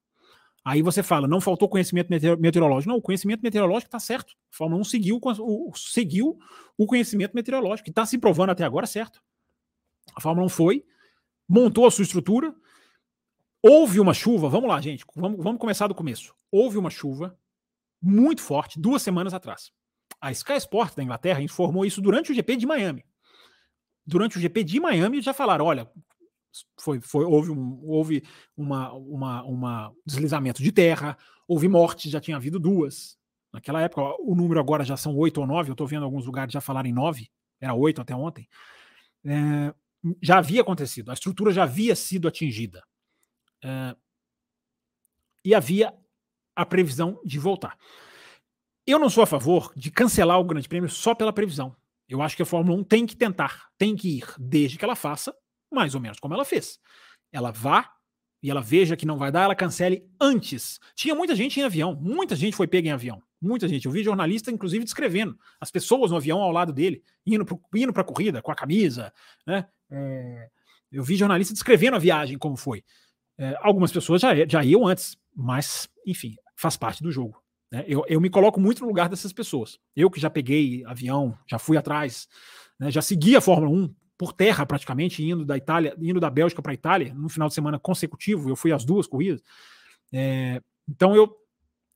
Aí 0.63 0.83
você 0.83 1.01
fala, 1.01 1.27
não 1.27 1.41
faltou 1.41 1.67
conhecimento 1.67 2.09
meteorológico. 2.39 2.91
Não, 2.91 2.99
o 2.99 3.01
conhecimento 3.01 3.41
meteorológico 3.41 3.87
está 3.87 3.99
certo. 3.99 4.35
A 4.53 4.55
Fórmula 4.55 4.79
1 4.81 4.83
seguiu, 4.83 5.19
o, 5.19 5.71
seguiu 5.75 6.37
o 6.77 6.85
conhecimento 6.85 7.33
meteorológico, 7.33 7.85
que 7.85 7.89
está 7.89 8.05
se 8.05 8.19
provando 8.19 8.51
até 8.51 8.63
agora 8.63 8.85
certo. 8.85 9.19
A 10.15 10.21
Fórmula 10.21 10.45
1 10.45 10.49
foi, 10.49 10.85
montou 11.49 11.87
a 11.87 11.91
sua 11.91 12.03
estrutura, 12.03 12.53
houve 13.63 13.99
uma 13.99 14.13
chuva, 14.13 14.49
vamos 14.49 14.69
lá, 14.69 14.79
gente, 14.81 15.05
vamos, 15.15 15.43
vamos 15.43 15.59
começar 15.59 15.87
do 15.87 15.95
começo. 15.95 16.33
Houve 16.51 16.77
uma 16.77 16.89
chuva 16.89 17.37
muito 18.01 18.41
forte 18.41 18.79
duas 18.79 19.01
semanas 19.01 19.33
atrás. 19.33 19.71
A 20.19 20.31
Sky 20.31 20.53
Sport 20.53 20.95
da 20.95 21.03
Inglaterra 21.03 21.41
informou 21.41 21.85
isso 21.85 22.01
durante 22.01 22.31
o 22.31 22.35
GP 22.35 22.57
de 22.57 22.65
Miami. 22.65 23.05
Durante 24.05 24.37
o 24.37 24.41
GP 24.41 24.63
de 24.63 24.79
Miami 24.79 25.21
já 25.21 25.33
falaram, 25.33 25.65
olha, 25.65 25.89
foi, 26.79 26.99
foi, 27.01 27.23
houve, 27.23 27.51
um, 27.51 27.79
houve 27.83 28.23
uma, 28.57 28.91
uma, 28.93 29.43
uma 29.43 29.93
deslizamento 30.05 30.61
de 30.61 30.71
terra, 30.71 31.17
houve 31.47 31.67
mortes, 31.67 32.11
já 32.11 32.19
tinha 32.19 32.37
havido 32.37 32.59
duas. 32.59 33.17
Naquela 33.53 33.81
época, 33.81 34.01
o 34.19 34.35
número 34.35 34.59
agora 34.59 34.83
já 34.83 34.97
são 34.97 35.15
oito 35.17 35.39
ou 35.39 35.47
nove, 35.47 35.69
eu 35.69 35.73
estou 35.73 35.87
vendo 35.87 36.03
alguns 36.03 36.25
lugares 36.25 36.53
já 36.53 36.61
falarem 36.61 36.93
nove, 36.93 37.29
era 37.59 37.73
oito 37.73 38.01
até 38.01 38.15
ontem. 38.15 38.47
É, 39.25 39.73
já 40.21 40.37
havia 40.39 40.61
acontecido, 40.61 41.11
a 41.11 41.13
estrutura 41.13 41.51
já 41.51 41.63
havia 41.63 41.95
sido 41.95 42.27
atingida. 42.27 42.83
É, 43.63 43.95
e 45.43 45.55
havia 45.55 45.93
a 46.55 46.65
previsão 46.65 47.19
de 47.25 47.39
voltar. 47.39 47.77
Eu 48.85 48.99
não 48.99 49.09
sou 49.09 49.23
a 49.23 49.27
favor 49.27 49.71
de 49.75 49.91
cancelar 49.91 50.39
o 50.39 50.43
Grande 50.43 50.67
Prêmio 50.67 50.89
só 50.89 51.15
pela 51.15 51.33
previsão. 51.33 51.75
Eu 52.07 52.21
acho 52.21 52.35
que 52.35 52.43
a 52.43 52.45
Fórmula 52.45 52.77
1 52.79 52.83
tem 52.83 53.05
que 53.05 53.15
tentar, 53.15 53.69
tem 53.77 53.95
que 53.95 54.17
ir, 54.17 54.25
desde 54.37 54.77
que 54.77 54.83
ela 54.83 54.95
faça 54.95 55.33
mais 55.71 55.95
ou 55.95 56.01
menos 56.01 56.19
como 56.19 56.33
ela 56.33 56.43
fez. 56.43 56.79
Ela 57.31 57.51
vá 57.51 57.89
e 58.43 58.49
ela 58.49 58.61
veja 58.61 58.97
que 58.97 59.05
não 59.05 59.17
vai 59.17 59.31
dar, 59.31 59.43
ela 59.43 59.55
cancele 59.55 60.05
antes. 60.19 60.79
Tinha 60.95 61.15
muita 61.15 61.35
gente 61.35 61.59
em 61.59 61.63
avião, 61.63 61.95
muita 61.95 62.35
gente 62.35 62.57
foi 62.57 62.67
pega 62.67 62.89
em 62.89 62.91
avião, 62.91 63.21
muita 63.39 63.67
gente. 63.67 63.85
Eu 63.85 63.91
vi 63.91 64.03
jornalista, 64.03 64.51
inclusive, 64.51 64.83
descrevendo 64.83 65.37
as 65.59 65.71
pessoas 65.71 66.11
no 66.11 66.17
avião 66.17 66.41
ao 66.41 66.51
lado 66.51 66.73
dele, 66.73 67.03
indo 67.25 67.45
para 67.93 68.01
a 68.01 68.05
corrida 68.05 68.41
com 68.41 68.51
a 68.51 68.55
camisa. 68.55 69.13
Né? 69.45 69.65
É, 69.89 70.49
eu 70.91 71.03
vi 71.03 71.15
jornalista 71.15 71.53
descrevendo 71.53 71.95
a 71.95 71.99
viagem 71.99 72.37
como 72.37 72.57
foi. 72.57 72.83
É, 73.41 73.57
algumas 73.63 73.91
pessoas 73.91 74.21
já, 74.21 74.35
já 74.47 74.63
iam 74.63 74.85
antes, 74.85 75.17
mas, 75.35 75.89
enfim, 76.05 76.35
faz 76.55 76.77
parte 76.77 77.01
do 77.01 77.11
jogo. 77.11 77.41
Né? 77.71 77.83
Eu, 77.87 78.05
eu 78.07 78.21
me 78.21 78.29
coloco 78.29 78.61
muito 78.61 78.83
no 78.83 78.87
lugar 78.87 79.09
dessas 79.09 79.33
pessoas. 79.33 79.79
Eu 79.95 80.11
que 80.11 80.19
já 80.19 80.29
peguei 80.29 80.85
avião, 80.85 81.35
já 81.49 81.57
fui 81.57 81.75
atrás, 81.75 82.27
né? 82.79 82.91
já 82.91 83.01
segui 83.01 83.35
a 83.35 83.41
Fórmula 83.41 83.71
1 83.71 83.95
por 84.15 84.31
terra 84.31 84.63
praticamente, 84.63 85.23
indo 85.23 85.43
da 85.43 85.57
Itália, 85.57 85.95
indo 85.99 86.19
da 86.19 86.29
Bélgica 86.29 86.61
para 86.61 86.71
a 86.71 86.75
Itália, 86.75 87.15
no 87.15 87.27
final 87.29 87.47
de 87.47 87.55
semana 87.55 87.79
consecutivo, 87.79 88.47
eu 88.47 88.55
fui 88.55 88.71
às 88.71 88.85
duas 88.85 89.07
corridas. 89.07 89.41
É, 90.13 90.61
então 90.87 91.15
eu, 91.15 91.35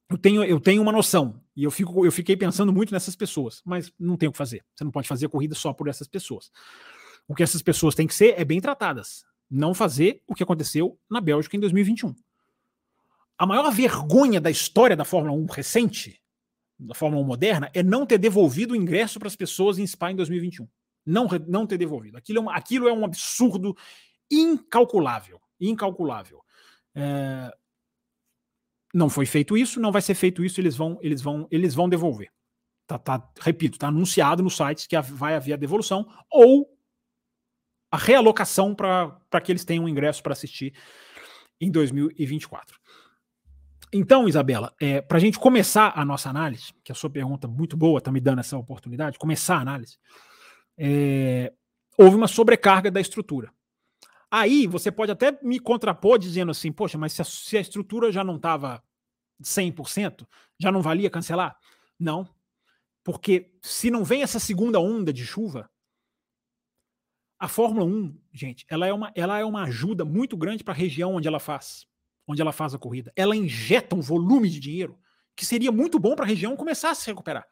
eu, 0.10 0.18
tenho, 0.18 0.43
eu 0.43 0.60
tenho 0.60 0.82
uma 0.82 0.91
noção, 0.91 1.39
e 1.56 1.64
eu, 1.64 1.70
fico, 1.70 2.04
eu 2.04 2.12
fiquei 2.12 2.36
pensando 2.36 2.74
muito 2.74 2.91
nessas 2.91 3.16
pessoas, 3.16 3.62
mas 3.64 3.93
não 4.00 4.18
tem 4.18 4.28
o 4.28 4.32
que 4.32 4.38
fazer. 4.39 4.66
Você 4.74 4.84
não 4.84 4.89
pode 4.89 5.08
fazer 5.08 5.28
a 5.28 5.30
corrida 5.30 5.54
só 5.54 5.72
por 5.74 5.88
essas 5.88 6.08
pessoas. 6.08 6.50
O 7.28 7.36
que 7.36 7.43
essas 7.43 7.62
pessoas 7.62 7.93
têm 7.93 8.08
que 8.08 8.16
ser 8.16 8.34
é 8.36 8.43
bem 8.43 8.60
tratadas. 8.60 9.24
Não 9.50 9.74
fazer 9.74 10.22
o 10.28 10.34
que 10.34 10.43
aconteceu 10.43 11.00
na 11.10 11.22
Bélgica 11.22 11.56
em 11.56 11.60
2021. 11.60 12.16
A 13.38 13.46
maior 13.46 13.70
vergonha 13.72 14.39
da 14.39 14.50
história 14.50 14.96
da 14.96 15.06
Fórmula 15.06 15.36
1 15.36 15.46
recente, 15.48 16.22
da 16.80 16.93
Fórmula 16.93 17.24
1 17.24 17.28
moderna, 17.28 17.72
é 17.74 17.84
não 17.84 18.06
ter 18.06 18.18
devolvido 18.18 18.74
o 18.74 18.78
ingresso 18.78 19.20
para 19.20 19.28
as 19.28 19.36
pessoas 19.36 19.78
em 19.78 19.86
Spa 19.86 20.12
em 20.12 20.16
2021 20.16 20.68
não, 21.06 21.28
não 21.48 21.68
ter 21.68 21.78
devolvido. 21.78 22.18
Aquilo 22.18 22.39
é 22.39 22.41
um, 22.41 22.50
aquilo 22.50 22.88
é 22.88 22.93
um 22.93 23.06
absurdo 23.06 23.78
incalculável. 24.30 25.39
Incalculável. 25.60 26.43
É, 26.96 27.54
não 28.93 29.10
foi 29.10 29.26
feito 29.26 29.56
isso, 29.56 29.80
não 29.80 29.91
vai 29.91 30.02
ser 30.02 30.16
feito 30.16 30.43
isso, 30.43 30.60
eles 30.60 30.76
vão, 30.76 30.98
eles 31.02 31.22
vão, 31.22 31.48
eles 31.52 31.76
vão 31.76 31.88
devolver. 31.88 32.32
Tá, 32.88 32.98
tá, 32.98 33.32
repito, 33.39 33.76
está 33.76 33.88
anunciado 33.88 34.43
nos 34.43 34.56
sites 34.56 34.88
que 34.88 35.00
vai 35.02 35.36
haver 35.36 35.54
a 35.54 35.58
devolução 35.58 36.08
ou 36.32 36.74
a 37.91 37.97
realocação 37.97 38.73
para 38.73 39.41
que 39.43 39.51
eles 39.51 39.65
tenham 39.65 39.88
ingresso 39.88 40.21
para 40.21 40.33
assistir 40.33 40.73
em 41.59 41.71
2024. 41.71 42.77
Então, 43.93 44.27
Isabela, 44.27 44.73
é, 44.79 45.01
para 45.01 45.17
a 45.17 45.21
gente 45.21 45.39
começar 45.39 45.93
a 45.95 46.03
nossa 46.03 46.29
análise, 46.29 46.73
que 46.83 46.91
a 46.91 46.95
sua 46.95 47.09
pergunta 47.09 47.47
muito 47.47 47.77
boa 47.77 47.99
está 47.99 48.11
me 48.11 48.19
dando 48.19 48.39
essa 48.39 48.57
oportunidade, 48.57 49.17
começar 49.17 49.57
a 49.57 49.61
análise, 49.61 49.97
é, 50.77 51.53
houve 51.97 52.15
uma 52.15 52.27
sobrecarga 52.27 52.91
da 52.91 52.99
estrutura. 52.99 53.53
Aí 54.29 54.67
você 54.67 54.91
pode 54.91 55.11
até 55.11 55.39
me 55.41 55.59
contrapor 55.59 56.19
dizendo 56.19 56.51
assim, 56.51 56.71
poxa, 56.71 56.97
mas 56.97 57.13
se 57.13 57.21
a, 57.21 57.25
se 57.25 57.57
a 57.57 57.61
estrutura 57.61 58.11
já 58.11 58.23
não 58.23 58.36
estava 58.36 58.83
100%, 59.41 60.27
já 60.59 60.71
não 60.71 60.81
valia 60.81 61.09
cancelar? 61.09 61.55
Não, 61.97 62.27
porque 63.03 63.51
se 63.61 63.89
não 63.89 64.03
vem 64.03 64.23
essa 64.23 64.39
segunda 64.39 64.79
onda 64.79 65.13
de 65.13 65.25
chuva, 65.25 65.69
a 67.46 67.48
Fórmula 67.48 67.86
1, 67.86 68.18
gente, 68.34 68.66
ela 68.68 68.88
é 68.88 68.91
uma, 68.91 69.12
ela 69.14 69.38
é 69.38 69.46
uma 69.46 69.66
ajuda 69.66 70.04
muito 70.04 70.36
grande 70.36 70.64
para 70.64 70.74
a 70.74 70.78
região 70.78 71.14
onde 71.14 71.28
ela 71.28 71.39
faz, 71.39 71.86
onde 72.28 72.41
ela 72.41 72.52
faz 72.52 72.74
a 72.74 72.80
corrida. 72.80 73.14
Ela 73.16 73.36
injeta 73.36 73.96
um 73.96 74.02
volume 74.02 74.50
de 74.50 74.60
dinheiro 74.60 74.98
que 75.36 75.46
seria 75.46 75.72
muito 75.72 76.00
bom 76.00 76.16
para 76.16 76.26
a 76.26 76.28
região 76.28 76.56
começar 76.56 76.89
a 76.89 76.96
se 76.96 77.06
recuperar. 77.06 77.46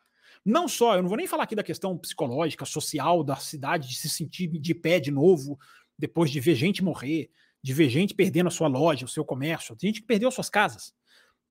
Não 0.43 0.67
só, 0.67 0.95
eu 0.95 1.03
não 1.03 1.09
vou 1.09 1.17
nem 1.17 1.27
falar 1.27 1.43
aqui 1.43 1.55
da 1.55 1.61
questão 1.61 1.95
psicológica, 1.95 2.65
social 2.65 3.23
da 3.23 3.35
cidade, 3.35 3.87
de 3.87 3.95
se 3.95 4.09
sentir 4.09 4.47
de 4.47 4.73
pé 4.73 4.99
de 4.99 5.11
novo, 5.11 5.59
depois 5.95 6.31
de 6.31 6.39
ver 6.39 6.55
gente 6.55 6.83
morrer, 6.83 7.29
de 7.61 7.71
ver 7.71 7.87
gente 7.87 8.15
perdendo 8.15 8.47
a 8.47 8.51
sua 8.51 8.67
loja, 8.67 9.05
o 9.05 9.07
seu 9.07 9.23
comércio, 9.23 9.77
gente 9.79 10.01
que 10.01 10.07
perdeu 10.07 10.31
suas 10.31 10.49
casas. 10.49 10.91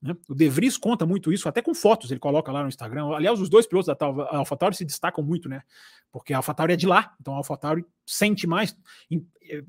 Né? 0.02 0.16
O 0.28 0.34
De 0.34 0.48
Vries 0.48 0.76
conta 0.76 1.06
muito 1.06 1.32
isso, 1.32 1.48
até 1.48 1.62
com 1.62 1.74
fotos 1.74 2.10
ele 2.10 2.18
coloca 2.18 2.50
lá 2.50 2.62
no 2.62 2.68
Instagram. 2.68 3.06
Aliás, 3.14 3.40
os 3.40 3.48
dois 3.48 3.66
pilotos 3.66 3.86
da 3.86 3.96
AlphaTauri 4.36 4.74
se 4.74 4.84
destacam 4.84 5.22
muito, 5.22 5.48
né? 5.48 5.62
Porque 6.10 6.34
a 6.34 6.38
AlphaTauri 6.38 6.72
é 6.72 6.76
de 6.76 6.86
lá, 6.86 7.14
então 7.20 7.34
a 7.34 7.36
AlphaTauri 7.36 7.86
sente 8.04 8.46
mais. 8.46 8.76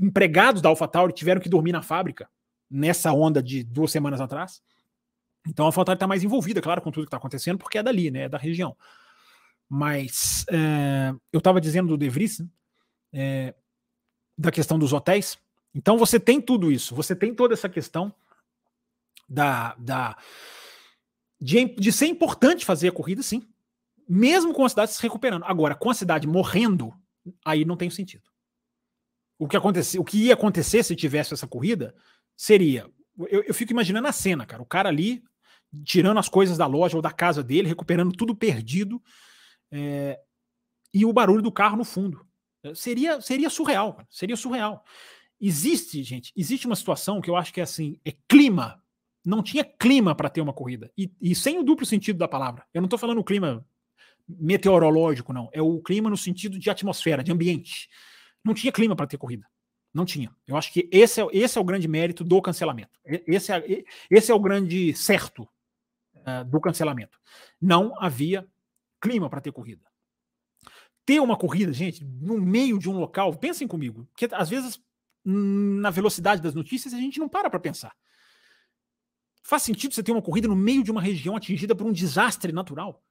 Empregados 0.01 0.61
da 0.61 0.69
AlphaTauri 0.69 1.13
tiveram 1.13 1.39
que 1.39 1.47
dormir 1.47 1.71
na 1.71 1.83
fábrica 1.83 2.27
nessa 2.69 3.13
onda 3.13 3.43
de 3.43 3.63
duas 3.63 3.91
semanas 3.91 4.19
atrás. 4.19 4.61
Então 5.47 5.65
a 5.65 5.67
AlphaTauri 5.67 5.97
está 5.97 6.07
mais 6.07 6.23
envolvida, 6.23 6.61
claro, 6.61 6.81
com 6.81 6.89
tudo 6.89 7.03
que 7.03 7.07
está 7.07 7.17
acontecendo, 7.17 7.59
porque 7.59 7.77
é 7.77 7.83
dali, 7.83 8.09
né? 8.09 8.23
É 8.23 8.29
da 8.29 8.37
região. 8.37 8.75
Mas 9.69 10.45
é, 10.49 11.13
eu 11.31 11.37
estava 11.37 11.61
dizendo 11.61 11.89
do 11.89 11.97
De 11.97 12.09
Vries, 12.09 12.43
é, 13.13 13.53
da 14.35 14.51
questão 14.51 14.79
dos 14.79 14.93
hotéis. 14.93 15.37
Então 15.75 15.97
você 15.97 16.19
tem 16.19 16.41
tudo 16.41 16.71
isso, 16.71 16.95
você 16.95 17.15
tem 17.15 17.33
toda 17.33 17.53
essa 17.53 17.69
questão 17.69 18.13
da, 19.27 19.75
da 19.77 20.17
de, 21.39 21.65
de 21.75 21.91
ser 21.91 22.07
importante 22.07 22.65
fazer 22.65 22.89
a 22.89 22.91
corrida, 22.91 23.21
sim, 23.21 23.43
mesmo 24.07 24.53
com 24.53 24.65
a 24.65 24.69
cidade 24.69 24.91
se 24.91 25.01
recuperando. 25.01 25.43
Agora, 25.45 25.75
com 25.75 25.89
a 25.89 25.93
cidade 25.93 26.27
morrendo, 26.27 26.93
aí 27.43 27.65
não 27.65 27.77
tem 27.77 27.89
sentido. 27.89 28.23
O 29.37 29.47
que, 29.47 29.57
aconteceu, 29.57 30.01
o 30.01 30.05
que 30.05 30.25
ia 30.25 30.33
acontecer 30.33 30.83
se 30.83 30.95
tivesse 30.95 31.33
essa 31.33 31.47
corrida 31.47 31.95
seria. 32.35 32.89
Eu, 33.29 33.43
eu 33.43 33.53
fico 33.53 33.71
imaginando 33.71 34.07
a 34.07 34.11
cena, 34.11 34.45
cara. 34.45 34.61
O 34.61 34.65
cara 34.65 34.89
ali 34.89 35.23
tirando 35.83 36.19
as 36.19 36.29
coisas 36.29 36.57
da 36.57 36.67
loja 36.67 36.95
ou 36.95 37.01
da 37.01 37.11
casa 37.11 37.43
dele, 37.43 37.67
recuperando 37.67 38.11
tudo 38.11 38.35
perdido, 38.35 39.01
é, 39.71 40.19
e 40.93 41.05
o 41.05 41.13
barulho 41.13 41.41
do 41.41 41.51
carro 41.51 41.77
no 41.77 41.83
fundo. 41.83 42.25
É, 42.63 42.75
seria, 42.75 43.19
seria 43.19 43.49
surreal, 43.49 43.93
cara. 43.93 44.07
seria 44.11 44.37
surreal. 44.37 44.85
Existe, 45.41 46.03
gente, 46.03 46.31
existe 46.35 46.67
uma 46.67 46.75
situação 46.75 47.19
que 47.19 47.29
eu 47.29 47.35
acho 47.35 47.51
que 47.51 47.59
é 47.59 47.63
assim, 47.63 47.99
é 48.05 48.13
clima. 48.27 48.82
Não 49.25 49.41
tinha 49.41 49.63
clima 49.63 50.13
para 50.13 50.29
ter 50.29 50.41
uma 50.41 50.53
corrida. 50.53 50.91
E, 50.97 51.11
e, 51.21 51.33
sem 51.33 51.57
o 51.57 51.63
duplo 51.63 51.85
sentido 51.85 52.17
da 52.17 52.27
palavra. 52.27 52.65
Eu 52.73 52.81
não 52.81 52.87
estou 52.87 52.99
falando 52.99 53.23
clima 53.23 53.65
meteorológico, 54.27 55.31
não. 55.31 55.49
É 55.53 55.61
o 55.61 55.81
clima 55.81 56.09
no 56.09 56.17
sentido 56.17 56.59
de 56.59 56.69
atmosfera, 56.69 57.23
de 57.23 57.31
ambiente. 57.31 57.89
Não 58.43 58.53
tinha 58.53 58.71
clima 58.71 58.95
para 58.95 59.07
ter 59.07 59.17
corrida. 59.17 59.47
Não 59.93 60.05
tinha. 60.05 60.35
Eu 60.47 60.57
acho 60.57 60.73
que 60.73 60.89
esse 60.91 61.21
é, 61.21 61.27
esse 61.31 61.57
é 61.57 61.61
o 61.61 61.63
grande 61.63 61.87
mérito 61.87 62.23
do 62.23 62.41
cancelamento. 62.41 62.99
Esse 63.05 63.51
é, 63.51 63.83
esse 64.09 64.31
é 64.31 64.35
o 64.35 64.39
grande 64.39 64.93
certo 64.93 65.47
uh, 66.15 66.43
do 66.45 66.59
cancelamento. 66.59 67.17
Não 67.61 67.93
havia 68.01 68.47
clima 68.99 69.29
para 69.29 69.39
ter 69.39 69.51
corrida. 69.51 69.85
Ter 71.05 71.19
uma 71.19 71.37
corrida, 71.37 71.71
gente, 71.71 72.03
no 72.03 72.39
meio 72.41 72.79
de 72.79 72.89
um 72.89 72.97
local, 72.97 73.35
pensem 73.35 73.67
comigo, 73.67 74.05
porque 74.05 74.33
às 74.33 74.49
vezes 74.49 74.81
na 75.25 75.89
velocidade 75.89 76.41
das 76.41 76.53
notícias 76.53 76.93
a 76.93 76.97
gente 76.97 77.19
não 77.19 77.29
para 77.29 77.49
para 77.49 77.59
pensar. 77.59 77.93
Faz 79.43 79.63
sentido 79.63 79.93
você 79.93 80.01
ter 80.01 80.11
uma 80.11 80.21
corrida 80.21 80.47
no 80.47 80.55
meio 80.55 80.83
de 80.83 80.91
uma 80.91 81.01
região 81.01 81.35
atingida 81.35 81.75
por 81.75 81.85
um 81.85 81.91
desastre 81.91 82.51
natural? 82.51 83.03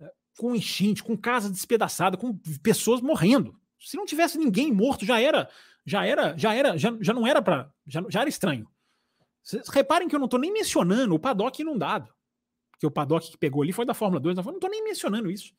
É, 0.00 0.10
com 0.36 0.54
enchente, 0.54 1.02
com 1.02 1.16
casa 1.16 1.50
despedaçada, 1.50 2.16
com 2.16 2.36
pessoas 2.62 3.00
morrendo. 3.00 3.58
Se 3.78 3.96
não 3.96 4.06
tivesse 4.06 4.38
ninguém 4.38 4.72
morto, 4.72 5.04
já 5.04 5.20
era, 5.20 5.48
já 5.84 6.04
era, 6.04 6.36
já 6.36 6.54
era, 6.54 6.76
já, 6.76 6.96
já 7.00 7.12
não 7.12 7.26
era 7.26 7.40
para, 7.40 7.72
já, 7.86 8.02
já 8.08 8.20
era 8.20 8.28
estranho. 8.28 8.68
Vocês 9.42 9.68
reparem 9.68 10.08
que 10.08 10.14
eu 10.14 10.18
não 10.18 10.26
estou 10.26 10.40
nem 10.40 10.52
mencionando 10.52 11.14
o 11.14 11.18
paddock 11.18 11.62
inundado 11.62 12.12
que 12.78 12.86
o 12.86 12.90
paddock 12.90 13.30
que 13.30 13.36
pegou 13.36 13.62
ali 13.62 13.72
foi 13.72 13.84
da 13.84 13.92
Fórmula 13.94 14.20
2. 14.20 14.36
Não 14.36 14.52
estou 14.52 14.70
nem 14.70 14.84
mencionando 14.84 15.30
isso. 15.30 15.52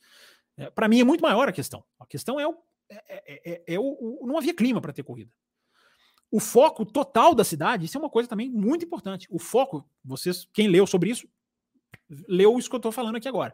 É, 0.57 0.69
para 0.69 0.87
mim 0.87 1.01
é 1.01 1.03
muito 1.03 1.21
maior 1.21 1.47
a 1.49 1.51
questão. 1.51 1.83
A 1.99 2.05
questão 2.05 2.39
é 2.39 2.47
o. 2.47 2.57
É, 2.89 2.95
é, 3.07 3.51
é, 3.51 3.63
é 3.75 3.79
o, 3.79 4.19
o 4.21 4.25
não 4.25 4.37
havia 4.37 4.53
clima 4.53 4.81
para 4.81 4.93
ter 4.93 5.03
corrida. 5.03 5.31
O 6.31 6.39
foco 6.39 6.85
total 6.85 7.33
da 7.33 7.43
cidade, 7.43 7.85
isso 7.85 7.97
é 7.97 7.99
uma 7.99 8.09
coisa 8.09 8.29
também 8.29 8.49
muito 8.49 8.85
importante. 8.85 9.27
O 9.29 9.39
foco, 9.39 9.87
vocês, 10.03 10.47
quem 10.53 10.67
leu 10.67 10.85
sobre 10.85 11.09
isso, 11.09 11.27
leu 12.27 12.57
isso 12.57 12.69
que 12.69 12.75
eu 12.75 12.79
estou 12.79 12.91
falando 12.91 13.15
aqui 13.15 13.27
agora. 13.27 13.53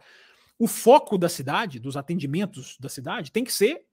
O 0.59 0.67
foco 0.67 1.17
da 1.17 1.29
cidade, 1.29 1.79
dos 1.79 1.97
atendimentos 1.97 2.77
da 2.79 2.89
cidade, 2.89 3.31
tem 3.31 3.43
que 3.43 3.53
ser 3.53 3.85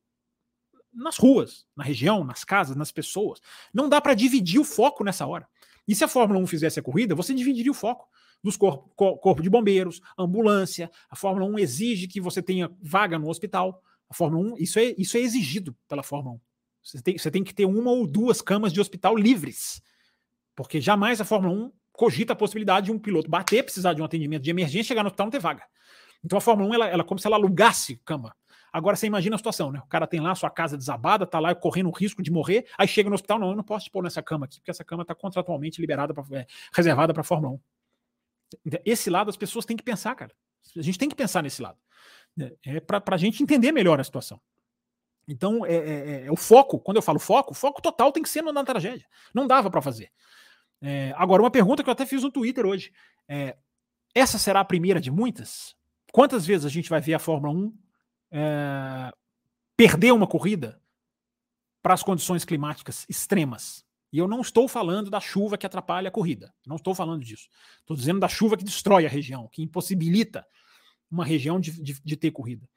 nas 0.92 1.16
ruas, 1.16 1.66
na 1.76 1.82
região, 1.84 2.24
nas 2.24 2.44
casas, 2.44 2.76
nas 2.76 2.92
pessoas. 2.92 3.40
Não 3.72 3.88
dá 3.88 4.00
para 4.00 4.14
dividir 4.14 4.60
o 4.60 4.64
foco 4.64 5.02
nessa 5.02 5.26
hora. 5.26 5.48
E 5.86 5.94
se 5.94 6.04
a 6.04 6.08
Fórmula 6.08 6.38
1 6.40 6.46
fizesse 6.46 6.78
a 6.78 6.82
corrida, 6.82 7.14
você 7.14 7.34
dividiria 7.34 7.70
o 7.70 7.74
foco 7.74 8.08
dos 8.42 8.56
corpos 8.56 8.92
corpo 8.96 9.42
de 9.42 9.48
bombeiros, 9.48 10.00
ambulância. 10.18 10.90
A 11.08 11.16
Fórmula 11.16 11.46
1 11.46 11.58
exige 11.58 12.08
que 12.08 12.20
você 12.20 12.42
tenha 12.42 12.70
vaga 12.80 13.18
no 13.18 13.28
hospital. 13.28 13.82
A 14.08 14.14
Fórmula 14.14 14.54
1, 14.54 14.58
isso 14.58 14.78
é, 14.78 14.94
isso 14.98 15.16
é 15.16 15.20
exigido 15.20 15.76
pela 15.88 16.02
Fórmula 16.02 16.36
1. 16.36 16.40
Você 16.82 17.00
tem, 17.00 17.16
você 17.16 17.30
tem 17.30 17.44
que 17.44 17.54
ter 17.54 17.64
uma 17.64 17.90
ou 17.90 18.06
duas 18.06 18.42
camas 18.42 18.72
de 18.72 18.80
hospital 18.80 19.16
livres. 19.16 19.82
Porque 20.54 20.80
jamais 20.80 21.20
a 21.20 21.24
Fórmula 21.24 21.54
1 21.54 21.72
cogita 21.92 22.32
a 22.32 22.36
possibilidade 22.36 22.86
de 22.86 22.92
um 22.92 22.98
piloto 22.98 23.30
bater, 23.30 23.62
precisar 23.62 23.92
de 23.94 24.02
um 24.02 24.04
atendimento 24.04 24.42
de 24.42 24.50
emergência, 24.50 24.88
chegar 24.88 25.02
no 25.02 25.08
hospital 25.08 25.26
e 25.26 25.28
não 25.28 25.30
ter 25.30 25.38
vaga. 25.38 25.62
Então 26.24 26.38
a 26.38 26.40
Fórmula 26.40 26.70
1 26.70 26.74
ela, 26.74 26.88
ela 26.88 27.02
é 27.02 27.06
como 27.06 27.20
se 27.20 27.26
ela 27.26 27.36
alugasse 27.36 27.96
cama. 28.04 28.34
Agora 28.72 28.96
você 28.96 29.06
imagina 29.06 29.36
a 29.36 29.38
situação, 29.38 29.70
né? 29.70 29.80
O 29.84 29.86
cara 29.86 30.06
tem 30.06 30.18
lá 30.18 30.34
sua 30.34 30.48
casa 30.48 30.78
desabada, 30.78 31.26
tá 31.26 31.38
lá 31.38 31.54
correndo 31.54 31.90
o 31.90 31.92
risco 31.92 32.22
de 32.22 32.30
morrer, 32.30 32.66
aí 32.78 32.88
chega 32.88 33.10
no 33.10 33.14
hospital, 33.14 33.38
não, 33.38 33.50
eu 33.50 33.56
não 33.56 33.62
posso 33.62 33.84
te 33.84 33.90
pôr 33.90 34.02
nessa 34.02 34.22
cama 34.22 34.46
aqui, 34.46 34.56
porque 34.60 34.70
essa 34.70 34.82
cama 34.82 35.02
está 35.02 35.14
contratualmente 35.14 35.78
liberada, 35.78 36.14
pra, 36.14 36.24
é, 36.32 36.46
reservada 36.74 37.12
para 37.12 37.20
a 37.20 37.24
Fórmula 37.24 37.54
1. 37.54 37.60
Então, 38.64 38.80
esse 38.84 39.10
lado 39.10 39.28
as 39.28 39.36
pessoas 39.36 39.66
têm 39.66 39.76
que 39.76 39.82
pensar, 39.82 40.14
cara. 40.14 40.32
A 40.76 40.82
gente 40.82 40.98
tem 40.98 41.08
que 41.08 41.14
pensar 41.14 41.42
nesse 41.42 41.60
lado. 41.60 41.78
É, 42.40 42.76
é 42.76 42.80
para 42.80 43.02
a 43.06 43.18
gente 43.18 43.42
entender 43.42 43.72
melhor 43.72 44.00
a 44.00 44.04
situação. 44.04 44.40
Então, 45.26 45.64
é, 45.64 45.74
é, 45.74 45.76
é, 45.76 46.26
é, 46.26 46.32
o 46.32 46.36
foco, 46.36 46.78
quando 46.78 46.96
eu 46.96 47.02
falo 47.02 47.18
foco, 47.18 47.54
foco 47.54 47.80
total 47.80 48.10
tem 48.10 48.22
que 48.22 48.28
ser 48.28 48.42
na 48.42 48.64
tragédia. 48.64 49.06
Não 49.32 49.46
dava 49.46 49.70
para 49.70 49.80
fazer. 49.80 50.10
É, 50.80 51.14
agora, 51.16 51.42
uma 51.42 51.50
pergunta 51.50 51.82
que 51.82 51.88
eu 51.88 51.92
até 51.92 52.04
fiz 52.04 52.22
no 52.22 52.30
Twitter 52.30 52.66
hoje. 52.66 52.92
É, 53.28 53.56
essa 54.14 54.38
será 54.38 54.60
a 54.60 54.64
primeira 54.64 55.00
de 55.00 55.10
muitas? 55.10 55.76
Quantas 56.12 56.44
vezes 56.44 56.66
a 56.66 56.68
gente 56.68 56.90
vai 56.90 57.00
ver 57.00 57.14
a 57.14 57.18
Fórmula 57.18 57.54
1 57.54 57.78
é, 58.32 59.12
perder 59.76 60.12
uma 60.12 60.26
corrida 60.26 60.80
para 61.82 61.94
as 61.94 62.02
condições 62.02 62.44
climáticas 62.44 63.04
extremas. 63.08 63.84
E 64.12 64.18
eu 64.18 64.28
não 64.28 64.40
estou 64.40 64.68
falando 64.68 65.10
da 65.10 65.20
chuva 65.20 65.56
que 65.56 65.66
atrapalha 65.66 66.08
a 66.08 66.12
corrida. 66.12 66.54
Não 66.66 66.76
estou 66.76 66.94
falando 66.94 67.24
disso. 67.24 67.48
Estou 67.80 67.96
dizendo 67.96 68.20
da 68.20 68.28
chuva 68.28 68.56
que 68.56 68.64
destrói 68.64 69.06
a 69.06 69.08
região, 69.08 69.48
que 69.48 69.62
impossibilita 69.62 70.46
uma 71.10 71.24
região 71.24 71.58
de, 71.58 71.72
de, 71.82 72.00
de 72.02 72.16
ter 72.16 72.30
corrida. 72.30 72.68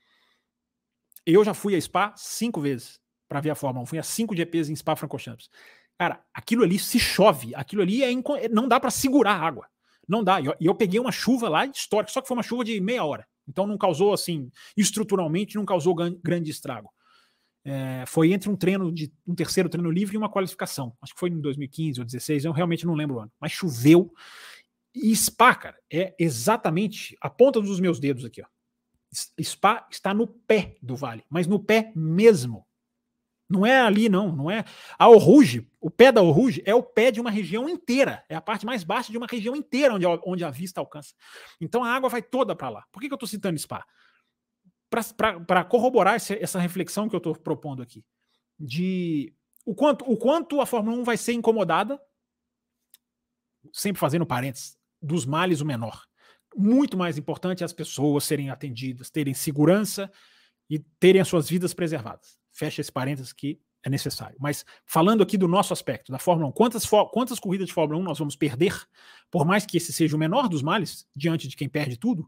Eu 1.25 1.43
já 1.43 1.53
fui 1.53 1.75
a 1.75 1.81
Spa 1.81 2.13
cinco 2.15 2.61
vezes 2.61 2.99
para 3.27 3.41
ver 3.41 3.49
a 3.49 3.55
Fórmula 3.55 3.83
1. 3.83 3.85
Fui 3.87 3.99
a 3.99 4.03
cinco 4.03 4.35
GPs 4.35 4.69
em 4.69 4.75
Spa-Francorchamps. 4.75 5.49
Cara, 5.97 6.23
aquilo 6.33 6.63
ali 6.63 6.77
se 6.77 6.99
chove, 6.99 7.55
aquilo 7.55 7.81
ali 7.81 8.03
é 8.03 8.09
não 8.49 8.67
dá 8.67 8.79
para 8.79 8.91
segurar 8.91 9.33
a 9.33 9.41
água. 9.41 9.67
Não 10.07 10.23
dá. 10.23 10.39
E 10.39 10.45
eu, 10.45 10.55
eu, 10.59 10.75
peguei 10.75 10.99
uma 10.99 11.11
chuva 11.11 11.49
lá 11.49 11.65
histórica, 11.65 12.11
só 12.11 12.21
que 12.21 12.27
foi 12.27 12.37
uma 12.37 12.43
chuva 12.43 12.63
de 12.63 12.79
meia 12.79 13.03
hora. 13.03 13.25
Então 13.47 13.65
não 13.65 13.77
causou 13.77 14.13
assim, 14.13 14.51
estruturalmente 14.75 15.55
não 15.55 15.65
causou 15.65 15.95
grande 15.95 16.51
estrago. 16.51 16.89
É, 17.63 18.03
foi 18.05 18.31
entre 18.31 18.47
um 18.49 18.55
treino 18.55 18.91
de 18.91 19.11
um 19.25 19.33
terceiro 19.33 19.67
treino 19.67 19.89
livre 19.89 20.15
e 20.15 20.17
uma 20.17 20.29
qualificação. 20.29 20.95
Acho 21.01 21.13
que 21.13 21.19
foi 21.19 21.29
em 21.29 21.39
2015 21.39 21.99
ou 21.99 22.05
2016, 22.05 22.45
eu 22.45 22.51
realmente 22.51 22.85
não 22.85 22.93
lembro 22.93 23.15
o 23.15 23.19
ano. 23.19 23.31
Mas 23.39 23.51
choveu. 23.51 24.13
E 24.93 25.15
Spa, 25.15 25.55
cara, 25.55 25.77
é 25.91 26.13
exatamente 26.19 27.17
a 27.19 27.29
ponta 27.29 27.59
dos 27.59 27.79
meus 27.79 27.99
dedos 27.99 28.23
aqui, 28.23 28.41
ó. 28.41 28.45
Spa 29.41 29.87
está 29.89 30.13
no 30.13 30.27
pé 30.27 30.77
do 30.81 30.95
vale, 30.95 31.23
mas 31.29 31.47
no 31.47 31.59
pé 31.59 31.91
mesmo. 31.95 32.65
Não 33.47 33.65
é 33.65 33.79
ali, 33.79 34.09
não. 34.09 34.35
Não 34.35 34.49
é. 34.49 34.65
A 34.97 35.07
Oruge, 35.07 35.69
o 35.79 35.89
pé 35.89 36.11
da 36.11 36.21
Oruge 36.21 36.63
é 36.65 36.73
o 36.73 36.81
pé 36.81 37.11
de 37.11 37.21
uma 37.21 37.29
região 37.29 37.69
inteira. 37.69 38.23
É 38.27 38.35
a 38.35 38.41
parte 38.41 38.65
mais 38.65 38.83
baixa 38.83 39.11
de 39.11 39.17
uma 39.17 39.27
região 39.27 39.55
inteira 39.55 39.93
onde, 39.93 40.05
a, 40.05 40.19
onde 40.25 40.43
a 40.43 40.49
vista 40.49 40.79
alcança. 40.79 41.13
Então 41.61 41.83
a 41.83 41.93
água 41.93 42.09
vai 42.09 42.21
toda 42.21 42.55
para 42.55 42.69
lá. 42.69 42.85
Por 42.91 42.99
que, 42.99 43.07
que 43.07 43.13
eu 43.13 43.17
estou 43.17 43.29
citando 43.29 43.59
Spa? 43.59 43.85
Para 44.89 45.63
corroborar 45.63 46.15
essa, 46.15 46.33
essa 46.33 46.59
reflexão 46.59 47.07
que 47.07 47.15
eu 47.15 47.19
estou 47.19 47.35
propondo 47.35 47.81
aqui. 47.83 48.03
De 48.59 49.33
o 49.65 49.75
quanto, 49.75 50.09
o 50.09 50.17
quanto 50.17 50.61
a 50.61 50.65
Fórmula 50.65 50.97
1 50.97 51.03
vai 51.03 51.17
ser 51.17 51.33
incomodada, 51.33 51.99
sempre 53.73 53.99
fazendo 53.99 54.25
parênteses, 54.25 54.77
dos 55.01 55.25
males 55.25 55.59
o 55.61 55.65
menor. 55.65 56.05
Muito 56.55 56.97
mais 56.97 57.17
importante 57.17 57.63
é 57.63 57.65
as 57.65 57.73
pessoas 57.73 58.23
serem 58.23 58.49
atendidas, 58.49 59.09
terem 59.09 59.33
segurança 59.33 60.11
e 60.69 60.79
terem 60.99 61.21
as 61.21 61.27
suas 61.27 61.49
vidas 61.49 61.73
preservadas 61.73 62.39
fecha 62.55 62.81
esse 62.81 62.91
parênteses 62.91 63.33
que 63.33 63.59
é 63.83 63.89
necessário. 63.89 64.37
Mas 64.39 64.65
falando 64.85 65.21
aqui 65.21 65.37
do 65.37 65.47
nosso 65.47 65.73
aspecto, 65.73 66.11
da 66.11 66.17
Fórmula 66.17 66.49
1, 66.49 66.51
quantas, 66.53 66.85
quantas 67.11 67.39
corridas 67.39 67.67
de 67.67 67.73
Fórmula 67.73 67.99
1 67.99 68.03
nós 68.03 68.17
vamos 68.17 68.35
perder, 68.35 68.73
por 69.29 69.45
mais 69.45 69.65
que 69.65 69.77
esse 69.77 69.93
seja 69.93 70.15
o 70.15 70.19
menor 70.19 70.47
dos 70.47 70.63
males, 70.63 71.05
diante 71.15 71.47
de 71.47 71.55
quem 71.55 71.69
perde 71.69 71.97
tudo, 71.97 72.27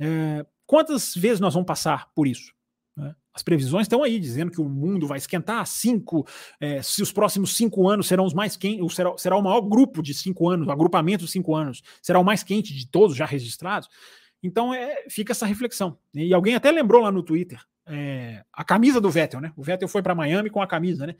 é, 0.00 0.44
quantas 0.66 1.14
vezes 1.14 1.38
nós 1.38 1.54
vamos 1.54 1.66
passar 1.66 2.10
por 2.14 2.26
isso? 2.26 2.52
Né? 2.96 3.14
As 3.32 3.42
previsões 3.42 3.84
estão 3.84 4.02
aí, 4.02 4.18
dizendo 4.18 4.50
que 4.50 4.60
o 4.60 4.68
mundo 4.68 5.06
vai 5.06 5.18
esquentar 5.18 5.66
cinco, 5.66 6.26
é, 6.60 6.82
se 6.82 7.02
os 7.02 7.10
próximos 7.10 7.56
cinco 7.56 7.88
anos 7.88 8.06
serão 8.06 8.24
os 8.24 8.34
mais 8.34 8.56
quentes, 8.56 8.94
será, 8.94 9.16
será 9.16 9.36
o 9.36 9.42
maior 9.42 9.62
grupo 9.62 10.02
de 10.02 10.12
cinco 10.12 10.48
anos, 10.48 10.68
o 10.68 10.70
agrupamento 10.70 11.24
de 11.24 11.30
cinco 11.30 11.54
anos, 11.54 11.82
será 12.02 12.18
o 12.18 12.24
mais 12.24 12.42
quente 12.42 12.74
de 12.74 12.86
todos 12.86 13.16
já 13.16 13.24
registrados. 13.24 13.88
Então 14.42 14.74
é, 14.74 15.04
fica 15.08 15.32
essa 15.32 15.46
reflexão. 15.46 15.96
E 16.14 16.34
alguém 16.34 16.54
até 16.54 16.70
lembrou 16.70 17.02
lá 17.02 17.10
no 17.10 17.22
Twitter, 17.22 17.60
é, 17.86 18.44
a 18.52 18.64
camisa 18.64 19.00
do 19.00 19.10
Vettel, 19.10 19.40
né? 19.40 19.52
O 19.56 19.62
Vettel 19.62 19.88
foi 19.88 20.02
para 20.02 20.14
Miami 20.14 20.50
com 20.50 20.60
a 20.60 20.66
camisa, 20.66 21.06
né? 21.06 21.16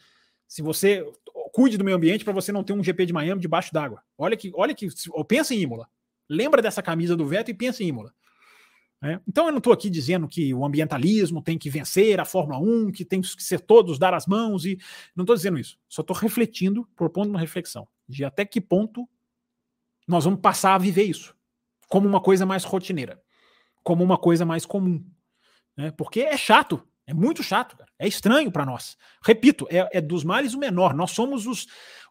Se 0.46 0.60
você 0.62 1.04
cuide 1.52 1.76
do 1.76 1.84
meio 1.84 1.96
ambiente 1.96 2.24
para 2.24 2.32
você 2.32 2.52
não 2.52 2.64
ter 2.64 2.72
um 2.72 2.82
GP 2.82 3.06
de 3.06 3.12
Miami 3.12 3.40
debaixo 3.40 3.72
d'água. 3.72 4.02
Olha 4.16 4.36
que, 4.36 4.50
olha 4.54 4.74
que, 4.74 4.88
pensa 5.26 5.54
em 5.54 5.60
Imola. 5.60 5.88
Lembra 6.28 6.62
dessa 6.62 6.82
camisa 6.82 7.16
do 7.16 7.26
Vettel 7.26 7.54
e 7.54 7.56
pensa 7.56 7.82
em 7.82 7.88
Imola. 7.88 8.12
É, 9.02 9.18
então 9.26 9.46
eu 9.46 9.50
não 9.50 9.58
estou 9.58 9.72
aqui 9.72 9.90
dizendo 9.90 10.28
que 10.28 10.54
o 10.54 10.64
ambientalismo 10.64 11.42
tem 11.42 11.58
que 11.58 11.68
vencer 11.68 12.20
a 12.20 12.24
Fórmula 12.24 12.60
1, 12.60 12.92
que 12.92 13.04
tem 13.04 13.20
que 13.20 13.42
ser 13.42 13.58
todos 13.58 13.98
dar 13.98 14.14
as 14.14 14.26
mãos 14.26 14.64
e 14.64 14.78
não 15.16 15.24
estou 15.24 15.34
dizendo 15.34 15.58
isso. 15.58 15.76
Só 15.88 16.02
estou 16.02 16.16
refletindo, 16.16 16.88
propondo 16.94 17.30
uma 17.30 17.40
reflexão 17.40 17.88
de 18.08 18.24
até 18.24 18.44
que 18.44 18.60
ponto 18.60 19.08
nós 20.06 20.24
vamos 20.24 20.40
passar 20.40 20.74
a 20.74 20.78
viver 20.78 21.04
isso 21.04 21.34
como 21.88 22.08
uma 22.08 22.20
coisa 22.20 22.46
mais 22.46 22.64
rotineira, 22.64 23.20
como 23.82 24.04
uma 24.04 24.16
coisa 24.16 24.46
mais 24.46 24.64
comum, 24.64 25.04
né? 25.76 25.90
Porque 25.90 26.20
é 26.20 26.36
chato, 26.36 26.82
é 27.06 27.12
muito 27.12 27.42
chato, 27.42 27.76
cara. 27.76 27.90
é 27.98 28.06
estranho 28.06 28.50
para 28.50 28.64
nós. 28.64 28.96
Repito, 29.22 29.66
é, 29.68 29.98
é, 29.98 30.00
dos 30.00 30.24
males 30.24 30.54
o 30.54 30.58
menor. 30.58 30.94
Nós 30.94 31.10
somos 31.10 31.46
os 31.46 31.66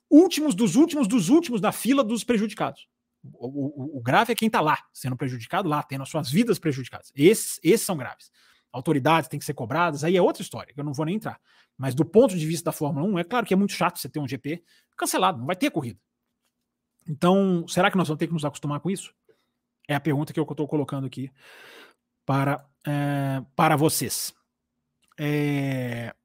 últimos 0.09 0.53
dos 0.53 0.75
últimos 0.75 1.07
dos 1.07 1.29
últimos 1.29 1.61
da 1.61 1.71
fila 1.71 2.03
dos 2.03 2.23
prejudicados. 2.23 2.87
O, 3.23 3.47
o, 3.47 3.97
o 3.97 4.01
grave 4.01 4.31
é 4.31 4.35
quem 4.35 4.47
está 4.47 4.61
lá, 4.61 4.77
sendo 4.91 5.15
prejudicado 5.15 5.69
lá, 5.69 5.83
tendo 5.83 6.01
as 6.01 6.09
suas 6.09 6.29
vidas 6.29 6.57
prejudicadas. 6.57 7.11
Esses, 7.15 7.59
esses 7.63 7.85
são 7.85 7.95
graves. 7.95 8.31
Autoridades 8.71 9.27
têm 9.27 9.39
que 9.39 9.45
ser 9.45 9.53
cobradas, 9.53 10.03
aí 10.03 10.15
é 10.15 10.21
outra 10.21 10.41
história, 10.41 10.73
que 10.73 10.79
eu 10.79 10.83
não 10.83 10.93
vou 10.93 11.05
nem 11.05 11.15
entrar. 11.15 11.39
Mas 11.77 11.93
do 11.93 12.05
ponto 12.05 12.37
de 12.37 12.45
vista 12.45 12.65
da 12.65 12.71
Fórmula 12.71 13.05
1, 13.05 13.19
é 13.19 13.23
claro 13.23 13.45
que 13.45 13.53
é 13.53 13.57
muito 13.57 13.73
chato 13.73 13.99
você 13.99 14.07
ter 14.07 14.19
um 14.19 14.27
GP 14.27 14.63
cancelado, 14.95 15.39
não 15.39 15.45
vai 15.45 15.55
ter 15.55 15.69
corrida. 15.69 15.99
Então, 17.07 17.67
será 17.67 17.91
que 17.91 17.97
nós 17.97 18.07
vamos 18.07 18.19
ter 18.19 18.27
que 18.27 18.33
nos 18.33 18.45
acostumar 18.45 18.79
com 18.79 18.89
isso? 18.89 19.13
É 19.87 19.95
a 19.95 19.99
pergunta 19.99 20.31
que 20.31 20.39
eu 20.39 20.43
estou 20.43 20.67
colocando 20.67 21.05
aqui 21.05 21.29
para, 22.25 22.65
é, 22.87 23.41
para 23.55 23.75
vocês. 23.75 24.33
É... 25.19 26.15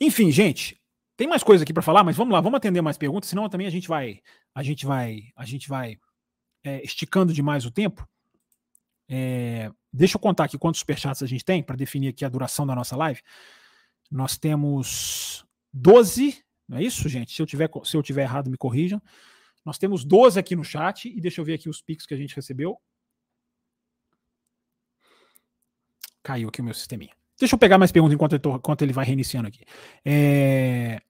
Enfim, 0.00 0.30
gente, 0.30 0.77
tem 1.18 1.26
mais 1.26 1.42
coisa 1.42 1.64
aqui 1.64 1.72
para 1.72 1.82
falar, 1.82 2.04
mas 2.04 2.16
vamos 2.16 2.32
lá, 2.32 2.40
vamos 2.40 2.56
atender 2.56 2.80
mais 2.80 2.96
perguntas, 2.96 3.28
senão 3.28 3.48
também 3.48 3.66
a 3.66 3.70
gente 3.70 3.88
vai, 3.88 4.22
a 4.54 4.62
gente 4.62 4.86
vai, 4.86 5.24
a 5.34 5.44
gente 5.44 5.68
vai 5.68 5.98
é, 6.62 6.80
esticando 6.84 7.32
demais 7.32 7.66
o 7.66 7.72
tempo. 7.72 8.08
É, 9.08 9.68
deixa 9.92 10.16
eu 10.16 10.20
contar 10.20 10.44
aqui 10.44 10.56
quantos 10.56 10.78
superchats 10.78 11.20
a 11.20 11.26
gente 11.26 11.44
tem 11.44 11.60
para 11.60 11.74
definir 11.74 12.10
aqui 12.10 12.24
a 12.24 12.28
duração 12.28 12.64
da 12.64 12.72
nossa 12.72 12.96
live. 12.96 13.20
Nós 14.08 14.38
temos 14.38 15.44
12, 15.72 16.40
não 16.68 16.78
é 16.78 16.84
isso, 16.84 17.08
gente? 17.08 17.34
Se 17.34 17.42
eu 17.42 17.46
tiver, 17.46 17.68
se 17.82 17.96
eu 17.96 18.02
tiver 18.02 18.22
errado, 18.22 18.48
me 18.48 18.56
corrijam. 18.56 19.02
Nós 19.64 19.76
temos 19.76 20.04
12 20.04 20.38
aqui 20.38 20.54
no 20.54 20.62
chat 20.62 21.08
e 21.08 21.20
deixa 21.20 21.40
eu 21.40 21.44
ver 21.44 21.54
aqui 21.54 21.68
os 21.68 21.82
pics 21.82 22.06
que 22.06 22.14
a 22.14 22.16
gente 22.16 22.36
recebeu. 22.36 22.80
Caiu 26.22 26.48
aqui 26.48 26.60
o 26.60 26.64
meu 26.64 26.74
sisteminha. 26.74 27.12
Deixa 27.36 27.56
eu 27.56 27.58
pegar 27.58 27.76
mais 27.76 27.90
perguntas 27.90 28.14
enquanto, 28.14 28.38
tô, 28.38 28.54
enquanto 28.54 28.82
ele 28.82 28.92
vai 28.92 29.04
reiniciando 29.04 29.48
aqui. 29.48 29.64
É... 30.04 31.02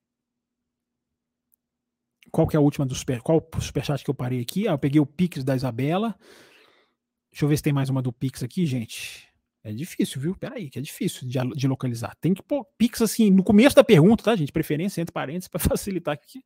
Qual 2.31 2.47
que 2.47 2.57
é 2.57 2.59
a 2.59 2.61
última 2.61 2.85
do 2.85 2.95
super, 2.95 3.21
qual 3.23 3.47
superchat 3.61 4.05
que 4.05 4.11
eu 4.11 4.15
parei 4.15 4.41
aqui? 4.41 4.69
Ah, 4.69 4.73
eu 4.73 4.79
peguei 4.79 5.01
o 5.01 5.07
Pix 5.07 5.43
da 5.43 5.57
Isabela. 5.57 6.15
Deixa 7.31 7.45
eu 7.45 7.49
ver 7.49 7.57
se 7.57 7.63
tem 7.63 7.73
mais 7.73 7.89
uma 7.89 8.03
do 8.03 8.13
Pix 8.13 8.43
aqui, 8.43 8.67
gente. 8.67 9.29
É 9.63 9.73
difícil, 9.73 10.21
viu? 10.21 10.37
Peraí, 10.37 10.71
que 10.71 10.79
é 10.79 10.83
difícil 10.83 11.29
de, 11.29 11.39
de, 11.55 11.69
localizar. 11.69 12.17
Tem 12.21 12.33
que 12.33 12.43
pôr 12.43 12.65
Pix 12.77 13.03
assim 13.03 13.31
no 13.31 13.43
começo 13.43 13.75
da 13.75 13.85
pergunta, 13.85 14.25
tá, 14.25 14.37
gente? 14.37 14.53
Preferência 14.53 15.01
entre 15.01 15.13
parênteses 15.13 15.49
para 15.49 15.61
facilitar 15.61 16.15
aqui. 16.15 16.45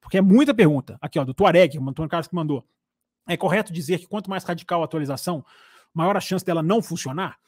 Porque 0.00 0.18
é 0.18 0.20
muita 0.20 0.54
pergunta. 0.54 0.98
Aqui, 1.00 1.18
ó, 1.18 1.24
do 1.24 1.34
Tuareg, 1.34 1.78
o 1.78 1.88
Antônio 1.88 2.08
Carlos 2.08 2.28
que 2.28 2.34
mandou. 2.34 2.66
É 3.28 3.36
correto 3.36 3.72
dizer 3.72 3.98
que 3.98 4.06
quanto 4.06 4.30
mais 4.30 4.42
radical 4.44 4.82
a 4.82 4.84
atualização, 4.84 5.44
maior 5.94 6.16
a 6.16 6.20
chance 6.20 6.44
dela 6.44 6.62
não 6.62 6.82
funcionar? 6.82 7.38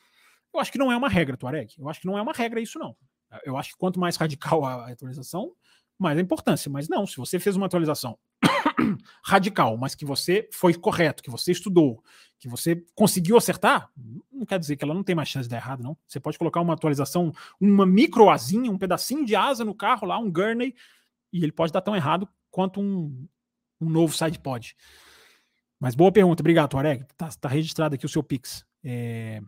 Eu 0.52 0.60
acho 0.60 0.70
que 0.70 0.78
não 0.78 0.92
é 0.92 0.96
uma 0.96 1.08
regra, 1.08 1.36
Tuareg. 1.36 1.74
Eu 1.78 1.88
acho 1.88 2.00
que 2.00 2.06
não 2.06 2.16
é 2.16 2.22
uma 2.22 2.32
regra 2.32 2.60
isso, 2.60 2.78
não. 2.78 2.96
Eu 3.44 3.56
acho 3.56 3.70
que 3.70 3.76
quanto 3.76 3.98
mais 3.98 4.16
radical 4.16 4.64
a 4.64 4.90
atualização, 4.90 5.52
mais 5.98 6.18
a 6.18 6.20
importância. 6.20 6.70
Mas 6.70 6.88
não, 6.88 7.06
se 7.06 7.16
você 7.16 7.38
fez 7.38 7.56
uma 7.56 7.66
atualização 7.66 8.18
radical, 9.24 9.76
mas 9.76 9.94
que 9.94 10.04
você 10.04 10.48
foi 10.52 10.74
correto, 10.74 11.22
que 11.22 11.30
você 11.30 11.52
estudou, 11.52 12.02
que 12.38 12.48
você 12.48 12.84
conseguiu 12.94 13.36
acertar, 13.36 13.90
não 14.32 14.44
quer 14.44 14.58
dizer 14.58 14.76
que 14.76 14.84
ela 14.84 14.94
não 14.94 15.02
tem 15.02 15.14
mais 15.14 15.28
chance 15.28 15.48
de 15.48 15.50
dar 15.50 15.56
errado, 15.56 15.82
não. 15.82 15.96
Você 16.06 16.20
pode 16.20 16.38
colocar 16.38 16.60
uma 16.60 16.74
atualização, 16.74 17.32
uma 17.60 17.86
micro 17.86 18.28
asinha, 18.30 18.70
um 18.70 18.78
pedacinho 18.78 19.24
de 19.24 19.34
asa 19.34 19.64
no 19.64 19.74
carro 19.74 20.06
lá, 20.06 20.18
um 20.18 20.30
gurney, 20.30 20.74
e 21.32 21.42
ele 21.42 21.52
pode 21.52 21.72
dar 21.72 21.80
tão 21.80 21.96
errado 21.96 22.28
quanto 22.50 22.80
um, 22.80 23.26
um 23.80 23.88
novo 23.88 24.14
side 24.14 24.38
pod. 24.38 24.76
Mas 25.80 25.94
boa 25.94 26.12
pergunta, 26.12 26.42
obrigado, 26.42 26.70
Tuareg. 26.70 27.04
Tá, 27.16 27.28
tá 27.28 27.48
registrado 27.48 27.94
aqui 27.94 28.06
o 28.06 28.08
seu 28.08 28.22
Pix. 28.22 28.64
É... 28.82 29.40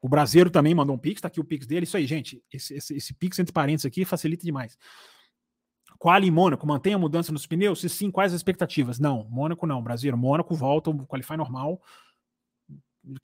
O 0.00 0.08
Brasileiro 0.08 0.50
também 0.50 0.74
mandou 0.74 0.96
um 0.96 0.98
Pix, 0.98 1.20
tá 1.20 1.28
aqui 1.28 1.40
o 1.40 1.44
Pix 1.44 1.66
dele. 1.66 1.84
Isso 1.84 1.96
aí, 1.96 2.06
gente. 2.06 2.42
Esse, 2.52 2.74
esse, 2.74 2.94
esse 2.94 3.14
Pix 3.14 3.38
entre 3.38 3.52
parênteses 3.52 3.86
aqui 3.86 4.04
facilita 4.04 4.44
demais. 4.44 4.76
Quali 6.02 6.32
Mônaco, 6.32 6.66
mantém 6.66 6.94
a 6.94 6.98
mudança 6.98 7.30
nos 7.30 7.46
pneus? 7.46 7.80
Se 7.80 7.88
sim, 7.88 8.10
quais 8.10 8.32
as 8.32 8.40
expectativas? 8.40 8.98
Não, 8.98 9.22
Mônaco 9.30 9.64
não, 9.68 9.80
Brasileiro. 9.80 10.18
Mônaco 10.18 10.52
volta, 10.52 10.90
o 10.90 11.06
Qualify 11.06 11.36
normal. 11.36 11.80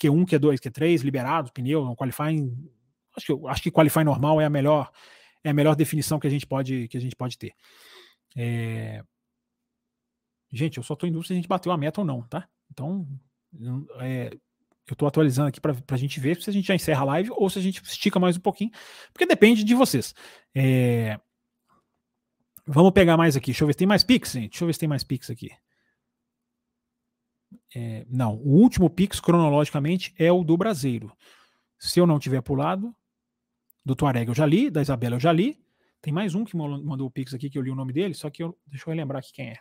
Q1, 0.01 0.25
Q2, 0.25 0.61
Q3, 0.61 1.03
liberado, 1.03 1.53
pneu, 1.53 1.83
um 1.83 1.97
Qualify. 1.97 2.37
Acho 3.17 3.27
que, 3.27 3.49
acho 3.49 3.63
que 3.65 3.71
Qualify 3.73 4.05
normal 4.05 4.41
é 4.41 4.45
a 4.45 4.49
melhor 4.49 4.93
é 5.43 5.51
a 5.51 5.53
melhor 5.53 5.75
definição 5.75 6.21
que 6.21 6.29
a 6.29 6.31
gente 6.31 6.47
pode, 6.47 6.87
que 6.87 6.97
a 6.97 7.01
gente 7.01 7.17
pode 7.17 7.37
ter. 7.37 7.53
É... 8.37 9.03
Gente, 10.53 10.77
eu 10.77 10.85
só 10.85 10.95
estou 10.95 11.09
em 11.09 11.13
dúvida 11.13 11.27
se 11.27 11.33
a 11.33 11.37
gente 11.37 11.49
bateu 11.49 11.73
a 11.73 11.77
meta 11.77 12.01
ou 12.01 12.07
não, 12.07 12.23
tá? 12.23 12.49
Então, 12.71 13.09
é, 13.99 14.31
eu 14.87 14.93
estou 14.93 15.09
atualizando 15.09 15.49
aqui 15.49 15.61
para 15.61 15.75
a 15.91 15.97
gente 15.97 16.21
ver 16.21 16.41
se 16.41 16.49
a 16.49 16.53
gente 16.53 16.69
já 16.69 16.77
encerra 16.77 17.01
a 17.01 17.07
live 17.07 17.31
ou 17.33 17.51
se 17.51 17.59
a 17.59 17.63
gente 17.63 17.83
estica 17.83 18.21
mais 18.21 18.37
um 18.37 18.41
pouquinho, 18.41 18.71
porque 19.13 19.27
depende 19.27 19.65
de 19.65 19.75
vocês. 19.75 20.15
É, 20.55 21.19
Vamos 22.71 22.93
pegar 22.93 23.17
mais 23.17 23.35
aqui. 23.35 23.47
Deixa 23.47 23.65
eu 23.65 23.67
ver 23.67 23.73
se 23.73 23.79
tem 23.79 23.87
mais 23.87 24.05
Pix, 24.05 24.33
gente. 24.33 24.51
Deixa 24.51 24.63
eu 24.63 24.67
ver 24.67 24.75
se 24.75 24.81
tem 24.81 24.89
mais 24.89 25.03
Pix 25.03 25.31
aqui. 25.31 25.51
É, 27.75 28.05
não, 28.11 28.35
o 28.35 28.61
último 28.61 28.91
Pix, 28.91 29.21
cronologicamente, 29.21 30.15
é 30.19 30.31
o 30.31 30.45
do 30.45 30.55
Brasileiro. 30.55 31.11
Se 31.79 31.99
eu 31.99 32.07
não 32.07 32.19
tiver 32.19 32.43
pulado, 32.43 32.95
do 33.85 33.97
Tuareg 33.97 34.29
eu 34.29 34.35
já 34.35 34.45
li, 34.45 34.69
da 34.69 34.83
Isabela 34.83 35.17
eu 35.17 35.21
já 35.21 35.33
li. 35.33 35.59
Tem 36.03 36.13
mais 36.13 36.35
um 36.35 36.45
que 36.45 36.55
mandou 36.55 37.07
o 37.07 37.11
Pix 37.11 37.33
aqui, 37.33 37.49
que 37.49 37.57
eu 37.57 37.63
li 37.63 37.71
o 37.71 37.75
nome 37.75 37.93
dele, 37.93 38.13
só 38.13 38.29
que 38.29 38.43
eu, 38.43 38.57
deixa 38.67 38.89
eu 38.89 38.95
lembrar 38.95 39.21
aqui 39.21 39.33
quem 39.33 39.49
é. 39.49 39.59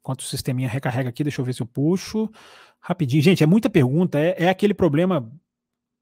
Enquanto 0.00 0.20
o 0.20 0.24
sisteminha 0.24 0.68
recarrega 0.68 1.10
aqui, 1.10 1.22
deixa 1.22 1.40
eu 1.40 1.44
ver 1.44 1.52
se 1.52 1.60
eu 1.60 1.66
puxo. 1.66 2.30
Rapidinho. 2.80 3.22
Gente, 3.22 3.42
é 3.42 3.46
muita 3.46 3.68
pergunta, 3.68 4.18
é, 4.18 4.44
é 4.44 4.48
aquele 4.48 4.72
problema 4.72 5.30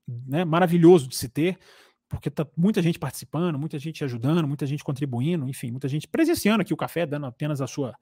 né, 0.06 0.44
maravilhoso 0.44 1.08
de 1.08 1.16
se 1.16 1.28
ter 1.28 1.58
porque 2.12 2.30
tá 2.30 2.46
muita 2.56 2.82
gente 2.82 2.98
participando, 2.98 3.58
muita 3.58 3.78
gente 3.78 4.04
ajudando, 4.04 4.46
muita 4.46 4.66
gente 4.66 4.84
contribuindo, 4.84 5.48
enfim, 5.48 5.70
muita 5.70 5.88
gente 5.88 6.06
presenciando 6.06 6.60
aqui 6.60 6.72
o 6.72 6.76
café, 6.76 7.06
dando 7.06 7.26
apenas 7.26 7.60
a 7.60 7.66
sua. 7.66 7.96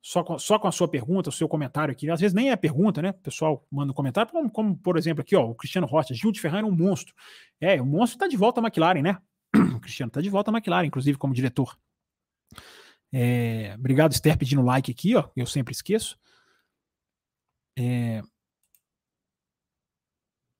Só 0.00 0.24
com, 0.24 0.38
só 0.38 0.58
com 0.58 0.66
a 0.66 0.72
sua 0.72 0.88
pergunta, 0.88 1.28
o 1.28 1.32
seu 1.32 1.48
comentário 1.48 1.92
aqui. 1.92 2.10
Às 2.10 2.20
vezes 2.20 2.34
nem 2.34 2.50
é 2.50 2.56
pergunta, 2.56 3.02
né? 3.02 3.10
O 3.10 3.14
pessoal 3.14 3.66
manda 3.70 3.92
um 3.92 3.94
comentário, 3.94 4.30
como, 4.32 4.50
como 4.50 4.76
por 4.76 4.96
exemplo 4.96 5.22
aqui, 5.22 5.36
ó, 5.36 5.44
o 5.44 5.54
Cristiano 5.54 5.86
Rocha, 5.86 6.14
Gil 6.14 6.32
de 6.32 6.40
Ferrari 6.40 6.64
é 6.64 6.66
um 6.66 6.74
monstro. 6.74 7.14
É, 7.60 7.80
o 7.80 7.86
monstro 7.86 8.16
está 8.16 8.26
de 8.26 8.36
volta 8.36 8.60
à 8.60 8.62
McLaren, 8.62 9.02
né? 9.02 9.18
O 9.76 9.80
Cristiano 9.80 10.08
está 10.08 10.20
de 10.20 10.30
volta 10.30 10.50
à 10.50 10.54
McLaren, 10.54 10.86
inclusive 10.86 11.18
como 11.18 11.34
diretor. 11.34 11.76
É, 13.12 13.74
obrigado, 13.78 14.12
Esther, 14.12 14.38
pedindo 14.38 14.62
like 14.62 14.90
aqui, 14.90 15.14
ó. 15.14 15.28
Eu 15.36 15.46
sempre 15.46 15.72
esqueço. 15.72 16.18
É, 17.78 18.22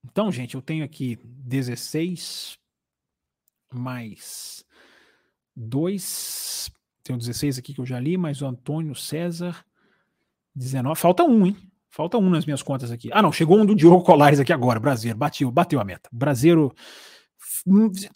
então, 0.04 0.30
gente, 0.30 0.54
eu 0.54 0.62
tenho 0.62 0.84
aqui 0.84 1.18
16 1.24 2.58
mais 3.74 4.64
dois. 5.54 6.70
Tem 7.02 7.16
o 7.16 7.18
16 7.18 7.58
aqui 7.58 7.74
que 7.74 7.80
eu 7.80 7.86
já 7.86 7.98
li, 7.98 8.16
mais 8.16 8.42
o 8.42 8.46
Antônio 8.46 8.94
César. 8.94 9.64
19. 10.54 10.98
Falta 10.98 11.24
um, 11.24 11.46
hein? 11.46 11.56
Falta 11.90 12.16
um 12.16 12.30
nas 12.30 12.46
minhas 12.46 12.62
contas 12.62 12.90
aqui. 12.90 13.10
Ah, 13.12 13.20
não, 13.20 13.32
chegou 13.32 13.58
um 13.58 13.66
do 13.66 13.74
Diogo 13.74 14.02
Colares 14.02 14.40
aqui 14.40 14.52
agora, 14.52 14.80
Brasileiro. 14.80 15.18
Bateu, 15.18 15.50
bateu 15.50 15.80
a 15.80 15.84
meta. 15.84 16.08
Brasileiro 16.12 16.74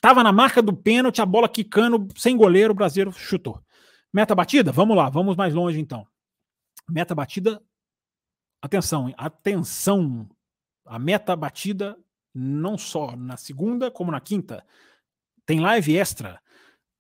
tava 0.01 0.23
na 0.23 0.33
marca 0.33 0.63
do 0.63 0.73
pênalti, 0.73 1.21
a 1.21 1.27
bola 1.27 1.49
quicando, 1.49 2.09
sem 2.17 2.37
goleiro, 2.37 2.73
o 2.73 2.77
Brasileiro 2.77 3.13
chutou. 3.13 3.61
Meta 4.13 4.35
batida? 4.35 4.73
Vamos 4.73 4.97
lá, 4.97 5.11
vamos 5.11 5.37
mais 5.37 5.53
longe 5.53 5.79
então. 5.79 6.07
Meta 6.89 7.15
batida. 7.15 7.61
Atenção, 8.63 9.13
atenção. 9.17 10.29
A 10.87 10.99
meta 10.99 11.37
batida 11.37 11.97
não 12.35 12.79
só 12.79 13.17
na 13.17 13.37
segunda, 13.37 13.91
como 13.91 14.11
na 14.11 14.21
quinta. 14.21 14.65
Tem 15.47 15.61
live 15.61 15.97
extra 15.97 16.41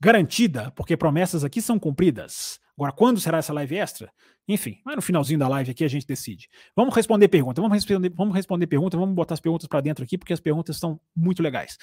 garantida, 0.00 0.70
porque 0.72 0.96
promessas 0.96 1.44
aqui 1.44 1.60
são 1.60 1.78
cumpridas. 1.78 2.60
Agora, 2.76 2.92
quando 2.92 3.20
será 3.20 3.38
essa 3.38 3.52
live 3.54 3.76
extra? 3.76 4.12
Enfim, 4.46 4.80
mas 4.84 4.94
no 4.94 5.02
finalzinho 5.02 5.38
da 5.38 5.48
live 5.48 5.70
aqui 5.70 5.82
a 5.82 5.88
gente 5.88 6.06
decide. 6.06 6.48
Vamos 6.74 6.94
responder 6.94 7.26
pergunta, 7.28 7.60
vamos 7.60 7.74
responder, 7.74 8.10
vamos 8.10 8.34
responder 8.34 8.66
pergunta, 8.66 8.96
vamos 8.96 9.14
botar 9.14 9.34
as 9.34 9.40
perguntas 9.40 9.66
para 9.66 9.80
dentro 9.80 10.04
aqui, 10.04 10.16
porque 10.16 10.32
as 10.32 10.40
perguntas 10.40 10.76
estão 10.76 11.00
muito 11.14 11.42
legais. 11.42 11.78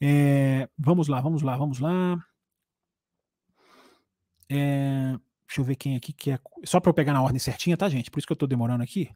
É, 0.00 0.68
vamos 0.76 1.06
lá, 1.06 1.20
vamos 1.20 1.42
lá, 1.42 1.56
vamos 1.56 1.78
lá. 1.78 2.18
É, 4.50 5.16
deixa 5.46 5.60
eu 5.60 5.64
ver 5.64 5.76
quem 5.76 5.96
aqui 5.96 6.12
que 6.12 6.30
é. 6.32 6.40
Só 6.64 6.80
para 6.80 6.90
eu 6.90 6.94
pegar 6.94 7.12
na 7.12 7.22
ordem 7.22 7.38
certinha, 7.38 7.76
tá, 7.76 7.88
gente? 7.88 8.10
Por 8.10 8.18
isso 8.18 8.26
que 8.26 8.32
eu 8.32 8.36
estou 8.36 8.48
demorando 8.48 8.82
aqui. 8.82 9.10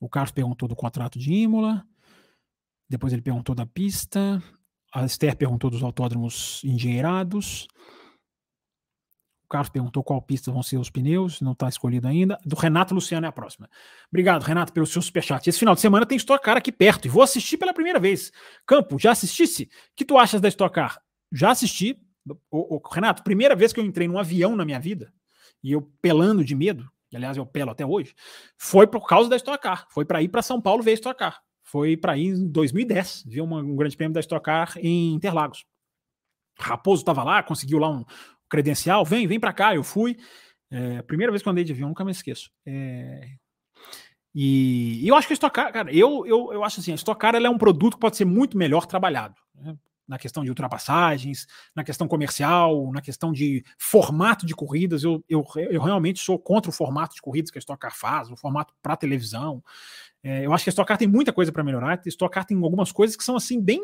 O 0.00 0.08
Carlos 0.08 0.32
perguntou 0.32 0.66
do 0.68 0.74
contrato 0.74 1.18
de 1.18 1.32
Imola. 1.32 1.86
Depois 2.88 3.12
ele 3.12 3.20
perguntou 3.20 3.54
da 3.54 3.66
pista. 3.66 4.42
A 4.92 5.04
Esther 5.04 5.36
perguntou 5.36 5.70
dos 5.70 5.82
autódromos 5.82 6.62
engenheirados. 6.64 7.68
O 9.44 9.48
Carlos 9.48 9.70
perguntou 9.70 10.02
qual 10.02 10.20
pista 10.20 10.52
vão 10.52 10.62
ser 10.62 10.76
os 10.76 10.90
pneus, 10.90 11.40
não 11.40 11.52
está 11.52 11.68
escolhido 11.68 12.06
ainda. 12.06 12.38
Do 12.44 12.54
Renato 12.54 12.94
Luciano 12.94 13.26
é 13.26 13.28
a 13.28 13.32
próxima. 13.32 13.68
Obrigado, 14.10 14.42
Renato, 14.42 14.72
pelo 14.72 14.86
seu 14.86 15.00
superchat. 15.00 15.48
Esse 15.48 15.58
final 15.58 15.74
de 15.74 15.80
semana 15.80 16.04
tem 16.04 16.16
Stock 16.16 16.42
Car 16.42 16.56
aqui 16.56 16.70
perto 16.70 17.06
e 17.06 17.08
vou 17.08 17.22
assistir 17.22 17.56
pela 17.56 17.72
primeira 17.72 17.98
vez. 17.98 18.30
Campo, 18.66 18.98
já 18.98 19.12
assistisse? 19.12 19.64
O 19.64 19.68
que 19.96 20.04
tu 20.04 20.18
achas 20.18 20.40
da 20.40 20.48
Stock 20.48 20.74
Car? 20.74 21.00
Já 21.32 21.50
assisti. 21.50 21.98
O, 22.50 22.76
o, 22.76 22.88
Renato, 22.90 23.22
primeira 23.22 23.56
vez 23.56 23.72
que 23.72 23.80
eu 23.80 23.84
entrei 23.84 24.06
num 24.06 24.18
avião 24.18 24.54
na 24.54 24.64
minha 24.64 24.78
vida 24.78 25.12
e 25.62 25.72
eu 25.72 25.82
pelando 26.02 26.44
de 26.44 26.54
medo, 26.54 26.86
que 27.08 27.16
aliás 27.16 27.38
eu 27.38 27.46
pelo 27.46 27.70
até 27.70 27.86
hoje, 27.86 28.14
foi 28.58 28.86
por 28.86 29.06
causa 29.06 29.30
da 29.30 29.36
Stock 29.36 29.62
Car. 29.62 29.86
Foi 29.90 30.04
para 30.04 30.22
ir 30.22 30.28
para 30.28 30.42
São 30.42 30.60
Paulo 30.60 30.82
ver 30.82 30.90
a 30.90 30.94
Stock 30.94 31.18
Car 31.18 31.42
foi 31.70 31.96
para 31.96 32.16
ir 32.16 32.28
em 32.28 32.48
2010, 32.48 33.24
viu 33.26 33.44
uma, 33.44 33.60
um 33.60 33.76
grande 33.76 33.96
prêmio 33.96 34.14
da 34.14 34.20
Stock 34.20 34.42
Car 34.42 34.72
em 34.78 35.12
Interlagos. 35.12 35.66
Raposo 36.58 37.02
estava 37.02 37.22
lá, 37.22 37.42
conseguiu 37.42 37.78
lá 37.78 37.90
um 37.90 38.04
credencial, 38.48 39.04
vem, 39.04 39.26
vem 39.26 39.38
para 39.38 39.52
cá, 39.52 39.74
eu 39.74 39.84
fui. 39.84 40.16
É, 40.70 41.02
primeira 41.02 41.30
vez 41.30 41.42
que 41.42 41.48
eu 41.48 41.52
andei 41.52 41.64
de 41.64 41.72
avião, 41.72 41.88
nunca 41.88 42.04
me 42.04 42.10
esqueço. 42.10 42.50
É, 42.66 43.20
e, 44.34 45.04
e, 45.04 45.08
eu 45.08 45.14
acho 45.14 45.26
que 45.26 45.32
a 45.32 45.34
Stock 45.34 45.54
Car, 45.54 45.72
cara, 45.72 45.92
eu, 45.92 46.26
eu, 46.26 46.52
eu 46.52 46.64
acho 46.64 46.80
assim, 46.80 46.92
a 46.92 46.94
Stock 46.94 47.20
Car 47.20 47.34
é 47.34 47.50
um 47.50 47.58
produto 47.58 47.94
que 47.94 48.00
pode 48.00 48.16
ser 48.16 48.24
muito 48.24 48.56
melhor 48.56 48.86
trabalhado. 48.86 49.34
Né? 49.54 49.76
Na 50.06 50.18
questão 50.18 50.42
de 50.42 50.48
ultrapassagens, 50.48 51.46
na 51.74 51.84
questão 51.84 52.08
comercial, 52.08 52.90
na 52.92 53.02
questão 53.02 53.30
de 53.30 53.62
formato 53.78 54.46
de 54.46 54.54
corridas, 54.54 55.04
eu, 55.04 55.22
eu, 55.28 55.44
eu 55.70 55.82
realmente 55.82 56.20
sou 56.20 56.38
contra 56.38 56.70
o 56.70 56.72
formato 56.72 57.14
de 57.14 57.20
corridas 57.20 57.50
que 57.50 57.58
a 57.58 57.60
Stock 57.60 57.78
Car 57.78 57.94
faz, 57.94 58.30
o 58.30 58.36
formato 58.36 58.72
para 58.80 58.96
televisão. 58.96 59.62
É, 60.28 60.44
eu 60.44 60.52
acho 60.52 60.62
que 60.62 60.68
a 60.68 60.72
Stock 60.72 60.86
Car 60.86 60.98
tem 60.98 61.08
muita 61.08 61.32
coisa 61.32 61.50
para 61.50 61.64
melhorar. 61.64 61.98
A 62.04 62.08
Stock 62.08 62.30
Car 62.30 62.44
tem 62.44 62.62
algumas 62.62 62.92
coisas 62.92 63.16
que 63.16 63.24
são 63.24 63.34
assim 63.34 63.58
bem 63.58 63.80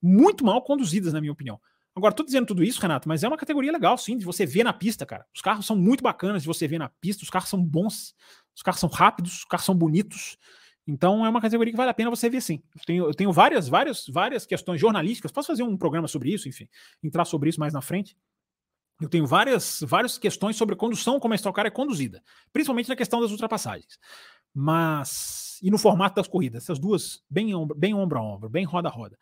muito 0.00 0.44
mal 0.44 0.62
conduzidas, 0.62 1.12
na 1.12 1.20
minha 1.20 1.32
opinião. 1.32 1.60
Agora, 1.92 2.14
tô 2.14 2.22
dizendo 2.22 2.46
tudo 2.46 2.62
isso, 2.62 2.80
Renato, 2.80 3.08
mas 3.08 3.24
é 3.24 3.28
uma 3.28 3.36
categoria 3.36 3.72
legal, 3.72 3.98
sim, 3.98 4.16
de 4.16 4.24
você 4.24 4.46
ver 4.46 4.62
na 4.62 4.72
pista, 4.72 5.04
cara. 5.04 5.26
Os 5.34 5.42
carros 5.42 5.66
são 5.66 5.74
muito 5.74 6.00
bacanas 6.00 6.42
de 6.42 6.46
você 6.46 6.68
ver 6.68 6.78
na 6.78 6.88
pista, 6.88 7.24
os 7.24 7.30
carros 7.30 7.50
são 7.50 7.60
bons, 7.60 8.14
os 8.54 8.62
carros 8.62 8.80
são 8.80 8.88
rápidos, 8.88 9.38
os 9.38 9.44
carros 9.44 9.66
são 9.66 9.74
bonitos. 9.74 10.38
Então 10.86 11.26
é 11.26 11.28
uma 11.28 11.40
categoria 11.40 11.72
que 11.72 11.76
vale 11.76 11.90
a 11.90 11.94
pena 11.94 12.10
você 12.10 12.30
ver 12.30 12.40
sim. 12.40 12.62
Eu 12.76 12.82
tenho, 12.86 13.04
eu 13.06 13.14
tenho 13.14 13.32
várias, 13.32 13.68
várias, 13.68 14.06
várias 14.08 14.46
questões 14.46 14.80
jornalísticas. 14.80 15.32
Posso 15.32 15.48
fazer 15.48 15.64
um 15.64 15.76
programa 15.76 16.06
sobre 16.06 16.32
isso, 16.32 16.48
enfim, 16.48 16.68
entrar 17.02 17.24
sobre 17.24 17.50
isso 17.50 17.58
mais 17.58 17.72
na 17.72 17.82
frente. 17.82 18.16
Eu 19.00 19.08
tenho 19.08 19.26
várias, 19.26 19.80
várias 19.82 20.16
questões 20.16 20.54
sobre 20.54 20.76
condução, 20.76 21.18
como 21.18 21.34
a 21.34 21.36
Stock 21.36 21.54
Car 21.56 21.66
é 21.66 21.70
conduzida, 21.70 22.22
principalmente 22.52 22.88
na 22.88 22.94
questão 22.94 23.20
das 23.20 23.32
ultrapassagens. 23.32 23.98
Mas. 24.54 25.58
E 25.62 25.70
no 25.70 25.78
formato 25.78 26.16
das 26.16 26.28
corridas, 26.28 26.64
essas 26.64 26.78
duas, 26.78 27.22
bem, 27.30 27.54
ombro, 27.54 27.76
bem 27.76 27.94
ombro 27.94 28.18
a 28.18 28.22
ombro, 28.22 28.48
bem 28.48 28.64
roda 28.64 28.88
a 28.88 28.92
roda. 28.92 29.16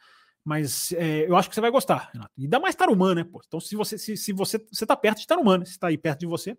Mas 0.45 0.93
é, 0.93 1.29
eu 1.29 1.37
acho 1.37 1.49
que 1.49 1.55
você 1.55 1.61
vai 1.61 1.71
gostar, 1.71 2.11
Renato. 2.13 2.33
E 2.37 2.49
dá 2.49 2.59
mais 2.59 2.75
Tarumã, 2.75 3.15
né? 3.15 3.25
Pô? 3.25 3.43
Então, 3.47 3.61
se 3.61 3.77
você 3.77 3.99
se, 3.99 4.17
se 4.17 4.33
você 4.33 4.59
você 4.73 4.87
tá 4.87 4.97
perto 4.97 5.19
de 5.19 5.27
Tarumã, 5.27 5.59
né? 5.59 5.65
Se 5.65 5.73
está 5.73 5.89
aí 5.89 5.99
perto 5.99 6.21
de 6.21 6.27
você. 6.27 6.57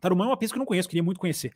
Tarumã 0.00 0.24
é 0.24 0.28
uma 0.28 0.36
pista 0.36 0.54
que 0.54 0.58
eu 0.58 0.60
não 0.60 0.66
conheço, 0.66 0.88
queria 0.88 1.02
muito 1.02 1.20
conhecer. 1.20 1.52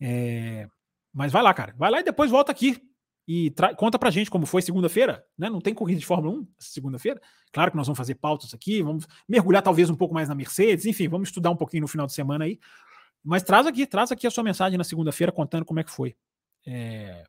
É, 0.00 0.68
mas 1.12 1.32
vai 1.32 1.42
lá, 1.42 1.54
cara. 1.54 1.74
Vai 1.76 1.90
lá 1.90 2.00
e 2.00 2.04
depois 2.04 2.30
volta 2.30 2.52
aqui 2.52 2.80
e 3.26 3.52
conta 3.76 3.98
pra 3.98 4.10
gente 4.10 4.30
como 4.30 4.44
foi 4.44 4.60
segunda-feira, 4.60 5.24
né? 5.36 5.48
Não 5.48 5.60
tem 5.60 5.72
corrida 5.72 5.98
de 5.98 6.06
Fórmula 6.06 6.38
1 6.40 6.48
segunda-feira. 6.58 7.20
Claro 7.52 7.70
que 7.70 7.76
nós 7.76 7.86
vamos 7.86 7.96
fazer 7.96 8.16
pautas 8.16 8.52
aqui, 8.52 8.82
vamos 8.82 9.06
mergulhar 9.26 9.62
talvez 9.62 9.88
um 9.88 9.96
pouco 9.96 10.12
mais 10.12 10.28
na 10.28 10.34
Mercedes, 10.34 10.84
enfim, 10.84 11.08
vamos 11.08 11.28
estudar 11.28 11.50
um 11.50 11.56
pouquinho 11.56 11.82
no 11.82 11.88
final 11.88 12.06
de 12.06 12.12
semana 12.12 12.44
aí. 12.44 12.58
Mas 13.24 13.42
traz 13.42 13.66
aqui, 13.66 13.86
traz 13.86 14.12
aqui 14.12 14.26
a 14.26 14.30
sua 14.30 14.44
mensagem 14.44 14.76
na 14.76 14.84
segunda-feira 14.84 15.32
contando 15.32 15.64
como 15.64 15.80
é 15.80 15.84
que 15.84 15.90
foi. 15.90 16.14
É... 16.66 17.24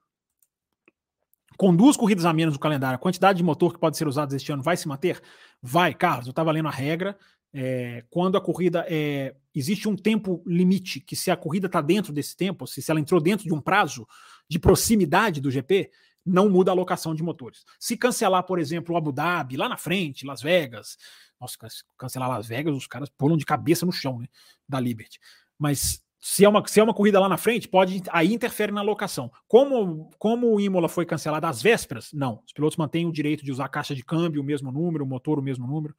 Com 1.57 1.73
duas 1.73 1.95
corridas 1.95 2.25
a 2.25 2.33
menos 2.33 2.53
no 2.53 2.59
calendário, 2.59 2.97
a 2.97 2.99
quantidade 2.99 3.37
de 3.37 3.43
motor 3.43 3.73
que 3.73 3.79
pode 3.79 3.95
ser 3.95 4.07
usado 4.07 4.35
este 4.35 4.51
ano 4.51 4.61
vai 4.61 4.75
se 4.75 4.89
manter? 4.89 5.21
Vai, 5.61 5.93
Carlos. 5.93 6.27
Eu 6.27 6.31
estava 6.31 6.51
lendo 6.51 6.67
a 6.67 6.71
regra. 6.71 7.17
É, 7.53 8.03
quando 8.09 8.37
a 8.37 8.41
corrida 8.41 8.85
é, 8.89 9.33
existe 9.53 9.87
um 9.87 9.95
tempo 9.95 10.43
limite, 10.45 10.99
que 10.99 11.15
se 11.15 11.31
a 11.31 11.37
corrida 11.37 11.67
está 11.67 11.79
dentro 11.79 12.11
desse 12.11 12.35
tempo, 12.35 12.67
se, 12.67 12.81
se 12.81 12.91
ela 12.91 12.99
entrou 12.99 13.21
dentro 13.21 13.45
de 13.45 13.53
um 13.53 13.61
prazo 13.61 14.05
de 14.49 14.59
proximidade 14.59 15.39
do 15.39 15.49
GP, 15.49 15.89
não 16.25 16.49
muda 16.49 16.71
a 16.71 16.73
alocação 16.73 17.15
de 17.15 17.23
motores. 17.23 17.63
Se 17.79 17.95
cancelar, 17.95 18.43
por 18.43 18.59
exemplo, 18.59 18.93
o 18.93 18.97
Abu 18.97 19.13
Dhabi, 19.13 19.55
lá 19.55 19.69
na 19.69 19.77
frente, 19.77 20.25
Las 20.25 20.41
Vegas, 20.41 20.97
nossa, 21.39 21.55
cancelar 21.97 22.27
Las 22.27 22.47
Vegas, 22.47 22.75
os 22.75 22.87
caras 22.87 23.09
pulam 23.09 23.37
de 23.37 23.45
cabeça 23.45 23.85
no 23.85 23.91
chão 23.91 24.19
né, 24.19 24.27
da 24.67 24.79
Liberty. 24.79 25.19
Mas 25.57 26.03
se 26.19 26.43
é, 26.43 26.49
uma, 26.49 26.65
se 26.67 26.79
é 26.79 26.83
uma 26.83 26.93
corrida 26.93 27.19
lá 27.19 27.29
na 27.29 27.37
frente, 27.37 27.67
pode 27.67 28.01
aí 28.09 28.33
interfere 28.33 28.71
na 28.71 28.81
alocação. 28.81 29.31
Como, 29.47 30.09
como 30.17 30.53
o 30.53 30.59
Imola 30.59 30.89
foi 30.89 31.05
cancelado 31.05 31.45
às 31.45 31.61
vésperas, 31.61 32.11
não. 32.13 32.41
Os 32.45 32.51
pilotos 32.51 32.77
mantêm 32.77 33.05
o 33.05 33.11
direito 33.11 33.45
de 33.45 33.51
usar 33.51 33.65
a 33.65 33.69
caixa 33.69 33.93
de 33.93 34.03
câmbio, 34.03 34.41
o 34.41 34.45
mesmo 34.45 34.71
número, 34.71 35.03
o 35.03 35.07
motor, 35.07 35.37
o 35.37 35.41
mesmo 35.41 35.67
número. 35.67 35.95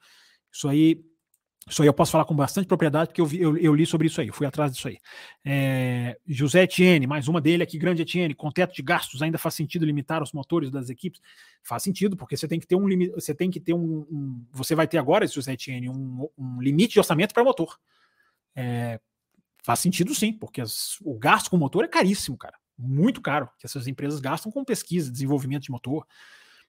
Isso 0.53 0.69
aí 0.69 1.05
isso 1.69 1.83
aí 1.83 1.89
eu 1.89 1.93
posso 1.93 2.13
falar 2.13 2.25
com 2.25 2.35
bastante 2.35 2.69
propriedade, 2.69 3.09
porque 3.09 3.21
eu, 3.21 3.27
vi, 3.27 3.41
eu, 3.41 3.57
eu 3.57 3.75
li 3.75 3.85
sobre 3.85 4.07
isso 4.07 4.21
aí, 4.21 4.31
fui 4.31 4.47
atrás 4.47 4.71
disso 4.71 4.87
aí. 4.87 4.99
É, 5.45 6.17
José 6.25 6.63
Etienne, 6.63 7.09
mais 7.09 7.27
uma 7.27 7.41
dele 7.41 7.65
aqui, 7.65 7.77
grande 7.77 8.03
Etienne, 8.03 8.37
com 8.37 8.53
teto 8.53 8.73
de 8.73 8.83
gastos, 8.83 9.21
ainda 9.21 9.37
faz 9.37 9.55
sentido 9.55 9.85
limitar 9.85 10.23
os 10.23 10.33
motores 10.33 10.71
das 10.71 10.91
equipes? 10.91 11.21
Faz 11.65 11.83
sentido, 11.83 12.17
porque 12.17 12.37
você 12.37 12.47
tem 12.47 12.61
que 12.61 12.69
ter 12.69 12.77
um 12.77 12.87
limite, 12.87 13.13
você 13.15 13.35
tem 13.35 13.51
que 13.51 13.59
ter 13.59 13.75
um, 13.75 14.07
um, 14.09 14.47
Você 14.53 14.77
vai 14.77 14.87
ter 14.87 14.99
agora, 14.99 15.27
José 15.27 15.55
Etienne, 15.55 15.89
um, 15.89 16.29
um 16.39 16.63
limite 16.63 16.93
de 16.93 17.01
orçamento 17.01 17.35
para 17.35 17.43
motor. 17.43 17.77
É, 18.55 19.01
faz 19.67 19.81
sentido 19.81 20.15
sim, 20.15 20.33
porque 20.33 20.61
as, 20.61 20.97
o 21.03 21.19
gasto 21.19 21.51
com 21.51 21.57
motor 21.57 21.85
é 21.85 21.89
caríssimo, 21.89 22.39
cara. 22.39 22.57
Muito 22.79 23.21
caro, 23.21 23.51
que 23.59 23.67
essas 23.67 23.89
empresas 23.89 24.21
gastam 24.21 24.53
com 24.53 24.65
pesquisa, 24.65 25.11
desenvolvimento 25.11 25.65
de 25.65 25.73
motor. 25.73 26.07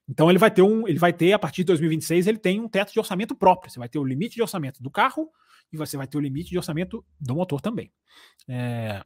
Então 0.08 0.28
ele 0.28 0.38
vai 0.38 0.50
ter 0.50 0.62
um, 0.62 0.88
ele 0.88 0.98
vai 0.98 1.12
ter 1.12 1.32
a 1.32 1.38
partir 1.38 1.62
de 1.62 1.66
2026 1.66 2.26
ele 2.26 2.38
tem 2.38 2.58
um 2.58 2.68
teto 2.68 2.92
de 2.92 2.98
orçamento 2.98 3.36
próprio. 3.36 3.70
Você 3.70 3.78
vai 3.78 3.88
ter 3.88 4.00
o 4.00 4.04
limite 4.04 4.34
de 4.34 4.42
orçamento 4.42 4.82
do 4.82 4.90
carro 4.90 5.30
e 5.72 5.76
você 5.76 5.96
vai 5.96 6.08
ter 6.08 6.18
o 6.18 6.20
limite 6.20 6.50
de 6.50 6.56
orçamento 6.56 7.04
do 7.20 7.36
motor 7.36 7.60
também. 7.60 7.92
É... 8.48 9.00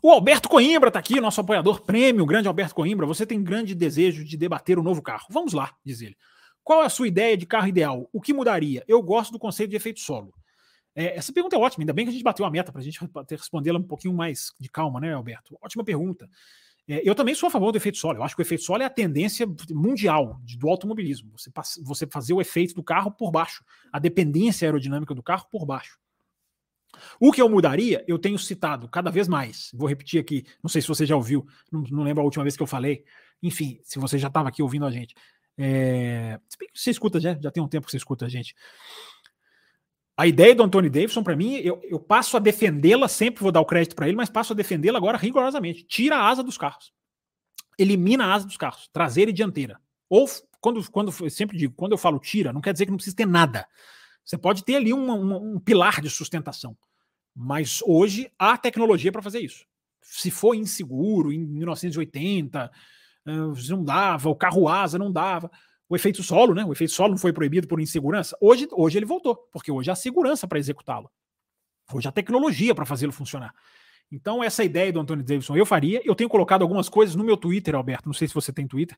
O 0.00 0.12
Alberto 0.12 0.48
Coimbra 0.48 0.88
está 0.90 1.00
aqui, 1.00 1.20
nosso 1.20 1.40
apoiador 1.40 1.80
prêmio, 1.80 2.24
grande 2.24 2.46
Alberto 2.46 2.74
Coimbra. 2.74 3.04
Você 3.04 3.26
tem 3.26 3.42
grande 3.42 3.74
desejo 3.74 4.24
de 4.24 4.36
debater 4.36 4.78
o 4.78 4.82
novo 4.82 5.02
carro? 5.02 5.26
Vamos 5.28 5.54
lá, 5.54 5.74
diz 5.84 6.02
ele. 6.02 6.16
Qual 6.62 6.84
é 6.84 6.86
a 6.86 6.90
sua 6.90 7.08
ideia 7.08 7.36
de 7.36 7.46
carro 7.46 7.66
ideal? 7.66 8.08
O 8.12 8.20
que 8.20 8.32
mudaria? 8.32 8.84
Eu 8.86 9.02
gosto 9.02 9.32
do 9.32 9.40
conceito 9.40 9.70
de 9.70 9.76
efeito 9.76 9.98
solo. 9.98 10.32
É, 10.94 11.16
essa 11.16 11.32
pergunta 11.32 11.56
é 11.56 11.58
ótima, 11.58 11.82
ainda 11.82 11.92
bem 11.92 12.04
que 12.04 12.10
a 12.10 12.12
gente 12.12 12.22
bateu 12.22 12.44
a 12.44 12.50
meta 12.50 12.70
para 12.70 12.80
a 12.80 12.84
gente 12.84 13.00
respondê-la 13.30 13.78
um 13.78 13.82
pouquinho 13.82 14.14
mais 14.14 14.52
de 14.60 14.68
calma, 14.68 15.00
né, 15.00 15.12
Alberto? 15.12 15.58
Ótima 15.60 15.84
pergunta. 15.84 16.28
É, 16.86 17.08
eu 17.08 17.14
também 17.14 17.34
sou 17.34 17.46
a 17.46 17.50
favor 17.50 17.72
do 17.72 17.78
efeito 17.78 17.98
solo. 17.98 18.18
Eu 18.18 18.22
acho 18.22 18.36
que 18.36 18.42
o 18.42 18.44
efeito 18.44 18.62
solo 18.62 18.82
é 18.82 18.86
a 18.86 18.90
tendência 18.90 19.46
mundial 19.70 20.38
de, 20.42 20.56
do 20.56 20.68
automobilismo. 20.68 21.32
Você, 21.36 21.50
você 21.82 22.06
fazer 22.06 22.34
o 22.34 22.40
efeito 22.40 22.74
do 22.74 22.82
carro 22.82 23.10
por 23.10 23.30
baixo, 23.30 23.64
a 23.92 23.98
dependência 23.98 24.66
aerodinâmica 24.66 25.14
do 25.14 25.22
carro 25.22 25.46
por 25.50 25.64
baixo. 25.64 25.98
O 27.18 27.32
que 27.32 27.42
eu 27.42 27.48
mudaria, 27.48 28.04
eu 28.06 28.18
tenho 28.18 28.38
citado 28.38 28.88
cada 28.88 29.10
vez 29.10 29.26
mais. 29.26 29.70
Vou 29.74 29.88
repetir 29.88 30.20
aqui, 30.20 30.44
não 30.62 30.68
sei 30.68 30.80
se 30.80 30.88
você 30.88 31.04
já 31.04 31.16
ouviu, 31.16 31.44
não, 31.72 31.82
não 31.90 32.02
lembro 32.04 32.20
a 32.20 32.24
última 32.24 32.44
vez 32.44 32.56
que 32.56 32.62
eu 32.62 32.66
falei. 32.66 33.04
Enfim, 33.42 33.80
se 33.82 33.98
você 33.98 34.18
já 34.18 34.28
estava 34.28 34.48
aqui 34.48 34.62
ouvindo 34.62 34.86
a 34.86 34.90
gente. 34.90 35.14
É, 35.56 36.38
você 36.72 36.90
escuta 36.90 37.20
já, 37.20 37.38
já 37.40 37.50
tem 37.50 37.62
um 37.62 37.68
tempo 37.68 37.86
que 37.86 37.90
você 37.90 37.96
escuta 37.96 38.26
a 38.26 38.28
gente. 38.28 38.54
A 40.16 40.26
ideia 40.26 40.54
do 40.54 40.62
Anthony 40.62 40.88
Davidson, 40.88 41.24
para 41.24 41.34
mim, 41.34 41.54
eu, 41.56 41.80
eu, 41.82 41.98
passo 41.98 42.36
a 42.36 42.40
defendê-la, 42.40 43.08
sempre 43.08 43.42
vou 43.42 43.50
dar 43.50 43.60
o 43.60 43.64
crédito 43.64 43.96
para 43.96 44.06
ele, 44.06 44.16
mas 44.16 44.30
passo 44.30 44.52
a 44.52 44.56
defendê-la 44.56 44.96
agora 44.96 45.18
rigorosamente. 45.18 45.84
Tira 45.84 46.16
a 46.16 46.28
asa 46.28 46.42
dos 46.42 46.56
carros. 46.56 46.92
Elimina 47.76 48.26
a 48.26 48.34
asa 48.34 48.46
dos 48.46 48.56
carros, 48.56 48.88
traseira 48.92 49.30
e 49.32 49.34
dianteira. 49.34 49.80
Ou, 50.08 50.28
quando, 50.60 50.88
quando 50.90 51.12
eu 51.20 51.30
sempre 51.30 51.58
digo, 51.58 51.74
quando 51.74 51.92
eu 51.92 51.98
falo 51.98 52.20
tira, 52.20 52.52
não 52.52 52.60
quer 52.60 52.72
dizer 52.72 52.84
que 52.84 52.92
não 52.92 52.96
precisa 52.96 53.16
ter 53.16 53.26
nada. 53.26 53.66
Você 54.24 54.38
pode 54.38 54.64
ter 54.64 54.76
ali 54.76 54.94
um, 54.94 55.10
um, 55.10 55.54
um 55.54 55.58
pilar 55.58 56.00
de 56.00 56.08
sustentação. 56.08 56.76
Mas 57.34 57.80
hoje 57.84 58.30
há 58.38 58.56
tecnologia 58.56 59.10
para 59.10 59.20
fazer 59.20 59.40
isso. 59.40 59.66
Se 60.00 60.30
for 60.30 60.54
inseguro, 60.54 61.32
em 61.32 61.40
1980, 61.40 62.70
eh, 63.26 63.32
não 63.68 63.82
dava, 63.82 64.28
o 64.28 64.36
carro 64.36 64.68
asa 64.68 64.96
não 64.96 65.10
dava 65.10 65.50
o 65.88 65.96
efeito 65.96 66.22
solo, 66.22 66.54
né? 66.54 66.64
O 66.64 66.72
efeito 66.72 66.92
solo 66.92 67.10
não 67.10 67.18
foi 67.18 67.32
proibido 67.32 67.68
por 67.68 67.80
insegurança. 67.80 68.36
Hoje, 68.40 68.66
hoje 68.72 68.98
ele 68.98 69.06
voltou, 69.06 69.36
porque 69.52 69.70
hoje 69.70 69.90
há 69.90 69.94
segurança 69.94 70.46
para 70.46 70.58
executá-lo. 70.58 71.10
Hoje 71.92 72.08
há 72.08 72.12
tecnologia 72.12 72.74
para 72.74 72.86
fazê-lo 72.86 73.12
funcionar. 73.12 73.54
Então, 74.10 74.42
essa 74.42 74.62
ideia 74.64 74.92
do 74.92 75.00
Antônio 75.00 75.24
Davidson 75.24 75.56
eu 75.56 75.66
faria. 75.66 76.00
Eu 76.04 76.14
tenho 76.14 76.30
colocado 76.30 76.62
algumas 76.62 76.88
coisas 76.88 77.14
no 77.14 77.24
meu 77.24 77.36
Twitter, 77.36 77.74
Alberto. 77.74 78.06
Não 78.06 78.14
sei 78.14 78.28
se 78.28 78.34
você 78.34 78.52
tem 78.52 78.66
Twitter. 78.66 78.96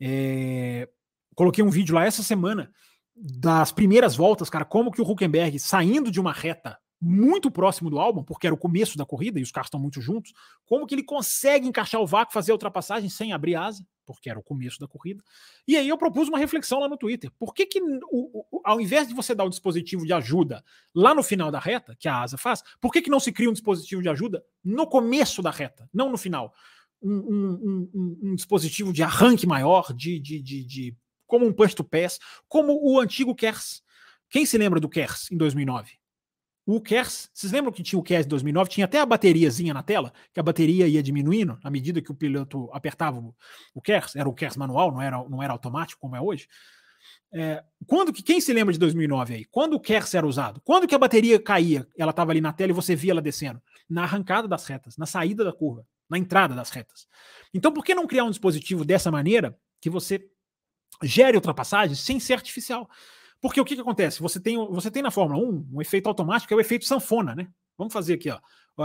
É... 0.00 0.88
Coloquei 1.34 1.64
um 1.64 1.70
vídeo 1.70 1.94
lá 1.94 2.04
essa 2.04 2.22
semana 2.22 2.70
das 3.14 3.70
primeiras 3.70 4.16
voltas, 4.16 4.48
cara, 4.48 4.64
como 4.64 4.90
que 4.90 5.00
o 5.00 5.08
Huckenberg, 5.08 5.58
saindo 5.58 6.10
de 6.10 6.20
uma 6.20 6.32
reta 6.32 6.78
muito 7.00 7.50
próximo 7.50 7.88
do 7.88 7.98
álbum, 7.98 8.22
porque 8.22 8.46
era 8.46 8.54
o 8.54 8.58
começo 8.58 8.98
da 8.98 9.06
corrida 9.06 9.40
e 9.40 9.42
os 9.42 9.50
carros 9.50 9.68
estão 9.68 9.80
muito 9.80 10.00
juntos, 10.02 10.32
como 10.66 10.86
que 10.86 10.94
ele 10.94 11.02
consegue 11.02 11.66
encaixar 11.66 12.00
o 12.00 12.06
vácuo, 12.06 12.32
fazer 12.32 12.52
a 12.52 12.54
ultrapassagem 12.54 13.08
sem 13.08 13.32
abrir 13.32 13.56
asa, 13.56 13.86
porque 14.04 14.28
era 14.28 14.38
o 14.38 14.42
começo 14.42 14.78
da 14.78 14.86
corrida. 14.86 15.22
E 15.66 15.76
aí 15.76 15.88
eu 15.88 15.96
propus 15.96 16.28
uma 16.28 16.38
reflexão 16.38 16.80
lá 16.80 16.88
no 16.88 16.98
Twitter. 16.98 17.30
Por 17.38 17.54
que, 17.54 17.64
que 17.64 17.80
o, 17.80 18.44
o, 18.50 18.60
ao 18.64 18.80
invés 18.80 19.08
de 19.08 19.14
você 19.14 19.34
dar 19.34 19.44
o 19.44 19.48
dispositivo 19.50 20.04
de 20.04 20.12
ajuda 20.12 20.62
lá 20.94 21.14
no 21.14 21.22
final 21.22 21.50
da 21.50 21.58
reta, 21.58 21.96
que 21.98 22.08
a 22.08 22.20
asa 22.20 22.36
faz, 22.36 22.62
por 22.80 22.92
que, 22.92 23.00
que 23.00 23.10
não 23.10 23.20
se 23.20 23.32
cria 23.32 23.48
um 23.48 23.54
dispositivo 23.54 24.02
de 24.02 24.08
ajuda 24.08 24.44
no 24.62 24.86
começo 24.86 25.40
da 25.40 25.50
reta, 25.50 25.88
não 25.94 26.10
no 26.10 26.18
final? 26.18 26.52
Um, 27.00 27.14
um, 27.14 27.90
um, 27.94 28.18
um 28.24 28.34
dispositivo 28.34 28.92
de 28.92 29.02
arranque 29.02 29.46
maior, 29.46 29.90
de, 29.94 30.18
de, 30.20 30.42
de, 30.42 30.64
de 30.66 30.96
como 31.26 31.46
um 31.46 31.52
punch 31.52 31.74
to 31.74 31.84
pass, 31.84 32.18
como 32.46 32.78
o 32.82 33.00
antigo 33.00 33.34
KERS. 33.34 33.82
Quem 34.28 34.44
se 34.44 34.58
lembra 34.58 34.78
do 34.78 34.88
KERS 34.88 35.30
em 35.30 35.36
2009? 35.36 35.99
O 36.66 36.80
KERS, 36.80 37.30
vocês 37.32 37.52
lembram 37.52 37.72
que 37.72 37.82
tinha 37.82 37.98
o 37.98 38.02
KERS 38.02 38.26
de 38.26 38.30
2009? 38.30 38.70
Tinha 38.70 38.84
até 38.84 39.00
a 39.00 39.06
bateriazinha 39.06 39.74
na 39.74 39.82
tela, 39.82 40.12
que 40.32 40.38
a 40.38 40.42
bateria 40.42 40.86
ia 40.86 41.02
diminuindo 41.02 41.58
à 41.64 41.70
medida 41.70 42.00
que 42.02 42.12
o 42.12 42.14
piloto 42.14 42.70
apertava 42.72 43.18
o, 43.74 43.80
KERS. 43.80 44.14
Era 44.14 44.28
o 44.28 44.34
KERS 44.34 44.56
manual, 44.56 44.92
não 44.92 45.00
era, 45.00 45.28
não 45.28 45.42
era 45.42 45.52
automático 45.52 46.00
como 46.00 46.14
é 46.14 46.20
hoje. 46.20 46.46
É, 47.32 47.64
quando 47.86 48.12
que 48.12 48.22
quem 48.22 48.40
se 48.40 48.52
lembra 48.52 48.72
de 48.72 48.78
2009 48.78 49.34
aí? 49.34 49.44
Quando 49.46 49.74
o 49.74 49.80
KERS 49.80 50.14
era 50.14 50.26
usado? 50.26 50.60
Quando 50.62 50.86
que 50.86 50.94
a 50.94 50.98
bateria 50.98 51.40
caía? 51.40 51.86
Ela 51.96 52.10
estava 52.10 52.32
ali 52.32 52.40
na 52.40 52.52
tela 52.52 52.70
e 52.70 52.74
você 52.74 52.94
via 52.94 53.12
ela 53.12 53.22
descendo? 53.22 53.60
Na 53.88 54.02
arrancada 54.02 54.46
das 54.46 54.66
retas, 54.66 54.96
na 54.96 55.06
saída 55.06 55.44
da 55.44 55.52
curva, 55.52 55.86
na 56.08 56.18
entrada 56.18 56.54
das 56.54 56.70
retas. 56.70 57.06
Então, 57.54 57.72
por 57.72 57.84
que 57.84 57.94
não 57.94 58.06
criar 58.06 58.24
um 58.24 58.30
dispositivo 58.30 58.84
dessa 58.84 59.10
maneira 59.10 59.56
que 59.80 59.88
você 59.88 60.28
gere 61.02 61.36
ultrapassagem 61.36 61.96
sem 61.96 62.20
ser 62.20 62.34
artificial? 62.34 62.88
Porque 63.40 63.60
o 63.60 63.64
que, 63.64 63.74
que 63.74 63.80
acontece? 63.80 64.20
Você 64.20 64.38
tem, 64.38 64.56
você 64.56 64.90
tem 64.90 65.02
na 65.02 65.10
Fórmula 65.10 65.42
1 65.42 65.68
um 65.72 65.80
efeito 65.80 66.08
automático, 66.08 66.48
que 66.48 66.54
é 66.54 66.56
o 66.56 66.60
efeito 66.60 66.84
sanfona, 66.84 67.34
né? 67.34 67.48
Vamos 67.76 67.92
fazer 67.92 68.14
aqui, 68.14 68.28
ó. 68.28 68.38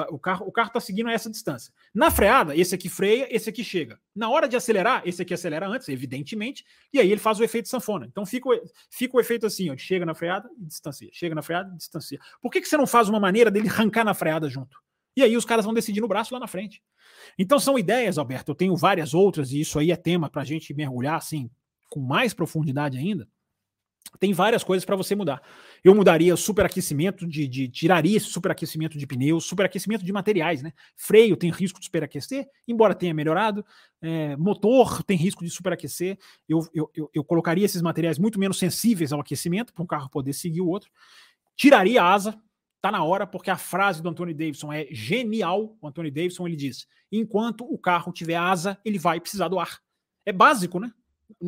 O 0.09 0.17
carro 0.17 0.45
o 0.47 0.51
carro 0.51 0.67
está 0.67 0.79
seguindo 0.79 1.09
essa 1.09 1.29
distância. 1.29 1.73
Na 1.93 2.09
freada, 2.09 2.55
esse 2.55 2.73
aqui 2.75 2.89
freia, 2.89 3.27
esse 3.33 3.49
aqui 3.49 3.63
chega. 3.63 3.99
Na 4.15 4.29
hora 4.29 4.47
de 4.47 4.55
acelerar, 4.55 5.01
esse 5.05 5.21
aqui 5.21 5.33
acelera 5.33 5.67
antes, 5.67 5.87
evidentemente, 5.89 6.65
e 6.91 6.99
aí 6.99 7.11
ele 7.11 7.19
faz 7.19 7.39
o 7.39 7.43
efeito 7.43 7.69
sanfona. 7.69 8.05
Então 8.05 8.25
fica 8.25 8.49
fica 8.89 9.15
o 9.15 9.19
efeito 9.19 9.45
assim, 9.45 9.69
ó, 9.69 9.77
chega 9.77 10.05
na 10.05 10.13
freada 10.13 10.49
e 10.57 10.65
distancia, 10.65 11.09
chega 11.13 11.35
na 11.35 11.41
freada 11.41 11.71
e 11.73 11.77
distancia. 11.77 12.19
Por 12.41 12.51
que, 12.51 12.61
que 12.61 12.67
você 12.67 12.77
não 12.77 12.87
faz 12.87 13.07
uma 13.07 13.19
maneira 13.19 13.51
dele 13.51 13.69
arrancar 13.69 14.03
na 14.03 14.13
freada 14.13 14.49
junto? 14.49 14.77
E 15.15 15.23
aí 15.23 15.37
os 15.37 15.45
caras 15.45 15.63
vão 15.63 15.73
decidir 15.73 16.01
no 16.01 16.07
braço 16.07 16.33
lá 16.33 16.39
na 16.39 16.47
frente. 16.47 16.81
Então 17.37 17.57
são 17.59 17.79
ideias, 17.79 18.17
Alberto. 18.17 18.51
Eu 18.51 18.55
tenho 18.55 18.75
várias 18.75 19.13
outras, 19.13 19.51
e 19.51 19.61
isso 19.61 19.79
aí 19.79 19.91
é 19.91 19.95
tema 19.95 20.29
para 20.29 20.41
a 20.41 20.45
gente 20.45 20.73
mergulhar 20.73 21.15
assim 21.15 21.49
com 21.89 22.01
mais 22.01 22.33
profundidade 22.33 22.97
ainda 22.97 23.27
tem 24.19 24.33
várias 24.33 24.63
coisas 24.63 24.85
para 24.85 24.95
você 24.95 25.15
mudar. 25.15 25.41
Eu 25.83 25.93
mudaria 25.93 26.35
superaquecimento 26.35 27.27
de, 27.27 27.47
de 27.47 27.67
tiraria 27.67 28.17
esse 28.17 28.27
superaquecimento 28.27 28.97
de 28.97 29.05
pneus, 29.05 29.45
superaquecimento 29.45 30.05
de 30.05 30.13
materiais, 30.13 30.61
né? 30.61 30.71
Freio 30.95 31.35
tem 31.35 31.51
risco 31.51 31.79
de 31.79 31.85
superaquecer, 31.85 32.47
embora 32.67 32.95
tenha 32.95 33.13
melhorado. 33.13 33.65
É, 34.01 34.35
motor 34.37 35.03
tem 35.03 35.17
risco 35.17 35.43
de 35.43 35.49
superaquecer. 35.49 36.17
Eu, 36.47 36.67
eu, 36.73 36.89
eu, 36.95 37.09
eu, 37.13 37.23
colocaria 37.23 37.65
esses 37.65 37.81
materiais 37.81 38.17
muito 38.17 38.39
menos 38.39 38.57
sensíveis 38.57 39.11
ao 39.11 39.19
aquecimento 39.19 39.73
para 39.73 39.83
um 39.83 39.87
carro 39.87 40.09
poder 40.09 40.33
seguir 40.33 40.61
o 40.61 40.67
outro. 40.67 40.89
Tiraria 41.55 42.01
a 42.01 42.13
asa, 42.13 42.39
tá 42.81 42.91
na 42.91 43.03
hora, 43.03 43.25
porque 43.25 43.49
a 43.49 43.57
frase 43.57 44.01
do 44.01 44.09
Anthony 44.09 44.33
Davidson 44.33 44.71
é 44.71 44.87
genial. 44.91 45.75
O 45.81 45.87
Anthony 45.87 46.11
Davidson 46.11 46.47
ele 46.47 46.55
diz: 46.55 46.87
enquanto 47.11 47.65
o 47.65 47.77
carro 47.77 48.11
tiver 48.11 48.35
asa, 48.35 48.77
ele 48.85 48.99
vai 48.99 49.19
precisar 49.19 49.47
do 49.47 49.59
ar. 49.59 49.79
É 50.25 50.31
básico, 50.31 50.79
né? 50.79 50.91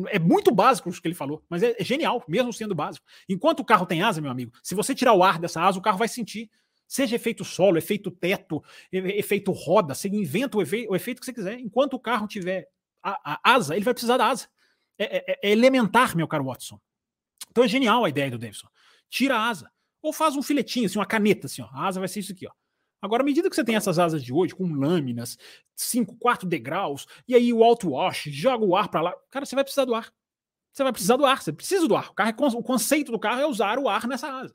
É 0.08 0.18
muito 0.18 0.50
básico 0.50 0.90
o 0.90 0.92
que 0.92 1.06
ele 1.06 1.14
falou, 1.14 1.42
mas 1.48 1.62
é, 1.62 1.74
é, 1.78 1.84
genial, 1.84 2.22
mesmo 2.26 2.52
sendo 2.52 2.74
básico. 2.74 3.06
Enquanto 3.28 3.60
o 3.60 3.64
carro 3.64 3.86
tem 3.86 4.02
asa, 4.02 4.20
meu 4.20 4.30
amigo, 4.30 4.52
se 4.62 4.74
você 4.74 4.94
tirar 4.94 5.12
o 5.14 5.22
ar 5.22 5.38
dessa 5.38 5.62
asa, 5.62 5.78
o 5.78 5.82
carro 5.82 5.98
vai 5.98 6.08
sentir. 6.08 6.50
Seja 6.86 7.16
efeito 7.16 7.44
solo, 7.44 7.76
efeito 7.76 8.10
teto, 8.10 8.64
efeito 8.90 9.52
roda, 9.52 9.94
você 9.94 10.08
inventa 10.08 10.56
o, 10.56 10.62
efe, 10.62 10.86
o 10.88 10.96
efeito 10.96 11.20
que 11.20 11.26
você 11.26 11.34
quiser. 11.34 11.60
Enquanto 11.60 11.94
o 11.94 12.00
carro 12.00 12.26
tiver 12.26 12.66
a, 13.02 13.34
a 13.34 13.54
asa, 13.54 13.76
ele 13.76 13.84
vai 13.84 13.92
precisar 13.92 14.16
da 14.16 14.26
asa. 14.26 14.48
É, 14.98 15.18
é, 15.18 15.38
é, 15.42 15.52
elementar, 15.52 16.16
meu 16.16 16.26
caro 16.26 16.44
Watson. 16.44 16.80
Então 17.50 17.62
é 17.62 17.68
genial 17.68 18.04
a 18.04 18.08
ideia 18.08 18.30
do 18.30 18.38
Davidson. 18.38 18.68
Tira 19.08 19.36
a 19.36 19.48
asa. 19.48 19.70
Ou 20.00 20.12
faz 20.12 20.34
um 20.34 20.42
filetinho, 20.42 20.86
assim, 20.86 20.98
uma 20.98 21.06
caneta, 21.06 21.46
assim, 21.46 21.60
ó. 21.60 21.68
A 21.72 21.86
asa 21.86 22.00
vai 22.00 22.08
ser 22.08 22.20
isso 22.20 22.32
aqui, 22.32 22.46
ó. 22.46 22.52
Agora, 23.00 23.22
à 23.22 23.26
medida 23.26 23.48
que 23.48 23.54
você 23.54 23.64
tem 23.64 23.76
essas 23.76 23.98
asas 23.98 24.22
de 24.22 24.32
hoje, 24.32 24.54
com 24.54 24.66
lâminas, 24.66 25.38
5, 25.76 26.16
4 26.16 26.48
degraus, 26.48 27.06
e 27.26 27.34
aí 27.34 27.52
o 27.52 27.62
auto 27.62 27.90
wash, 27.90 28.24
joga 28.30 28.64
o 28.64 28.74
ar 28.76 28.88
para 28.88 29.00
lá, 29.00 29.14
cara, 29.30 29.46
você 29.46 29.54
vai 29.54 29.64
precisar 29.64 29.84
do 29.84 29.94
ar. 29.94 30.12
Você 30.72 30.82
vai 30.82 30.92
precisar 30.92 31.16
do 31.16 31.26
ar, 31.26 31.42
você 31.42 31.52
precisa 31.52 31.88
do 31.88 31.96
ar. 31.96 32.10
O, 32.10 32.14
carro 32.14 32.30
é, 32.30 32.56
o 32.56 32.62
conceito 32.62 33.12
do 33.12 33.18
carro 33.18 33.40
é 33.40 33.46
usar 33.46 33.78
o 33.78 33.88
ar 33.88 34.06
nessa 34.06 34.28
asa. 34.28 34.54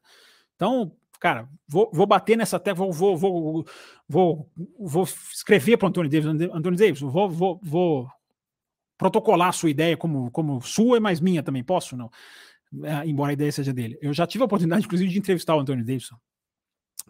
Então, 0.55 0.95
cara, 1.19 1.49
vou, 1.67 1.89
vou 1.93 2.05
bater 2.05 2.37
nessa 2.37 2.59
tecla, 2.59 2.85
vou, 2.91 3.17
vou, 3.17 3.65
vou, 4.07 4.51
vou, 4.77 5.03
escrever 5.03 5.77
para 5.77 5.85
o 5.85 5.89
Antônio 5.89 6.09
Davis, 6.09 6.29
Antônio 6.53 6.77
Davis, 6.77 7.01
vou, 7.01 7.29
vou, 7.29 7.59
vou 7.63 8.09
protocolar 8.97 9.49
a 9.49 9.53
sua 9.53 9.69
ideia 9.69 9.97
como, 9.97 10.29
como 10.31 10.61
sua, 10.61 10.99
mas 10.99 11.19
minha 11.19 11.43
também, 11.43 11.63
posso? 11.63 11.95
Não. 11.95 12.09
É, 12.83 13.05
embora 13.05 13.31
a 13.31 13.33
ideia 13.33 13.51
seja 13.51 13.73
dele. 13.73 13.97
Eu 14.01 14.13
já 14.13 14.25
tive 14.25 14.41
a 14.41 14.45
oportunidade, 14.45 14.85
inclusive, 14.85 15.11
de 15.11 15.19
entrevistar 15.19 15.55
o 15.55 15.59
Antônio 15.59 15.85
Davidson 15.85 16.15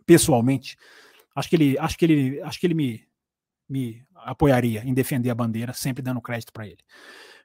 pessoalmente. 0.05 0.77
Acho 1.35 1.49
que 1.49 1.55
ele, 1.55 1.77
acho 1.77 1.97
que 1.97 2.05
ele, 2.05 2.41
acho 2.41 2.59
que 2.59 2.67
ele 2.67 2.73
me, 2.73 3.07
me 3.67 4.05
apoiaria 4.15 4.83
em 4.83 4.93
defender 4.93 5.29
a 5.29 5.35
bandeira, 5.35 5.73
sempre 5.73 6.01
dando 6.01 6.21
crédito 6.21 6.53
para 6.53 6.67
ele. 6.67 6.79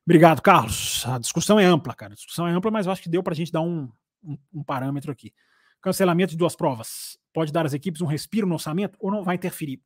Obrigado, 0.04 0.40
Carlos. 0.40 1.04
A 1.06 1.18
discussão 1.18 1.58
é 1.58 1.64
ampla, 1.64 1.94
cara. 1.94 2.12
A 2.12 2.16
discussão 2.16 2.46
é 2.46 2.52
ampla, 2.52 2.70
mas 2.70 2.86
eu 2.86 2.92
acho 2.92 3.02
que 3.02 3.08
deu 3.08 3.22
para 3.22 3.32
a 3.32 3.36
gente 3.36 3.52
dar 3.52 3.60
um, 3.60 3.90
um, 4.22 4.38
um 4.52 4.62
parâmetro 4.62 5.12
aqui. 5.12 5.32
Cancelamento 5.80 6.32
de 6.32 6.36
duas 6.36 6.56
provas 6.56 7.18
pode 7.32 7.52
dar 7.52 7.64
às 7.64 7.72
equipes 7.72 8.00
um 8.00 8.06
respiro 8.06 8.46
no 8.46 8.54
orçamento 8.54 8.96
ou 9.00 9.10
não 9.10 9.22
vai 9.22 9.36
interferir? 9.36 9.80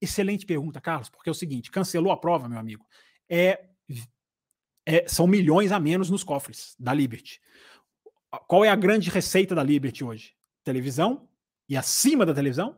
Excelente 0.00 0.44
pergunta, 0.44 0.80
Carlos, 0.80 1.08
porque 1.08 1.28
é 1.28 1.32
o 1.32 1.34
seguinte: 1.34 1.70
cancelou 1.70 2.12
a 2.12 2.16
prova, 2.16 2.48
meu 2.48 2.58
amigo, 2.58 2.84
é, 3.28 3.66
é, 4.84 5.06
são 5.06 5.26
milhões 5.26 5.70
a 5.70 5.78
menos 5.78 6.10
nos 6.10 6.24
cofres 6.24 6.74
da 6.78 6.92
Liberty. 6.92 7.40
Qual 8.48 8.64
é 8.64 8.68
a 8.68 8.76
grande 8.76 9.10
receita 9.10 9.54
da 9.54 9.62
Liberty 9.62 10.02
hoje? 10.02 10.34
Televisão 10.64 11.28
e 11.68 11.76
acima 11.76 12.26
da 12.26 12.34
televisão, 12.34 12.76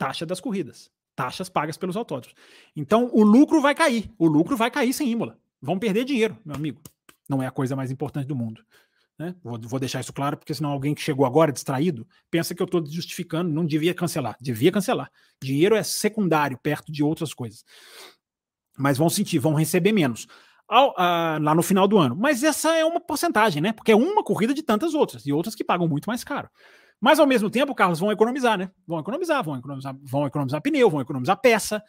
taxa 0.00 0.24
das 0.24 0.40
corridas, 0.40 0.90
taxas 1.14 1.50
pagas 1.50 1.76
pelos 1.76 1.94
autódromos. 1.94 2.34
Então 2.74 3.10
o 3.12 3.22
lucro 3.22 3.60
vai 3.60 3.74
cair, 3.74 4.10
o 4.18 4.26
lucro 4.26 4.56
vai 4.56 4.70
cair 4.70 4.94
sem 4.94 5.10
Imola. 5.10 5.38
Vão 5.60 5.78
perder 5.78 6.06
dinheiro, 6.06 6.38
meu 6.42 6.56
amigo. 6.56 6.80
Não 7.28 7.42
é 7.42 7.46
a 7.46 7.50
coisa 7.50 7.76
mais 7.76 7.90
importante 7.90 8.26
do 8.26 8.34
mundo. 8.34 8.64
Né? 9.18 9.34
Vou, 9.44 9.60
vou, 9.60 9.78
deixar 9.78 10.00
isso 10.00 10.14
claro, 10.14 10.38
porque 10.38 10.54
senão 10.54 10.70
alguém 10.70 10.94
que 10.94 11.02
chegou 11.02 11.26
agora 11.26 11.52
distraído 11.52 12.08
pensa 12.30 12.54
que 12.54 12.62
eu 12.62 12.64
estou 12.64 12.82
justificando, 12.86 13.52
não 13.52 13.66
devia 13.66 13.92
cancelar. 13.92 14.34
Devia 14.40 14.72
cancelar. 14.72 15.10
Dinheiro 15.42 15.76
é 15.76 15.82
secundário 15.82 16.56
perto 16.56 16.90
de 16.90 17.04
outras 17.04 17.34
coisas. 17.34 17.62
Mas 18.78 18.96
vão 18.96 19.10
sentir, 19.10 19.38
vão 19.38 19.52
receber 19.52 19.92
menos. 19.92 20.26
Ao, 20.66 20.94
lá 20.96 21.54
no 21.54 21.62
final 21.62 21.86
do 21.86 21.98
ano. 21.98 22.16
Mas 22.16 22.42
essa 22.42 22.74
é 22.74 22.84
uma 22.86 23.00
porcentagem, 23.00 23.60
né? 23.60 23.72
Porque 23.74 23.92
é 23.92 23.96
uma 23.96 24.24
corrida 24.24 24.54
de 24.54 24.62
tantas 24.62 24.94
outras, 24.94 25.26
e 25.26 25.32
outras 25.32 25.54
que 25.54 25.62
pagam 25.62 25.86
muito 25.86 26.06
mais 26.06 26.24
caro. 26.24 26.48
Mas 27.00 27.18
ao 27.18 27.26
mesmo 27.26 27.48
tempo, 27.48 27.74
Carlos, 27.74 27.98
vão 27.98 28.12
economizar, 28.12 28.58
né? 28.58 28.70
Vão 28.86 28.98
economizar, 29.00 29.42
vão 29.42 29.56
economizar, 29.56 29.96
vão 30.02 30.26
economizar 30.26 30.60
pneu, 30.60 30.90
vão 30.90 31.00
economizar 31.00 31.40
peça, 31.40 31.82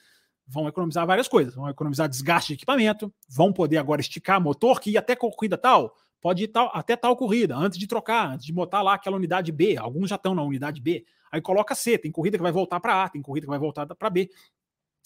vão 0.47 0.67
economizar 0.67 1.05
várias 1.05 1.27
coisas, 1.27 1.53
vão 1.53 1.69
economizar 1.69 2.07
desgaste 2.07 2.49
de 2.49 2.53
equipamento, 2.53 3.13
vão 3.29 3.51
poder 3.51 3.77
agora 3.77 4.01
esticar 4.01 4.41
motor 4.41 4.79
que 4.79 4.91
ia 4.91 4.99
até 4.99 5.15
corrida 5.15 5.57
tal, 5.57 5.93
pode 6.21 6.43
ir 6.43 6.47
tal, 6.47 6.71
até 6.73 6.95
tal 6.95 7.15
corrida, 7.17 7.55
antes 7.55 7.77
de 7.77 7.87
trocar, 7.87 8.33
antes 8.33 8.45
de 8.45 8.53
botar 8.53 8.81
lá 8.81 8.93
aquela 8.93 9.17
unidade 9.17 9.51
B. 9.51 9.75
Alguns 9.77 10.09
já 10.09 10.15
estão 10.15 10.33
na 10.33 10.43
unidade 10.43 10.81
B. 10.81 11.05
Aí 11.31 11.41
coloca 11.41 11.75
C, 11.75 11.97
tem 11.97 12.11
corrida 12.11 12.37
que 12.37 12.43
vai 12.43 12.51
voltar 12.51 12.79
para 12.79 13.03
A, 13.03 13.09
tem 13.09 13.21
corrida 13.21 13.45
que 13.45 13.51
vai 13.51 13.59
voltar 13.59 13.85
para 13.85 14.09
B. 14.09 14.29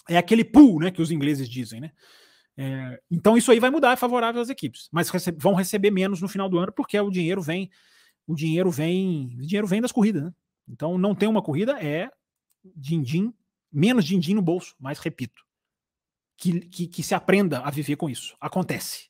É 0.09 0.17
aquele 0.17 0.43
pool, 0.43 0.79
né, 0.79 0.91
que 0.91 1.01
os 1.01 1.11
ingleses 1.11 1.49
dizem, 1.49 1.79
né? 1.79 1.91
É, 2.57 2.99
então 3.11 3.35
isso 3.37 3.51
aí 3.51 3.59
vai 3.59 3.69
mudar, 3.69 3.91
é 3.91 3.95
favorável 3.97 4.41
às 4.41 4.49
equipes, 4.49 4.87
mas 4.91 5.11
vão 5.37 5.53
receber 5.53 5.91
menos 5.91 6.21
no 6.21 6.29
final 6.29 6.47
do 6.47 6.57
ano 6.57 6.71
porque 6.71 6.97
o 6.97 7.09
dinheiro 7.09 7.41
vem, 7.41 7.69
o 8.27 8.35
dinheiro 8.35 8.71
vem, 8.71 9.35
o 9.37 9.45
dinheiro 9.45 9.67
vem 9.67 9.81
das 9.81 9.91
corridas, 9.91 10.23
né? 10.23 10.33
Então 10.67 10.97
não 10.97 11.13
tem 11.13 11.29
uma 11.29 11.41
corrida 11.41 11.79
é 11.83 12.09
din-din, 12.75 13.33
menos 13.71 14.05
din-din 14.05 14.33
no 14.33 14.41
bolso, 14.41 14.75
mas 14.79 14.99
repito, 14.99 15.41
que, 16.37 16.61
que, 16.61 16.87
que 16.87 17.03
se 17.03 17.13
aprenda 17.13 17.59
a 17.59 17.69
viver 17.69 17.95
com 17.95 18.09
isso. 18.09 18.35
Acontece 18.39 19.09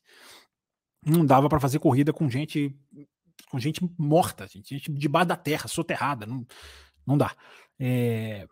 não 1.06 1.24
dava 1.24 1.48
para 1.48 1.60
fazer 1.60 1.78
corrida 1.78 2.12
com 2.12 2.28
gente 2.28 2.76
com 3.48 3.60
gente 3.60 3.80
morta, 3.96 4.48
gente, 4.48 4.76
gente 4.76 4.92
debaixo 4.92 5.28
da 5.28 5.36
terra, 5.36 5.68
soterrada, 5.68 6.26
não, 6.26 6.44
não 7.06 7.16
dá. 7.16 7.32
É... 7.78 8.44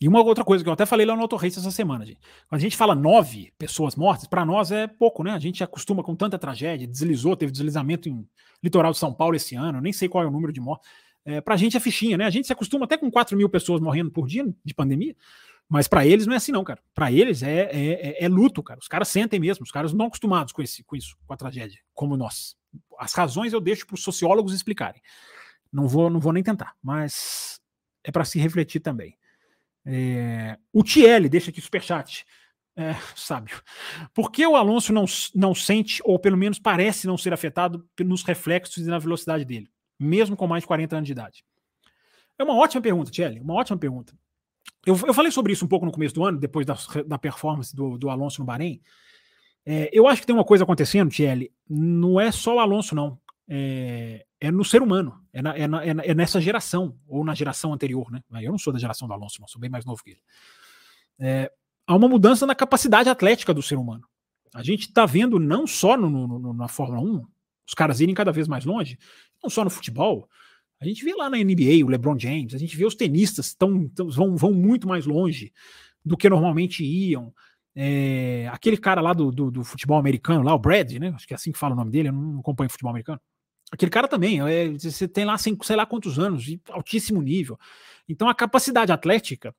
E 0.00 0.06
uma 0.06 0.22
outra 0.22 0.44
coisa 0.44 0.62
que 0.62 0.68
eu 0.68 0.74
até 0.74 0.84
falei 0.84 1.06
lá 1.06 1.16
no 1.16 1.22
Auto 1.22 1.36
Race 1.36 1.58
essa 1.58 1.70
semana, 1.70 2.04
gente. 2.04 2.20
Quando 2.48 2.58
a 2.58 2.62
gente 2.62 2.76
fala 2.76 2.94
nove 2.94 3.52
pessoas 3.56 3.96
mortas, 3.96 4.26
para 4.26 4.44
nós 4.44 4.70
é 4.70 4.86
pouco, 4.86 5.22
né? 5.22 5.32
A 5.32 5.38
gente 5.38 5.64
acostuma 5.64 6.02
com 6.02 6.14
tanta 6.14 6.38
tragédia, 6.38 6.86
deslizou, 6.86 7.34
teve 7.34 7.50
deslizamento 7.50 8.08
em 8.08 8.28
litoral 8.62 8.92
de 8.92 8.98
São 8.98 9.12
Paulo 9.12 9.36
esse 9.36 9.54
ano, 9.54 9.80
nem 9.80 9.92
sei 9.92 10.08
qual 10.08 10.22
é 10.22 10.26
o 10.26 10.30
número 10.30 10.52
de 10.52 10.60
mortes. 10.60 10.88
É, 11.24 11.40
para 11.40 11.54
a 11.54 11.56
gente 11.56 11.76
é 11.76 11.80
fichinha, 11.80 12.16
né? 12.18 12.26
A 12.26 12.30
gente 12.30 12.46
se 12.46 12.52
acostuma 12.52 12.84
até 12.84 12.96
com 12.96 13.10
4 13.10 13.36
mil 13.36 13.48
pessoas 13.48 13.80
morrendo 13.80 14.10
por 14.10 14.26
dia 14.26 14.46
de 14.64 14.74
pandemia. 14.74 15.16
Mas 15.68 15.88
para 15.88 16.06
eles 16.06 16.26
não 16.26 16.34
é 16.34 16.36
assim, 16.36 16.52
não, 16.52 16.62
cara. 16.62 16.80
Para 16.94 17.10
eles 17.10 17.42
é, 17.42 17.62
é, 17.62 18.08
é, 18.10 18.24
é, 18.24 18.28
luto, 18.28 18.62
cara. 18.62 18.78
Os 18.78 18.86
caras 18.86 19.08
sentem 19.08 19.40
mesmo, 19.40 19.64
os 19.64 19.72
caras 19.72 19.92
não 19.92 20.06
acostumados 20.06 20.52
com, 20.52 20.62
esse, 20.62 20.84
com 20.84 20.94
isso, 20.94 21.16
com 21.26 21.32
a 21.32 21.36
tragédia, 21.36 21.80
como 21.92 22.16
nós. 22.16 22.56
As 22.98 23.12
razões 23.14 23.52
eu 23.52 23.60
deixo 23.60 23.86
para 23.86 23.94
os 23.94 24.02
sociólogos 24.02 24.54
explicarem. 24.54 25.02
Não 25.72 25.88
vou, 25.88 26.08
não 26.08 26.20
vou 26.20 26.32
nem 26.32 26.42
tentar, 26.42 26.74
mas 26.80 27.60
é 28.04 28.12
para 28.12 28.24
se 28.24 28.38
refletir 28.38 28.78
também. 28.78 29.16
É, 29.86 30.58
o 30.72 30.82
Tiel 30.82 31.28
deixa 31.28 31.50
aqui 31.50 31.60
superchat. 31.60 32.26
É, 32.76 32.94
sábio. 33.14 33.62
Por 34.12 34.30
que 34.30 34.46
o 34.46 34.54
Alonso 34.54 34.92
não, 34.92 35.06
não 35.34 35.54
sente, 35.54 36.02
ou 36.04 36.18
pelo 36.18 36.36
menos 36.36 36.58
parece 36.58 37.06
não 37.06 37.16
ser 37.16 37.32
afetado 37.32 37.88
nos 38.00 38.22
reflexos 38.22 38.86
e 38.86 38.90
na 38.90 38.98
velocidade 38.98 39.46
dele, 39.46 39.70
mesmo 39.98 40.36
com 40.36 40.46
mais 40.46 40.62
de 40.62 40.66
40 40.66 40.96
anos 40.96 41.06
de 41.06 41.12
idade? 41.12 41.44
É 42.38 42.44
uma 42.44 42.54
ótima 42.54 42.82
pergunta, 42.82 43.10
Tiel, 43.10 43.40
uma 43.40 43.54
ótima 43.54 43.78
pergunta. 43.78 44.12
Eu, 44.84 44.94
eu 45.06 45.14
falei 45.14 45.32
sobre 45.32 45.54
isso 45.54 45.64
um 45.64 45.68
pouco 45.68 45.86
no 45.86 45.92
começo 45.92 46.14
do 46.14 46.24
ano, 46.24 46.38
depois 46.38 46.66
da, 46.66 46.76
da 47.06 47.18
performance 47.18 47.74
do, 47.74 47.96
do 47.96 48.10
Alonso 48.10 48.40
no 48.40 48.46
Bahrein. 48.46 48.82
É, 49.64 49.88
eu 49.92 50.06
acho 50.06 50.20
que 50.20 50.26
tem 50.26 50.36
uma 50.36 50.44
coisa 50.44 50.64
acontecendo, 50.64 51.10
Thierry, 51.10 51.50
não 51.68 52.20
é 52.20 52.30
só 52.30 52.56
o 52.56 52.60
Alonso, 52.60 52.94
não. 52.94 53.18
É, 53.48 54.25
é 54.40 54.50
no 54.50 54.64
ser 54.64 54.82
humano, 54.82 55.18
é, 55.32 55.40
na, 55.40 55.56
é, 55.56 55.66
na, 55.66 55.84
é, 55.84 55.88
é, 55.88 56.14
nessa 56.14 56.40
geração, 56.40 56.96
ou 57.06 57.24
na 57.24 57.34
geração 57.34 57.72
anterior, 57.72 58.10
né? 58.10 58.22
Eu 58.42 58.50
não 58.50 58.58
sou 58.58 58.72
da 58.72 58.78
geração 58.78 59.08
do 59.08 59.14
Alonso, 59.14 59.40
não, 59.40 59.48
sou 59.48 59.60
bem 59.60 59.70
mais 59.70 59.84
novo 59.84 60.02
que 60.02 60.10
ele. 60.10 60.20
É, 61.18 61.50
há 61.86 61.94
uma 61.94 62.08
mudança 62.08 62.46
na 62.46 62.54
capacidade 62.54 63.08
atlética 63.08 63.54
do 63.54 63.62
ser 63.62 63.76
humano. 63.76 64.06
A 64.54 64.62
gente 64.62 64.88
está 64.88 65.06
vendo 65.06 65.38
não 65.38 65.66
só 65.66 65.96
no, 65.96 66.10
no, 66.10 66.52
na 66.52 66.68
Fórmula 66.68 67.00
1, 67.00 67.26
os 67.66 67.74
caras 67.74 68.00
irem 68.00 68.14
cada 68.14 68.32
vez 68.32 68.46
mais 68.46 68.64
longe, 68.64 68.98
não 69.42 69.50
só 69.50 69.64
no 69.64 69.70
futebol, 69.70 70.28
a 70.80 70.84
gente 70.84 71.02
vê 71.04 71.14
lá 71.14 71.30
na 71.30 71.38
NBA 71.38 71.84
o 71.84 71.88
LeBron 71.88 72.18
James, 72.18 72.54
a 72.54 72.58
gente 72.58 72.76
vê 72.76 72.84
os 72.84 72.94
tenistas 72.94 73.54
tão, 73.54 73.88
tão 73.88 74.10
vão, 74.10 74.36
vão 74.36 74.52
muito 74.52 74.86
mais 74.86 75.06
longe 75.06 75.52
do 76.04 76.16
que 76.16 76.28
normalmente 76.28 76.84
iam. 76.84 77.32
É, 77.74 78.48
aquele 78.52 78.76
cara 78.76 79.00
lá 79.00 79.12
do, 79.12 79.30
do, 79.30 79.50
do, 79.50 79.64
futebol 79.64 79.98
americano, 79.98 80.42
lá, 80.42 80.54
o 80.54 80.58
Brad, 80.58 80.92
né? 80.92 81.08
Acho 81.14 81.26
que 81.26 81.34
é 81.34 81.36
assim 81.36 81.52
que 81.52 81.58
fala 81.58 81.74
o 81.74 81.76
nome 81.76 81.90
dele, 81.90 82.08
eu 82.08 82.12
não 82.12 82.40
acompanho 82.40 82.70
futebol 82.70 82.90
americano. 82.90 83.20
Aquele 83.70 83.90
cara 83.90 84.06
também, 84.06 84.40
é, 84.40 84.68
você 84.68 85.08
tem 85.08 85.24
lá 85.24 85.36
sei 85.38 85.76
lá 85.76 85.84
quantos 85.84 86.18
anos, 86.18 86.44
de 86.44 86.60
altíssimo 86.70 87.20
nível. 87.20 87.58
Então 88.08 88.28
a 88.28 88.34
capacidade 88.34 88.92
atlética, 88.92 89.54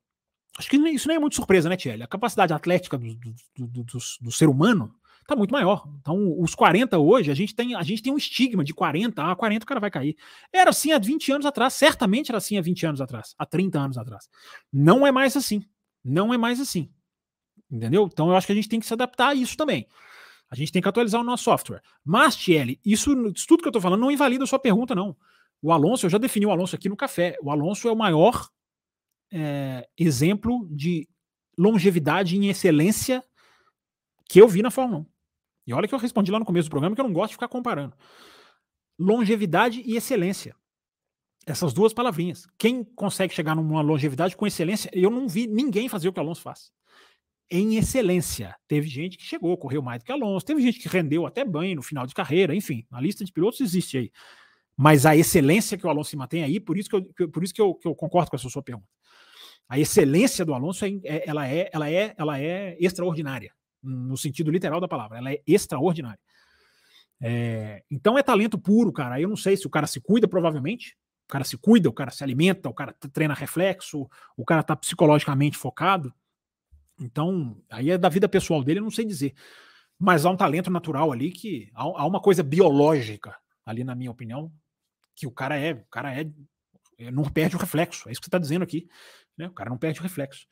acho 0.57 0.69
que 0.69 0.77
isso 0.77 1.07
nem 1.07 1.17
é 1.17 1.19
muito 1.19 1.35
surpresa, 1.35 1.67
né, 1.67 1.75
Tiel? 1.75 2.03
A 2.03 2.07
capacidade 2.07 2.53
atlética 2.53 2.97
do, 2.97 3.13
do, 3.15 3.67
do, 3.67 3.84
do 4.21 4.31
ser 4.31 4.47
humano 4.47 4.93
tá 5.27 5.35
muito 5.35 5.51
maior. 5.51 5.85
Então, 5.99 6.39
os 6.39 6.55
40 6.55 6.97
hoje, 6.97 7.29
a 7.29 7.35
gente 7.35 7.53
tem, 7.53 7.75
a 7.75 7.84
gente 7.84 8.01
tem 8.01 8.13
um 8.13 8.17
estigma 8.17 8.63
de 8.63 8.73
40, 8.73 9.21
ah, 9.21 9.35
40 9.35 9.63
o 9.63 9.67
cara 9.67 9.79
vai 9.79 9.91
cair. 9.91 10.15
Era 10.53 10.69
assim 10.69 10.93
há 10.93 10.97
20 10.97 11.34
anos 11.34 11.45
atrás, 11.45 11.73
certamente 11.73 12.31
era 12.31 12.38
assim 12.38 12.57
há 12.57 12.61
20 12.61 12.85
anos 12.85 13.01
atrás, 13.01 13.35
há 13.38 13.45
30 13.45 13.77
anos 13.77 13.97
atrás. 13.97 14.29
Não 14.71 15.05
é 15.05 15.11
mais 15.11 15.35
assim. 15.35 15.63
Não 16.03 16.34
é 16.34 16.38
mais 16.38 16.61
assim. 16.61 16.89
Entendeu? 17.69 18.09
Então, 18.11 18.29
eu 18.29 18.38
acho 18.38 18.47
que 18.47 18.53
a 18.53 18.55
gente 18.55 18.69
tem 18.69 18.79
que 18.79 18.85
se 18.85 18.93
adaptar 18.93 19.29
a 19.29 19.35
isso 19.35 19.57
também. 19.57 19.85
A 20.49 20.56
gente 20.56 20.72
tem 20.72 20.82
que 20.82 20.88
atualizar 20.88 21.19
o 21.22 21.24
nosso 21.24 21.44
software. 21.44 21.82
Mas, 22.03 22.36
Thierry, 22.36 22.80
isso, 22.86 23.11
isso 23.36 23.48
tudo 23.48 23.61
que 23.61 23.68
eu 23.68 23.72
tô 23.72 23.82
falando 23.82 24.02
não 24.02 24.11
invalida 24.11 24.44
a 24.44 24.48
sua 24.48 24.60
pergunta, 24.60 24.95
não. 24.95 25.15
O 25.61 25.72
Alonso, 25.72 26.06
eu 26.06 26.10
já 26.10 26.18
defini 26.18 26.45
o 26.45 26.52
Alonso 26.52 26.76
aqui 26.76 26.88
no 26.88 26.95
café. 26.95 27.38
O 27.41 27.52
Alonso 27.52 27.88
é 27.88 27.91
o 27.91 27.95
maior 27.95 28.48
é, 29.32 29.88
exemplo 29.98 30.68
de 30.72 31.07
longevidade 31.57 32.38
em 32.38 32.48
excelência 32.48 33.24
que 34.30 34.40
eu 34.40 34.48
vi 34.48 34.61
na 34.61 34.72
Fórmula 34.72 35.02
1. 35.02 35.06
E 35.68 35.74
olha 35.74 35.88
que 35.88 35.94
eu 35.94 35.99
respondi 35.99 36.32
lá 36.32 36.40
no 36.40 36.45
começo 36.45 36.69
do 36.69 36.72
programa 36.72 36.95
que 36.95 37.02
eu 37.02 37.06
não 37.06 37.14
gosto 37.14 37.30
de 37.30 37.36
ficar 37.36 37.48
comparando. 37.48 37.95
Longevidade 38.98 39.82
e 39.86 39.95
excelência. 39.95 40.56
Essas 41.45 41.74
duas 41.74 41.94
palavrinhas. 41.94 42.48
Quem 42.57 42.84
consegue 42.84 43.34
chegar 43.34 43.56
numa 43.56 43.82
longevidade 43.82 44.36
com 44.36 44.48
excelência, 44.48 44.90
eu 44.94 45.10
não 45.10 45.28
vi 45.28 45.48
ninguém 45.48 45.90
fazer 45.90 46.07
o 46.07 46.14
que 46.14 46.19
o 46.19 46.24
Alonso 46.24 46.41
faz. 46.41 46.72
Em 47.49 47.76
excelência. 47.78 48.56
Teve 48.68 48.88
gente 48.88 49.18
que 49.18 49.24
chegou, 49.24 49.57
correu 49.57 49.82
mais 49.82 49.99
do 49.99 50.06
que 50.06 50.11
Alonso, 50.11 50.45
teve 50.45 50.61
gente 50.61 50.80
que 50.80 50.90
rendeu 50.90 51.26
até 51.26 51.45
banho 51.45 51.76
no 51.76 51.82
final 51.82 52.06
de 52.06 52.14
carreira, 52.14 52.53
enfim, 52.53 52.86
a 52.91 52.99
lista 52.99 53.24
de 53.24 53.32
pilotos 53.32 53.61
existe 53.61 53.98
aí. 53.98 54.11
Mas 54.76 55.06
a 55.06 55.15
excelência 55.15 55.78
que 55.78 55.88
o 55.88 55.90
Alonso 55.90 56.10
se 56.10 56.18
mantém 56.18 56.44
aí, 56.44 56.60
por 56.60 56.78
isso 56.78 56.90
que 56.90 56.95
eu, 56.95 57.30
por 57.30 57.44
isso 57.44 57.53
que 57.53 57.61
eu, 57.61 57.74
que 57.74 57.88
eu 57.88 57.95
concordo 57.95 58.30
com 58.30 58.36
essa 58.36 58.49
sua 58.49 58.61
pergunta. 58.61 58.88
A 59.68 59.80
excelência 59.80 60.45
do 60.45 60.53
Alonso 60.53 60.86
é, 60.86 60.90
é, 61.03 61.24
ela, 61.28 61.48
é, 61.48 61.69
ela, 61.74 61.90
é, 61.90 62.14
ela 62.18 62.40
é 62.40 62.78
extraordinária 62.80 63.52
no 63.84 64.15
sentido 64.15 64.52
literal 64.52 64.80
da 64.80 64.88
palavra. 64.88 65.18
Ela 65.18 65.34
é 65.34 65.41
extraordinária. 65.45 66.19
É, 67.19 67.84
então 67.90 68.18
é 68.18 68.24
talento 68.24 68.57
puro, 68.57 68.94
cara. 68.94 69.19
Eu 69.19 69.28
não 69.28 69.36
sei 69.36 69.57
se 69.57 69.68
o 69.68 69.69
cara 69.69 69.88
se 69.88 69.99
cuida, 69.99 70.28
provavelmente. 70.28 70.95
o 71.26 71.32
cara 71.32 71.44
se 71.44 71.57
cuida, 71.57 71.90
o 71.90 71.94
cara 71.94 72.11
se 72.11 72.24
alimenta, 72.24 72.69
o 72.69 72.74
cara 72.74 72.94
treina 73.11 73.34
reflexo, 73.34 74.07
o 74.38 74.45
cara 74.45 74.64
tá 74.64 74.76
psicologicamente 74.76 75.57
focado. 75.57 76.14
Então, 76.99 77.61
aí 77.69 77.91
é 77.91 77.98
da 77.98 78.10
vida 78.10 78.28
pessoal 78.28 78.64
dele, 78.64 78.80
eu 78.80 78.84
não 78.84 78.91
sei 78.91 79.06
dizer. 79.06 79.34
Mas 79.99 80.26
há 80.26 80.30
um 80.30 80.38
talento 80.38 80.69
natural 80.69 81.11
ali 81.11 81.32
que 81.32 81.69
há, 81.74 81.84
há 81.84 82.06
uma 82.06 82.22
coisa 82.22 82.44
biológica 82.44 83.36
ali, 83.65 83.84
na 83.84 83.95
minha 83.95 84.11
opinião, 84.11 84.52
que 85.15 85.28
o 85.28 85.32
cara 85.32 85.57
é, 85.57 85.74
o 85.74 85.86
cara 85.86 86.14
é, 86.14 86.30
é 86.98 87.11
não 87.11 87.24
perde 87.24 87.56
o 87.56 87.60
reflexo. 87.60 88.07
É 88.07 88.11
isso 88.11 88.22
que 88.22 88.26
você 88.26 88.30
está 88.30 88.38
dizendo 88.38 88.64
aqui. 88.64 88.88
Né? 89.38 89.48
O 89.48 89.53
cara 89.53 89.69
não 89.69 89.78
perde 89.78 89.99
o 89.99 90.03
reflexo. 90.03 90.48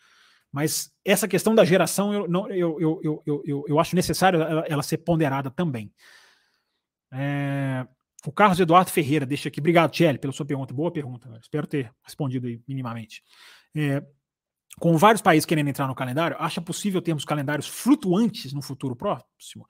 Mas 0.51 0.91
essa 1.03 1.27
questão 1.27 1.53
da 1.53 1.65
geração, 1.65 2.13
eu, 2.13 2.27
não, 2.27 2.49
eu, 2.49 2.79
eu, 2.79 3.01
eu, 3.03 3.43
eu, 3.45 3.65
eu, 3.67 3.79
acho 3.79 3.95
necessário 3.95 4.41
ela, 4.41 4.65
ela 4.67 4.83
ser 4.83 4.99
ponderada 4.99 5.51
também. 5.51 5.93
É, 7.11 7.85
o 8.25 8.31
Carlos 8.31 8.59
Eduardo 8.59 8.89
Ferreira 8.89 9.25
deixa 9.25 9.49
aqui. 9.49 9.59
Obrigado, 9.59 9.91
Tchelle, 9.91 10.17
pela 10.17 10.33
sua 10.33 10.45
pergunta. 10.45 10.73
Boa 10.73 10.91
pergunta. 10.91 11.37
Espero 11.41 11.67
ter 11.67 11.91
respondido 12.03 12.47
minimamente. 12.67 13.21
É, 13.75 14.01
com 14.79 14.97
vários 14.97 15.21
países 15.21 15.45
querendo 15.45 15.69
entrar 15.69 15.87
no 15.87 15.95
calendário, 15.95 16.37
acha 16.39 16.61
possível 16.61 17.01
termos 17.01 17.25
calendários 17.25 17.67
flutuantes 17.67 18.53
no 18.53 18.61
futuro 18.61 18.95
próximo? 18.95 19.67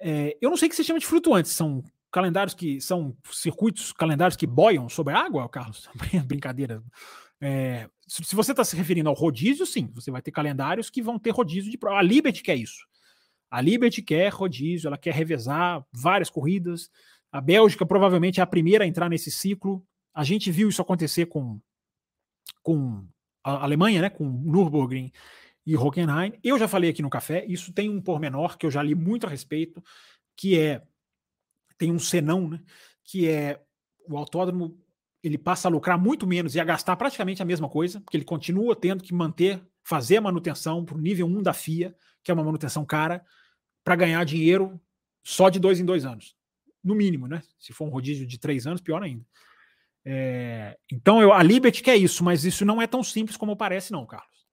É, 0.00 0.36
eu 0.40 0.50
não 0.50 0.56
sei 0.56 0.66
o 0.66 0.70
que 0.70 0.76
se 0.76 0.84
chama 0.84 0.98
de 0.98 1.06
flutuantes. 1.06 1.52
São 1.52 1.82
calendários 2.10 2.54
que 2.54 2.80
são 2.80 3.16
circuitos, 3.30 3.92
calendários 3.92 4.36
que 4.36 4.46
boiam 4.46 4.88
sobre 4.88 5.14
a 5.14 5.18
água, 5.18 5.48
Carlos? 5.48 5.88
Brincadeira. 6.26 6.82
É, 7.40 7.88
se 8.06 8.34
você 8.34 8.50
está 8.50 8.64
se 8.64 8.76
referindo 8.76 9.08
ao 9.08 9.14
rodízio, 9.14 9.64
sim, 9.66 9.90
você 9.94 10.10
vai 10.10 10.22
ter 10.22 10.32
calendários 10.32 10.90
que 10.90 11.02
vão 11.02 11.18
ter 11.18 11.30
rodízio 11.30 11.70
de 11.70 11.78
prova. 11.78 11.98
A 11.98 12.02
Liberty 12.02 12.42
quer 12.42 12.56
isso. 12.56 12.86
A 13.50 13.60
Liberty 13.60 14.02
quer 14.02 14.32
rodízio, 14.32 14.88
ela 14.88 14.98
quer 14.98 15.14
revezar 15.14 15.84
várias 15.92 16.28
corridas. 16.28 16.90
A 17.30 17.40
Bélgica 17.40 17.86
provavelmente 17.86 18.40
é 18.40 18.42
a 18.42 18.46
primeira 18.46 18.84
a 18.84 18.86
entrar 18.86 19.08
nesse 19.08 19.30
ciclo. 19.30 19.84
A 20.14 20.24
gente 20.24 20.50
viu 20.50 20.68
isso 20.68 20.82
acontecer 20.82 21.26
com, 21.26 21.60
com 22.62 23.06
a 23.50 23.64
Alemanha, 23.64 24.02
né, 24.02 24.10
com 24.10 24.24
Nürburgring 24.28 25.12
e 25.66 25.76
Hockenheim. 25.76 26.32
Eu 26.42 26.58
já 26.58 26.66
falei 26.68 26.90
aqui 26.90 27.02
no 27.02 27.10
café, 27.10 27.44
isso 27.46 27.72
tem 27.72 27.90
um 27.90 28.00
pormenor 28.00 28.56
que 28.56 28.66
eu 28.66 28.70
já 28.70 28.82
li 28.82 28.94
muito 28.94 29.26
a 29.26 29.30
respeito, 29.30 29.82
que 30.36 30.58
é 30.58 30.82
tem 31.76 31.92
um 31.92 31.98
senão, 31.98 32.48
né, 32.48 32.60
que 33.04 33.28
é 33.28 33.60
o 34.08 34.16
autódromo 34.16 34.78
ele 35.22 35.36
passa 35.36 35.68
a 35.68 35.70
lucrar 35.70 35.98
muito 35.98 36.26
menos 36.26 36.54
e 36.54 36.60
a 36.60 36.64
gastar 36.64 36.96
praticamente 36.96 37.42
a 37.42 37.44
mesma 37.44 37.68
coisa, 37.68 38.00
porque 38.00 38.16
ele 38.16 38.24
continua 38.24 38.76
tendo 38.76 39.02
que 39.02 39.12
manter, 39.12 39.60
fazer 39.82 40.16
a 40.16 40.20
manutenção 40.20 40.84
para 40.84 40.96
o 40.96 41.00
nível 41.00 41.26
1 41.26 41.42
da 41.42 41.52
FIA, 41.52 41.94
que 42.22 42.30
é 42.30 42.34
uma 42.34 42.44
manutenção 42.44 42.84
cara, 42.84 43.24
para 43.84 43.96
ganhar 43.96 44.24
dinheiro 44.24 44.80
só 45.24 45.48
de 45.48 45.58
dois 45.58 45.80
em 45.80 45.84
dois 45.84 46.04
anos 46.04 46.36
no 46.82 46.94
mínimo, 46.94 47.26
né? 47.26 47.42
Se 47.58 47.72
for 47.72 47.86
um 47.86 47.90
rodízio 47.90 48.26
de 48.26 48.38
três 48.38 48.66
anos, 48.66 48.80
pior 48.80 49.02
ainda. 49.02 49.24
É, 50.10 50.78
então, 50.90 51.20
eu, 51.20 51.34
a 51.34 51.42
Liberty 51.42 51.82
quer 51.82 51.94
isso, 51.94 52.24
mas 52.24 52.42
isso 52.42 52.64
não 52.64 52.80
é 52.80 52.86
tão 52.86 53.02
simples 53.02 53.36
como 53.36 53.54
parece, 53.54 53.92
não, 53.92 54.06
Carlos. 54.06 54.46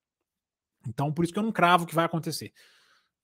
Então, 0.86 1.14
por 1.14 1.24
isso 1.24 1.32
que 1.32 1.40
eu 1.40 1.44
não 1.44 1.52
cravo 1.52 1.86
que 1.86 1.96
vai 1.96 2.04
acontecer. 2.04 2.52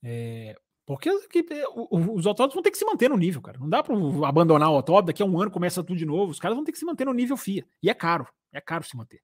É, 0.02 0.58
porque 0.86 1.10
que, 1.28 1.46
os 1.92 2.26
autódromos 2.26 2.54
vão 2.54 2.64
ter 2.64 2.72
que 2.72 2.78
se 2.78 2.86
manter 2.86 3.10
no 3.10 3.18
nível, 3.18 3.42
cara. 3.42 3.60
Não 3.60 3.68
dá 3.68 3.84
para 3.84 3.94
abandonar 4.26 4.72
o 4.72 4.76
autódromo, 4.76 5.08
daqui 5.08 5.22
a 5.22 5.26
um 5.26 5.42
ano 5.42 5.52
começa 5.52 5.84
tudo 5.84 5.98
de 5.98 6.06
novo. 6.06 6.32
Os 6.32 6.40
caras 6.40 6.56
vão 6.56 6.64
ter 6.64 6.72
que 6.72 6.80
se 6.80 6.86
manter 6.86 7.04
no 7.04 7.14
nível 7.14 7.36
FIA. 7.36 7.66
E 7.84 7.90
é 7.90 7.94
caro, 7.94 8.26
é 8.54 8.62
caro 8.62 8.86
se 8.86 8.96
manter. 8.96 9.22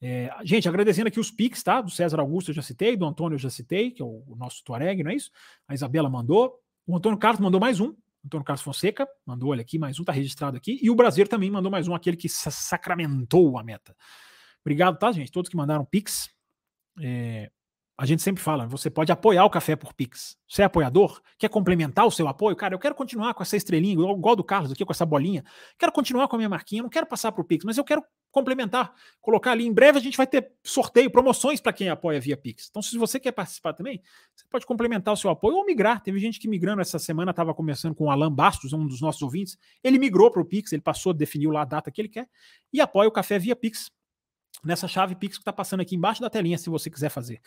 É, 0.00 0.34
gente, 0.42 0.66
agradecendo 0.66 1.08
aqui 1.08 1.20
os 1.20 1.30
pics, 1.30 1.62
tá? 1.62 1.82
Do 1.82 1.90
César 1.90 2.18
Augusto 2.18 2.50
eu 2.50 2.54
já 2.54 2.62
citei, 2.62 2.96
do 2.96 3.04
Antônio 3.04 3.34
eu 3.34 3.38
já 3.38 3.50
citei, 3.50 3.90
que 3.90 4.00
é 4.00 4.04
o, 4.04 4.24
o 4.26 4.36
nosso 4.36 4.64
Tuareg, 4.64 5.04
não 5.04 5.10
é 5.10 5.16
isso? 5.16 5.30
A 5.68 5.74
Isabela 5.74 6.08
mandou. 6.08 6.58
O 6.86 6.96
Antônio 6.96 7.18
Carlos 7.18 7.40
mandou 7.40 7.60
mais 7.60 7.78
um, 7.78 7.94
Antônio 8.24 8.44
Carlos 8.44 8.62
Fonseca 8.62 9.08
mandou, 9.24 9.50
olha 9.50 9.62
aqui, 9.62 9.78
mais 9.78 9.98
um, 9.98 10.04
tá 10.04 10.12
registrado 10.12 10.56
aqui. 10.56 10.78
E 10.82 10.90
o 10.90 10.94
Brasileiro 10.94 11.30
também 11.30 11.50
mandou 11.50 11.70
mais 11.70 11.88
um, 11.88 11.94
aquele 11.94 12.16
que 12.16 12.28
sacramentou 12.28 13.58
a 13.58 13.64
meta. 13.64 13.96
Obrigado, 14.60 14.98
tá, 14.98 15.10
gente? 15.10 15.32
Todos 15.32 15.48
que 15.48 15.56
mandaram 15.56 15.84
Pix. 15.84 16.30
É, 17.00 17.50
a 18.00 18.06
gente 18.06 18.22
sempre 18.22 18.42
fala, 18.42 18.66
você 18.66 18.88
pode 18.88 19.12
apoiar 19.12 19.44
o 19.44 19.50
café 19.50 19.76
por 19.76 19.92
Pix. 19.92 20.34
Você 20.48 20.62
é 20.62 20.64
apoiador? 20.64 21.20
Quer 21.38 21.50
complementar 21.50 22.06
o 22.06 22.10
seu 22.10 22.26
apoio? 22.26 22.56
Cara, 22.56 22.72
eu 22.72 22.78
quero 22.78 22.94
continuar 22.94 23.34
com 23.34 23.42
essa 23.42 23.58
estrelinha, 23.58 23.92
igual, 23.92 24.34
do 24.34 24.42
Carlos 24.42 24.72
aqui, 24.72 24.82
com 24.86 24.90
essa 24.90 25.04
bolinha. 25.04 25.44
Quero 25.78 25.92
continuar 25.92 26.26
com 26.26 26.34
a 26.34 26.38
minha 26.38 26.48
marquinha, 26.48 26.82
não 26.82 26.88
quero 26.88 27.04
passar 27.04 27.30
para 27.30 27.42
o 27.42 27.44
Pix, 27.44 27.62
mas 27.62 27.76
eu 27.76 27.84
quero 27.84 28.02
complementar, 28.30 28.94
colocar 29.20 29.50
ali. 29.50 29.66
Em 29.66 29.72
breve 29.74 29.98
a 29.98 30.00
gente 30.00 30.16
vai 30.16 30.26
ter 30.26 30.50
sorteio, 30.64 31.10
promoções 31.10 31.60
para 31.60 31.74
quem 31.74 31.90
apoia 31.90 32.18
via 32.18 32.38
Pix. 32.38 32.68
Então, 32.70 32.80
se 32.80 32.96
você 32.96 33.20
quer 33.20 33.32
participar 33.32 33.74
também, 33.74 34.00
você 34.34 34.46
pode 34.50 34.64
complementar 34.64 35.12
o 35.12 35.16
seu 35.16 35.28
apoio 35.28 35.58
ou 35.58 35.66
migrar. 35.66 36.02
Teve 36.02 36.18
gente 36.18 36.40
que 36.40 36.48
migrando 36.48 36.80
essa 36.80 36.98
semana, 36.98 37.32
estava 37.32 37.52
começando 37.52 37.94
com 37.94 38.04
o 38.04 38.10
Alan 38.10 38.32
Bastos, 38.32 38.72
um 38.72 38.86
dos 38.86 39.02
nossos 39.02 39.20
ouvintes. 39.20 39.58
Ele 39.84 39.98
migrou 39.98 40.30
para 40.30 40.40
o 40.40 40.44
Pix, 40.46 40.72
ele 40.72 40.80
passou, 40.80 41.12
definiu 41.12 41.50
lá 41.50 41.60
a 41.60 41.66
data 41.66 41.90
que 41.90 42.00
ele 42.00 42.08
quer 42.08 42.26
e 42.72 42.80
apoia 42.80 43.10
o 43.10 43.12
café 43.12 43.38
via 43.38 43.54
Pix. 43.54 43.90
Nessa 44.64 44.88
chave 44.88 45.14
Pix 45.14 45.36
que 45.36 45.42
está 45.42 45.52
passando 45.52 45.80
aqui 45.80 45.94
embaixo 45.94 46.22
da 46.22 46.30
telinha, 46.30 46.56
se 46.56 46.70
você 46.70 46.88
quiser 46.88 47.10
fazer. 47.10 47.42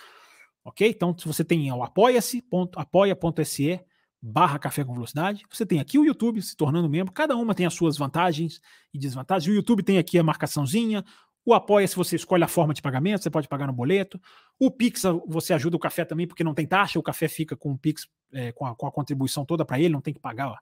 Ok? 0.63 0.87
Então, 0.87 1.15
se 1.17 1.27
você 1.27 1.43
tem 1.43 1.71
o 1.71 1.83
apoia-se, 1.83 2.43
apoia.se 2.75 3.79
barra 4.21 4.57
Café 4.57 4.85
com 4.85 4.93
Velocidade. 4.93 5.43
Você 5.51 5.65
tem 5.65 5.81
aqui 5.81 5.99
o 5.99 6.05
YouTube 6.05 6.41
se 6.41 6.55
tornando 6.55 6.89
membro, 6.89 7.11
cada 7.11 7.35
uma 7.35 7.53
tem 7.53 7.65
as 7.65 7.73
suas 7.73 7.97
vantagens 7.97 8.61
e 8.93 8.97
desvantagens. 8.97 9.51
O 9.51 9.55
YouTube 9.55 9.83
tem 9.83 9.97
aqui 9.97 10.17
a 10.17 10.23
marcaçãozinha, 10.23 11.03
o 11.45 11.53
Apoia, 11.53 11.85
se 11.87 11.95
você 11.95 12.15
escolhe 12.15 12.43
a 12.43 12.47
forma 12.47 12.73
de 12.73 12.81
pagamento, 12.81 13.21
você 13.21 13.29
pode 13.29 13.49
pagar 13.49 13.67
no 13.67 13.73
boleto. 13.73 14.19
O 14.57 14.71
Pix, 14.71 15.01
você 15.27 15.53
ajuda 15.53 15.75
o 15.75 15.79
café 15.79 16.05
também, 16.05 16.25
porque 16.25 16.43
não 16.43 16.53
tem 16.53 16.65
taxa, 16.65 16.97
o 16.97 17.03
café 17.03 17.27
fica 17.27 17.55
com 17.55 17.73
o 17.73 17.77
Pix, 17.77 18.07
é, 18.31 18.53
com, 18.53 18.65
a, 18.65 18.73
com, 18.73 18.87
a, 18.87 18.91
contribuição 18.91 19.43
toda 19.45 19.65
para 19.65 19.77
ele, 19.77 19.89
não 19.89 20.01
tem 20.01 20.13
que 20.13 20.21
pagar 20.21 20.51
ó, 20.51 20.57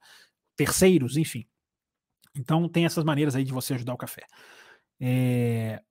terceiros, 0.55 1.17
enfim. 1.17 1.45
Então, 2.35 2.67
tem 2.67 2.85
essas 2.85 3.03
maneiras 3.03 3.35
aí 3.35 3.43
de 3.43 3.53
você 3.53 3.75
ajudar 3.75 3.93
o 3.93 3.97
café. 3.97 4.25
É, 4.99 5.81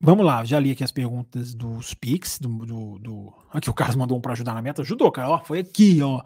Vamos 0.00 0.24
lá, 0.24 0.44
já 0.44 0.60
li 0.60 0.70
aqui 0.70 0.84
as 0.84 0.92
perguntas 0.92 1.54
dos 1.54 1.92
Pix, 1.92 2.38
do, 2.38 2.48
do, 2.64 2.98
do... 3.00 3.34
aqui 3.50 3.68
o 3.68 3.74
Carlos 3.74 3.96
mandou 3.96 4.16
um 4.16 4.20
para 4.20 4.32
ajudar 4.32 4.54
na 4.54 4.62
meta, 4.62 4.82
ajudou, 4.82 5.10
cara, 5.10 5.28
ó, 5.28 5.44
foi 5.44 5.58
aqui, 5.58 6.00
ó, 6.00 6.22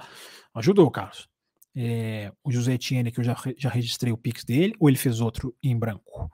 ajudou, 0.54 0.90
Carlos. 0.90 1.26
É, 1.74 2.30
o 2.44 2.52
José 2.52 2.74
Etienne, 2.74 3.10
que 3.10 3.20
eu 3.20 3.24
já, 3.24 3.34
já 3.56 3.70
registrei 3.70 4.12
o 4.12 4.18
Pix 4.18 4.44
dele, 4.44 4.74
ou 4.78 4.90
ele 4.90 4.98
fez 4.98 5.22
outro 5.22 5.56
em 5.62 5.78
branco? 5.78 6.30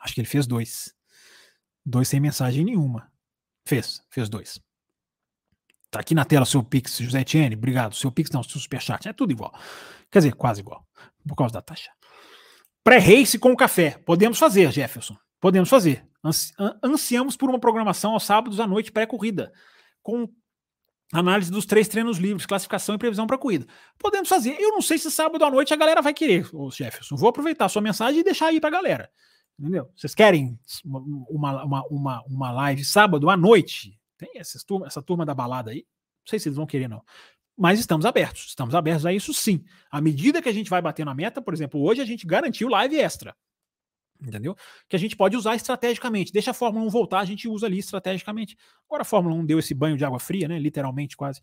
Acho 0.00 0.14
que 0.14 0.20
ele 0.20 0.26
fez 0.26 0.48
dois. 0.48 0.92
Dois 1.86 2.08
sem 2.08 2.18
mensagem 2.18 2.64
nenhuma. 2.64 3.08
Fez, 3.64 4.02
fez 4.10 4.28
dois. 4.28 4.60
Tá 5.92 6.00
aqui 6.00 6.12
na 6.12 6.24
tela 6.24 6.42
o 6.42 6.46
seu 6.46 6.62
Pix, 6.62 6.98
José 6.98 7.20
Etienne, 7.20 7.54
obrigado. 7.54 7.94
Seu 7.94 8.10
Pix 8.10 8.30
não, 8.30 8.42
seu 8.42 8.60
Superchat, 8.60 9.08
é 9.08 9.12
tudo 9.12 9.30
igual. 9.30 9.54
Quer 10.10 10.18
dizer, 10.18 10.34
quase 10.34 10.60
igual, 10.60 10.84
por 11.26 11.36
causa 11.36 11.54
da 11.54 11.62
taxa. 11.62 11.92
Pré-race 12.82 13.38
com 13.38 13.54
café. 13.54 13.96
Podemos 14.04 14.38
fazer, 14.38 14.72
Jefferson. 14.72 15.16
Podemos 15.40 15.68
fazer. 15.68 16.09
Ansi 16.22 16.52
ansiamos 16.82 17.36
por 17.36 17.48
uma 17.48 17.58
programação 17.58 18.12
aos 18.12 18.24
sábados 18.24 18.60
à 18.60 18.66
noite 18.66 18.92
pré-corrida, 18.92 19.52
com 20.02 20.28
análise 21.12 21.50
dos 21.50 21.64
três 21.66 21.88
treinos 21.88 22.18
livres, 22.18 22.46
classificação 22.46 22.94
e 22.94 22.98
previsão 22.98 23.26
para 23.26 23.36
a 23.36 23.38
corrida. 23.38 23.66
Podemos 23.98 24.28
fazer. 24.28 24.56
Eu 24.60 24.70
não 24.70 24.82
sei 24.82 24.98
se 24.98 25.10
sábado 25.10 25.44
à 25.44 25.50
noite 25.50 25.72
a 25.72 25.76
galera 25.76 26.02
vai 26.02 26.12
querer, 26.12 26.48
ô 26.54 26.70
Jefferson. 26.70 27.16
Vou 27.16 27.28
aproveitar 27.28 27.64
a 27.64 27.68
sua 27.68 27.82
mensagem 27.82 28.20
e 28.20 28.24
deixar 28.24 28.46
aí 28.46 28.60
para 28.60 28.68
a 28.68 28.72
galera. 28.72 29.10
Entendeu? 29.58 29.90
Vocês 29.96 30.14
querem 30.14 30.58
uma, 30.84 31.64
uma, 31.64 31.86
uma, 31.88 32.22
uma 32.26 32.52
live 32.52 32.84
sábado 32.84 33.28
à 33.28 33.36
noite? 33.36 33.98
Tem 34.16 34.30
essa 34.36 34.58
turma, 34.66 34.86
essa 34.86 35.02
turma 35.02 35.24
da 35.24 35.34
balada 35.34 35.70
aí? 35.70 35.78
Não 35.78 36.30
sei 36.30 36.38
se 36.38 36.48
eles 36.48 36.56
vão 36.56 36.66
querer, 36.66 36.88
não. 36.88 37.02
Mas 37.56 37.78
estamos 37.78 38.06
abertos. 38.06 38.46
Estamos 38.46 38.74
abertos 38.74 39.04
a 39.04 39.12
isso 39.12 39.34
sim. 39.34 39.64
À 39.90 40.00
medida 40.00 40.40
que 40.40 40.48
a 40.48 40.52
gente 40.52 40.70
vai 40.70 40.80
bater 40.80 41.04
na 41.04 41.14
meta, 41.14 41.42
por 41.42 41.52
exemplo, 41.52 41.82
hoje 41.82 42.00
a 42.00 42.04
gente 42.04 42.26
garantiu 42.26 42.68
live 42.68 42.96
extra 42.96 43.34
entendeu? 44.26 44.56
Que 44.88 44.96
a 44.96 44.98
gente 44.98 45.16
pode 45.16 45.36
usar 45.36 45.54
estrategicamente. 45.54 46.32
Deixa 46.32 46.50
a 46.50 46.54
Fórmula 46.54 46.84
1 46.86 46.90
voltar, 46.90 47.20
a 47.20 47.24
gente 47.24 47.48
usa 47.48 47.66
ali 47.66 47.78
estrategicamente. 47.78 48.56
Agora 48.86 49.02
a 49.02 49.04
Fórmula 49.04 49.34
1 49.36 49.46
deu 49.46 49.58
esse 49.58 49.74
banho 49.74 49.96
de 49.96 50.04
água 50.04 50.18
fria, 50.18 50.48
né? 50.48 50.58
Literalmente 50.58 51.16
quase 51.16 51.40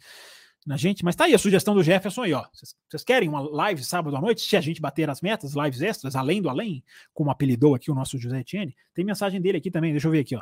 na 0.66 0.78
gente. 0.78 1.04
Mas 1.04 1.16
tá 1.16 1.26
aí 1.26 1.34
a 1.34 1.40
sugestão 1.40 1.74
do 1.74 1.84
Jefferson 1.84 2.24
aí, 2.24 2.34
ó. 2.34 2.46
Vocês 2.90 3.04
querem 3.04 3.30
uma 3.30 3.42
live 3.42 3.84
sábado 3.84 4.16
à 4.16 4.22
noite? 4.22 4.42
Se 4.42 4.58
a 4.58 4.62
gente 4.62 4.82
bater 4.82 5.10
as 5.10 5.22
metas, 5.22 5.54
lives 5.54 5.82
extras, 5.82 6.16
além 6.16 6.42
do 6.42 6.50
além, 6.50 6.84
como 7.14 7.32
apelidou 7.32 7.76
aqui 7.76 7.90
o 7.90 7.96
nosso 7.96 8.18
José 8.18 8.40
Etienne, 8.40 8.76
tem 8.94 9.06
mensagem 9.06 9.42
dele 9.42 9.58
aqui 9.58 9.72
também, 9.72 9.92
deixa 9.92 10.08
eu 10.08 10.12
ver 10.12 10.20
aqui, 10.20 10.36
ó. 10.36 10.42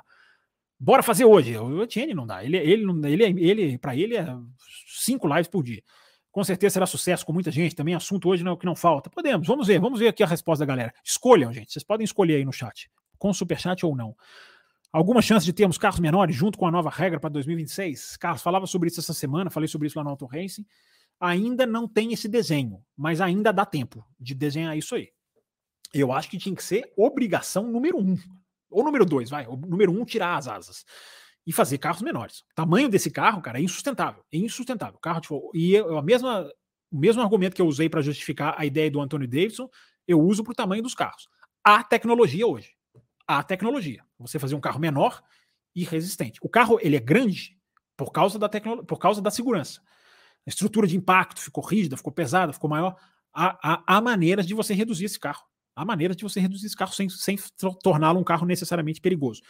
Bora 0.78 1.02
fazer 1.02 1.26
hoje. 1.26 1.58
O 1.58 1.84
Etienne 1.84 2.14
não 2.14 2.28
dá. 2.28 2.44
Ele, 2.44 2.58
ele, 2.58 2.84
ele, 3.06 3.24
ele, 3.24 3.50
ele 3.50 3.78
para 3.78 3.96
ele 3.96 4.18
é 4.18 4.28
cinco 4.88 5.28
lives 5.28 5.48
por 5.48 5.64
dia 5.64 5.82
com 6.36 6.44
certeza 6.44 6.74
será 6.74 6.86
sucesso 6.86 7.26
com 7.26 7.32
muita 7.32 7.50
gente. 7.50 7.74
Também 7.74 7.96
assunto 7.96 8.28
hoje 8.28 8.44
não 8.44 8.52
é 8.52 8.54
o 8.56 8.58
que 8.58 8.66
não 8.66 8.76
falta. 8.76 9.10
Podemos, 9.10 9.48
vamos 9.48 9.68
ver, 9.68 9.80
vamos 9.80 10.02
ver 10.02 10.10
aqui 10.10 10.22
a 10.22 10.28
resposta 10.28 10.66
da 10.66 10.68
galera. 10.68 10.94
Escolham, 11.02 11.54
gente. 11.54 11.72
Vocês 11.72 11.82
podem 11.82 12.04
escolher 12.04 12.36
aí 12.36 12.44
no 12.44 12.52
chat, 12.52 12.92
com 13.18 13.34
superchat 13.34 13.86
ou 13.86 13.96
não. 13.96 14.14
Alguma 14.92 15.22
chance 15.22 15.46
de 15.46 15.54
termos 15.54 15.78
carros 15.78 15.98
menores 15.98 16.36
junto 16.36 16.58
com 16.58 16.68
a 16.68 16.72
nova 16.72 16.90
regra 16.90 17.22
para 17.22 17.30
2026? 17.30 18.18
Carlos, 18.18 18.42
falava 18.42 18.68
sobre 18.68 18.90
isso 18.90 19.00
essa 19.00 19.14
semana, 19.14 19.50
falei 19.50 19.70
sobre 19.70 19.88
isso 19.88 19.98
lá 19.98 20.04
no 20.04 20.10
Auto 20.10 20.26
Racing. 20.26 20.66
Ainda 21.22 21.66
não 21.66 21.88
tem 21.88 22.12
esse 22.12 22.28
desenho, 22.28 22.84
mas 22.98 23.22
ainda 23.22 23.54
dá 23.54 23.66
tempo 23.66 24.06
de 24.20 24.36
desenhar 24.36 24.78
isso 24.78 24.94
aí. 24.94 25.12
Eu 25.94 26.12
acho 26.12 26.30
que 26.30 26.38
tinha 26.38 26.54
que 26.54 26.66
ser 26.66 26.92
obrigação 26.98 27.72
número 27.72 27.98
um. 27.98 28.18
Ou 28.70 28.84
número 28.84 29.06
dois, 29.06 29.30
vai. 29.30 29.48
Número 29.48 29.90
um, 29.90 30.04
tirar 30.04 30.36
as 30.36 30.50
asas 30.50 30.86
e 31.46 31.54
fazer 31.54 31.78
carros 31.78 32.02
menores. 32.02 32.40
O 32.40 32.56
tamanho 32.56 32.90
desse 32.90 33.12
carro, 33.12 33.42
cara, 33.42 33.60
é 33.60 33.62
insustentável. 33.62 34.24
É 34.32 34.38
insustentável. 34.38 34.96
O 34.96 35.00
carro, 35.00 35.22
tipo, 35.22 35.52
e 35.54 35.78
a 35.78 36.02
mesma, 36.02 36.50
o 36.92 36.98
mesmo 36.98 37.22
argumento 37.22 37.56
que 37.56 37.62
eu 37.62 37.68
usei 37.68 37.88
para 37.88 38.02
justificar 38.02 38.56
a 38.58 38.66
ideia 38.66 38.90
do 38.90 39.00
Anthony 39.00 39.28
Davidson 39.28 39.70
Eu 40.08 40.20
uso 40.22 40.44
para 40.44 40.52
o 40.52 40.56
tamanho 40.56 40.82
dos 40.82 40.96
carros. 40.96 41.28
Há 41.64 41.84
tecnologia 41.84 42.48
hoje. 42.48 42.72
Há 43.28 43.44
tecnologia. 43.44 44.04
Você 44.20 44.40
fazer 44.40 44.56
um 44.56 44.62
carro 44.62 44.80
menor 44.80 45.22
e 45.76 45.84
resistente. 45.84 46.40
O 46.42 46.50
carro 46.50 46.80
ele 46.82 46.96
é 46.96 47.00
grande 47.00 47.58
por 47.98 48.12
causa 48.12 48.40
da 48.40 48.50
tecnologia, 48.50 48.86
por 48.86 48.98
causa 48.98 49.22
da 49.22 49.30
segurança. 49.30 49.82
A 50.46 50.50
estrutura 50.50 50.88
de 50.88 50.96
impacto 50.96 51.42
ficou 51.42 51.64
rígida, 51.64 51.98
ficou 51.98 52.14
pesada, 52.14 52.54
ficou 52.54 52.70
maior. 52.70 52.96
Há, 53.34 53.58
há, 53.62 53.84
há 53.98 54.02
maneiras 54.02 54.46
de 54.46 54.54
você 54.54 54.74
reduzir 54.74 55.06
esse 55.06 55.20
carro. 55.20 55.44
Há 55.76 55.84
maneiras 55.84 56.16
de 56.16 56.24
você 56.24 56.40
reduzir 56.40 56.68
esse 56.68 56.76
carro 56.76 56.94
sem, 56.94 57.10
sem 57.10 57.38
torná-lo 57.84 58.20
um 58.20 58.24
carro 58.24 58.46
necessariamente 58.46 59.02
perigoso. 59.02 59.42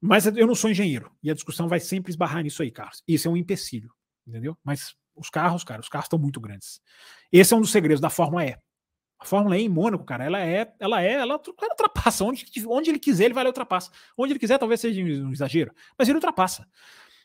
Mas 0.00 0.26
eu 0.26 0.46
não 0.46 0.54
sou 0.54 0.70
engenheiro 0.70 1.10
e 1.22 1.30
a 1.30 1.34
discussão 1.34 1.68
vai 1.68 1.80
sempre 1.80 2.10
esbarrar 2.10 2.42
nisso 2.42 2.62
aí, 2.62 2.70
Carlos. 2.70 3.02
Isso 3.08 3.28
é 3.28 3.30
um 3.30 3.36
empecilho, 3.36 3.92
entendeu? 4.26 4.56
Mas 4.62 4.94
os 5.14 5.30
carros, 5.30 5.64
cara, 5.64 5.80
os 5.80 5.88
carros 5.88 6.06
estão 6.06 6.18
muito 6.18 6.40
grandes. 6.40 6.80
Esse 7.32 7.54
é 7.54 7.56
um 7.56 7.60
dos 7.60 7.70
segredos 7.70 8.00
da 8.00 8.10
Fórmula 8.10 8.44
E. 8.44 8.56
A 9.18 9.24
Fórmula 9.24 9.56
E 9.56 9.62
em 9.62 9.68
Mônaco, 9.68 10.04
cara, 10.04 10.24
ela 10.24 10.38
é, 10.40 10.74
ela 10.78 11.02
é, 11.02 11.12
ela, 11.12 11.40
ela 11.58 11.70
ultrapassa. 11.70 12.24
Onde, 12.24 12.44
onde 12.68 12.90
ele 12.90 12.98
quiser, 12.98 13.24
ele 13.24 13.34
vai 13.34 13.42
lá 13.42 13.48
e 13.48 13.50
ultrapassa. 13.50 13.90
Onde 14.16 14.32
ele 14.32 14.38
quiser, 14.38 14.58
talvez 14.58 14.80
seja 14.80 15.02
um 15.02 15.32
exagero, 15.32 15.72
mas 15.98 16.08
ele 16.08 16.16
ultrapassa. 16.16 16.68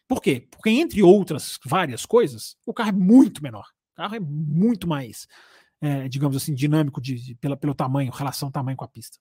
Por 0.07 0.22
quê? 0.22 0.48
Porque, 0.49 0.69
entre 0.69 1.03
outras 1.03 1.60
várias 1.65 2.06
coisas, 2.06 2.56
o 2.65 2.73
carro 2.73 2.89
é 2.89 2.93
muito 2.93 3.43
menor. 3.43 3.68
O 3.93 3.95
carro 3.95 4.15
é 4.15 4.19
muito 4.19 4.88
mais, 4.88 5.27
é, 5.81 6.07
digamos 6.07 6.38
assim, 6.38 6.56
dinâmico 6.56 7.02
de, 7.02 7.15
de, 7.15 7.35
pela, 7.35 7.57
pelo 7.57 7.76
tamanho, 7.76 8.11
relação 8.11 8.49
tamanho 8.49 8.77
com 8.77 8.85
a 8.85 8.88
pista. 8.88 9.19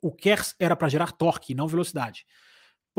O 0.00 0.12
KERS 0.12 0.54
era 0.58 0.76
para 0.76 0.88
gerar 0.88 1.12
torque, 1.12 1.54
não 1.54 1.68
velocidade 1.68 2.26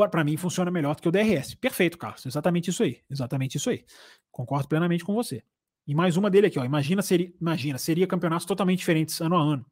para 0.08 0.24
mim 0.24 0.38
funciona 0.38 0.70
melhor 0.70 0.96
do 0.96 1.02
que 1.02 1.10
o 1.10 1.12
DRS. 1.12 1.56
Perfeito, 1.56 1.98
Carlos. 1.98 2.26
Exatamente 2.26 2.70
isso 2.70 2.84
aí. 2.84 3.02
Exatamente 3.10 3.58
isso 3.58 3.70
aí. 3.70 3.84
Concordo 4.32 4.68
plenamente 4.68 5.04
com 5.04 5.14
você. 5.14 5.44
E 5.86 5.96
mais 5.96 6.16
uma 6.16 6.30
dele 6.30 6.48
aqui, 6.48 6.60
ó. 6.60 6.64
Imagina 6.64 7.02
seria, 7.02 7.34
imagina, 7.42 7.78
seria 7.80 8.06
campeonatos 8.06 8.46
totalmente 8.46 8.80
diferentes 8.80 9.20
ano 9.20 9.36
a 9.36 9.42
ano, 9.42 9.66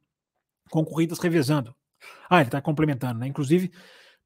com 0.68 0.84
corridas 0.84 1.20
revezando. 1.20 1.74
Ah, 2.28 2.40
ele 2.40 2.48
está 2.48 2.60
complementando, 2.60 3.20
né? 3.20 3.28
Inclusive, 3.28 3.70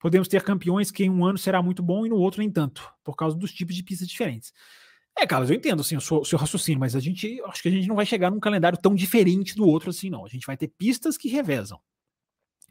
podemos 0.00 0.26
ter 0.26 0.42
campeões 0.42 0.90
que 0.90 1.04
em 1.04 1.10
um 1.10 1.24
ano 1.24 1.38
será 1.38 1.62
muito 1.62 1.82
bom 1.82 2.06
e 2.06 2.08
no 2.08 2.16
outro 2.16 2.40
nem 2.40 2.50
tanto, 2.50 2.90
por 3.04 3.14
causa 3.14 3.36
dos 3.36 3.52
tipos 3.52 3.74
de 3.76 3.82
pistas 3.82 4.08
diferentes. 4.08 4.52
É, 5.18 5.26
Carlos, 5.26 5.50
eu 5.50 5.56
entendo 5.56 5.80
assim, 5.80 5.96
o 5.96 6.00
seu, 6.00 6.18
o 6.20 6.24
seu 6.24 6.38
raciocínio, 6.38 6.80
mas 6.80 6.96
a 6.96 7.00
gente 7.00 7.40
acho 7.42 7.62
que 7.62 7.68
a 7.68 7.70
gente 7.70 7.86
não 7.86 7.96
vai 7.96 8.06
chegar 8.06 8.30
num 8.30 8.40
calendário 8.40 8.78
tão 8.80 8.94
diferente 8.94 9.54
do 9.54 9.66
outro 9.66 9.90
assim, 9.90 10.08
não. 10.08 10.24
A 10.24 10.28
gente 10.28 10.46
vai 10.46 10.56
ter 10.56 10.68
pistas 10.68 11.18
que 11.18 11.28
revezam. 11.28 11.78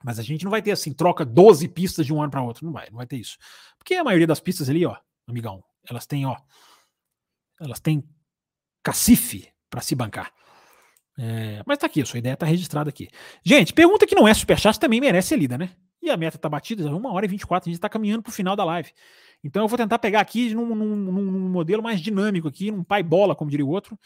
Mas 0.03 0.19
a 0.19 0.23
gente 0.23 0.43
não 0.43 0.51
vai 0.51 0.61
ter 0.61 0.71
assim, 0.71 0.93
troca 0.93 1.23
12 1.23 1.67
pistas 1.67 2.05
de 2.05 2.13
um 2.13 2.21
ano 2.21 2.31
para 2.31 2.41
outro. 2.41 2.65
Não 2.65 2.73
vai, 2.73 2.89
não 2.89 2.97
vai 2.97 3.05
ter 3.05 3.17
isso. 3.17 3.37
Porque 3.77 3.95
a 3.95 4.03
maioria 4.03 4.27
das 4.27 4.39
pistas 4.39 4.69
ali, 4.69 4.85
ó, 4.85 4.95
amigão, 5.27 5.63
elas 5.89 6.05
têm, 6.05 6.25
ó, 6.25 6.35
elas 7.59 7.79
têm 7.79 8.03
cacife 8.83 9.49
para 9.69 9.81
se 9.81 9.95
bancar. 9.95 10.31
É, 11.17 11.61
mas 11.65 11.77
tá 11.77 11.85
aqui, 11.85 12.01
a 12.01 12.05
sua 12.05 12.19
ideia 12.19 12.35
tá 12.35 12.45
registrada 12.45 12.89
aqui. 12.89 13.09
Gente, 13.43 13.73
pergunta 13.73 14.07
que 14.07 14.15
não 14.15 14.27
é 14.27 14.33
superchat 14.33 14.79
também 14.79 14.99
merece 14.99 15.29
ser 15.29 15.37
lida, 15.37 15.57
né? 15.57 15.71
E 16.01 16.09
a 16.09 16.17
meta 16.17 16.37
tá 16.37 16.49
batida, 16.49 16.89
uma 16.95 17.11
hora 17.11 17.25
e 17.25 17.29
24, 17.29 17.69
a 17.69 17.71
gente 17.71 17.79
tá 17.79 17.87
caminhando 17.87 18.23
pro 18.23 18.31
final 18.31 18.55
da 18.55 18.63
live. 18.63 18.91
Então 19.43 19.63
eu 19.63 19.67
vou 19.67 19.77
tentar 19.77 19.99
pegar 19.99 20.19
aqui 20.19 20.53
num, 20.53 20.73
num, 20.73 20.95
num 20.95 21.49
modelo 21.49 21.83
mais 21.83 22.01
dinâmico 22.01 22.47
aqui, 22.47 22.71
num 22.71 22.83
pai 22.83 23.03
bola, 23.03 23.35
como 23.35 23.51
diria 23.51 23.65
o 23.65 23.69
outro. 23.69 23.99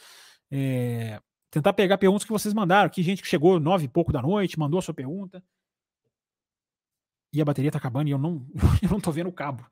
É, 0.51 1.21
tentar 1.49 1.71
pegar 1.71 1.97
perguntas 1.97 2.25
que 2.25 2.31
vocês 2.31 2.53
mandaram 2.53 2.87
aqui, 2.87 3.01
gente 3.01 3.21
que 3.21 3.27
chegou 3.27 3.59
nove 3.61 3.85
e 3.85 3.87
pouco 3.87 4.11
da 4.11 4.21
noite, 4.21 4.59
mandou 4.59 4.79
a 4.79 4.81
sua 4.81 4.93
pergunta 4.93 5.41
e 7.35 7.41
a 7.41 7.45
bateria 7.45 7.71
tá 7.71 7.77
acabando 7.77 8.07
e 8.07 8.11
eu 8.11 8.17
não, 8.17 8.45
eu 8.81 8.89
não 8.89 8.99
tô 8.99 9.11
vendo 9.11 9.27
o 9.27 9.33
cabo. 9.33 9.65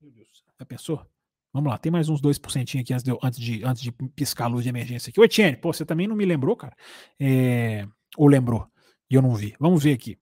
Meu 0.00 0.10
Deus, 0.10 0.44
já 0.58 0.66
pensou? 0.66 1.06
Vamos 1.52 1.70
lá, 1.70 1.78
tem 1.78 1.92
mais 1.92 2.08
uns 2.08 2.20
2% 2.20 2.80
aqui 2.80 2.92
antes 2.92 3.04
de, 3.04 3.16
antes, 3.22 3.38
de, 3.38 3.64
antes 3.64 3.82
de 3.82 3.92
piscar 3.92 4.46
a 4.46 4.48
luz 4.48 4.64
de 4.64 4.68
emergência 4.68 5.10
aqui. 5.10 5.20
Ô, 5.20 5.24
Etienne, 5.24 5.56
pô, 5.56 5.72
você 5.72 5.86
também 5.86 6.08
não 6.08 6.16
me 6.16 6.24
lembrou, 6.24 6.56
cara? 6.56 6.76
É, 7.18 7.86
ou 8.16 8.26
lembrou? 8.26 8.66
E 9.08 9.14
eu 9.14 9.22
não 9.22 9.32
vi. 9.36 9.54
Vamos 9.60 9.82
ver 9.82 9.92
aqui. 9.92 10.18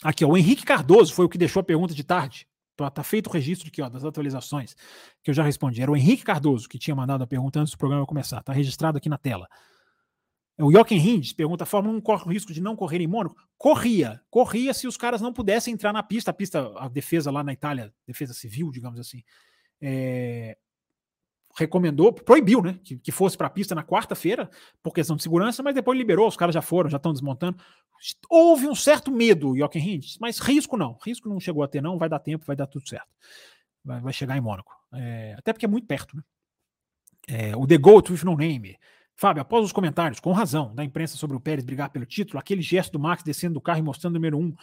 Aqui, 0.00 0.24
ó, 0.24 0.28
o 0.28 0.36
Henrique 0.36 0.64
Cardoso 0.64 1.12
foi 1.12 1.24
o 1.24 1.28
que 1.28 1.36
deixou 1.36 1.58
a 1.60 1.64
pergunta 1.64 1.94
de 1.94 2.04
tarde. 2.04 2.46
Tá, 2.76 2.88
tá 2.88 3.02
feito 3.02 3.26
o 3.26 3.32
registro 3.32 3.66
aqui, 3.66 3.82
ó, 3.82 3.88
das 3.88 4.04
atualizações 4.04 4.76
que 5.24 5.30
eu 5.30 5.34
já 5.34 5.42
respondi. 5.42 5.82
Era 5.82 5.90
o 5.90 5.96
Henrique 5.96 6.22
Cardoso 6.22 6.68
que 6.68 6.78
tinha 6.78 6.94
mandado 6.94 7.24
a 7.24 7.26
pergunta 7.26 7.58
antes 7.58 7.72
do 7.72 7.78
programa 7.78 8.06
começar. 8.06 8.40
Tá 8.44 8.52
registrado 8.52 8.98
aqui 8.98 9.08
na 9.08 9.18
tela. 9.18 9.48
O 10.58 10.72
Jochen 10.72 10.98
Hinds 10.98 11.32
pergunta: 11.32 11.64
a 11.64 11.66
Fórmula 11.66 11.96
1 11.96 12.00
corre 12.00 12.24
o 12.24 12.28
risco 12.28 12.52
de 12.52 12.60
não 12.60 12.74
correr 12.74 13.00
em 13.00 13.06
Mônaco? 13.06 13.36
Corria. 13.56 14.20
Corria 14.28 14.74
se 14.74 14.86
os 14.86 14.96
caras 14.96 15.20
não 15.20 15.32
pudessem 15.32 15.72
entrar 15.72 15.92
na 15.92 16.02
pista. 16.02 16.30
A 16.30 16.34
pista, 16.34 16.72
a 16.76 16.88
defesa 16.88 17.30
lá 17.30 17.44
na 17.44 17.52
Itália, 17.52 17.92
defesa 18.06 18.34
civil, 18.34 18.70
digamos 18.70 18.98
assim, 18.98 19.22
é, 19.80 20.58
recomendou, 21.56 22.12
proibiu, 22.12 22.60
né? 22.60 22.78
Que, 22.82 22.98
que 22.98 23.12
fosse 23.12 23.36
para 23.36 23.46
a 23.46 23.50
pista 23.50 23.74
na 23.74 23.84
quarta-feira, 23.84 24.50
por 24.82 24.92
questão 24.92 25.16
de 25.16 25.22
segurança, 25.22 25.62
mas 25.62 25.74
depois 25.74 25.98
liberou, 25.98 26.26
os 26.26 26.36
caras 26.36 26.54
já 26.54 26.62
foram, 26.62 26.90
já 26.90 26.96
estão 26.96 27.12
desmontando. 27.12 27.58
Houve 28.28 28.68
um 28.68 28.74
certo 28.74 29.10
medo, 29.10 29.56
Jochen 29.56 29.94
Hinds, 29.94 30.18
mas 30.20 30.38
risco 30.38 30.76
não. 30.76 30.98
Risco 31.04 31.28
não 31.28 31.40
chegou 31.40 31.62
a 31.62 31.68
ter, 31.68 31.80
não. 31.80 31.98
Vai 31.98 32.08
dar 32.08 32.18
tempo, 32.18 32.44
vai 32.44 32.56
dar 32.56 32.66
tudo 32.66 32.88
certo. 32.88 33.08
Vai, 33.84 34.00
vai 34.00 34.12
chegar 34.12 34.36
em 34.36 34.40
Mônaco. 34.40 34.72
É, 34.92 35.34
até 35.36 35.52
porque 35.52 35.66
é 35.66 35.68
muito 35.68 35.86
perto, 35.86 36.16
né? 36.16 36.22
É, 37.28 37.56
o 37.56 37.66
The 37.66 37.76
Goat 37.76 38.12
with 38.12 38.24
No 38.24 38.36
Name. 38.36 38.78
Fábio, 39.20 39.42
após 39.42 39.64
os 39.64 39.72
comentários, 39.72 40.20
com 40.20 40.30
razão, 40.30 40.72
da 40.72 40.84
imprensa 40.84 41.16
sobre 41.16 41.36
o 41.36 41.40
Pérez 41.40 41.64
brigar 41.64 41.90
pelo 41.90 42.06
título, 42.06 42.38
aquele 42.38 42.62
gesto 42.62 42.92
do 42.92 43.00
Max 43.00 43.20
descendo 43.24 43.54
do 43.54 43.60
carro 43.60 43.80
e 43.80 43.82
mostrando 43.82 44.12
o 44.12 44.14
número 44.14 44.38
um, 44.38 44.54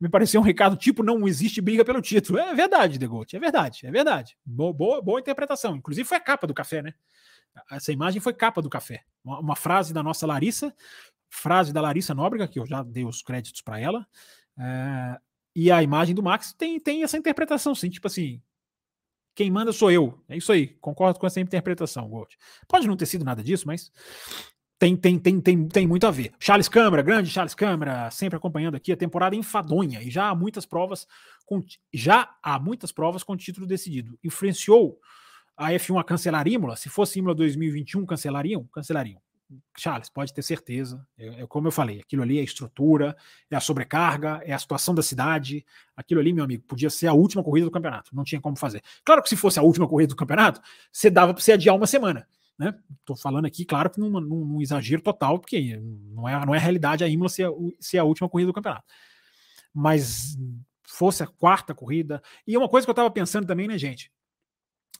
me 0.00 0.08
pareceu 0.08 0.40
um 0.40 0.44
recado 0.44 0.76
tipo: 0.76 1.02
não 1.02 1.26
existe 1.26 1.60
briga 1.60 1.84
pelo 1.84 2.00
título. 2.00 2.38
É 2.38 2.54
verdade, 2.54 2.96
Degote, 2.96 3.34
é 3.34 3.40
verdade, 3.40 3.84
é 3.84 3.90
verdade. 3.90 4.38
Boa, 4.46 4.72
boa, 4.72 5.02
boa, 5.02 5.18
interpretação. 5.18 5.74
Inclusive 5.74 6.06
foi 6.06 6.16
a 6.16 6.20
capa 6.20 6.46
do 6.46 6.54
café, 6.54 6.80
né? 6.80 6.94
Essa 7.72 7.90
imagem 7.90 8.20
foi 8.20 8.32
capa 8.32 8.62
do 8.62 8.70
café. 8.70 9.02
Uma, 9.24 9.40
uma 9.40 9.56
frase 9.56 9.92
da 9.92 10.00
nossa 10.00 10.24
Larissa, 10.28 10.72
frase 11.28 11.72
da 11.72 11.80
Larissa 11.80 12.14
Nóbrega, 12.14 12.46
que 12.46 12.60
eu 12.60 12.66
já 12.66 12.84
dei 12.84 13.04
os 13.04 13.20
créditos 13.20 13.62
para 13.62 13.80
ela. 13.80 14.06
É, 14.56 15.18
e 15.56 15.72
a 15.72 15.82
imagem 15.82 16.14
do 16.14 16.22
Max 16.22 16.52
tem, 16.52 16.78
tem 16.78 17.02
essa 17.02 17.18
interpretação, 17.18 17.74
sim, 17.74 17.90
tipo 17.90 18.06
assim, 18.06 18.40
quem 19.34 19.50
manda 19.50 19.72
sou 19.72 19.90
eu. 19.90 20.22
É 20.28 20.36
isso 20.36 20.52
aí. 20.52 20.68
Concordo 20.80 21.18
com 21.18 21.26
essa 21.26 21.40
interpretação, 21.40 22.08
Gold. 22.08 22.36
Pode 22.68 22.86
não 22.86 22.96
ter 22.96 23.06
sido 23.06 23.24
nada 23.24 23.42
disso, 23.42 23.66
mas 23.66 23.90
tem, 24.78 24.96
tem, 24.96 25.18
tem, 25.18 25.40
tem, 25.40 25.68
tem 25.68 25.86
muito 25.86 26.06
a 26.06 26.10
ver. 26.10 26.32
Charles 26.38 26.68
Câmara, 26.68 27.02
grande 27.02 27.30
Charles 27.30 27.54
Câmara, 27.54 28.10
sempre 28.10 28.36
acompanhando 28.36 28.76
aqui 28.76 28.92
a 28.92 28.96
temporada 28.96 29.34
enfadonha 29.34 30.02
e 30.02 30.10
já 30.10 30.28
há 30.28 30.34
muitas 30.34 30.66
provas 30.66 31.06
com 31.46 31.62
já 31.92 32.34
há 32.42 32.58
muitas 32.58 32.92
provas 32.92 33.22
com 33.22 33.36
título 33.36 33.66
decidido. 33.66 34.18
Influenciou 34.22 34.98
a 35.56 35.70
F1 35.70 36.00
a 36.00 36.04
cancelar 36.04 36.46
Imola? 36.48 36.76
Se 36.76 36.88
fosse 36.88 37.18
Imola 37.18 37.34
2021, 37.34 38.04
cancelariam? 38.04 38.68
Cancelariam. 38.72 39.23
Charles, 39.76 40.08
pode 40.08 40.32
ter 40.32 40.42
certeza. 40.42 41.06
É, 41.18 41.42
é, 41.42 41.46
como 41.46 41.68
eu 41.68 41.72
falei, 41.72 42.00
aquilo 42.00 42.22
ali 42.22 42.38
é 42.38 42.40
a 42.40 42.44
estrutura, 42.44 43.16
é 43.50 43.56
a 43.56 43.60
sobrecarga, 43.60 44.40
é 44.44 44.52
a 44.52 44.58
situação 44.58 44.94
da 44.94 45.02
cidade. 45.02 45.64
Aquilo 45.96 46.20
ali, 46.20 46.32
meu 46.32 46.44
amigo, 46.44 46.64
podia 46.64 46.90
ser 46.90 47.06
a 47.06 47.12
última 47.12 47.42
corrida 47.42 47.66
do 47.66 47.70
campeonato. 47.70 48.14
Não 48.14 48.24
tinha 48.24 48.40
como 48.40 48.56
fazer. 48.56 48.82
Claro 49.04 49.22
que 49.22 49.28
se 49.28 49.36
fosse 49.36 49.58
a 49.58 49.62
última 49.62 49.88
corrida 49.88 50.10
do 50.10 50.16
campeonato, 50.16 50.60
você 50.92 51.10
dava 51.10 51.34
para 51.34 51.42
você 51.42 51.52
adiar 51.52 51.74
uma 51.76 51.86
semana. 51.86 52.26
Né? 52.58 52.72
Tô 53.04 53.16
falando 53.16 53.46
aqui, 53.46 53.64
claro 53.64 53.90
que 53.90 53.98
num, 53.98 54.08
num, 54.08 54.44
num, 54.44 54.62
exagero 54.62 55.02
total, 55.02 55.40
porque 55.40 55.76
não 56.12 56.28
é, 56.28 56.46
não 56.46 56.54
é 56.54 56.58
realidade 56.58 57.02
a 57.02 57.08
Imola 57.08 57.28
ser, 57.28 57.48
ser 57.80 57.98
a 57.98 58.04
última 58.04 58.28
corrida 58.28 58.50
do 58.50 58.54
campeonato. 58.54 58.84
Mas 59.72 60.36
fosse 60.84 61.22
a 61.22 61.26
quarta 61.26 61.74
corrida. 61.74 62.22
E 62.46 62.56
uma 62.56 62.68
coisa 62.68 62.86
que 62.86 62.90
eu 62.90 62.92
estava 62.92 63.10
pensando 63.10 63.46
também, 63.46 63.66
né, 63.66 63.76
gente? 63.76 64.12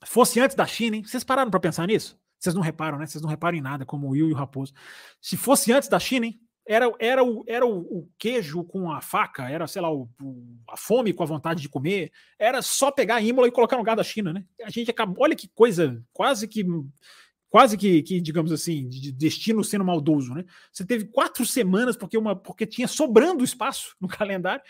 Fosse 0.05 0.41
antes 0.41 0.57
da 0.57 0.67
China, 0.67 0.97
hein? 0.97 1.05
Vocês 1.05 1.23
pararam 1.23 1.51
para 1.51 1.61
pensar 1.61 1.87
nisso? 1.87 2.19
Vocês 2.45 2.55
não 2.55 2.63
reparam, 2.63 2.99
né? 2.99 3.07
Vocês 3.07 3.23
não 3.23 3.31
reparam 3.31 3.57
em 3.57 3.63
nada, 3.63 3.87
como 3.87 4.07
o 4.07 4.11
Will 4.11 4.29
e 4.29 4.33
o 4.33 4.37
Raposo. 4.37 4.75
Se 5.19 5.35
fosse 5.35 5.73
antes 5.73 5.89
da 5.89 5.99
China, 5.99 6.27
hein? 6.27 6.39
Era, 6.67 6.91
era, 6.99 7.25
o, 7.25 7.43
era 7.47 7.67
o, 7.67 7.79
o 7.81 8.09
queijo 8.19 8.65
com 8.65 8.91
a 8.91 9.01
faca, 9.01 9.51
era, 9.51 9.67
sei 9.67 9.83
lá, 9.83 9.91
o, 9.91 10.09
o, 10.21 10.57
a 10.69 10.77
fome 10.77 11.13
com 11.13 11.23
a 11.23 11.27
vontade 11.27 11.63
de 11.63 11.69
comer. 11.71 12.13
Era 12.39 12.61
só 12.61 12.91
pegar 12.91 13.17
a 13.17 13.23
Imola 13.23 13.49
e 13.49 13.53
colocar 13.53 13.77
no 13.77 13.81
lugar 13.81 13.97
da 13.97 14.05
China, 14.05 14.33
né? 14.33 14.45
A 14.63 14.69
gente 14.69 14.91
acabou. 14.91 15.17
Olha 15.25 15.35
que 15.35 15.49
coisa, 15.49 16.03
quase 16.13 16.47
que. 16.47 16.65
Quase 17.49 17.77
que, 17.77 18.03
que, 18.03 18.21
digamos 18.21 18.51
assim, 18.51 18.89
de 18.89 19.13
destino 19.13 19.63
sendo 19.63 19.85
maldoso, 19.85 20.35
né? 20.35 20.45
Você 20.73 20.85
teve 20.85 21.05
quatro 21.05 21.47
semanas 21.47 21.97
porque, 21.97 22.19
uma, 22.19 22.35
porque 22.35 22.67
tinha 22.67 22.89
sobrando 22.89 23.45
espaço 23.45 23.95
no 24.01 24.09
calendário 24.09 24.63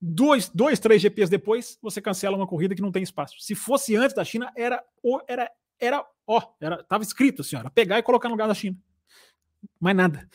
dois, 0.00 0.48
dois, 0.48 0.78
três 0.78 1.02
GPs 1.02 1.28
depois, 1.28 1.78
você 1.82 2.00
cancela 2.00 2.36
uma 2.36 2.46
corrida 2.46 2.74
que 2.74 2.80
não 2.80 2.92
tem 2.92 3.02
espaço. 3.02 3.34
Se 3.40 3.54
fosse 3.54 3.94
antes 3.94 4.14
da 4.14 4.24
China, 4.24 4.50
era, 4.56 4.82
era 5.28 5.50
era, 5.80 6.04
ó, 6.26 6.42
era, 6.60 6.82
tava 6.84 7.02
escrito 7.02 7.42
assim, 7.42 7.56
ó, 7.56 7.60
era 7.60 7.70
pegar 7.70 7.98
e 7.98 8.02
colocar 8.02 8.28
no 8.28 8.34
lugar 8.34 8.48
da 8.48 8.54
China. 8.54 8.76
Mais 9.80 9.96
nada. 9.96 10.28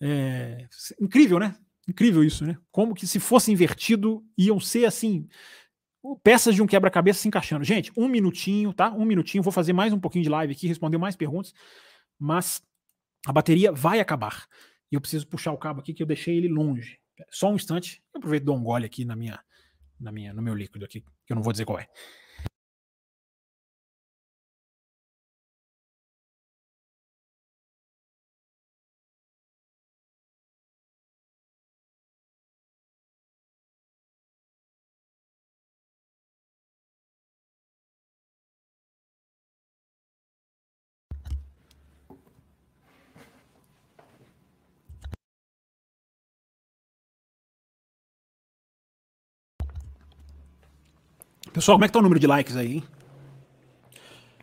É, 0.00 0.66
incrível, 1.00 1.38
né? 1.38 1.54
Incrível 1.88 2.22
isso, 2.24 2.44
né? 2.44 2.56
Como 2.70 2.94
que 2.94 3.06
se 3.06 3.18
fosse 3.18 3.50
invertido, 3.50 4.24
iam 4.36 4.60
ser 4.60 4.84
assim, 4.84 5.28
peças 6.22 6.54
de 6.54 6.62
um 6.62 6.66
quebra-cabeça 6.66 7.20
se 7.20 7.28
encaixando. 7.28 7.64
Gente, 7.64 7.92
um 7.96 8.08
minutinho, 8.08 8.72
tá? 8.72 8.90
Um 8.92 9.04
minutinho, 9.04 9.42
vou 9.42 9.52
fazer 9.52 9.72
mais 9.72 9.92
um 9.92 10.00
pouquinho 10.00 10.24
de 10.24 10.30
live 10.30 10.52
aqui, 10.52 10.66
responder 10.66 10.98
mais 10.98 11.16
perguntas, 11.16 11.52
mas 12.18 12.62
a 13.26 13.32
bateria 13.32 13.72
vai 13.72 14.00
acabar. 14.00 14.46
E 14.90 14.94
eu 14.94 15.00
preciso 15.00 15.26
puxar 15.26 15.52
o 15.52 15.58
cabo 15.58 15.80
aqui 15.80 15.94
que 15.94 16.02
eu 16.02 16.06
deixei 16.06 16.36
ele 16.36 16.48
longe. 16.48 16.98
Só 17.30 17.50
um 17.50 17.54
instante. 17.54 18.02
Eu 18.14 18.18
aproveito 18.18 18.42
e 18.42 18.46
dou 18.46 18.56
um 18.56 18.62
gole 18.62 18.86
aqui 18.86 19.04
na 19.04 19.14
minha, 19.14 19.38
na 19.98 20.10
minha, 20.10 20.32
no 20.32 20.42
meu 20.42 20.54
líquido 20.54 20.84
aqui, 20.84 21.00
que 21.00 21.32
eu 21.32 21.36
não 21.36 21.42
vou 21.42 21.52
dizer 21.52 21.64
qual 21.64 21.78
é. 21.78 21.86
Pessoal, 51.52 51.76
como 51.76 51.84
é 51.84 51.88
que 51.88 51.92
tá 51.92 51.98
o 51.98 52.02
número 52.02 52.20
de 52.20 52.28
likes 52.28 52.56
aí, 52.56 52.76
hein? 52.76 52.84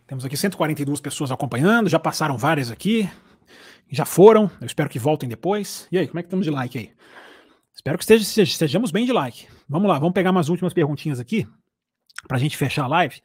Temos 0.05 0.25
aqui 0.25 0.35
142 0.35 0.99
pessoas 0.99 1.31
acompanhando, 1.31 1.89
já 1.89 1.97
passaram 1.97 2.38
várias 2.38 2.69
aqui, 2.69 3.09
já 3.89 4.03
foram, 4.03 4.51
eu 4.59 4.67
espero 4.67 4.89
que 4.89 4.99
voltem 4.99 5.29
depois. 5.29 5.88
E 5.89 5.97
aí, 5.97 6.07
como 6.07 6.19
é 6.19 6.21
que 6.21 6.27
estamos 6.27 6.45
de 6.45 6.51
like 6.51 6.77
aí? 6.77 6.91
Espero 7.73 7.97
que 7.97 8.03
esteja, 8.03 8.43
estejamos 8.43 8.91
bem 8.91 9.05
de 9.05 9.13
like. 9.13 9.47
Vamos 9.69 9.88
lá, 9.88 9.97
vamos 9.97 10.13
pegar 10.13 10.31
umas 10.31 10.49
últimas 10.49 10.73
perguntinhas 10.73 11.17
aqui, 11.17 11.47
pra 12.27 12.38
gente 12.38 12.57
fechar 12.57 12.84
a 12.84 12.88
live. 12.88 13.21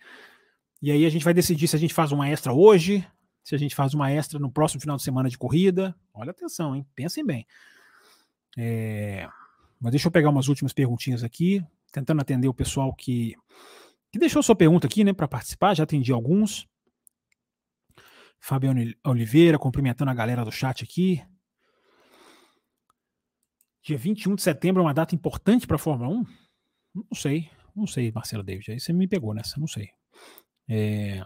E 0.80 0.92
aí 0.92 1.04
a 1.04 1.10
gente 1.10 1.24
vai 1.24 1.34
decidir 1.34 1.66
se 1.66 1.74
a 1.74 1.78
gente 1.78 1.92
faz 1.92 2.12
uma 2.12 2.28
extra 2.28 2.52
hoje, 2.52 3.04
se 3.42 3.54
a 3.54 3.59
gente 3.59 3.74
faz 3.74 3.94
uma 3.94 4.12
extra 4.12 4.38
no 4.38 4.50
próximo 4.50 4.80
final 4.80 4.96
de 4.96 5.02
semana 5.02 5.28
de 5.28 5.36
corrida. 5.36 5.92
Olha 6.14 6.30
atenção, 6.30 6.76
hein? 6.76 6.86
Pensem 6.94 7.26
bem. 7.26 7.44
É... 8.56 9.28
Mas 9.80 9.90
deixa 9.90 10.06
eu 10.06 10.12
pegar 10.12 10.30
umas 10.30 10.46
últimas 10.46 10.72
perguntinhas 10.72 11.24
aqui, 11.24 11.64
tentando 11.93 12.20
atender 12.20 12.48
o 12.48 12.55
pessoal 12.55 12.93
que, 12.94 13.36
que 14.10 14.19
deixou 14.19 14.43
sua 14.43 14.56
pergunta 14.56 14.86
aqui, 14.86 15.05
né, 15.05 15.12
para 15.12 15.28
participar. 15.28 15.74
Já 15.74 15.85
atendi 15.85 16.10
alguns. 16.10 16.66
Fabiano 18.40 18.81
Oliveira, 19.06 19.59
cumprimentando 19.59 20.10
a 20.10 20.14
galera 20.14 20.44
do 20.44 20.51
chat 20.51 20.82
aqui. 20.82 21.23
Dia 23.85 23.98
21 23.98 24.35
de 24.35 24.43
setembro 24.43 24.82
é 24.82 24.86
uma 24.86 24.94
data 24.94 25.14
importante 25.14 25.66
para 25.66 25.77
a 25.77 25.78
Fórmula 25.78 26.10
1? 26.10 26.24
Não 26.94 27.14
sei, 27.14 27.51
não 27.74 27.86
sei, 27.86 28.10
Marcelo 28.10 28.43
David. 28.43 28.73
Aí 28.73 28.81
você 28.81 28.93
me 28.93 29.06
pegou 29.06 29.35
nessa, 29.35 29.60
não 29.60 29.66
sei. 29.66 29.90
É... 30.69 31.23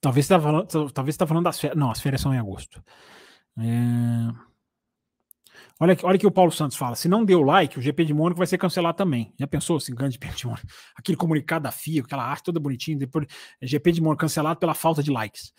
Talvez 0.00 0.26
você 0.26 0.34
está 0.34 0.40
falando, 0.40 0.92
tá 0.92 1.26
falando 1.26 1.44
das 1.44 1.60
férias. 1.60 1.78
Não, 1.78 1.90
as 1.90 2.00
férias 2.00 2.20
são 2.20 2.34
em 2.34 2.38
agosto. 2.38 2.82
É... 3.58 4.45
Olha, 5.78 5.96
olha 6.02 6.18
que 6.18 6.26
o 6.26 6.30
Paulo 6.30 6.50
Santos 6.50 6.76
fala: 6.76 6.96
se 6.96 7.08
não 7.08 7.24
deu 7.24 7.42
like, 7.42 7.78
o 7.78 7.82
GP 7.82 8.04
de 8.04 8.14
Mônaco 8.14 8.38
vai 8.38 8.46
ser 8.46 8.58
cancelado 8.58 8.96
também. 8.96 9.32
Já 9.38 9.46
pensou 9.46 9.76
assim, 9.76 9.94
grande 9.94 10.14
GP 10.20 10.28
de 10.34 10.46
Mônaco? 10.46 10.66
Aquele 10.96 11.16
comunicado 11.16 11.64
da 11.64 11.72
FIA, 11.72 12.02
aquela 12.02 12.24
arte 12.24 12.44
toda 12.44 12.60
bonitinha, 12.60 12.96
depois 12.96 13.26
GP 13.62 13.92
de 13.92 14.00
Mônaco 14.00 14.20
cancelado 14.20 14.58
pela 14.58 14.74
falta 14.74 15.02
de 15.02 15.10
likes 15.10 15.52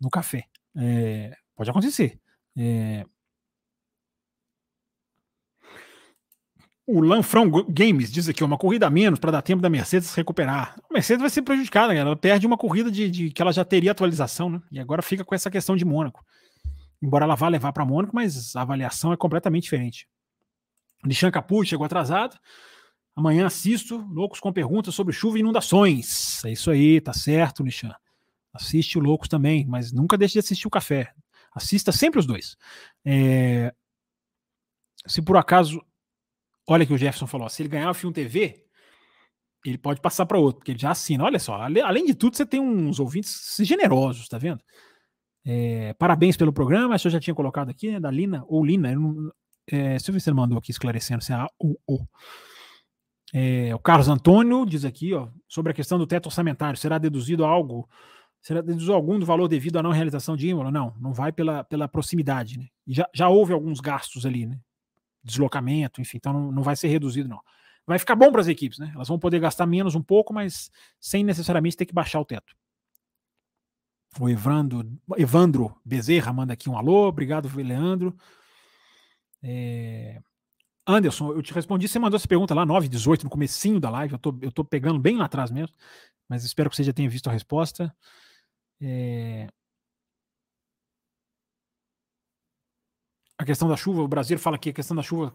no 0.00 0.10
café. 0.10 0.44
É, 0.76 1.34
pode 1.56 1.70
acontecer. 1.70 2.18
É, 2.56 3.04
O 6.86 7.00
Lanfrão 7.00 7.50
Games 7.66 8.12
diz 8.12 8.28
aqui, 8.28 8.44
uma 8.44 8.58
corrida 8.58 8.86
a 8.86 8.90
menos 8.90 9.18
para 9.18 9.30
dar 9.30 9.42
tempo 9.42 9.62
da 9.62 9.70
Mercedes 9.70 10.10
se 10.10 10.16
recuperar. 10.16 10.76
A 10.90 10.92
Mercedes 10.92 11.22
vai 11.22 11.30
ser 11.30 11.40
prejudicada, 11.40 11.94
ela 11.94 12.14
perde 12.14 12.46
uma 12.46 12.58
corrida 12.58 12.90
de, 12.90 13.08
de, 13.10 13.30
que 13.30 13.40
ela 13.40 13.52
já 13.52 13.64
teria 13.64 13.90
atualização, 13.90 14.50
né? 14.50 14.60
E 14.70 14.78
agora 14.78 15.00
fica 15.00 15.24
com 15.24 15.34
essa 15.34 15.50
questão 15.50 15.76
de 15.76 15.84
Mônaco. 15.84 16.22
Embora 17.04 17.26
ela 17.26 17.34
vá 17.34 17.48
levar 17.48 17.70
para 17.70 17.84
Mônaco, 17.84 18.14
mas 18.14 18.56
a 18.56 18.62
avaliação 18.62 19.12
é 19.12 19.16
completamente 19.16 19.64
diferente. 19.64 20.08
Lishan 21.04 21.30
Capucci 21.30 21.68
chegou 21.68 21.84
atrasado. 21.84 22.38
Amanhã 23.14 23.46
assisto, 23.46 23.98
loucos 24.10 24.40
com 24.40 24.50
perguntas 24.50 24.94
sobre 24.94 25.12
chuva 25.12 25.36
e 25.36 25.40
inundações. 25.40 26.42
É 26.46 26.52
isso 26.52 26.70
aí, 26.70 27.02
tá 27.02 27.12
certo, 27.12 27.62
Lishan. 27.62 27.94
Assiste 28.54 28.96
o 28.96 29.02
Loucos 29.02 29.28
também, 29.28 29.66
mas 29.66 29.92
nunca 29.92 30.16
deixe 30.16 30.34
de 30.34 30.38
assistir 30.38 30.66
o 30.66 30.70
café. 30.70 31.12
Assista 31.54 31.92
sempre 31.92 32.20
os 32.20 32.26
dois. 32.26 32.56
É... 33.04 33.74
Se 35.06 35.20
por 35.20 35.36
acaso, 35.36 35.84
olha 36.66 36.86
que 36.86 36.94
o 36.94 36.96
Jefferson 36.96 37.26
falou, 37.26 37.48
se 37.50 37.60
ele 37.60 37.68
ganhar 37.68 37.90
o 37.90 37.94
Filme 37.94 38.14
TV, 38.14 38.64
ele 39.62 39.76
pode 39.76 40.00
passar 40.00 40.24
para 40.24 40.38
outro, 40.38 40.60
porque 40.60 40.72
ele 40.72 40.78
já 40.78 40.92
assina. 40.92 41.24
Olha 41.24 41.38
só, 41.38 41.54
além 41.54 42.06
de 42.06 42.14
tudo, 42.14 42.36
você 42.36 42.46
tem 42.46 42.60
uns 42.60 42.98
ouvintes 42.98 43.56
generosos, 43.60 44.26
tá 44.26 44.38
vendo? 44.38 44.62
É, 45.46 45.92
parabéns 45.94 46.36
pelo 46.36 46.52
programa, 46.52 46.94
acho 46.94 47.02
que 47.02 47.08
eu 47.08 47.12
já 47.12 47.20
tinha 47.20 47.34
colocado 47.34 47.68
aqui, 47.68 47.92
né, 47.92 48.00
da 48.00 48.10
Lina, 48.10 48.44
ou 48.48 48.64
Lina, 48.64 48.94
não, 48.94 49.30
é, 49.70 49.96
eu 49.96 50.12
ver 50.12 50.20
se 50.20 50.28
ele 50.28 50.36
mandou 50.36 50.58
aqui 50.58 50.70
esclarecendo 50.70 51.22
se 51.22 51.32
é 51.32 51.36
A 51.36 51.48
ou 51.58 51.78
O. 51.86 52.06
É, 53.32 53.74
o 53.74 53.78
Carlos 53.78 54.08
Antônio 54.08 54.64
diz 54.64 54.84
aqui, 54.84 55.12
ó, 55.12 55.28
sobre 55.48 55.72
a 55.72 55.74
questão 55.74 55.98
do 55.98 56.06
teto 56.06 56.26
orçamentário, 56.26 56.78
será 56.78 56.98
deduzido 56.98 57.44
algo, 57.44 57.88
será 58.40 58.60
deduzido 58.60 58.94
algum 58.94 59.18
do 59.18 59.26
valor 59.26 59.48
devido 59.48 59.78
à 59.78 59.82
não 59.82 59.90
realização 59.90 60.36
de 60.36 60.48
Imola? 60.48 60.70
Não, 60.70 60.94
não 61.00 61.12
vai 61.12 61.32
pela, 61.32 61.64
pela 61.64 61.88
proximidade, 61.88 62.58
né? 62.58 62.68
Já, 62.86 63.08
já 63.12 63.28
houve 63.28 63.52
alguns 63.52 63.80
gastos 63.80 64.24
ali, 64.24 64.46
né? 64.46 64.60
Deslocamento, 65.22 66.00
enfim, 66.00 66.18
então 66.18 66.32
não, 66.32 66.52
não 66.52 66.62
vai 66.62 66.76
ser 66.76 66.88
reduzido, 66.88 67.28
não. 67.28 67.40
Vai 67.86 67.98
ficar 67.98 68.14
bom 68.14 68.30
para 68.30 68.40
as 68.40 68.48
equipes, 68.48 68.78
né? 68.78 68.92
Elas 68.94 69.08
vão 69.08 69.18
poder 69.18 69.40
gastar 69.40 69.66
menos 69.66 69.94
um 69.94 70.02
pouco, 70.02 70.32
mas 70.32 70.70
sem 71.00 71.24
necessariamente 71.24 71.76
ter 71.76 71.86
que 71.86 71.92
baixar 71.92 72.20
o 72.20 72.24
teto. 72.24 72.54
O 74.20 74.28
Evandro, 74.28 74.86
Evandro 75.16 75.76
Bezerra 75.84 76.32
manda 76.32 76.52
aqui 76.52 76.70
um 76.70 76.76
alô. 76.76 77.08
Obrigado, 77.08 77.48
Leandro. 77.56 78.16
É... 79.42 80.22
Anderson, 80.86 81.32
eu 81.32 81.42
te 81.42 81.52
respondi, 81.52 81.88
você 81.88 81.98
mandou 81.98 82.16
essa 82.16 82.28
pergunta 82.28 82.54
lá, 82.54 82.66
9 82.66 82.88
18 82.88 83.24
no 83.24 83.30
comecinho 83.30 83.80
da 83.80 83.90
live. 83.90 84.14
Eu 84.14 84.18
tô, 84.18 84.38
eu 84.42 84.52
tô 84.52 84.64
pegando 84.64 84.98
bem 84.98 85.16
lá 85.16 85.24
atrás 85.24 85.50
mesmo, 85.50 85.74
mas 86.28 86.44
espero 86.44 86.68
que 86.68 86.76
você 86.76 86.84
já 86.84 86.92
tenha 86.92 87.08
visto 87.08 87.28
a 87.28 87.32
resposta. 87.32 87.94
É... 88.80 89.48
A 93.38 93.44
questão 93.44 93.68
da 93.68 93.76
chuva, 93.76 94.02
o 94.02 94.08
Brasil 94.08 94.38
fala 94.38 94.58
que 94.58 94.70
a 94.70 94.72
questão 94.72 94.96
da 94.96 95.02
chuva 95.02 95.32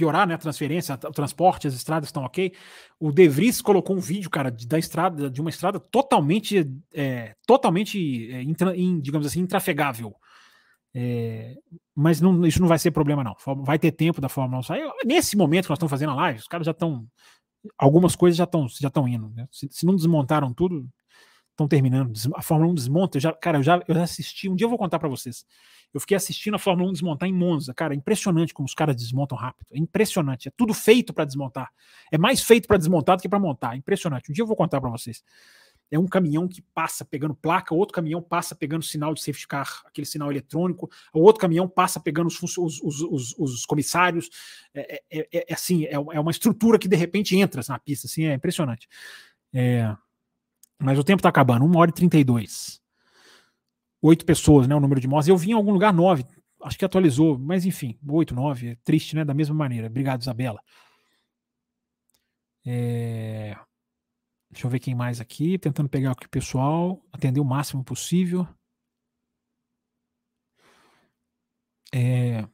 piorar, 0.00 0.26
né? 0.26 0.34
A 0.34 0.38
transferência, 0.38 0.94
o 0.94 1.12
transporte, 1.12 1.68
as 1.68 1.74
estradas 1.74 2.08
estão 2.08 2.24
ok. 2.24 2.52
O 2.98 3.12
De 3.12 3.28
Vries 3.28 3.60
colocou 3.60 3.94
um 3.94 4.00
vídeo, 4.00 4.30
cara, 4.30 4.50
de, 4.50 4.66
da 4.66 4.78
estrada, 4.78 5.30
de 5.30 5.40
uma 5.42 5.50
estrada 5.50 5.78
totalmente, 5.78 6.66
é, 6.94 7.34
totalmente, 7.46 8.32
é, 8.32 8.42
intra, 8.42 8.74
in, 8.74 8.98
digamos 8.98 9.26
assim, 9.26 9.40
intrafegável. 9.40 10.14
É, 10.94 11.54
mas 11.94 12.20
não, 12.20 12.46
isso 12.46 12.60
não 12.60 12.66
vai 12.66 12.78
ser 12.78 12.90
problema, 12.92 13.22
não. 13.22 13.36
Vai 13.62 13.78
ter 13.78 13.92
tempo 13.92 14.20
da 14.22 14.28
Fórmula 14.28 14.60
1 14.60 14.62
sair. 14.62 14.90
Nesse 15.04 15.36
momento 15.36 15.64
que 15.64 15.70
nós 15.70 15.76
estamos 15.76 15.90
fazendo 15.90 16.12
a 16.12 16.16
live, 16.16 16.40
os 16.40 16.48
caras 16.48 16.64
já 16.64 16.72
estão. 16.72 17.06
Algumas 17.76 18.16
coisas 18.16 18.38
já 18.38 18.44
estão 18.44 18.66
já 18.68 18.88
estão 18.88 19.06
indo. 19.06 19.28
Né? 19.30 19.46
Se, 19.52 19.68
se, 19.70 19.84
não 19.84 19.94
desmontaram 19.94 20.54
tudo, 20.54 20.88
estão 21.60 21.68
terminando. 21.68 22.12
A 22.34 22.42
Fórmula 22.42 22.72
1 22.72 22.74
desmonta. 22.74 23.18
Eu 23.18 23.20
já, 23.20 23.32
cara, 23.32 23.58
eu 23.58 23.62
já, 23.62 23.82
eu 23.86 24.02
assisti. 24.02 24.48
Um 24.48 24.56
dia 24.56 24.64
eu 24.64 24.68
vou 24.68 24.78
contar 24.78 24.98
para 24.98 25.08
vocês. 25.08 25.44
Eu 25.92 26.00
fiquei 26.00 26.16
assistindo 26.16 26.54
a 26.54 26.58
Fórmula 26.58 26.88
1 26.90 26.92
desmontar 26.92 27.28
em 27.28 27.32
Monza. 27.32 27.74
Cara, 27.74 27.94
é 27.94 27.96
impressionante 27.96 28.54
como 28.54 28.66
os 28.66 28.74
caras 28.74 28.96
desmontam 28.96 29.36
rápido. 29.36 29.66
É 29.72 29.78
impressionante. 29.78 30.48
É 30.48 30.52
tudo 30.56 30.72
feito 30.72 31.12
para 31.12 31.24
desmontar. 31.24 31.70
É 32.10 32.16
mais 32.16 32.42
feito 32.42 32.66
para 32.66 32.76
desmontar 32.76 33.16
do 33.16 33.22
que 33.22 33.28
para 33.28 33.38
montar. 33.38 33.74
É 33.74 33.76
impressionante. 33.76 34.30
Um 34.30 34.34
dia 34.34 34.42
eu 34.42 34.46
vou 34.46 34.56
contar 34.56 34.80
para 34.80 34.90
vocês. 34.90 35.22
É 35.90 35.98
um 35.98 36.06
caminhão 36.06 36.46
que 36.46 36.62
passa 36.72 37.04
pegando 37.04 37.34
placa, 37.34 37.74
outro 37.74 37.92
caminhão 37.92 38.22
passa 38.22 38.54
pegando 38.54 38.84
sinal 38.84 39.12
de 39.12 39.20
safety 39.20 39.48
car, 39.48 39.82
aquele 39.84 40.06
sinal 40.06 40.30
eletrônico, 40.30 40.88
o 41.12 41.18
outro 41.18 41.40
caminhão 41.40 41.68
passa 41.68 41.98
pegando 41.98 42.28
os, 42.28 42.40
os, 42.56 42.80
os, 42.80 43.36
os 43.36 43.66
comissários. 43.66 44.30
É, 44.72 45.02
é, 45.10 45.28
é, 45.32 45.46
é 45.50 45.54
assim, 45.54 45.86
é, 45.86 45.94
é, 45.94 46.20
uma 46.20 46.30
estrutura 46.30 46.78
que 46.78 46.86
de 46.86 46.94
repente 46.94 47.36
entra 47.36 47.60
na 47.68 47.78
pista. 47.80 48.06
Assim, 48.06 48.26
é 48.26 48.34
impressionante. 48.34 48.88
É, 49.52 49.92
mas 50.80 50.98
o 50.98 51.04
tempo 51.04 51.20
está 51.20 51.28
acabando, 51.28 51.64
1 51.64 51.76
hora 51.76 51.90
e 51.90 51.94
32 51.94 52.80
oito 54.02 54.24
pessoas, 54.24 54.66
né? 54.66 54.74
O 54.74 54.80
número 54.80 55.00
de 55.00 55.08
mortes. 55.08 55.28
Eu 55.28 55.36
vi 55.36 55.50
em 55.50 55.54
algum 55.54 55.72
lugar 55.72 55.92
nove. 55.92 56.24
Acho 56.62 56.78
que 56.78 56.84
atualizou, 56.84 57.38
mas 57.38 57.64
enfim, 57.64 57.98
oito, 58.08 58.34
nove. 58.34 58.70
É 58.70 58.76
triste, 58.84 59.14
né? 59.16 59.24
Da 59.24 59.34
mesma 59.34 59.54
maneira. 59.54 59.86
Obrigado, 59.86 60.22
Isabela. 60.22 60.60
É... 62.66 63.56
Deixa 64.50 64.66
eu 64.66 64.70
ver 64.70 64.80
quem 64.80 64.94
mais 64.94 65.20
aqui. 65.20 65.58
Tentando 65.58 65.88
pegar 65.88 66.12
aqui 66.12 66.26
o 66.26 66.30
pessoal, 66.30 67.02
atender 67.12 67.40
o 67.40 67.44
máximo 67.44 67.84
possível. 67.84 68.46
É... 71.92 72.46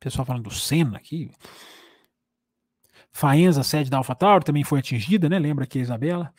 Pessoal 0.00 0.24
falando 0.24 0.44
do 0.44 0.50
Senna 0.50 0.96
aqui. 0.96 1.30
Faenza, 3.18 3.64
sede 3.64 3.90
da 3.90 3.96
AlphaTauri, 3.96 4.44
também 4.44 4.62
foi 4.62 4.78
atingida, 4.78 5.28
né? 5.28 5.40
Lembra 5.40 5.66
que 5.66 5.80
a 5.80 5.82
Isabela? 5.82 6.32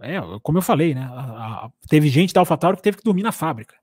É, 0.00 0.18
como 0.42 0.58
eu 0.58 0.62
falei, 0.62 0.92
né? 0.92 1.02
A, 1.02 1.66
a, 1.66 1.70
teve 1.88 2.08
gente 2.08 2.34
da 2.34 2.40
AlphaTauri 2.40 2.78
que 2.78 2.82
teve 2.82 2.96
que 2.96 3.04
dormir 3.04 3.22
na 3.22 3.30
fábrica. 3.30 3.76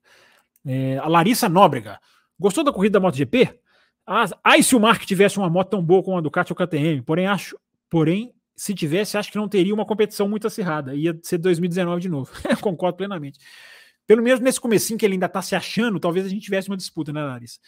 É, 0.62 0.98
a 0.98 1.08
Larissa 1.08 1.48
Nóbrega. 1.48 1.98
Gostou 2.38 2.62
da 2.62 2.70
corrida 2.70 2.98
da 2.98 3.00
MotoGP? 3.00 3.58
Ai, 4.44 4.62
se 4.62 4.76
o 4.76 4.80
Mark 4.80 5.02
tivesse 5.06 5.38
uma 5.38 5.48
moto 5.48 5.70
tão 5.70 5.82
boa 5.82 6.02
como 6.02 6.18
a 6.18 6.20
Ducati 6.20 6.52
ou 6.52 6.56
KTM, 6.56 7.00
porém 7.00 7.26
acho, 7.26 7.58
porém 7.88 8.34
se 8.54 8.74
tivesse, 8.74 9.16
acho 9.16 9.32
que 9.32 9.38
não 9.38 9.48
teria 9.48 9.72
uma 9.72 9.86
competição 9.86 10.28
muito 10.28 10.46
acirrada. 10.46 10.94
Ia 10.94 11.18
ser 11.22 11.38
2019 11.38 12.02
de 12.02 12.10
novo. 12.10 12.30
Concordo 12.60 12.98
plenamente. 12.98 13.38
Pelo 14.06 14.22
menos 14.22 14.38
nesse 14.40 14.60
comecinho 14.60 14.98
que 14.98 15.06
ele 15.06 15.14
ainda 15.14 15.26
está 15.26 15.40
se 15.40 15.54
achando, 15.54 15.98
talvez 15.98 16.26
a 16.26 16.28
gente 16.28 16.42
tivesse 16.42 16.68
uma 16.68 16.76
disputa, 16.76 17.10
né, 17.10 17.24
Larissa? 17.24 17.58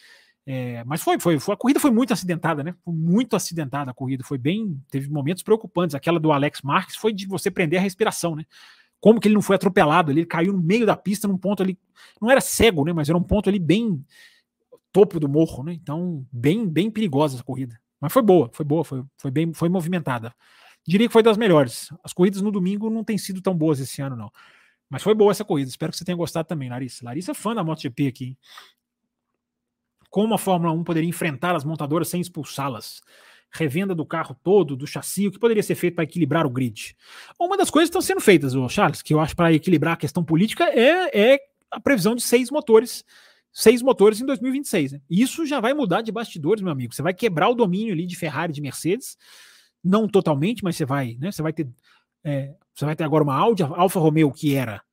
É, 0.47 0.83
mas 0.83 1.01
foi, 1.01 1.19
foi, 1.19 1.39
foi, 1.39 1.55
a 1.55 1.57
corrida 1.57 1.79
foi 1.79 1.89
muito 1.89 2.13
acidentada, 2.13 2.63
né? 2.63 2.75
Foi 2.83 2.93
muito 2.93 3.35
acidentada 3.35 3.89
a 3.89 3.93
corrida, 3.93 4.23
foi 4.23 4.37
bem, 4.37 4.79
teve 4.91 5.09
momentos 5.09 5.41
preocupantes. 5.41 5.95
Aquela 5.95 6.19
do 6.19 6.31
Alex 6.31 6.61
Marques 6.61 6.95
foi 6.95 7.11
de 7.11 7.25
você 7.25 7.49
prender 7.49 7.79
a 7.79 7.81
respiração, 7.81 8.35
né? 8.35 8.45
Como 8.99 9.19
que 9.19 9.27
ele 9.27 9.35
não 9.35 9.41
foi 9.41 9.55
atropelado? 9.55 10.11
Ele 10.11 10.25
caiu 10.25 10.53
no 10.53 10.61
meio 10.61 10.85
da 10.85 10.95
pista, 10.95 11.27
num 11.27 11.37
ponto 11.37 11.63
ali, 11.63 11.77
não 12.21 12.29
era 12.29 12.41
cego, 12.41 12.85
né? 12.85 12.93
Mas 12.93 13.09
era 13.09 13.17
um 13.17 13.23
ponto 13.23 13.49
ali 13.49 13.59
bem 13.59 14.03
topo 14.91 15.19
do 15.19 15.27
morro, 15.27 15.63
né? 15.63 15.73
Então, 15.73 16.25
bem, 16.31 16.67
bem 16.67 16.91
perigosa 16.91 17.35
essa 17.35 17.43
corrida. 17.43 17.79
Mas 17.99 18.13
foi 18.13 18.21
boa, 18.21 18.49
foi 18.53 18.65
boa, 18.65 18.83
foi, 18.83 19.03
foi 19.17 19.31
bem, 19.31 19.53
foi 19.53 19.67
movimentada. 19.67 20.33
Diria 20.87 21.07
que 21.07 21.13
foi 21.13 21.23
das 21.23 21.37
melhores. 21.37 21.89
As 22.03 22.13
corridas 22.13 22.41
no 22.41 22.51
domingo 22.51 22.89
não 22.89 23.03
têm 23.03 23.17
sido 23.17 23.41
tão 23.41 23.55
boas 23.55 23.79
esse 23.79 24.01
ano, 24.01 24.15
não. 24.15 24.31
Mas 24.87 25.01
foi 25.01 25.15
boa 25.15 25.31
essa 25.31 25.43
corrida. 25.43 25.69
Espero 25.69 25.91
que 25.91 25.97
você 25.97 26.05
tenha 26.05 26.15
gostado 26.15 26.47
também, 26.47 26.69
Larissa. 26.69 27.03
Larissa 27.03 27.31
é 27.31 27.33
fã 27.33 27.55
da 27.55 27.63
MotoGP 27.63 28.07
aqui. 28.07 28.25
Hein? 28.25 28.37
Como 30.09 30.33
a 30.33 30.37
Fórmula 30.37 30.71
1 30.73 30.83
poderia 30.83 31.09
enfrentar 31.09 31.55
as 31.55 31.63
montadoras 31.63 32.07
sem 32.07 32.21
expulsá-las. 32.21 33.01
Revenda 33.51 33.95
do 33.95 34.05
carro 34.05 34.35
todo, 34.43 34.75
do 34.75 34.85
chassi, 34.85 35.27
o 35.27 35.31
que 35.31 35.39
poderia 35.39 35.63
ser 35.63 35.75
feito 35.75 35.95
para 35.95 36.03
equilibrar 36.03 36.45
o 36.45 36.49
grid. 36.49 36.95
Uma 37.39 37.55
das 37.55 37.69
coisas 37.69 37.89
que 37.89 37.97
estão 37.97 38.01
sendo 38.01 38.21
feitas, 38.21 38.53
Charles, 38.69 39.01
que 39.01 39.13
eu 39.13 39.19
acho 39.19 39.35
para 39.35 39.53
equilibrar 39.53 39.93
a 39.93 39.97
questão 39.97 40.23
política, 40.23 40.65
é, 40.65 41.33
é 41.33 41.39
a 41.71 41.79
previsão 41.79 42.15
de 42.15 42.21
seis 42.21 42.51
motores 42.51 43.03
seis 43.55 43.81
motores 43.81 44.19
em 44.19 44.25
2026. 44.25 44.91
Né? 44.91 45.01
Isso 45.09 45.45
já 45.45 45.61
vai 45.61 45.73
mudar 45.73 46.01
de 46.01 46.11
bastidores, 46.11 46.61
meu 46.61 46.73
amigo. 46.73 46.93
Você 46.93 47.01
vai 47.01 47.13
quebrar 47.13 47.47
o 47.47 47.55
domínio 47.55 47.93
ali 47.93 48.05
de 48.05 48.17
Ferrari, 48.17 48.51
de 48.51 48.59
Mercedes, 48.59 49.17
não 49.81 50.09
totalmente, 50.09 50.61
mas 50.61 50.75
você 50.75 50.83
vai, 50.83 51.15
né? 51.17 51.31
Você 51.31 51.41
vai 51.41 51.53
ter, 51.53 51.69
é, 52.21 52.53
você 52.73 52.83
vai 52.83 52.95
ter 52.95 53.05
agora 53.05 53.23
uma 53.23 53.35
Audi, 53.35 53.63
Alfa 53.63 53.99
Romeo 53.99 54.29
que 54.31 54.53
era 54.53 54.83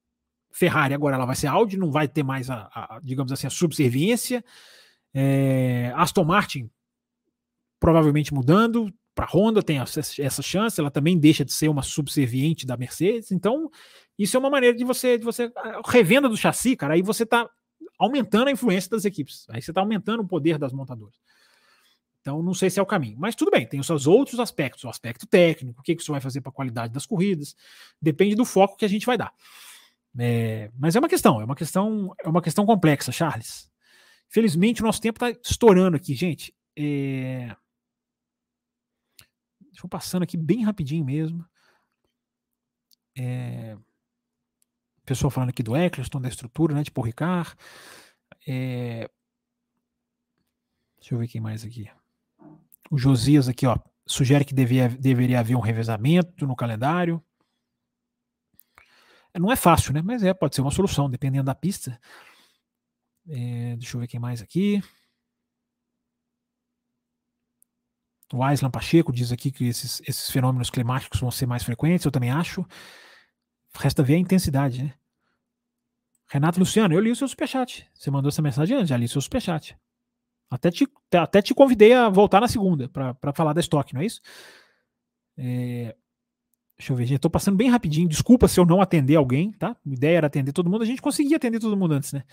Ferrari, 0.52 0.94
agora 0.94 1.16
ela 1.16 1.24
vai 1.26 1.34
ser 1.34 1.48
Audi, 1.48 1.76
não 1.76 1.90
vai 1.90 2.06
ter 2.06 2.22
mais 2.22 2.48
a, 2.50 2.70
a 2.72 3.00
digamos 3.02 3.32
assim, 3.32 3.48
a 3.48 3.50
subserviência. 3.50 4.44
É, 5.14 5.92
Aston 5.94 6.24
Martin 6.24 6.70
provavelmente 7.78 8.32
mudando 8.32 8.92
para 9.14 9.26
Honda 9.26 9.62
tem 9.62 9.78
essa, 9.78 10.42
chance, 10.42 10.80
ela 10.80 10.90
também 10.90 11.18
deixa 11.18 11.44
de 11.44 11.52
ser 11.52 11.68
uma 11.68 11.82
subserviente 11.82 12.64
da 12.64 12.76
Mercedes. 12.76 13.32
Então, 13.32 13.70
isso 14.18 14.36
é 14.36 14.40
uma 14.40 14.48
maneira 14.48 14.76
de 14.76 14.84
você, 14.84 15.18
de 15.18 15.24
você 15.24 15.52
revenda 15.86 16.28
do 16.28 16.36
chassi, 16.36 16.76
cara. 16.76 16.94
Aí 16.94 17.02
você 17.02 17.24
está 17.24 17.48
aumentando 17.98 18.48
a 18.48 18.52
influência 18.52 18.88
das 18.88 19.04
equipes. 19.04 19.46
Aí 19.50 19.60
você 19.60 19.70
está 19.70 19.80
aumentando 19.80 20.22
o 20.22 20.26
poder 20.26 20.58
das 20.58 20.72
montadoras. 20.72 21.16
Então, 22.20 22.40
não 22.40 22.54
sei 22.54 22.70
se 22.70 22.78
é 22.78 22.82
o 22.82 22.86
caminho. 22.86 23.16
Mas 23.18 23.34
tudo 23.34 23.50
bem, 23.50 23.66
tem 23.66 23.80
os 23.80 23.86
seus 23.86 24.06
outros 24.06 24.38
aspectos, 24.38 24.84
o 24.84 24.88
aspecto 24.88 25.26
técnico, 25.26 25.80
o 25.80 25.82
que 25.82 25.92
isso 25.92 26.12
vai 26.12 26.20
fazer 26.20 26.40
para 26.40 26.50
a 26.50 26.54
qualidade 26.54 26.92
das 26.92 27.04
corridas, 27.04 27.56
depende 28.00 28.36
do 28.36 28.44
foco 28.44 28.76
que 28.76 28.84
a 28.84 28.88
gente 28.88 29.04
vai 29.04 29.18
dar. 29.18 29.32
É, 30.16 30.70
mas 30.78 30.94
é 30.94 31.00
uma 31.00 31.08
questão, 31.08 31.40
é 31.40 31.44
uma 31.44 31.56
questão, 31.56 32.14
é 32.24 32.28
uma 32.28 32.40
questão 32.40 32.64
complexa, 32.64 33.10
Charles. 33.10 33.71
Felizmente, 34.32 34.82
o 34.82 34.86
nosso 34.86 35.00
tempo 35.00 35.24
está 35.24 35.38
estourando 35.44 35.96
aqui, 35.96 36.14
gente. 36.14 36.54
É... 36.76 37.54
Deixa 39.60 39.84
eu 39.84 39.88
passando 39.88 40.22
aqui 40.22 40.36
bem 40.36 40.64
rapidinho 40.64 41.04
mesmo. 41.04 41.44
É 43.16 43.76
pessoal 45.04 45.30
falando 45.30 45.50
aqui 45.50 45.62
do 45.62 45.76
Eccleston, 45.76 46.20
da 46.20 46.28
estrutura, 46.28 46.74
né, 46.74 46.82
de 46.82 46.90
Paul 46.90 47.06
Ricard. 47.06 47.54
É... 48.46 49.08
Deixa 50.98 51.14
eu 51.14 51.18
ver 51.18 51.28
quem 51.28 51.40
mais 51.40 51.64
aqui. 51.64 51.90
O 52.90 52.96
Josias 52.96 53.48
aqui, 53.48 53.66
ó, 53.66 53.76
sugere 54.06 54.44
que 54.44 54.54
devia, 54.54 54.88
deveria 54.88 55.40
haver 55.40 55.56
um 55.56 55.60
revezamento 55.60 56.46
no 56.46 56.56
calendário. 56.56 57.22
É, 59.34 59.38
não 59.38 59.50
é 59.50 59.56
fácil, 59.56 59.92
né? 59.92 60.02
Mas 60.02 60.22
é, 60.22 60.32
pode 60.32 60.54
ser 60.54 60.60
uma 60.60 60.70
solução, 60.70 61.10
dependendo 61.10 61.44
da 61.44 61.54
pista. 61.54 61.98
É, 63.28 63.76
deixa 63.76 63.96
eu 63.96 64.00
ver 64.00 64.06
quem 64.06 64.20
mais 64.20 64.42
aqui. 64.42 64.82
O 68.32 68.42
Aislan 68.42 68.70
Pacheco 68.70 69.12
diz 69.12 69.30
aqui 69.30 69.52
que 69.52 69.66
esses, 69.66 70.00
esses 70.06 70.30
fenômenos 70.30 70.70
climáticos 70.70 71.20
vão 71.20 71.30
ser 71.30 71.46
mais 71.46 71.62
frequentes, 71.62 72.04
eu 72.04 72.10
também 72.10 72.30
acho. 72.30 72.66
Resta 73.74 74.02
ver 74.02 74.14
a 74.14 74.18
intensidade, 74.18 74.82
né? 74.82 74.94
Renato 76.28 76.58
Luciano, 76.58 76.94
eu 76.94 77.00
li 77.00 77.10
o 77.10 77.16
seu 77.16 77.28
superchat. 77.28 77.86
Você 77.92 78.10
mandou 78.10 78.30
essa 78.30 78.40
mensagem 78.40 78.74
antes, 78.74 78.88
já 78.88 78.96
li 78.96 79.04
o 79.04 79.08
seu 79.08 79.20
superchat. 79.20 79.76
Até 80.50 80.70
te, 80.70 80.88
até 81.14 81.42
te 81.42 81.54
convidei 81.54 81.92
a 81.92 82.08
voltar 82.08 82.40
na 82.40 82.48
segunda 82.48 82.88
para 82.88 83.32
falar 83.34 83.52
da 83.52 83.60
estoque, 83.60 83.92
não 83.92 84.00
é 84.00 84.06
isso? 84.06 84.20
É, 85.36 85.94
deixa 86.78 86.92
eu 86.92 86.96
ver, 86.96 87.04
gente. 87.04 87.16
Estou 87.16 87.30
passando 87.30 87.56
bem 87.56 87.70
rapidinho. 87.70 88.08
Desculpa 88.08 88.48
se 88.48 88.58
eu 88.58 88.64
não 88.64 88.80
atender 88.80 89.16
alguém, 89.16 89.52
tá? 89.52 89.70
A 89.70 89.88
ideia 89.90 90.18
era 90.18 90.26
atender 90.26 90.52
todo 90.52 90.70
mundo. 90.70 90.82
A 90.82 90.86
gente 90.86 91.02
conseguia 91.02 91.36
atender 91.36 91.60
todo 91.60 91.76
mundo 91.76 91.92
antes, 91.92 92.12
né? 92.12 92.24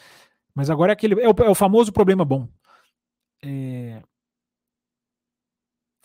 Mas 0.54 0.70
agora 0.70 0.92
é 0.92 0.94
aquele. 0.94 1.22
É 1.22 1.28
o, 1.28 1.34
é 1.44 1.50
o 1.50 1.56
famoso 1.56 1.92
problema 1.92 2.26
bom. 2.26 2.48
É, 3.44 4.02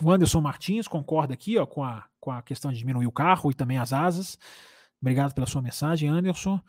o 0.02 0.10
Anderson 0.10 0.40
Martins 0.40 0.88
concorda 0.88 1.34
aqui 1.34 1.58
ó, 1.58 1.66
com, 1.66 1.82
a, 1.82 2.06
com 2.20 2.30
a 2.30 2.42
questão 2.42 2.72
de 2.72 2.78
diminuir 2.78 3.06
o 3.06 3.12
carro 3.12 3.50
e 3.50 3.54
também 3.54 3.78
as 3.78 3.92
asas. 3.92 4.38
Obrigado 5.00 5.34
pela 5.34 5.46
sua 5.46 5.62
mensagem, 5.62 6.08
Anderson. 6.08 6.60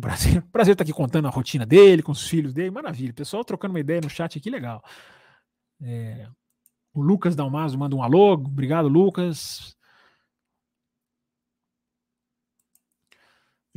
Prazer, 0.00 0.42
prazer 0.52 0.72
estar 0.72 0.84
aqui 0.84 0.92
contando 0.92 1.26
a 1.26 1.30
rotina 1.30 1.66
dele, 1.66 2.02
com 2.02 2.12
os 2.12 2.28
filhos 2.28 2.52
dele. 2.52 2.70
Maravilha. 2.70 3.12
Pessoal 3.12 3.44
trocando 3.44 3.74
uma 3.74 3.80
ideia 3.80 4.00
no 4.00 4.08
chat 4.08 4.38
aqui, 4.38 4.48
legal. 4.48 4.82
É, 5.82 6.28
o 6.92 7.02
Lucas 7.02 7.34
Dalmaso 7.34 7.76
manda 7.76 7.96
um 7.96 8.02
alô. 8.02 8.34
Obrigado, 8.34 8.86
Lucas. 8.86 9.76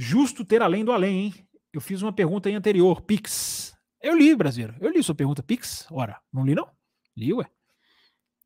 Justo 0.04 0.44
ter 0.44 0.64
além 0.64 0.84
do 0.84 0.92
além, 0.92 1.26
hein? 1.26 1.48
Eu 1.72 1.80
fiz 1.80 2.02
uma 2.02 2.12
pergunta 2.12 2.50
aí 2.50 2.56
anterior, 2.56 3.02
Pix. 3.02 3.78
Eu 4.02 4.18
li, 4.18 4.36
brasileiro. 4.36 4.76
Eu 4.82 4.90
li 4.90 5.04
sua 5.04 5.14
pergunta, 5.14 5.44
Pix. 5.44 5.86
Ora, 5.92 6.20
não 6.34 6.44
li 6.44 6.56
não? 6.56 6.68
Li, 7.16 7.32
ué. 7.32 7.46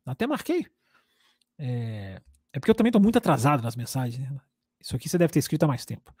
Até 0.04 0.26
marquei. 0.26 0.66
É, 1.58 2.20
é 2.52 2.60
porque 2.60 2.70
eu 2.70 2.74
também 2.74 2.90
estou 2.90 3.00
muito 3.00 3.16
atrasado 3.16 3.62
nas 3.62 3.74
mensagens. 3.74 4.30
Né? 4.30 4.38
Isso 4.78 4.94
aqui 4.94 5.08
você 5.08 5.16
deve 5.16 5.32
ter 5.32 5.38
escrito 5.38 5.62
há 5.62 5.66
mais 5.66 5.86
tempo. 5.86 6.14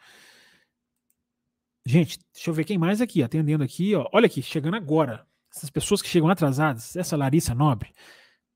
Gente, 1.84 2.18
deixa 2.32 2.48
eu 2.48 2.54
ver 2.54 2.64
quem 2.64 2.78
mais 2.78 3.02
aqui, 3.02 3.22
atendendo 3.22 3.62
aqui. 3.62 3.94
Ó. 3.94 4.08
Olha 4.14 4.24
aqui, 4.24 4.40
chegando 4.40 4.76
agora. 4.76 5.28
Essas 5.54 5.68
pessoas 5.68 6.00
que 6.00 6.08
chegam 6.08 6.30
atrasadas. 6.30 6.96
Essa 6.96 7.14
Larissa 7.14 7.54
Nobre. 7.54 7.92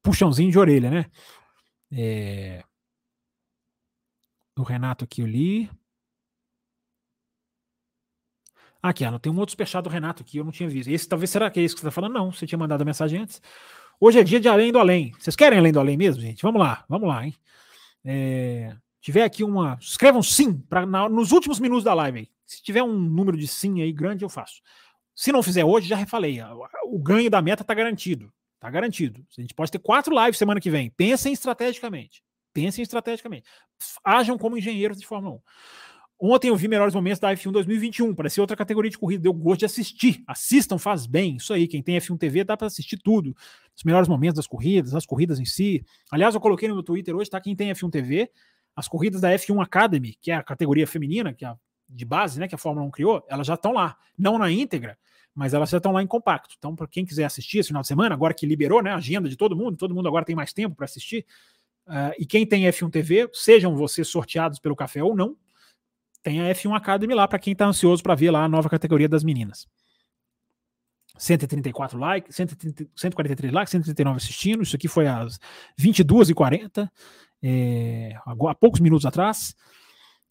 Puxãozinho 0.02 0.50
de 0.50 0.58
orelha, 0.58 0.90
né? 0.90 1.10
É... 1.92 2.64
O 4.56 4.62
Renato 4.62 5.04
aqui 5.04 5.20
eu 5.20 5.26
li. 5.26 5.70
Aqui, 8.82 9.04
ah, 9.04 9.18
tem 9.18 9.30
um 9.30 9.38
outro 9.38 9.50
superchat 9.50 9.82
do 9.82 9.90
Renato 9.90 10.22
aqui, 10.22 10.38
eu 10.38 10.44
não 10.44 10.52
tinha 10.52 10.68
visto. 10.68 10.88
Esse 10.88 11.08
talvez 11.08 11.30
será 11.30 11.50
que 11.50 11.60
é 11.60 11.62
isso 11.62 11.74
que 11.74 11.80
você 11.80 11.88
está 11.88 11.94
falando? 11.94 12.14
Não, 12.14 12.32
você 12.32 12.46
tinha 12.46 12.58
mandado 12.58 12.80
a 12.80 12.84
mensagem 12.84 13.20
antes. 13.20 13.42
Hoje 14.00 14.18
é 14.18 14.24
dia 14.24 14.40
de 14.40 14.48
Além 14.48 14.72
do 14.72 14.78
Além. 14.78 15.12
Vocês 15.18 15.36
querem 15.36 15.58
Além 15.58 15.72
do 15.72 15.78
Além 15.78 15.96
mesmo, 15.96 16.22
gente? 16.22 16.42
Vamos 16.42 16.60
lá, 16.60 16.84
vamos 16.88 17.06
lá, 17.06 17.26
hein? 17.26 17.34
É, 18.02 18.74
tiver 19.00 19.24
aqui 19.24 19.44
uma. 19.44 19.76
Escrevam 19.80 20.22
sim 20.22 20.54
pra, 20.54 20.86
na, 20.86 21.08
nos 21.08 21.32
últimos 21.32 21.60
minutos 21.60 21.84
da 21.84 21.92
live. 21.92 22.20
Aí. 22.20 22.28
Se 22.46 22.62
tiver 22.62 22.82
um 22.82 22.92
número 22.92 23.36
de 23.36 23.46
sim 23.46 23.82
aí 23.82 23.92
grande, 23.92 24.24
eu 24.24 24.28
faço. 24.28 24.62
Se 25.14 25.30
não 25.30 25.42
fizer 25.42 25.64
hoje, 25.64 25.86
já 25.86 26.06
falei. 26.06 26.38
O 26.84 26.98
ganho 26.98 27.30
da 27.30 27.42
meta 27.42 27.62
está 27.62 27.74
garantido. 27.74 28.32
Está 28.54 28.70
garantido. 28.70 29.24
A 29.36 29.40
gente 29.40 29.54
pode 29.54 29.70
ter 29.70 29.78
quatro 29.78 30.18
lives 30.18 30.38
semana 30.38 30.60
que 30.60 30.70
vem. 30.70 30.90
Pensem 30.90 31.32
estrategicamente. 31.32 32.22
Pensem 32.52 32.82
estrategicamente. 32.82 33.46
Ajam 34.02 34.38
como 34.38 34.56
engenheiros 34.56 34.98
de 34.98 35.06
Fórmula 35.06 35.36
1. 35.36 35.40
Ontem 36.22 36.48
eu 36.48 36.56
vi 36.56 36.68
melhores 36.68 36.94
momentos 36.94 37.18
da 37.18 37.32
F1 37.32 37.50
2021. 37.50 38.14
Parecia 38.14 38.42
outra 38.42 38.54
categoria 38.54 38.90
de 38.90 38.98
corrida. 38.98 39.22
Deu 39.22 39.32
gosto 39.32 39.60
de 39.60 39.64
assistir. 39.64 40.22
Assistam, 40.26 40.76
faz 40.76 41.06
bem. 41.06 41.36
Isso 41.36 41.54
aí. 41.54 41.66
Quem 41.66 41.82
tem 41.82 41.96
F1 41.96 42.18
TV 42.18 42.44
dá 42.44 42.58
para 42.58 42.66
assistir 42.66 42.98
tudo. 42.98 43.34
Os 43.74 43.82
melhores 43.84 44.06
momentos 44.06 44.36
das 44.36 44.46
corridas, 44.46 44.94
as 44.94 45.06
corridas 45.06 45.40
em 45.40 45.46
si. 45.46 45.82
Aliás, 46.10 46.34
eu 46.34 46.40
coloquei 46.40 46.68
no 46.68 46.74
meu 46.74 46.82
Twitter 46.82 47.16
hoje, 47.16 47.30
tá? 47.30 47.40
Quem 47.40 47.56
tem 47.56 47.70
F1 47.70 47.90
TV, 47.90 48.30
as 48.76 48.86
corridas 48.86 49.22
da 49.22 49.30
F1 49.30 49.62
Academy, 49.62 50.14
que 50.20 50.30
é 50.30 50.34
a 50.34 50.42
categoria 50.42 50.86
feminina, 50.86 51.32
que 51.32 51.44
é 51.44 51.54
de 51.88 52.04
base, 52.04 52.38
né, 52.38 52.46
que 52.46 52.54
a 52.54 52.58
Fórmula 52.58 52.86
1 52.86 52.90
criou, 52.90 53.24
elas 53.28 53.46
já 53.46 53.54
estão 53.54 53.72
lá. 53.72 53.96
Não 54.16 54.38
na 54.38 54.50
íntegra, 54.50 54.98
mas 55.34 55.54
elas 55.54 55.70
já 55.70 55.78
estão 55.78 55.92
lá 55.92 56.02
em 56.02 56.06
compacto. 56.06 56.54
Então, 56.58 56.76
para 56.76 56.86
quem 56.86 57.04
quiser 57.04 57.24
assistir 57.24 57.58
esse 57.58 57.68
final 57.68 57.82
de 57.82 57.88
semana, 57.88 58.14
agora 58.14 58.34
que 58.34 58.46
liberou 58.46 58.82
né, 58.82 58.90
a 58.90 58.96
agenda 58.96 59.28
de 59.28 59.36
todo 59.36 59.56
mundo, 59.56 59.76
todo 59.76 59.94
mundo 59.94 60.06
agora 60.06 60.24
tem 60.24 60.36
mais 60.36 60.52
tempo 60.52 60.76
para 60.76 60.84
assistir. 60.84 61.24
Uh, 61.86 62.14
e 62.18 62.26
quem 62.26 62.46
tem 62.46 62.64
F1 62.64 62.90
TV, 62.90 63.28
sejam 63.32 63.74
vocês 63.74 64.06
sorteados 64.06 64.58
pelo 64.58 64.76
café 64.76 65.02
ou 65.02 65.16
não, 65.16 65.36
tem 66.22 66.40
a 66.40 66.54
F1 66.54 66.76
Academy 66.76 67.14
lá 67.14 67.26
para 67.26 67.38
quem 67.38 67.52
está 67.52 67.66
ansioso 67.66 68.02
para 68.02 68.14
ver 68.14 68.30
lá 68.30 68.44
a 68.44 68.48
nova 68.48 68.68
categoria 68.68 69.08
das 69.08 69.24
meninas. 69.24 69.66
134 71.18 71.98
likes, 71.98 72.34
130, 72.34 72.90
143 72.96 73.52
likes, 73.52 73.70
139 73.72 74.16
assistindo. 74.16 74.62
Isso 74.62 74.76
aqui 74.76 74.88
foi 74.88 75.06
às 75.06 75.38
22h40, 75.78 76.90
é, 77.42 78.14
há 78.24 78.54
poucos 78.54 78.80
minutos 78.80 79.04
atrás. 79.04 79.54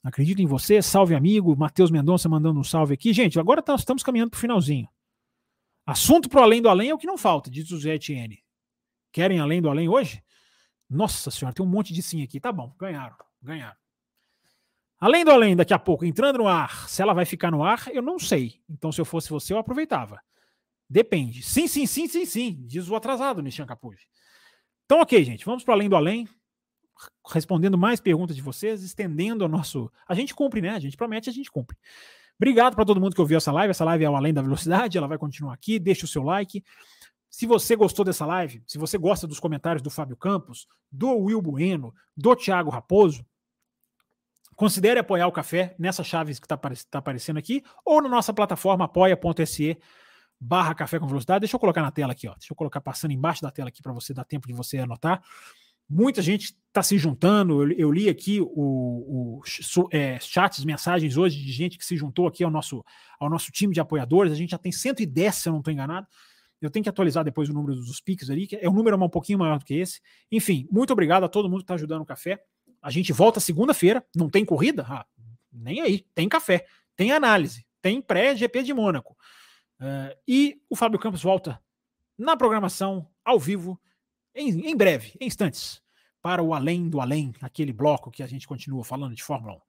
Acredito 0.03 0.41
em 0.41 0.48
você, 0.48 0.82
salve 0.82 1.14
amigo. 1.14 1.56
Matheus 1.56 1.91
Mendonça 1.91 2.30
mandando 2.30 2.60
um 2.60 2.64
salve 2.64 2.94
aqui. 2.94 3.14
Gente, 3.14 3.40
agora 3.40 3.61
tá, 3.61 3.76
estamos 3.76 4.02
caminhando 4.02 4.32
para 4.32 4.38
o 4.38 4.41
finalzinho. 4.41 4.88
Assunto 5.86 6.30
para 6.30 6.41
além 6.41 6.61
do 6.61 6.70
além 6.70 6.90
é 6.90 6.94
o 6.94 6.98
que 6.98 7.07
não 7.07 7.18
falta, 7.18 7.49
diz 7.49 7.72
o 7.72 7.80
Zé 7.80 7.95
Etienne. 7.95 8.44
Querem 9.11 9.40
além 9.40 9.61
do 9.61 9.70
além 9.70 9.90
hoje? 9.90 10.24
Nossa 10.90 11.30
senhora, 11.30 11.53
tem 11.53 11.66
um 11.66 11.70
monte 11.70 11.94
de 11.94 12.02
sim 12.02 12.24
aqui. 12.24 12.40
Tá 12.40 12.52
bom, 12.52 12.74
ganharam, 12.80 13.16
ganharam. 13.41 13.78
Além 15.00 15.24
do 15.24 15.32
além, 15.32 15.56
daqui 15.56 15.74
a 15.74 15.80
pouco, 15.80 16.06
entrando 16.06 16.40
no 16.40 16.48
ar, 16.48 16.90
se 16.90 17.02
ela 17.02 17.14
vai 17.14 17.26
ficar 17.26 17.50
no 17.50 17.64
ar, 17.64 17.88
eu 17.94 18.02
não 18.02 18.20
sei. 18.20 18.62
Então, 18.70 18.92
se 18.92 19.00
eu 19.00 19.06
fosse 19.06 19.30
você, 19.30 19.54
eu 19.54 19.58
aproveitava. 19.58 20.20
Depende. 20.90 21.42
Sim, 21.42 21.68
sim, 21.68 21.86
sim, 21.86 22.08
sim, 22.08 22.26
sim, 22.26 22.64
diz 22.66 22.90
o 22.90 22.96
atrasado, 22.96 23.42
Nishan 23.42 23.66
Capuji. 23.66 24.08
Então, 24.86 25.00
ok, 25.02 25.24
gente, 25.24 25.46
vamos 25.46 25.64
para 25.64 25.74
além 25.74 25.88
do 25.88 25.96
além, 25.96 26.28
respondendo 27.32 27.78
mais 27.78 28.02
perguntas 28.02 28.36
de 28.36 28.42
vocês, 28.42 28.84
estendendo 28.84 29.46
o 29.46 29.48
nosso. 29.48 29.92
A 30.08 30.14
gente 30.14 30.34
cumpre, 30.34 30.62
né? 30.62 30.72
A 30.72 30.80
gente 30.80 30.98
promete, 30.98 31.30
a 31.30 31.34
gente 31.34 31.50
cumpre. 31.50 31.78
Obrigado 32.38 32.76
para 32.76 32.86
todo 32.86 33.00
mundo 33.00 33.14
que 33.14 33.22
ouviu 33.22 33.38
essa 33.38 33.52
live. 33.52 33.72
Essa 33.72 33.86
live 33.86 34.04
é 34.04 34.10
o 34.10 34.16
Além 34.16 34.34
da 34.34 34.42
Velocidade, 34.42 34.98
ela 34.98 35.08
vai 35.08 35.18
continuar 35.18 35.54
aqui. 35.54 35.78
Deixe 35.78 36.06
o 36.06 36.08
seu 36.08 36.24
like. 36.24 36.64
Se 37.30 37.46
você 37.46 37.76
gostou 37.76 38.04
dessa 38.04 38.26
live, 38.26 38.64
se 38.66 38.78
você 38.78 38.98
gosta 38.98 39.28
dos 39.28 39.40
comentários 39.40 39.82
do 39.82 39.90
Fábio 39.90 40.18
Campos, 40.18 40.68
do 40.92 41.16
Will 41.16 41.42
Bueno, 41.42 41.94
do 42.18 42.36
Thiago 42.36 42.72
Raposo, 42.72 43.26
considere 44.60 44.99
apoiar 44.99 45.26
o 45.26 45.31
café 45.31 45.73
nessa 45.80 46.03
chave 46.03 46.34
que 46.34 46.45
está 46.45 46.57
tá 46.57 46.99
aparecendo 46.99 47.38
aqui, 47.38 47.64
ou 47.86 48.02
na 48.02 48.10
nossa 48.10 48.34
plataforma 48.34 48.84
apoia.se 48.84 49.77
barra 50.38 50.76
café 50.76 50.99
com 50.99 51.07
velocidade. 51.07 51.40
Deixa 51.40 51.56
eu 51.56 51.60
colocar 51.61 51.81
na 51.81 51.91
tela 51.91 52.11
aqui, 52.11 52.27
ó. 52.27 52.34
Deixa 52.34 52.52
eu 52.52 52.57
colocar 52.57 52.81
passando 52.81 53.11
embaixo 53.11 53.41
da 53.41 53.49
tela 53.49 53.69
aqui 53.69 53.81
para 53.81 53.94
você 53.94 54.14
dar 54.14 54.26
tempo 54.26 54.49
de 54.49 54.53
você 54.53 54.80
anotar. 54.80 55.23
Muita 55.90 56.22
gente 56.22 56.53
está 56.68 56.84
se 56.84 56.98
juntando. 56.98 57.64
Eu, 57.64 57.72
eu, 57.72 57.90
li 57.90 58.10
aqui 58.10 58.41
o, 58.41 59.40
o 59.40 59.41
é, 59.94 60.19
chats, 60.19 60.65
mensagens 60.65 61.15
hoje 61.15 61.41
de 61.41 61.53
gente 61.53 61.77
que 61.77 61.86
se 61.86 61.95
juntou 61.95 62.27
aqui 62.27 62.44
ao 62.44 62.52
nosso, 62.52 62.84
ao 63.18 63.30
nosso 63.30 63.53
time 63.53 63.73
de 63.73 63.80
apoiadores. 63.80 64.34
A 64.34 64.36
gente 64.36 64.49
já 64.49 64.57
tem 64.57 64.73
110, 64.73 65.36
se 65.36 65.48
eu 65.48 65.53
não 65.53 65.60
estou 65.60 65.72
enganado. 65.72 66.06
Eu 66.61 66.69
tenho 66.69 66.84
que 66.84 66.90
atualizar 66.90 67.23
depois 67.23 67.48
o 67.48 67.53
número 67.53 67.76
dos 67.76 68.02
piques 68.02 68.30
ali, 68.30 68.45
que 68.45 68.57
é 68.57 68.69
um 68.69 68.73
número 68.73 69.02
um 69.02 69.07
pouquinho 69.07 69.40
maior 69.40 69.57
do 69.57 69.64
que 69.64 69.76
esse. 69.76 70.02
Enfim, 70.30 70.68
muito 70.69 70.91
obrigado 70.91 71.23
a 71.23 71.30
todo 71.30 71.49
mundo 71.49 71.60
que 71.60 71.64
está 71.64 71.76
ajudando 71.76 72.02
o 72.02 72.06
café. 72.06 72.44
A 72.82 72.90
gente 72.90 73.12
volta 73.12 73.40
segunda-feira, 73.40 74.06
não 74.16 74.30
tem 74.30 74.46
corrida? 74.46 74.86
Ah, 74.88 75.06
nem 75.52 75.82
aí, 75.82 76.06
tem 76.14 76.30
café, 76.30 76.66
tem 76.96 77.12
análise, 77.12 77.66
tem 77.82 78.02
pré-GP 78.02 78.64
de 78.64 78.74
Mônaco. 78.74 79.18
Uh, 79.80 80.16
e 80.28 80.62
o 80.70 80.76
Fábio 80.76 81.00
Campos 81.00 81.24
volta 81.24 81.62
na 82.18 82.36
programação, 82.36 83.08
ao 83.24 83.40
vivo, 83.40 83.80
em, 84.36 84.70
em 84.70 84.76
breve, 84.76 85.14
em 85.20 85.28
instantes, 85.28 85.82
para 86.22 86.44
o 86.44 86.54
Além 86.54 86.90
do 86.90 87.00
Além, 87.00 87.34
aquele 87.42 87.72
bloco 87.72 88.12
que 88.12 88.22
a 88.22 88.28
gente 88.28 88.48
continua 88.48 88.84
falando 88.84 89.16
de 89.16 89.24
Fórmula 89.24 89.56
1. 89.56 89.60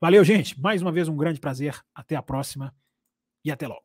Valeu, 0.00 0.22
gente. 0.22 0.60
Mais 0.60 0.82
uma 0.82 0.92
vez, 0.92 1.08
um 1.08 1.16
grande 1.16 1.40
prazer. 1.40 1.82
Até 1.94 2.14
a 2.14 2.22
próxima 2.22 2.74
e 3.42 3.50
até 3.50 3.66
logo. 3.66 3.84